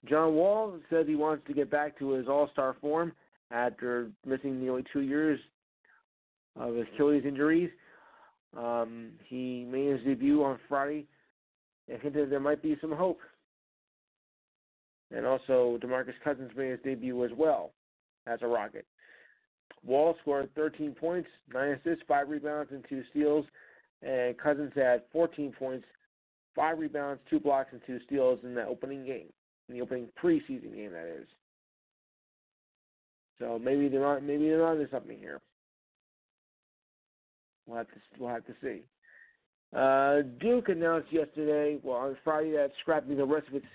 John 0.09 0.33
Wall 0.33 0.73
says 0.89 1.05
he 1.07 1.15
wants 1.15 1.45
to 1.47 1.53
get 1.53 1.69
back 1.69 1.99
to 1.99 2.11
his 2.11 2.27
All-Star 2.27 2.75
form 2.81 3.11
after 3.51 4.09
missing 4.25 4.59
nearly 4.59 4.83
two 4.91 5.01
years 5.01 5.39
of 6.55 6.75
Achilles 6.77 7.23
injuries. 7.25 7.69
Um, 8.57 9.11
he 9.27 9.65
made 9.69 9.91
his 9.91 10.03
debut 10.03 10.43
on 10.43 10.59
Friday 10.67 11.07
and 11.89 12.01
hinted 12.01 12.29
there 12.29 12.39
might 12.39 12.61
be 12.61 12.77
some 12.81 12.91
hope. 12.91 13.19
And 15.13 15.25
also, 15.25 15.77
DeMarcus 15.81 16.13
Cousins 16.23 16.51
made 16.55 16.71
his 16.71 16.79
debut 16.83 17.23
as 17.25 17.31
well 17.35 17.71
as 18.27 18.39
a 18.41 18.47
Rocket. 18.47 18.85
Wall 19.85 20.15
scored 20.21 20.49
13 20.55 20.93
points, 20.93 21.27
9 21.53 21.69
assists, 21.69 22.03
5 22.07 22.29
rebounds, 22.29 22.71
and 22.71 22.85
2 22.87 23.03
steals. 23.09 23.45
And 24.01 24.37
Cousins 24.37 24.71
had 24.75 25.03
14 25.11 25.53
points, 25.57 25.85
5 26.55 26.79
rebounds, 26.79 27.21
2 27.29 27.39
blocks, 27.39 27.69
and 27.71 27.81
2 27.85 27.99
steals 28.05 28.39
in 28.43 28.53
the 28.53 28.65
opening 28.65 29.05
game, 29.05 29.27
in 29.67 29.75
the 29.75 29.81
opening 29.81 30.07
preseason 30.21 30.75
game, 30.75 30.91
that 30.91 31.07
is. 31.07 31.27
So 33.39 33.59
maybe 33.59 33.89
they're 33.89 34.05
on, 34.05 34.25
maybe 34.25 34.47
they're 34.47 34.65
onto 34.65 34.89
something 34.91 35.17
here. 35.17 35.41
We'll 37.65 37.79
have 37.79 37.87
to 37.87 37.93
we'll 38.19 38.29
have 38.29 38.45
to 38.45 38.53
see. 38.61 38.81
Uh, 39.75 40.21
Duke 40.39 40.69
announced 40.69 41.11
yesterday, 41.11 41.79
well 41.81 41.97
on 41.97 42.17
Friday, 42.23 42.51
that 42.51 42.71
scrapping 42.81 43.17
the 43.17 43.25
rest 43.25 43.47
of 43.47 43.55
its 43.55 43.65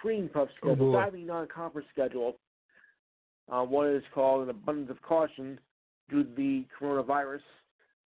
cream 0.00 0.28
puff 0.32 0.48
Oh, 0.50 0.56
schedule, 0.68 0.92
boy. 0.92 0.98
diving 1.00 1.26
non-conference 1.26 1.88
schedule. 1.92 2.36
Uh, 3.50 3.62
what 3.62 3.88
is 3.88 4.02
called 4.14 4.42
an 4.44 4.50
abundance 4.50 4.90
of 4.90 5.00
caution 5.02 5.58
due 6.10 6.22
to 6.24 6.30
the 6.36 6.64
coronavirus, 6.80 7.40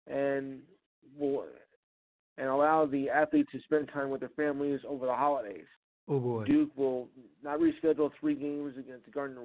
and 0.07 0.59
will 1.17 1.45
and 2.37 2.47
allow 2.47 2.85
the 2.85 3.09
athletes 3.09 3.49
to 3.51 3.59
spend 3.61 3.89
time 3.93 4.09
with 4.09 4.19
their 4.21 4.29
families 4.35 4.79
over 4.87 5.05
the 5.05 5.13
holidays. 5.13 5.65
Oh 6.07 6.19
boy. 6.19 6.45
Duke 6.45 6.75
will 6.75 7.07
not 7.43 7.59
reschedule 7.59 8.09
three 8.19 8.35
games 8.35 8.73
against 8.77 9.11
Gardner 9.11 9.41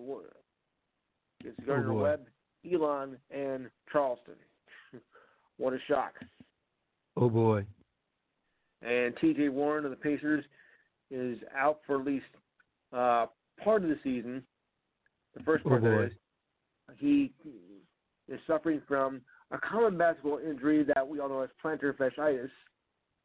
against 1.40 1.66
Gardner 1.66 1.92
Oh. 1.92 2.02
Webb, 2.02 2.26
Elon, 2.70 3.16
and 3.30 3.68
Charleston. 3.92 4.34
what 5.58 5.72
a 5.72 5.78
shock! 5.88 6.14
Oh 7.16 7.28
boy. 7.28 7.64
And 8.82 9.14
T.J. 9.20 9.48
Warren 9.48 9.84
of 9.84 9.90
the 9.90 9.96
Pacers 9.96 10.44
is 11.10 11.38
out 11.56 11.80
for 11.86 12.00
at 12.00 12.06
least 12.06 12.24
uh, 12.92 13.26
part 13.62 13.82
of 13.82 13.88
the 13.88 13.98
season. 14.02 14.42
The 15.36 15.42
first 15.42 15.64
Oh, 15.66 15.70
part 15.70 15.84
is. 15.84 16.12
He 16.98 17.32
is 18.28 18.40
suffering 18.46 18.80
from 18.86 19.20
a 19.50 19.58
common 19.58 19.98
basketball 19.98 20.38
injury 20.38 20.84
that 20.94 21.06
we 21.06 21.20
all 21.20 21.28
know 21.28 21.40
as 21.42 21.50
plantar 21.62 21.92
fasciitis 21.96 22.50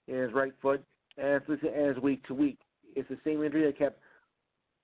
in 0.07 0.15
his 0.15 0.33
right 0.33 0.51
foot, 0.61 0.83
and 1.17 1.41
it's 1.47 1.63
as 1.97 2.01
week 2.01 2.25
to 2.27 2.33
week. 2.33 2.59
It's 2.95 3.07
the 3.09 3.17
same 3.23 3.43
injury 3.43 3.65
that 3.65 3.77
kept 3.77 3.99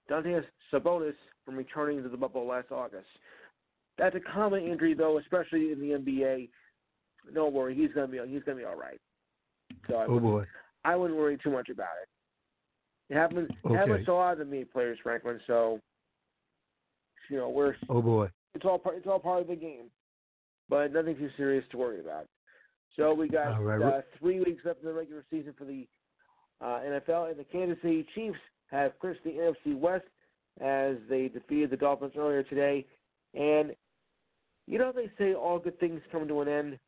Dante 0.08 0.40
Sabonis 0.72 1.14
from 1.45 1.56
returning 1.58 2.01
to 2.03 2.09
the 2.09 2.17
bubble 2.17 2.45
last 2.48 2.72
August. 2.72 3.08
That's 3.98 4.16
a 4.16 4.19
common 4.19 4.64
injury, 4.64 4.93
though, 4.93 5.17
especially 5.17 5.72
in 5.72 5.80
the 5.80 5.98
NBA. 5.98 6.50
Don't 7.34 7.53
worry, 7.53 7.76
he's 7.76 7.92
gonna 7.93 8.08
be 8.08 8.19
he's 8.27 8.43
gonna 8.43 8.59
be 8.59 8.64
all 8.64 8.77
right. 8.77 9.01
So 9.90 9.95
Oh 9.95 10.14
wouldn't- 10.14 10.22
boy. 10.22 10.45
I 10.85 10.95
wouldn't 10.95 11.19
worry 11.19 11.38
too 11.43 11.51
much 11.51 11.67
about 11.69 11.90
it. 12.01 12.08
It 13.09 13.15
happens. 13.15 13.49
It 13.63 13.75
happens 13.75 14.05
to 14.05 14.11
a 14.11 14.13
lot 14.13 14.33
of 14.33 14.39
the 14.39 14.45
meat 14.45 14.71
players, 14.71 14.99
Franklin. 15.01 15.39
So 15.47 15.79
you 17.29 17.37
know 17.37 17.49
we're 17.49 17.75
Oh 17.89 18.01
boy. 18.01 18.29
it's 18.53 18.65
all 18.65 18.79
part 18.79 18.97
it's 18.97 19.07
all 19.07 19.19
part 19.19 19.41
of 19.41 19.47
the 19.47 19.55
game, 19.55 19.89
but 20.69 20.91
nothing 20.93 21.15
too 21.15 21.29
serious 21.37 21.63
to 21.71 21.77
worry 21.77 21.99
about. 21.99 22.27
So 22.95 23.13
we 23.13 23.29
got 23.29 23.63
right. 23.63 23.81
uh, 23.81 24.01
three 24.19 24.39
weeks 24.39 24.65
left 24.65 24.81
in 24.81 24.87
the 24.87 24.93
regular 24.93 25.23
season 25.29 25.53
for 25.57 25.65
the 25.65 25.87
uh, 26.61 26.79
NFL, 26.79 27.29
and 27.29 27.39
the 27.39 27.43
Kansas 27.43 27.77
City 27.81 28.05
Chiefs 28.15 28.39
have 28.71 28.97
clinched 28.99 29.23
the 29.23 29.31
NFC 29.31 29.77
West 29.77 30.05
as 30.59 30.95
they 31.09 31.27
defeated 31.27 31.69
the 31.69 31.77
Dolphins 31.77 32.13
earlier 32.17 32.43
today. 32.43 32.85
And 33.33 33.75
you 34.65 34.79
know 34.79 34.91
they 34.93 35.11
say 35.17 35.33
all 35.33 35.59
good 35.59 35.79
things 35.79 36.01
come 36.11 36.27
to 36.27 36.41
an 36.41 36.47
end. 36.47 36.79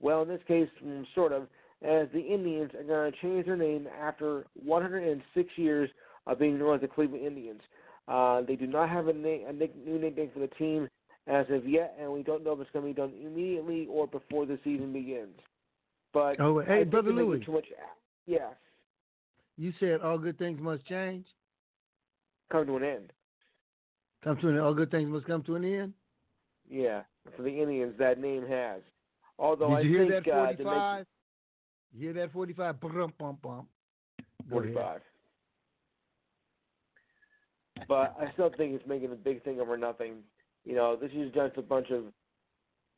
Well, 0.00 0.22
in 0.22 0.28
this 0.28 0.42
case, 0.46 0.68
mm, 0.84 1.04
sort 1.14 1.32
of, 1.32 1.46
as 1.84 2.08
the 2.12 2.20
Indians 2.20 2.70
are 2.74 2.82
going 2.82 3.12
to 3.12 3.18
change 3.20 3.46
their 3.46 3.56
name 3.56 3.86
after 4.00 4.46
106 4.64 5.48
years 5.56 5.90
of 6.26 6.38
being 6.38 6.58
known 6.58 6.74
as 6.76 6.80
the 6.80 6.88
Cleveland 6.88 7.24
Indians. 7.26 7.60
Uh, 8.08 8.42
they 8.42 8.56
do 8.56 8.66
not 8.66 8.88
have 8.88 9.08
a, 9.08 9.12
na- 9.12 9.48
a 9.48 9.52
nick- 9.52 9.76
new 9.86 9.98
nickname 9.98 10.30
for 10.32 10.40
the 10.40 10.46
team 10.48 10.88
as 11.26 11.46
of 11.50 11.68
yet, 11.68 11.96
and 12.00 12.10
we 12.10 12.22
don't 12.22 12.44
know 12.44 12.52
if 12.52 12.60
it's 12.60 12.70
going 12.72 12.84
to 12.84 12.88
be 12.92 12.94
done 12.94 13.12
immediately 13.24 13.86
or 13.90 14.06
before 14.06 14.46
the 14.46 14.58
season 14.64 14.92
begins. 14.92 15.38
But 16.12 16.38
Oh, 16.40 16.60
hey, 16.60 16.80
think 16.80 16.90
Brother 16.90 17.12
Louis. 17.12 17.44
too 17.44 17.52
much. 17.52 17.64
Yeah, 18.26 18.50
You 19.56 19.72
said 19.80 20.00
all 20.00 20.18
good 20.18 20.38
things 20.38 20.60
must 20.60 20.86
change. 20.86 21.26
come 22.50 22.66
to 22.66 22.76
an 22.76 22.84
end. 22.84 23.12
Come 24.22 24.36
to 24.38 24.48
an 24.48 24.54
end. 24.56 24.62
all 24.64 24.74
good 24.74 24.90
things 24.90 25.10
must 25.10 25.26
come 25.26 25.42
to 25.44 25.56
an 25.56 25.64
end. 25.64 25.92
Yeah, 26.70 27.02
for 27.36 27.42
the 27.42 27.50
Indians, 27.60 27.94
that 27.98 28.18
name 28.18 28.46
has. 28.46 28.80
Although 29.38 29.68
Did 29.70 29.76
I 29.76 29.80
you 29.80 29.90
hear 29.90 30.08
think 30.08 30.24
that 30.26 30.32
uh, 30.32 30.44
forty 30.46 30.56
to 30.56 30.64
five? 30.64 31.06
You 31.94 32.12
hear 32.12 32.12
that 32.14 32.32
forty 32.32 32.52
five? 32.52 32.80
Bum 32.80 33.12
bum 33.18 33.38
bum. 33.42 33.66
make 34.48 34.50
Go 34.50 34.58
ahead. 34.58 34.74
45. 34.74 35.00
But 37.88 38.14
I 38.20 38.32
still 38.32 38.50
think 38.56 38.74
it's 38.74 38.86
making 38.86 39.12
a 39.12 39.16
big 39.16 39.42
thing 39.44 39.60
over 39.60 39.76
nothing. 39.76 40.16
You 40.64 40.74
know, 40.74 40.96
this 40.96 41.10
is 41.12 41.32
just 41.34 41.56
a 41.56 41.62
bunch 41.62 41.90
of, 41.90 42.04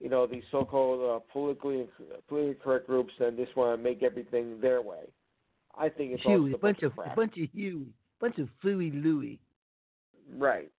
you 0.00 0.08
know, 0.08 0.26
these 0.26 0.42
so-called 0.50 1.00
uh, 1.00 1.32
politically 1.32 1.86
politically 2.28 2.62
correct 2.62 2.86
groups 2.86 3.12
and 3.18 3.36
just 3.36 3.56
want 3.56 3.76
to 3.78 3.82
make 3.82 4.02
everything 4.02 4.60
their 4.60 4.82
way. 4.82 5.04
I 5.78 5.88
think 5.88 6.12
it's 6.12 6.22
Huey, 6.22 6.52
a 6.54 6.58
bunch 6.58 6.82
of 6.82 6.94
crap. 6.94 7.12
a 7.12 7.16
bunch 7.16 7.32
of 7.38 7.48
Huey, 7.52 7.86
bunch 8.20 8.38
of 8.38 8.48
Fooey 8.62 9.02
Louie, 9.02 9.40
Right. 10.34 10.70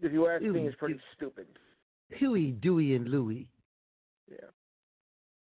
If 0.00 0.12
you 0.12 0.26
ask 0.28 0.42
me, 0.42 0.66
it's 0.66 0.76
pretty 0.76 0.98
stupid. 1.16 1.46
Huey, 2.10 2.50
Dewey, 2.50 2.94
and 2.94 3.08
Louie. 3.08 3.48
Yeah. 4.30 4.38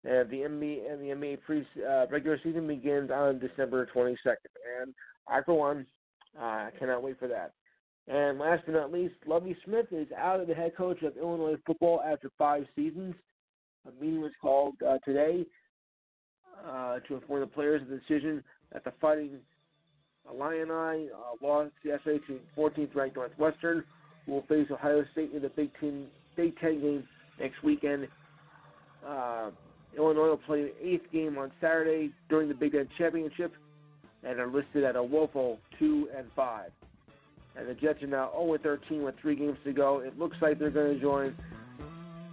And 0.05 0.29
the 0.29 0.37
NBA 0.37 0.91
and 0.91 1.01
the 1.01 1.13
NBA 1.15 1.41
pre 1.41 1.65
uh, 1.87 2.07
regular 2.09 2.39
season 2.43 2.67
begins 2.67 3.11
on 3.11 3.39
December 3.39 3.87
22nd, 3.93 4.15
and 4.81 4.93
I 5.27 5.41
for 5.43 5.57
one, 5.57 5.85
uh, 6.39 6.67
cannot 6.79 7.03
wait 7.03 7.19
for 7.19 7.27
that. 7.27 7.53
And 8.07 8.39
last 8.39 8.63
but 8.65 8.73
not 8.73 8.91
least, 8.91 9.15
Lovie 9.27 9.57
Smith 9.65 9.87
is 9.91 10.07
out 10.17 10.39
as 10.39 10.47
the 10.47 10.55
head 10.55 10.75
coach 10.75 11.03
of 11.03 11.15
Illinois 11.17 11.57
football 11.65 12.01
after 12.01 12.31
five 12.37 12.65
seasons. 12.75 13.13
A 13.87 14.03
meeting 14.03 14.21
was 14.21 14.31
called 14.41 14.75
uh, 14.87 14.97
today 15.05 15.45
uh, 16.67 16.99
to 17.07 17.15
inform 17.15 17.41
the 17.41 17.47
players 17.47 17.81
of 17.81 17.89
the 17.89 17.97
decision 17.97 18.43
that 18.73 18.83
the 18.83 18.93
Fighting 18.99 19.37
Illini 20.29 21.09
uh, 21.09 21.45
lost 21.45 21.71
yesterday 21.83 22.23
to 22.27 22.39
14th 22.57 22.95
ranked 22.95 23.15
Northwestern, 23.15 23.83
who 24.25 24.33
will 24.33 24.43
face 24.43 24.67
Ohio 24.71 25.03
State 25.11 25.31
in 25.33 25.41
the 25.41 25.49
Big 25.49 25.69
Ten 25.79 26.07
Big 26.35 26.57
Ten 26.59 26.81
game 26.81 27.03
next 27.39 27.61
weekend. 27.63 28.07
Illinois 29.97 30.27
will 30.29 30.37
play 30.37 30.63
the 30.63 30.87
eighth 30.87 31.11
game 31.11 31.37
on 31.37 31.51
Saturday 31.59 32.11
during 32.29 32.47
the 32.47 32.53
Big 32.53 32.73
Ten 32.73 32.87
Championship, 32.97 33.53
and 34.23 34.39
are 34.39 34.47
listed 34.47 34.83
at 34.83 34.95
a 34.95 35.03
woeful 35.03 35.59
two 35.77 36.09
and 36.15 36.27
five. 36.35 36.71
And 37.55 37.67
the 37.67 37.73
Jets 37.73 38.01
are 38.03 38.07
now 38.07 38.31
0 38.31 38.57
13 38.61 39.03
with 39.03 39.15
three 39.21 39.35
games 39.35 39.57
to 39.65 39.73
go. 39.73 39.99
It 39.99 40.17
looks 40.17 40.37
like 40.41 40.59
they're 40.59 40.69
going 40.69 40.95
to 40.95 41.01
join 41.01 41.35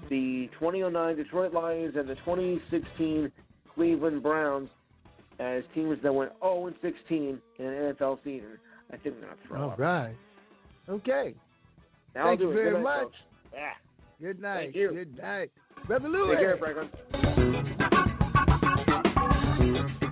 the 0.08 0.48
2009 0.60 1.16
Detroit 1.16 1.52
Lions 1.52 1.94
and 1.96 2.08
the 2.08 2.14
2016 2.16 3.32
Cleveland 3.74 4.22
Browns 4.22 4.68
as 5.40 5.62
teams 5.74 5.98
that 6.02 6.12
went 6.14 6.32
0 6.40 6.72
16 6.82 7.40
in 7.58 7.64
an 7.66 7.94
NFL 7.94 8.18
season. 8.22 8.58
I 8.92 8.96
think 8.98 9.16
they're 9.16 9.26
going 9.26 9.36
to 9.36 9.48
throw 9.48 9.62
All 9.62 9.70
up. 9.70 9.78
right. 9.78 10.14
Okay. 10.88 11.34
That'll 12.14 12.30
Thank 12.30 12.40
do 12.40 12.46
you 12.46 12.50
it. 12.52 12.54
very 12.54 12.72
night, 12.74 12.82
much. 12.82 13.12
Yeah. 13.52 13.70
Good 14.20 14.40
night. 14.40 14.72
Good 14.72 15.18
night. 15.18 15.50
Brother. 15.86 16.08
Take 16.30 16.38
care, 16.38 16.56
Franklin. 16.58 17.25
My 19.76 20.05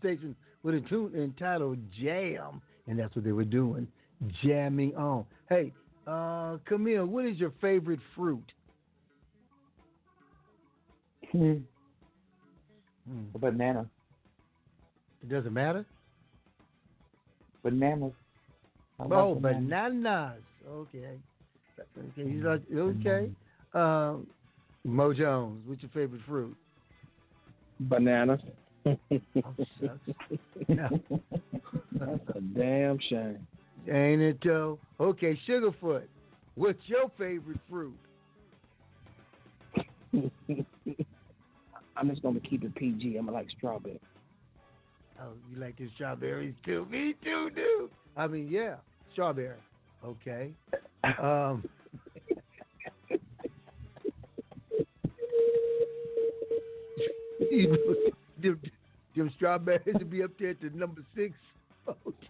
Station, 0.00 0.34
with 0.62 0.74
a 0.74 0.80
tune 0.80 1.12
entitled 1.14 1.78
Jam, 2.02 2.60
and 2.86 2.98
that's 2.98 3.14
what 3.14 3.24
they 3.24 3.32
were 3.32 3.44
doing, 3.44 3.86
jamming 4.42 4.94
on. 4.96 5.24
Hey, 5.48 5.72
uh, 6.06 6.56
Camille, 6.66 7.06
what 7.06 7.24
is 7.26 7.36
your 7.36 7.52
favorite 7.60 8.00
fruit? 8.16 8.52
Hmm. 11.30 11.58
Hmm. 13.08 13.24
A 13.34 13.38
banana. 13.38 13.86
It 15.22 15.28
doesn't 15.28 15.52
matter. 15.52 15.84
Bananas. 17.62 18.12
I 18.98 19.02
like 19.04 19.12
Oh, 19.12 19.34
bananas. 19.34 19.68
bananas. 19.70 20.42
Okay. 20.68 21.18
Okay. 21.98 22.30
He's 22.30 22.42
like, 22.42 22.62
okay. 22.74 23.30
Um, 23.74 24.26
Mo 24.84 25.12
Jones, 25.12 25.62
what's 25.66 25.82
your 25.82 25.90
favorite 25.90 26.22
fruit? 26.26 26.56
Bananas. 27.80 28.40
That's 28.84 28.98
a 32.34 32.40
damn 32.54 32.98
shame. 33.08 33.46
Ain't 33.90 34.20
it 34.20 34.38
though? 34.44 34.78
Okay, 34.98 35.38
Sugarfoot, 35.48 36.04
what's 36.54 36.80
your 36.86 37.10
favorite 37.18 37.58
fruit? 37.68 37.96
I'm 41.96 42.08
just 42.08 42.22
gonna 42.22 42.40
keep 42.40 42.64
it 42.64 42.74
PG. 42.74 43.16
I'm 43.16 43.26
gonna 43.26 43.36
like 43.36 43.48
strawberry. 43.56 44.00
Oh, 45.20 45.32
you 45.50 45.60
like 45.60 45.78
your 45.78 45.90
strawberries 45.94 46.54
too? 46.64 46.86
Me 46.90 47.14
too, 47.22 47.50
dude. 47.54 47.90
I 48.16 48.26
mean, 48.26 48.48
yeah, 48.50 48.76
strawberry. 49.12 49.56
Okay. 50.04 50.50
Um, 51.22 51.62
you 57.50 57.68
know, 57.70 58.10
them, 58.42 58.60
them 59.16 59.32
strawberries 59.36 59.96
to 59.98 60.04
be 60.04 60.22
up 60.22 60.30
there 60.38 60.54
to 60.54 60.76
number 60.76 61.02
six. 61.14 61.34
Okay. 62.06 62.28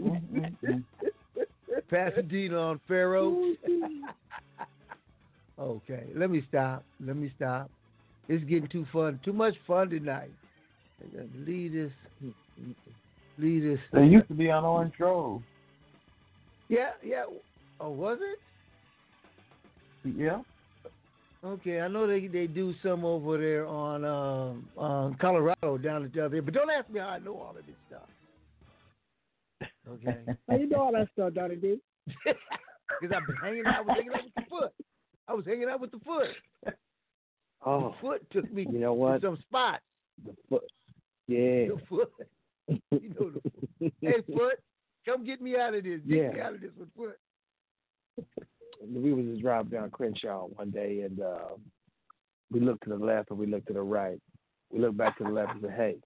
Lord 0.00 0.22
have 0.28 0.52
mercy. 0.60 0.84
Pasadena 1.90 2.58
on 2.58 2.80
Pharaoh. 2.86 3.54
okay, 5.58 6.04
let 6.14 6.30
me 6.30 6.44
stop. 6.48 6.84
Let 7.04 7.16
me 7.16 7.32
stop. 7.36 7.70
It's 8.28 8.44
getting 8.44 8.68
too 8.68 8.86
fun. 8.92 9.18
Too 9.24 9.32
much 9.32 9.54
fun 9.66 9.90
tonight. 9.90 10.30
I 11.00 11.16
gotta 11.16 11.28
Leave 11.44 11.72
this. 11.72 11.92
Leave 13.40 13.62
this. 13.62 13.78
They 13.92 14.04
used 14.04 14.28
to 14.28 14.34
be 14.34 14.50
on 14.50 14.64
Orange 14.64 14.94
Grove. 14.96 15.42
Yeah, 16.68 16.90
yeah. 17.04 17.24
Oh, 17.80 17.90
was 17.90 18.18
it? 18.20 18.38
Yeah. 20.16 20.40
Okay, 21.42 21.80
I 21.80 21.88
know 21.88 22.06
they 22.06 22.26
they 22.26 22.46
do 22.46 22.74
some 22.82 23.04
over 23.04 23.38
there 23.38 23.66
on 23.66 24.04
um 24.04 24.68
on 24.76 25.14
Colorado 25.20 25.78
down 25.78 26.04
at 26.04 26.12
the 26.12 26.24
other 26.24 26.42
but 26.42 26.52
don't 26.52 26.70
ask 26.70 26.88
me 26.90 27.00
how 27.00 27.08
I 27.08 27.18
know 27.18 27.32
all 27.38 27.54
of 27.58 27.64
this 27.66 27.74
stuff. 27.88 28.08
Okay. 29.88 30.18
How 30.48 30.56
you 30.56 30.68
know 30.68 30.80
all 30.82 30.92
that 30.92 31.08
stuff, 31.12 31.34
Donny 31.34 31.56
D? 31.56 31.78
Because 33.00 33.16
I've 33.16 33.26
been 33.26 33.36
hanging 33.36 33.66
out, 33.66 33.76
I 33.76 33.80
was 33.82 33.96
hanging 33.96 34.12
out 34.12 34.24
with 34.24 34.34
the 34.34 34.50
foot. 34.50 34.72
I 35.28 35.32
was 35.32 35.46
hanging 35.46 35.68
out 35.70 35.80
with 35.80 35.90
the 35.92 36.00
foot. 36.00 36.74
Oh, 37.64 37.80
The 37.80 37.94
foot 38.00 38.30
took 38.30 38.52
me 38.52 38.66
you 38.70 38.78
know 38.78 38.88
to 38.88 38.94
what? 38.94 39.22
some 39.22 39.38
spots. 39.48 39.82
The 40.26 40.34
foot. 40.48 40.64
Yeah. 41.28 41.68
The 41.68 41.80
foot. 41.88 42.12
You 42.90 43.14
know 43.18 43.30
the 43.30 43.40
foot. 43.40 43.92
Hey, 44.00 44.22
foot, 44.34 44.58
come 45.06 45.24
get 45.24 45.40
me 45.40 45.56
out 45.56 45.74
of 45.74 45.84
this. 45.84 46.00
Get 46.06 46.34
me 46.34 46.40
out 46.40 46.54
of 46.54 46.60
this 46.60 46.70
with 46.78 46.88
foot. 46.96 47.18
we 48.86 49.12
was 49.12 49.26
just 49.26 49.42
driving 49.42 49.70
down 49.70 49.90
Crenshaw 49.90 50.46
one 50.46 50.70
day, 50.70 51.02
and 51.02 51.20
uh, 51.20 51.54
we 52.50 52.60
looked 52.60 52.84
to 52.84 52.90
the 52.90 52.96
left 52.96 53.30
and 53.30 53.38
we 53.38 53.46
looked 53.46 53.68
to 53.68 53.72
the 53.72 53.82
right. 53.82 54.20
We 54.72 54.80
looked 54.80 54.96
back 54.96 55.18
to 55.18 55.24
the 55.24 55.30
left 55.30 55.52
and 55.52 55.62
said, 55.62 55.74
"Hey, 55.76 55.96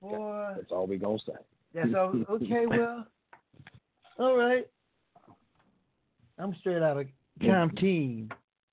Boy, 0.00 0.52
that's 0.56 0.72
all 0.72 0.86
we 0.86 0.98
gonna 0.98 1.18
say." 1.26 1.32
that's 1.74 1.94
all. 1.94 2.14
Okay, 2.30 2.66
well, 2.68 3.06
all 4.18 4.36
right. 4.36 4.66
I'm 6.38 6.54
straight 6.60 6.82
out 6.82 6.98
of 6.98 7.06
Compton. 7.40 8.30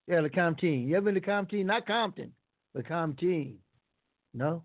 Yeah, 0.08 0.22
the 0.22 0.30
Compton. 0.30 0.88
You 0.88 0.98
ever 0.98 1.06
been 1.06 1.16
to 1.16 1.22
Compton? 1.22 1.68
Not 1.68 1.86
Compton, 1.86 2.34
but 2.74 2.88
Compton. 2.88 3.58
No? 4.34 4.64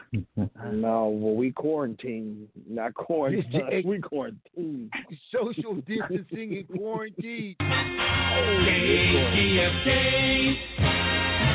no, 0.36 0.46
uh, 0.46 1.08
well, 1.08 1.34
we 1.34 1.50
quarantine, 1.52 2.48
not 2.68 2.94
quarantine. 2.94 3.82
We 3.92 4.00
quarantine. 4.00 4.90
Social 5.32 5.74
distancing 5.86 6.56
in 6.56 6.64
quarantine. 6.78 7.56
KGFK 7.60 9.88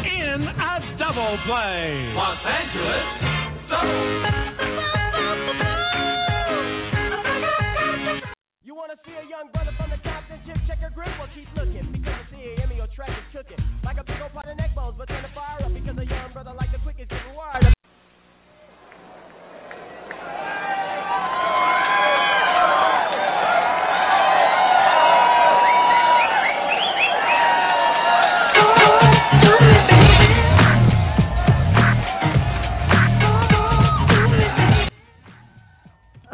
in 0.05 0.43
a 0.43 0.95
double 0.99 1.37
play. 1.45 2.13
Los 2.13 2.37
Angeles, 2.45 3.05
You 8.63 8.75
wanna 8.75 8.95
see 9.05 9.13
a 9.13 9.23
young 9.29 9.49
brother 9.53 9.71
from 9.77 9.89
the 9.89 9.97
Compton 10.03 10.39
chip 10.45 10.57
check 10.67 10.79
your 10.81 10.89
grip? 10.91 11.07
Well, 11.17 11.27
keep 11.33 11.47
looking 11.55 11.91
because 11.91 12.25
the 12.31 12.37
CAM 12.37 12.71
your 12.75 12.87
track 12.95 13.09
is 13.09 13.25
cooking 13.33 13.57
like 13.83 13.97
a 13.97 14.03
big 14.03 14.21
old 14.21 14.33
pot 14.33 14.47
of 14.47 14.57
neck 14.57 14.75
bones, 14.75 14.95
but 14.97 15.07
turn 15.07 15.23
the 15.23 15.29
fire 15.33 15.63
up 15.65 15.73
because 15.73 15.97
a 15.97 16.05
young 16.05 16.31
brother 16.33 16.53
like 16.53 16.71
the 16.71 16.77
quickest 16.79 17.09
getting 17.09 17.33
wired. 17.35 17.76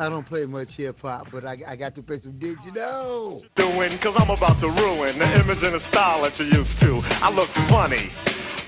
I 0.03 0.09
don't 0.09 0.27
play 0.27 0.43
much 0.43 0.67
hip 0.75 0.99
hop, 1.01 1.27
but 1.31 1.45
I, 1.45 1.55
I 1.65 1.75
got 1.77 1.95
to 1.95 2.03
play 2.03 2.19
some 2.21 2.37
Did 2.37 2.57
You 2.65 2.73
Know? 2.75 3.41
doing, 3.55 3.97
cause 4.03 4.11
I'm 4.19 4.29
about 4.29 4.59
to 4.59 4.67
ruin 4.67 5.17
the 5.17 5.23
image 5.23 5.63
and 5.63 5.79
the 5.79 5.83
style 5.95 6.23
that 6.23 6.35
you're 6.37 6.59
used 6.59 6.75
to. 6.81 6.99
I 7.07 7.31
look 7.31 7.47
funny, 7.71 8.11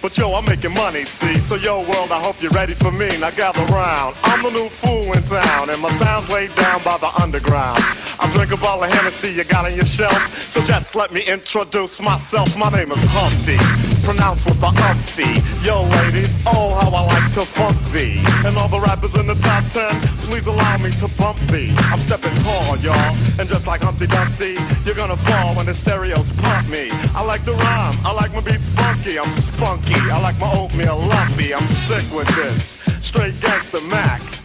But 0.02 0.16
yo, 0.16 0.32
I'm 0.32 0.46
making 0.46 0.74
money, 0.74 1.04
see. 1.20 1.36
So 1.50 1.56
yo, 1.56 1.84
world, 1.84 2.14
I 2.16 2.24
hope 2.24 2.38
you're 2.40 2.56
ready 2.56 2.72
for 2.80 2.90
me. 2.90 3.18
Now 3.18 3.36
gather 3.36 3.68
round. 3.68 4.16
I'm 4.24 4.44
the 4.44 4.50
new 4.50 4.70
fool 4.80 5.12
in 5.12 5.28
town, 5.28 5.72
and 5.72 5.82
my 5.82 5.92
sound's 6.00 6.32
laid 6.32 6.56
down 6.56 6.86
by 6.86 7.04
the 7.04 7.12
underground. 7.22 7.84
I 7.84 8.32
drink 8.32 8.54
a 8.54 8.58
bottle 8.58 8.88
of 8.88 8.92
Hennessy 8.96 9.36
you 9.36 9.44
got 9.44 9.66
on 9.66 9.76
your 9.76 9.92
shelf. 10.00 10.16
So 10.56 10.64
just 10.64 10.88
let 10.96 11.12
me 11.12 11.20
introduce 11.20 11.92
myself. 12.00 12.48
My 12.56 12.72
name 12.72 12.96
is 12.96 13.04
Humpty, 13.12 13.60
pronounced 14.06 14.46
with 14.46 14.62
the 14.62 14.70
umpty. 14.70 15.32
Yo, 15.66 15.84
ladies, 15.90 16.30
oh 16.46 16.78
how 16.78 16.94
I 16.94 17.02
like 17.10 17.34
to 17.34 17.44
funk 17.58 17.82
thee. 17.90 18.22
And 18.46 18.56
all 18.56 18.70
the 18.70 18.80
rappers 18.80 19.12
in 19.18 19.26
the 19.26 19.36
top 19.42 19.66
ten, 19.74 20.30
please 20.30 20.46
allow 20.46 20.78
me 20.78 20.94
to 21.02 21.10
bump 21.18 21.42
thee. 21.50 21.74
I'm 21.74 22.06
stepping 22.06 22.38
tall, 22.46 22.78
y'all, 22.80 23.18
and 23.42 23.50
just 23.50 23.66
like 23.66 23.82
Humpty 23.82 24.06
Dumpty, 24.06 24.54
you're 24.86 24.96
gonna 24.96 25.20
fall 25.26 25.58
when 25.58 25.66
the 25.66 25.76
stereos 25.82 26.30
pump 26.40 26.70
me. 26.70 26.88
I 26.94 27.26
like 27.26 27.44
the 27.44 27.58
rhyme, 27.58 28.06
I 28.06 28.14
like 28.14 28.32
my 28.32 28.46
beats 28.46 28.64
funky, 28.78 29.18
I'm 29.18 29.34
spunky. 29.58 29.98
I 29.98 30.22
like 30.22 30.38
my 30.38 30.54
oatmeal 30.54 31.02
lumpy, 31.02 31.54
I'm 31.54 31.66
sick 31.90 32.06
with 32.14 32.30
this. 32.30 32.62
Straight 33.10 33.42
gangster 33.42 33.82
Mac. 33.82 34.45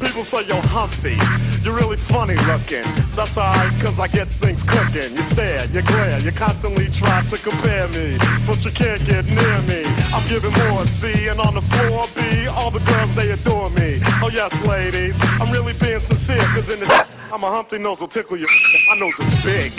People 0.00 0.24
say, 0.32 0.48
you're 0.48 0.64
Humpty, 0.64 1.12
you're 1.60 1.76
really 1.76 2.00
funny 2.08 2.32
looking. 2.32 2.88
That's 3.20 3.36
alright, 3.36 3.68
cause 3.84 3.92
I 4.00 4.08
get 4.08 4.32
things 4.40 4.56
cooking. 4.64 5.12
You 5.12 5.24
stare, 5.36 5.68
you 5.68 5.84
glare, 5.84 6.24
you 6.24 6.32
constantly 6.40 6.88
try 6.96 7.20
to 7.28 7.36
compare 7.44 7.84
me. 7.84 8.16
But 8.48 8.64
you 8.64 8.72
can't 8.80 9.04
get 9.04 9.28
near 9.28 9.60
me. 9.60 9.84
I'm 9.84 10.24
giving 10.32 10.56
more 10.56 10.88
C, 11.04 11.28
and 11.28 11.36
on 11.36 11.52
the 11.52 11.64
floor 11.68 12.08
B, 12.16 12.48
all 12.48 12.72
the 12.72 12.80
girls, 12.80 13.12
they 13.12 13.28
adore 13.28 13.68
me. 13.68 14.00
Oh, 14.24 14.32
yes, 14.32 14.48
ladies, 14.64 15.12
I'm 15.20 15.52
really 15.52 15.76
being 15.76 16.00
sincere, 16.08 16.48
cause 16.56 16.64
in 16.72 16.80
the 16.80 16.88
I'm 17.30 17.44
a 17.44 17.50
Humpty 17.50 17.78
nose 17.78 17.98
will 18.00 18.08
tickle 18.10 18.34
you. 18.34 18.48
My 18.90 18.98
nose 18.98 19.14
is 19.22 19.38
big. 19.46 19.70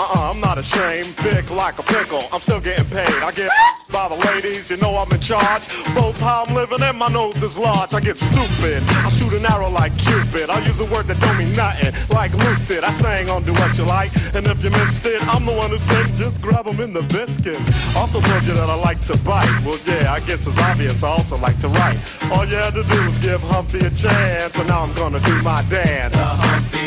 Uh-uh, 0.00 0.32
I'm 0.32 0.40
not 0.40 0.56
ashamed. 0.56 1.12
Big 1.20 1.44
like 1.52 1.76
a 1.76 1.84
pickle. 1.84 2.24
I'm 2.32 2.40
still 2.48 2.60
getting 2.60 2.88
paid. 2.88 3.20
I 3.20 3.32
get 3.36 3.52
by 3.92 4.08
the 4.08 4.16
ladies. 4.16 4.64
You 4.72 4.80
know 4.80 4.96
I'm 4.96 5.12
in 5.12 5.20
charge. 5.28 5.60
Both 5.92 6.16
how 6.16 6.48
I'm 6.48 6.56
living 6.56 6.80
and 6.80 6.96
my 6.96 7.12
nose 7.12 7.36
is 7.36 7.52
large. 7.56 7.92
I 7.92 8.00
get 8.00 8.16
stupid. 8.16 8.80
I 8.80 9.12
shoot 9.20 9.32
an 9.36 9.44
arrow 9.44 9.68
like 9.68 9.92
Cupid. 10.08 10.48
I 10.48 10.64
use 10.64 10.76
a 10.80 10.88
word 10.88 11.08
that 11.12 11.20
don't 11.20 11.36
mean 11.36 11.52
nothing. 11.52 11.92
Like 12.08 12.32
lucid. 12.32 12.80
I 12.80 12.96
sang 13.04 13.28
on 13.28 13.44
Do 13.44 13.52
What 13.52 13.76
You 13.76 13.84
Like. 13.84 14.12
And 14.16 14.48
if 14.48 14.56
you 14.64 14.72
missed 14.72 15.04
it, 15.04 15.20
I'm 15.20 15.44
the 15.44 15.52
one 15.52 15.76
who 15.76 15.80
said 15.92 16.16
just 16.16 16.40
grab 16.40 16.64
'em 16.64 16.80
in 16.80 16.96
the 16.96 17.04
biscuit. 17.12 17.60
Also 17.92 18.24
told 18.24 18.44
you 18.48 18.56
that 18.56 18.72
I 18.72 18.76
like 18.80 19.00
to 19.12 19.20
bite. 19.20 19.52
Well, 19.68 19.80
yeah, 19.84 20.16
I 20.16 20.20
guess 20.24 20.40
it's 20.40 20.60
obvious. 20.60 20.96
I 21.04 21.08
also 21.12 21.36
like 21.36 21.60
to 21.60 21.68
write. 21.68 22.00
All 22.32 22.48
you 22.48 22.56
had 22.56 22.72
to 22.72 22.84
do 22.88 22.98
was 23.04 23.16
give 23.20 23.40
Humpty 23.44 23.84
a 23.84 23.92
chance. 24.00 24.52
And 24.56 24.68
now 24.68 24.80
I'm 24.84 24.96
gonna 24.96 25.20
do 25.20 25.44
my 25.44 25.60
dance. 25.68 26.16
The 26.16 26.24
Humpty 26.24 26.85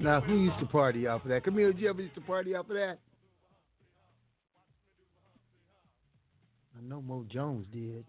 Now, 0.00 0.20
who 0.22 0.40
used 0.40 0.58
to 0.58 0.66
party 0.66 1.06
off 1.06 1.22
of 1.22 1.28
that? 1.28 1.44
Camille, 1.44 1.72
did 1.72 1.80
you 1.80 1.88
ever 1.88 2.00
used 2.00 2.14
to 2.14 2.20
party 2.22 2.54
off 2.54 2.68
of 2.68 2.74
that? 2.74 2.98
I 6.76 6.82
know 6.82 7.02
Mo 7.02 7.24
Jones 7.30 7.66
did. 7.72 8.04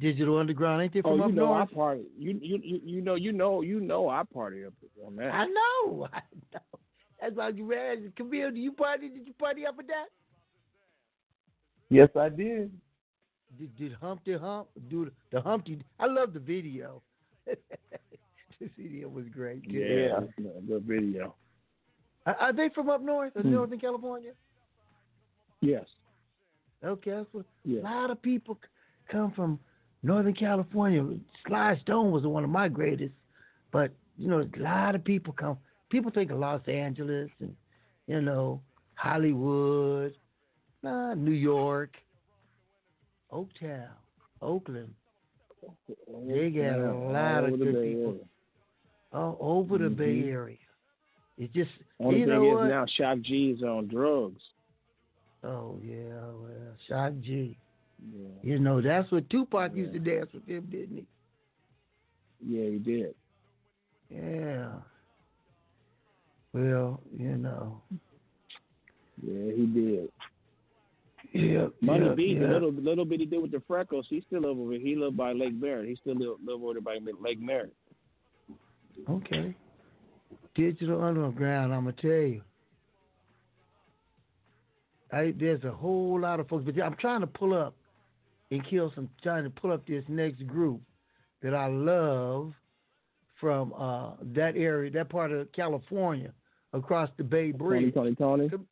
Digital 0.00 0.38
Underground, 0.38 0.82
ain't 0.82 0.92
they 0.92 1.00
Oh, 1.00 1.10
from 1.10 1.18
you 1.18 1.24
up 1.24 1.30
know 1.32 1.46
north? 1.46 1.68
I 1.70 1.74
party. 1.74 2.02
You 2.18 2.38
you 2.40 2.60
you 2.62 2.80
you 2.84 3.00
know 3.02 3.14
you 3.16 3.32
know 3.32 3.62
you 3.62 3.80
know 3.80 4.08
I 4.08 4.22
party 4.32 4.64
up 4.64 4.72
on 5.04 5.16
that. 5.16 5.32
I 5.34 5.46
know. 5.46 6.08
I 6.12 6.20
know. 6.52 6.60
That's 7.20 7.34
why 7.36 7.48
you 7.48 7.72
asked. 7.74 8.14
Camille, 8.16 8.50
do 8.52 8.58
you 8.60 8.72
party? 8.72 9.08
Did 9.08 9.26
you 9.26 9.32
party 9.32 9.66
up 9.66 9.78
of 9.78 9.86
that? 9.88 10.06
Yes, 11.90 12.10
I 12.16 12.28
did. 12.28 12.70
Did, 13.58 13.76
did 13.76 13.92
Humpty 13.94 14.36
Hump 14.36 14.68
do 14.88 15.10
the, 15.32 15.40
Humpty? 15.40 15.82
I 15.98 16.06
love 16.06 16.32
the 16.32 16.38
video. 16.38 17.02
the 17.46 18.68
video 18.76 19.08
was 19.08 19.24
great. 19.32 19.62
Yeah, 19.68 20.20
the 20.68 20.80
video. 20.84 21.34
Are, 22.26 22.34
are 22.36 22.52
they 22.52 22.68
from 22.74 22.90
up 22.90 23.02
north, 23.02 23.32
or 23.36 23.42
Hmm. 23.42 23.52
Northern 23.52 23.80
California? 23.80 24.32
Yes. 25.60 25.86
Okay, 26.84 27.10
that's 27.10 27.26
what. 27.32 27.46
Yeah. 27.64 27.80
A 27.80 27.82
lot 27.82 28.10
of 28.10 28.22
people 28.22 28.58
come 29.10 29.32
from 29.32 29.58
Northern 30.02 30.34
California. 30.34 31.04
Sly 31.46 31.78
Stone 31.82 32.10
was 32.12 32.24
one 32.24 32.44
of 32.44 32.50
my 32.50 32.68
greatest, 32.68 33.14
but 33.72 33.90
you 34.16 34.28
know, 34.28 34.40
a 34.40 34.60
lot 34.60 34.94
of 34.94 35.04
people 35.04 35.32
come. 35.32 35.58
People 35.90 36.10
think 36.10 36.30
of 36.30 36.38
Los 36.38 36.60
Angeles 36.68 37.30
and 37.40 37.54
you 38.06 38.20
know 38.20 38.60
Hollywood, 38.94 40.14
nah, 40.82 41.14
New 41.14 41.32
York, 41.32 41.96
Oaktown, 43.32 43.88
Oakland. 44.42 44.94
They 46.26 46.50
got 46.50 46.78
a 46.78 46.92
lot 46.92 47.44
of 47.44 47.58
good 47.58 47.74
people 47.82 48.18
all 49.12 49.36
over 49.40 49.78
the 49.78 49.90
Bay 49.90 50.22
Mhm. 50.22 50.28
Area. 50.32 50.56
It's 51.36 51.52
just 51.52 51.70
Only 52.00 52.20
you 52.20 52.26
thing 52.26 52.34
know 52.34 52.50
is 52.50 52.56
what? 52.56 52.68
now 52.68 52.86
Shock 52.86 53.20
G 53.20 53.50
is 53.52 53.62
on 53.62 53.86
drugs. 53.88 54.42
Oh 55.44 55.78
yeah, 55.82 56.14
well, 56.14 56.76
Shock 56.88 57.14
G. 57.20 57.56
Yeah. 58.00 58.28
You 58.42 58.58
know 58.58 58.80
that's 58.80 59.10
what 59.10 59.28
Tupac 59.30 59.74
used 59.74 59.92
to 59.92 59.98
dance 59.98 60.30
with 60.32 60.46
him, 60.46 60.68
didn't 60.70 60.96
he? 60.96 61.06
Yeah, 62.46 62.70
he 62.70 62.78
did. 62.78 63.14
Yeah. 64.10 64.68
Well, 66.52 67.00
you 67.16 67.36
know. 67.36 67.82
Yeah, 69.22 69.52
he 69.54 69.66
did. 69.66 70.08
Yeah. 71.32 71.66
Money 71.80 72.06
yeah, 72.06 72.14
B, 72.14 72.34
the 72.34 72.46
yeah. 72.46 72.52
little 72.52 72.72
little 72.72 73.04
bit 73.04 73.20
he 73.20 73.26
did 73.26 73.42
with 73.42 73.50
the 73.50 73.62
freckles, 73.66 74.06
he 74.08 74.22
still 74.26 74.46
over. 74.46 74.72
He 74.72 74.94
live 74.96 75.16
by 75.16 75.32
Lake 75.32 75.54
Merritt. 75.54 75.88
He 75.88 75.96
still 75.96 76.14
live, 76.14 76.38
live 76.44 76.62
over 76.62 76.74
there 76.74 76.82
by 76.82 76.98
Lake 77.20 77.40
Merritt. 77.40 77.74
Okay. 79.08 79.54
Digital 80.54 81.02
Underground, 81.02 81.74
I'm 81.74 81.84
gonna 81.84 81.96
tell 82.00 82.10
you. 82.10 82.42
I, 85.12 85.32
there's 85.38 85.64
a 85.64 85.70
whole 85.70 86.20
lot 86.20 86.40
of 86.40 86.48
folks, 86.48 86.64
but 86.66 86.82
I'm 86.82 86.96
trying 86.96 87.20
to 87.20 87.26
pull 87.26 87.54
up 87.54 87.74
and 88.50 88.66
kill 88.68 88.92
some. 88.94 89.08
Trying 89.22 89.44
to 89.44 89.50
pull 89.50 89.72
up 89.72 89.86
this 89.86 90.04
next 90.08 90.46
group 90.46 90.80
that 91.42 91.54
I 91.54 91.66
love 91.68 92.52
from 93.40 93.72
uh, 93.74 94.12
that 94.34 94.56
area, 94.56 94.90
that 94.90 95.08
part 95.08 95.30
of 95.32 95.50
California, 95.52 96.32
across 96.72 97.08
the 97.16 97.24
Bay 97.24 97.52
Bridge. 97.52 97.94
Tony, 97.94 98.14
Tony, 98.14 98.48
Tony. 98.48 98.64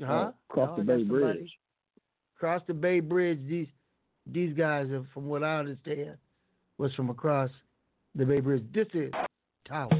Huh? 0.00 0.30
Oh, 0.30 0.34
across 0.50 0.70
No, 0.70 0.76
the 0.76 0.82
Bay 0.82 1.00
somebody. 1.00 1.22
Bridge. 1.34 1.50
Across 2.36 2.62
the 2.66 2.74
Bay 2.74 3.00
Bridge, 3.00 3.38
these 3.48 3.68
these 4.26 4.56
guys 4.56 4.90
are, 4.90 5.04
from 5.14 5.26
what 5.26 5.44
I 5.44 5.58
understand, 5.58 6.16
was 6.78 6.92
from 6.94 7.10
across 7.10 7.50
the 8.14 8.24
Bay 8.24 8.40
Bridge. 8.40 8.64
This 8.72 8.88
is 8.94 9.12
Tower. 9.68 9.90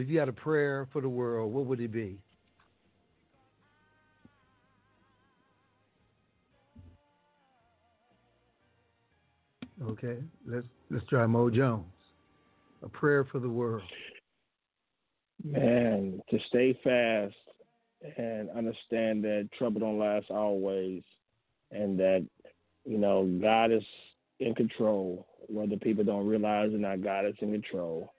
If 0.00 0.08
you 0.08 0.18
had 0.18 0.28
a 0.28 0.32
prayer 0.32 0.88
for 0.92 1.00
the 1.00 1.08
world, 1.08 1.52
what 1.52 1.66
would 1.66 1.80
it 1.80 1.92
be? 1.92 2.18
Okay, 9.82 10.18
let's 10.46 10.66
let's 10.90 11.06
try 11.06 11.26
Mo 11.26 11.50
Jones. 11.50 11.84
A 12.82 12.88
prayer 12.88 13.24
for 13.24 13.38
the 13.38 13.48
world. 13.48 13.82
Man, 15.42 16.20
to 16.30 16.38
stay 16.48 16.78
fast 16.84 17.34
and 18.16 18.50
understand 18.50 19.24
that 19.24 19.48
trouble 19.58 19.80
don't 19.80 19.98
last 19.98 20.30
always, 20.30 21.02
and 21.70 21.98
that 21.98 22.26
you 22.84 22.98
know 22.98 23.26
God 23.42 23.72
is 23.72 23.82
in 24.40 24.54
control, 24.54 25.26
whether 25.48 25.76
people 25.76 26.04
don't 26.04 26.26
realize 26.26 26.72
or 26.72 26.78
not. 26.78 27.02
God 27.02 27.26
is 27.26 27.34
in 27.40 27.52
control, 27.52 28.12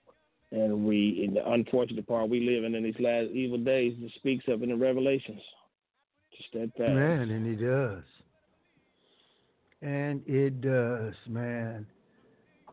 and 0.51 0.85
we, 0.85 1.23
in 1.27 1.33
the 1.33 1.51
unfortunate 1.51 2.07
part, 2.07 2.29
we 2.29 2.39
live 2.41 2.63
in 2.63 2.75
in 2.75 2.83
these 2.83 2.99
last 2.99 3.29
evil 3.31 3.57
days. 3.57 3.95
It 3.99 4.11
speaks 4.15 4.45
of 4.47 4.63
in 4.63 4.69
the 4.69 4.75
Revelations. 4.75 5.41
To 6.37 6.43
steadfast. 6.49 6.93
Man, 6.93 7.29
and 7.31 7.47
it 7.47 7.65
does. 7.65 8.03
And 9.81 10.21
it 10.27 10.59
does, 10.61 11.13
man. 11.29 11.85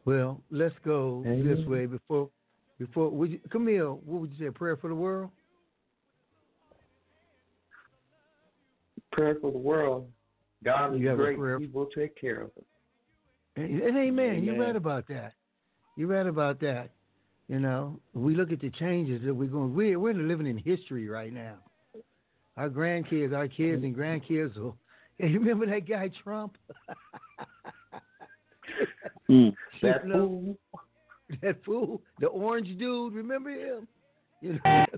Well, 0.04 0.40
let's 0.50 0.74
go 0.84 1.22
this 1.24 1.64
way 1.66 1.86
before 1.86 2.28
before 2.78 3.10
would 3.10 3.30
you, 3.30 3.40
Camille, 3.50 4.00
what 4.04 4.20
would 4.22 4.32
you 4.32 4.38
say? 4.40 4.46
A 4.46 4.52
prayer 4.52 4.76
for 4.76 4.88
the 4.88 4.94
world? 4.96 5.30
Prayer 9.12 9.36
for 9.40 9.52
the 9.52 9.58
world. 9.58 10.08
God 10.64 10.94
is 10.94 11.00
You 11.00 11.08
have 11.08 11.18
a 11.20 11.22
great. 11.22 11.38
prayer- 11.38 11.58
He 11.60 11.66
will 11.66 11.86
take 11.94 12.16
care 12.20 12.40
of 12.42 12.50
it. 12.56 12.66
And, 13.56 13.80
and 13.82 13.96
amen. 13.96 14.42
You're 14.42 14.54
Amen. 14.54 14.66
right 14.68 14.76
about 14.76 15.06
that. 15.08 15.34
You're 15.96 16.08
right 16.08 16.26
about 16.26 16.58
that. 16.60 16.90
You 17.52 17.60
know, 17.60 18.00
we 18.14 18.34
look 18.34 18.50
at 18.50 18.62
the 18.62 18.70
changes 18.70 19.20
that 19.26 19.34
we're 19.34 19.46
going. 19.46 19.74
We're 19.74 19.98
we're 19.98 20.14
living 20.14 20.46
in 20.46 20.56
history 20.56 21.06
right 21.06 21.30
now. 21.30 21.56
Our 22.56 22.70
grandkids, 22.70 23.36
our 23.36 23.46
kids, 23.46 23.84
and 23.84 23.94
grandkids 23.94 24.56
will. 24.56 24.74
You 25.18 25.38
remember 25.38 25.66
that 25.66 25.86
guy 25.86 26.08
Trump? 26.24 26.56
Hmm, 29.28 29.50
that 29.82 30.02
You 30.02 30.08
know, 30.08 30.16
fool. 30.16 30.58
that 31.42 31.62
fool, 31.64 32.02
the 32.20 32.26
orange 32.26 32.76
dude. 32.78 33.12
Remember 33.12 33.50
him? 33.50 33.86
You 34.40 34.54
know, 34.54 34.58
that's 34.64 34.90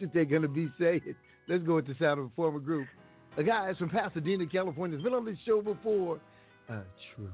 what 0.00 0.14
they're 0.14 0.24
gonna 0.24 0.48
be 0.48 0.72
saying. 0.80 1.14
Let's 1.48 1.64
go 1.64 1.74
with 1.76 1.86
the 1.86 1.94
sound 2.00 2.18
of 2.18 2.26
a 2.26 2.30
former 2.34 2.58
group. 2.58 2.88
A 3.36 3.44
guy 3.44 3.70
is 3.70 3.76
from 3.76 3.90
Pasadena, 3.90 4.46
California. 4.46 4.96
Has 4.96 5.04
been 5.04 5.12
on 5.12 5.26
this 5.26 5.36
show 5.46 5.60
before. 5.60 6.18
Uh, 6.68 6.74
a 6.74 6.84
troop. 7.14 7.30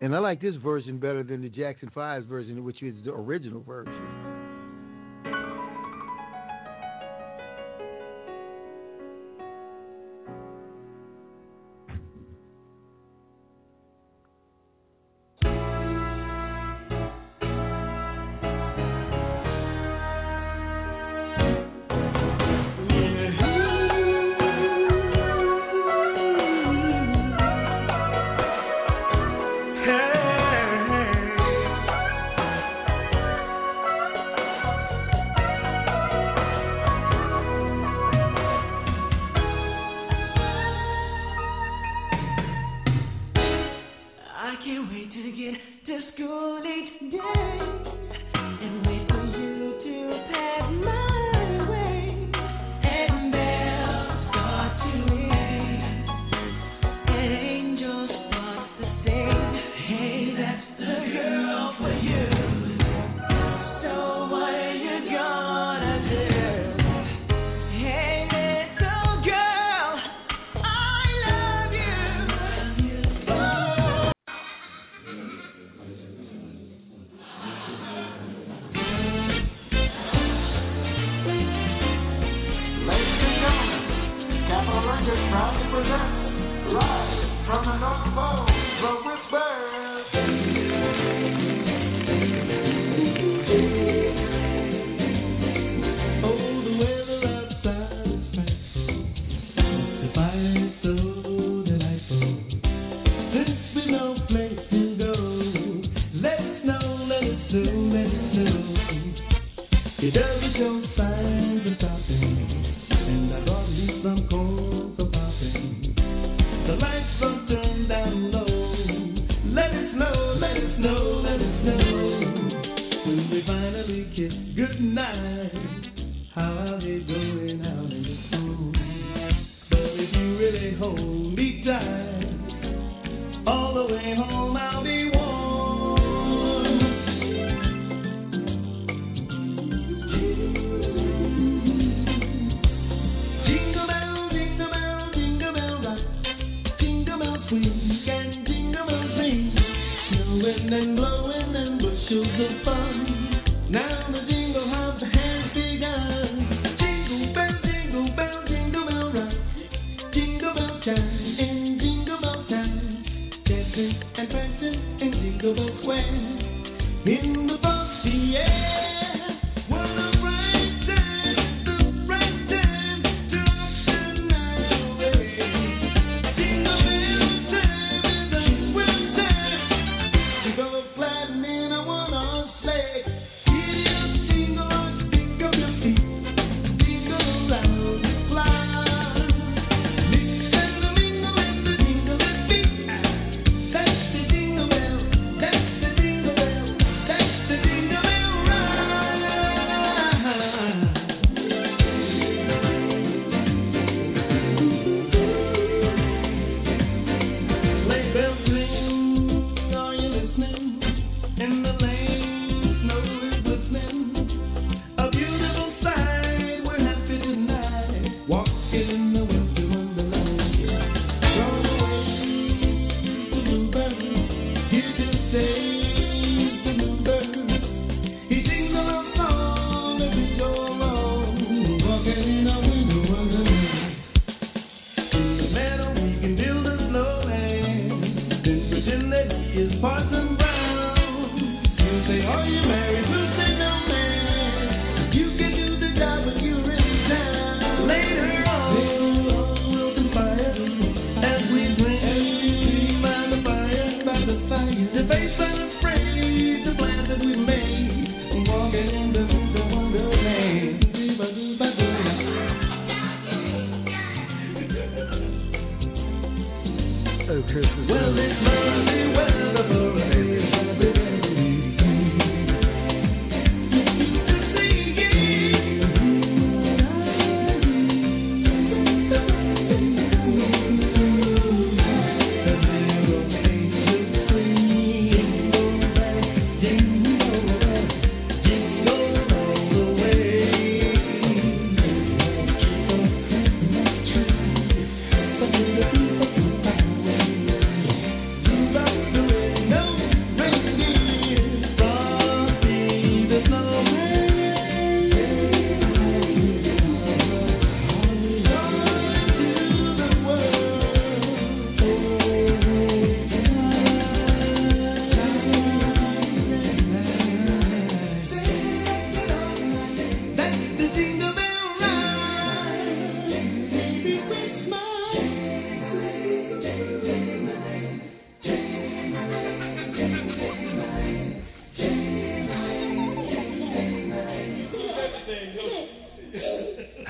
And 0.00 0.14
I 0.14 0.20
like 0.20 0.40
this 0.40 0.54
version 0.56 0.98
better 0.98 1.24
than 1.24 1.42
the 1.42 1.48
Jackson 1.48 1.90
Fives 1.92 2.26
version, 2.26 2.62
which 2.64 2.82
is 2.82 2.94
the 3.04 3.12
original 3.12 3.62
version. 3.62 4.37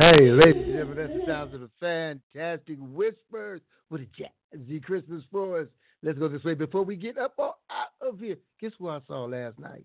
Hey, 0.08 0.30
ladies 0.30 0.62
and 0.64 0.72
gentlemen, 0.72 0.96
that's 0.96 1.12
the 1.12 1.26
sounds 1.26 1.52
of 1.52 1.60
the 1.60 1.70
fantastic 1.80 2.78
whispers 2.80 3.60
with 3.90 4.00
a 4.00 4.56
jazzy 4.56 4.82
Christmas 4.82 5.22
for 5.30 5.60
us. 5.60 5.66
Let's 6.02 6.18
go 6.18 6.28
this 6.28 6.42
way 6.44 6.54
before 6.54 6.82
we 6.82 6.96
get 6.96 7.18
up 7.18 7.34
or 7.36 7.54
out 7.70 7.88
of 8.00 8.18
here. 8.18 8.36
Guess 8.58 8.72
what 8.78 8.92
I 8.92 9.06
saw 9.06 9.26
last 9.26 9.58
night? 9.58 9.84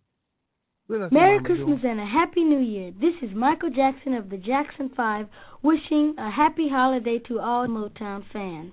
Merry 0.87 1.43
Christmas 1.43 1.81
doing? 1.81 1.99
and 1.99 1.99
a 1.99 2.05
Happy 2.05 2.45
New 2.45 2.61
Year. 2.61 2.93
This 3.01 3.15
is 3.21 3.35
Michael 3.35 3.69
Jackson 3.69 4.13
of 4.13 4.29
the 4.29 4.37
Jackson 4.37 4.91
5 4.95 5.27
wishing 5.61 6.15
a 6.17 6.31
happy 6.31 6.69
holiday 6.69 7.19
to 7.27 7.41
all 7.41 7.67
Motown 7.67 8.23
fans. 8.31 8.71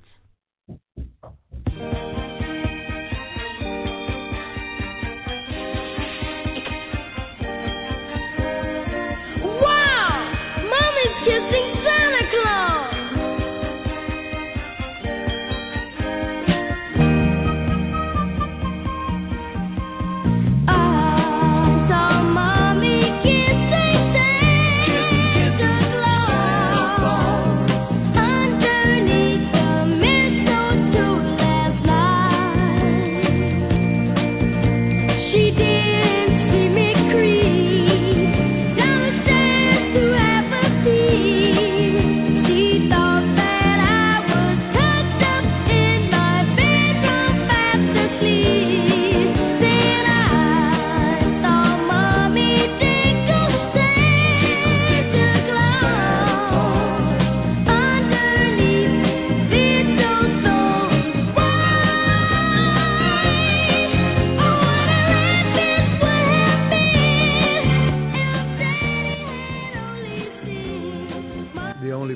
is 11.06 11.14
kissing 11.24 11.68
Santa 11.84 12.24
Claus. 12.30 12.89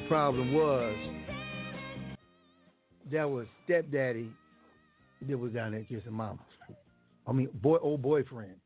Problem 0.08 0.52
was 0.54 0.96
that 3.12 3.28
was 3.28 3.46
stepdaddy 3.64 4.30
that 5.28 5.38
was 5.38 5.52
down 5.52 5.72
there 5.72 5.82
kissing 5.84 6.12
mama. 6.12 6.38
I 7.26 7.32
mean, 7.32 7.48
boy, 7.54 7.78
old 7.80 8.02
boyfriend. 8.02 8.56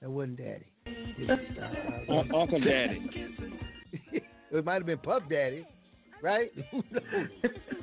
That 0.00 0.10
wasn't 0.10 0.38
daddy. 0.38 0.66
It 0.86 1.28
was, 1.28 1.38
uh, 2.08 2.12
Un- 2.12 2.34
Uncle 2.34 2.60
Daddy. 2.60 3.10
it 4.50 4.64
might 4.64 4.74
have 4.74 4.86
been 4.86 4.98
Puff 4.98 5.22
Daddy, 5.30 5.66
right? 6.22 6.50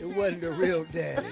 It 0.02 0.06
wasn't 0.06 0.40
the 0.40 0.52
real 0.52 0.86
daddy. 0.94 1.28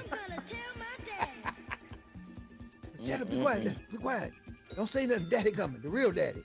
Shut 3.08 3.22
up, 3.22 3.30
be 3.30 3.40
quiet, 3.42 3.78
be 3.92 3.98
quiet. 3.98 4.34
Don't 4.76 4.92
say 4.92 5.06
nothing. 5.06 5.30
Daddy 5.32 5.52
coming, 5.52 5.82
the 5.82 5.90
real 5.90 6.12
daddy. 6.12 6.44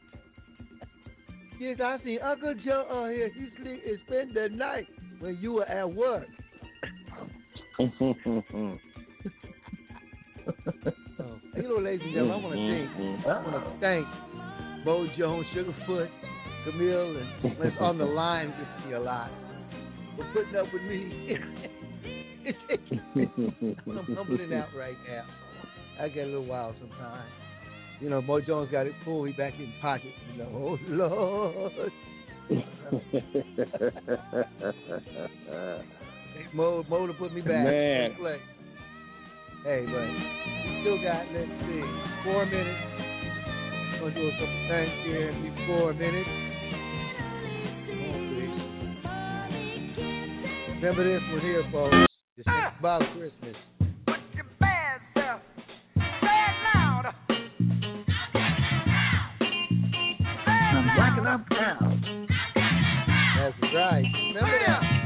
Yes, 1.59 1.81
I 1.83 1.99
seen 2.05 2.21
Uncle 2.21 2.55
Joe 2.65 2.87
on 2.89 3.11
here. 3.11 3.29
He 3.35 3.49
sleep 3.61 3.83
and 3.85 3.99
spend 4.07 4.35
the 4.35 4.49
night 4.55 4.87
when 5.23 5.39
you 5.41 5.53
were 5.53 5.65
at 5.65 5.91
work. 5.91 6.27
You 11.55 11.63
know, 11.63 11.77
ladies 11.77 12.01
and 12.03 12.15
gentlemen, 12.15 12.33
I 12.33 12.43
want 12.43 12.55
to 12.57 12.61
thank, 12.67 12.91
mm-hmm. 12.97 13.29
I 13.29 13.31
want 13.47 13.65
to 13.65 13.73
thank 13.81 14.07
Mo 14.87 15.07
Jones, 15.17 15.47
Sugarfoot, 15.55 16.09
Camille, 16.65 17.17
and 17.19 17.59
what's 17.59 17.77
on 17.79 17.99
the 17.99 18.05
line 18.05 18.49
with 18.59 18.87
me 18.87 18.95
a 18.95 19.01
lot 19.01 19.31
for 20.17 20.25
putting 20.33 20.57
up 20.57 20.67
with 20.73 20.83
me. 20.83 21.37
I'm 23.87 24.17
humbling 24.17 24.53
out 24.55 24.69
right 24.77 24.97
now. 25.07 25.27
I 26.01 26.09
get 26.09 26.25
a 26.25 26.27
little 26.27 26.47
wild 26.47 26.75
sometimes. 26.81 27.31
You 28.01 28.09
know, 28.11 28.23
Mo 28.23 28.41
Jones 28.41 28.71
got 28.73 28.87
it 28.87 28.95
full. 29.05 29.25
He 29.25 29.33
back 29.33 29.53
in 29.59 29.73
pocket. 29.81 30.15
You 30.33 30.39
know, 30.39 30.49
oh 30.55 30.79
Lord. 30.89 31.93
Mo, 36.55 36.85
Mo 36.89 37.07
to 37.07 37.13
put 37.15 37.33
me 37.33 37.41
back. 37.41 37.65
Man. 37.65 38.17
Hey, 39.65 39.87
but 39.87 40.09
still 40.83 40.99
got, 41.03 41.25
let's 41.33 41.51
see, 41.63 41.83
four 42.25 42.45
minutes. 42.47 42.83
Gonna 44.01 44.15
do 44.15 44.27
a 44.27 44.33
couple 44.33 44.61
things 44.69 44.93
here 45.05 45.29
in 45.31 45.43
these 45.45 45.59
four 45.69 45.95
minutes. 45.95 46.29
Remember 50.69 51.05
this 51.05 51.23
one 51.31 51.41
here, 51.41 51.63
folks. 51.71 51.95
This 52.37 52.45
is 52.45 52.53
about 52.81 53.03
Christmas. 53.17 53.57
I'm 60.75 60.87
rocking 60.99 61.27
up 61.27 61.43
now. 61.51 62.02
Right. 63.61 64.05
Remember 64.35 64.59
that. 64.67 65.02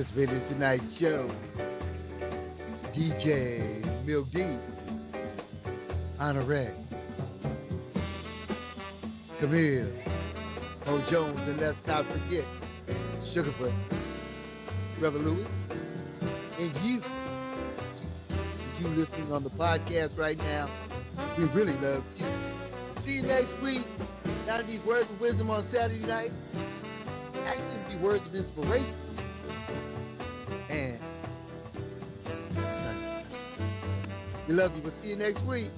Participated 0.00 0.42
in 0.42 0.48
tonight's 0.48 0.84
show. 1.00 1.30
DJ 2.96 4.06
Milk 4.06 4.26
D, 4.32 4.40
Honore, 6.18 6.74
Camille, 9.40 9.92
O. 10.86 11.04
Jones, 11.10 11.38
and 11.40 11.60
let's 11.60 11.76
not 11.86 12.04
forget 12.06 12.44
Sugarfoot, 13.34 13.74
Brother 14.98 15.18
Louis, 15.18 15.46
and 16.58 16.86
you. 16.86 17.02
You 18.80 18.88
listening 18.96 19.30
on 19.32 19.44
the 19.44 19.50
podcast 19.50 20.16
right 20.16 20.38
now, 20.38 20.68
we 21.36 21.44
really 21.44 21.78
love 21.80 22.02
you. 22.16 23.04
See 23.04 23.12
you 23.12 23.22
next 23.22 23.62
week. 23.62 23.84
Now 24.46 24.62
these 24.66 24.80
words 24.86 25.08
of 25.12 25.20
wisdom 25.20 25.50
on 25.50 25.68
Saturday 25.72 26.06
night 26.06 26.32
actually 27.44 27.96
be 27.96 28.02
words 28.02 28.24
of 28.26 28.34
inspiration. 28.34 29.19
We 34.50 34.56
love 34.56 34.74
you. 34.74 34.82
We'll 34.82 34.92
see 35.00 35.08
you 35.10 35.16
next 35.16 35.44
week. 35.46 35.70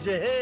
If 0.00 0.37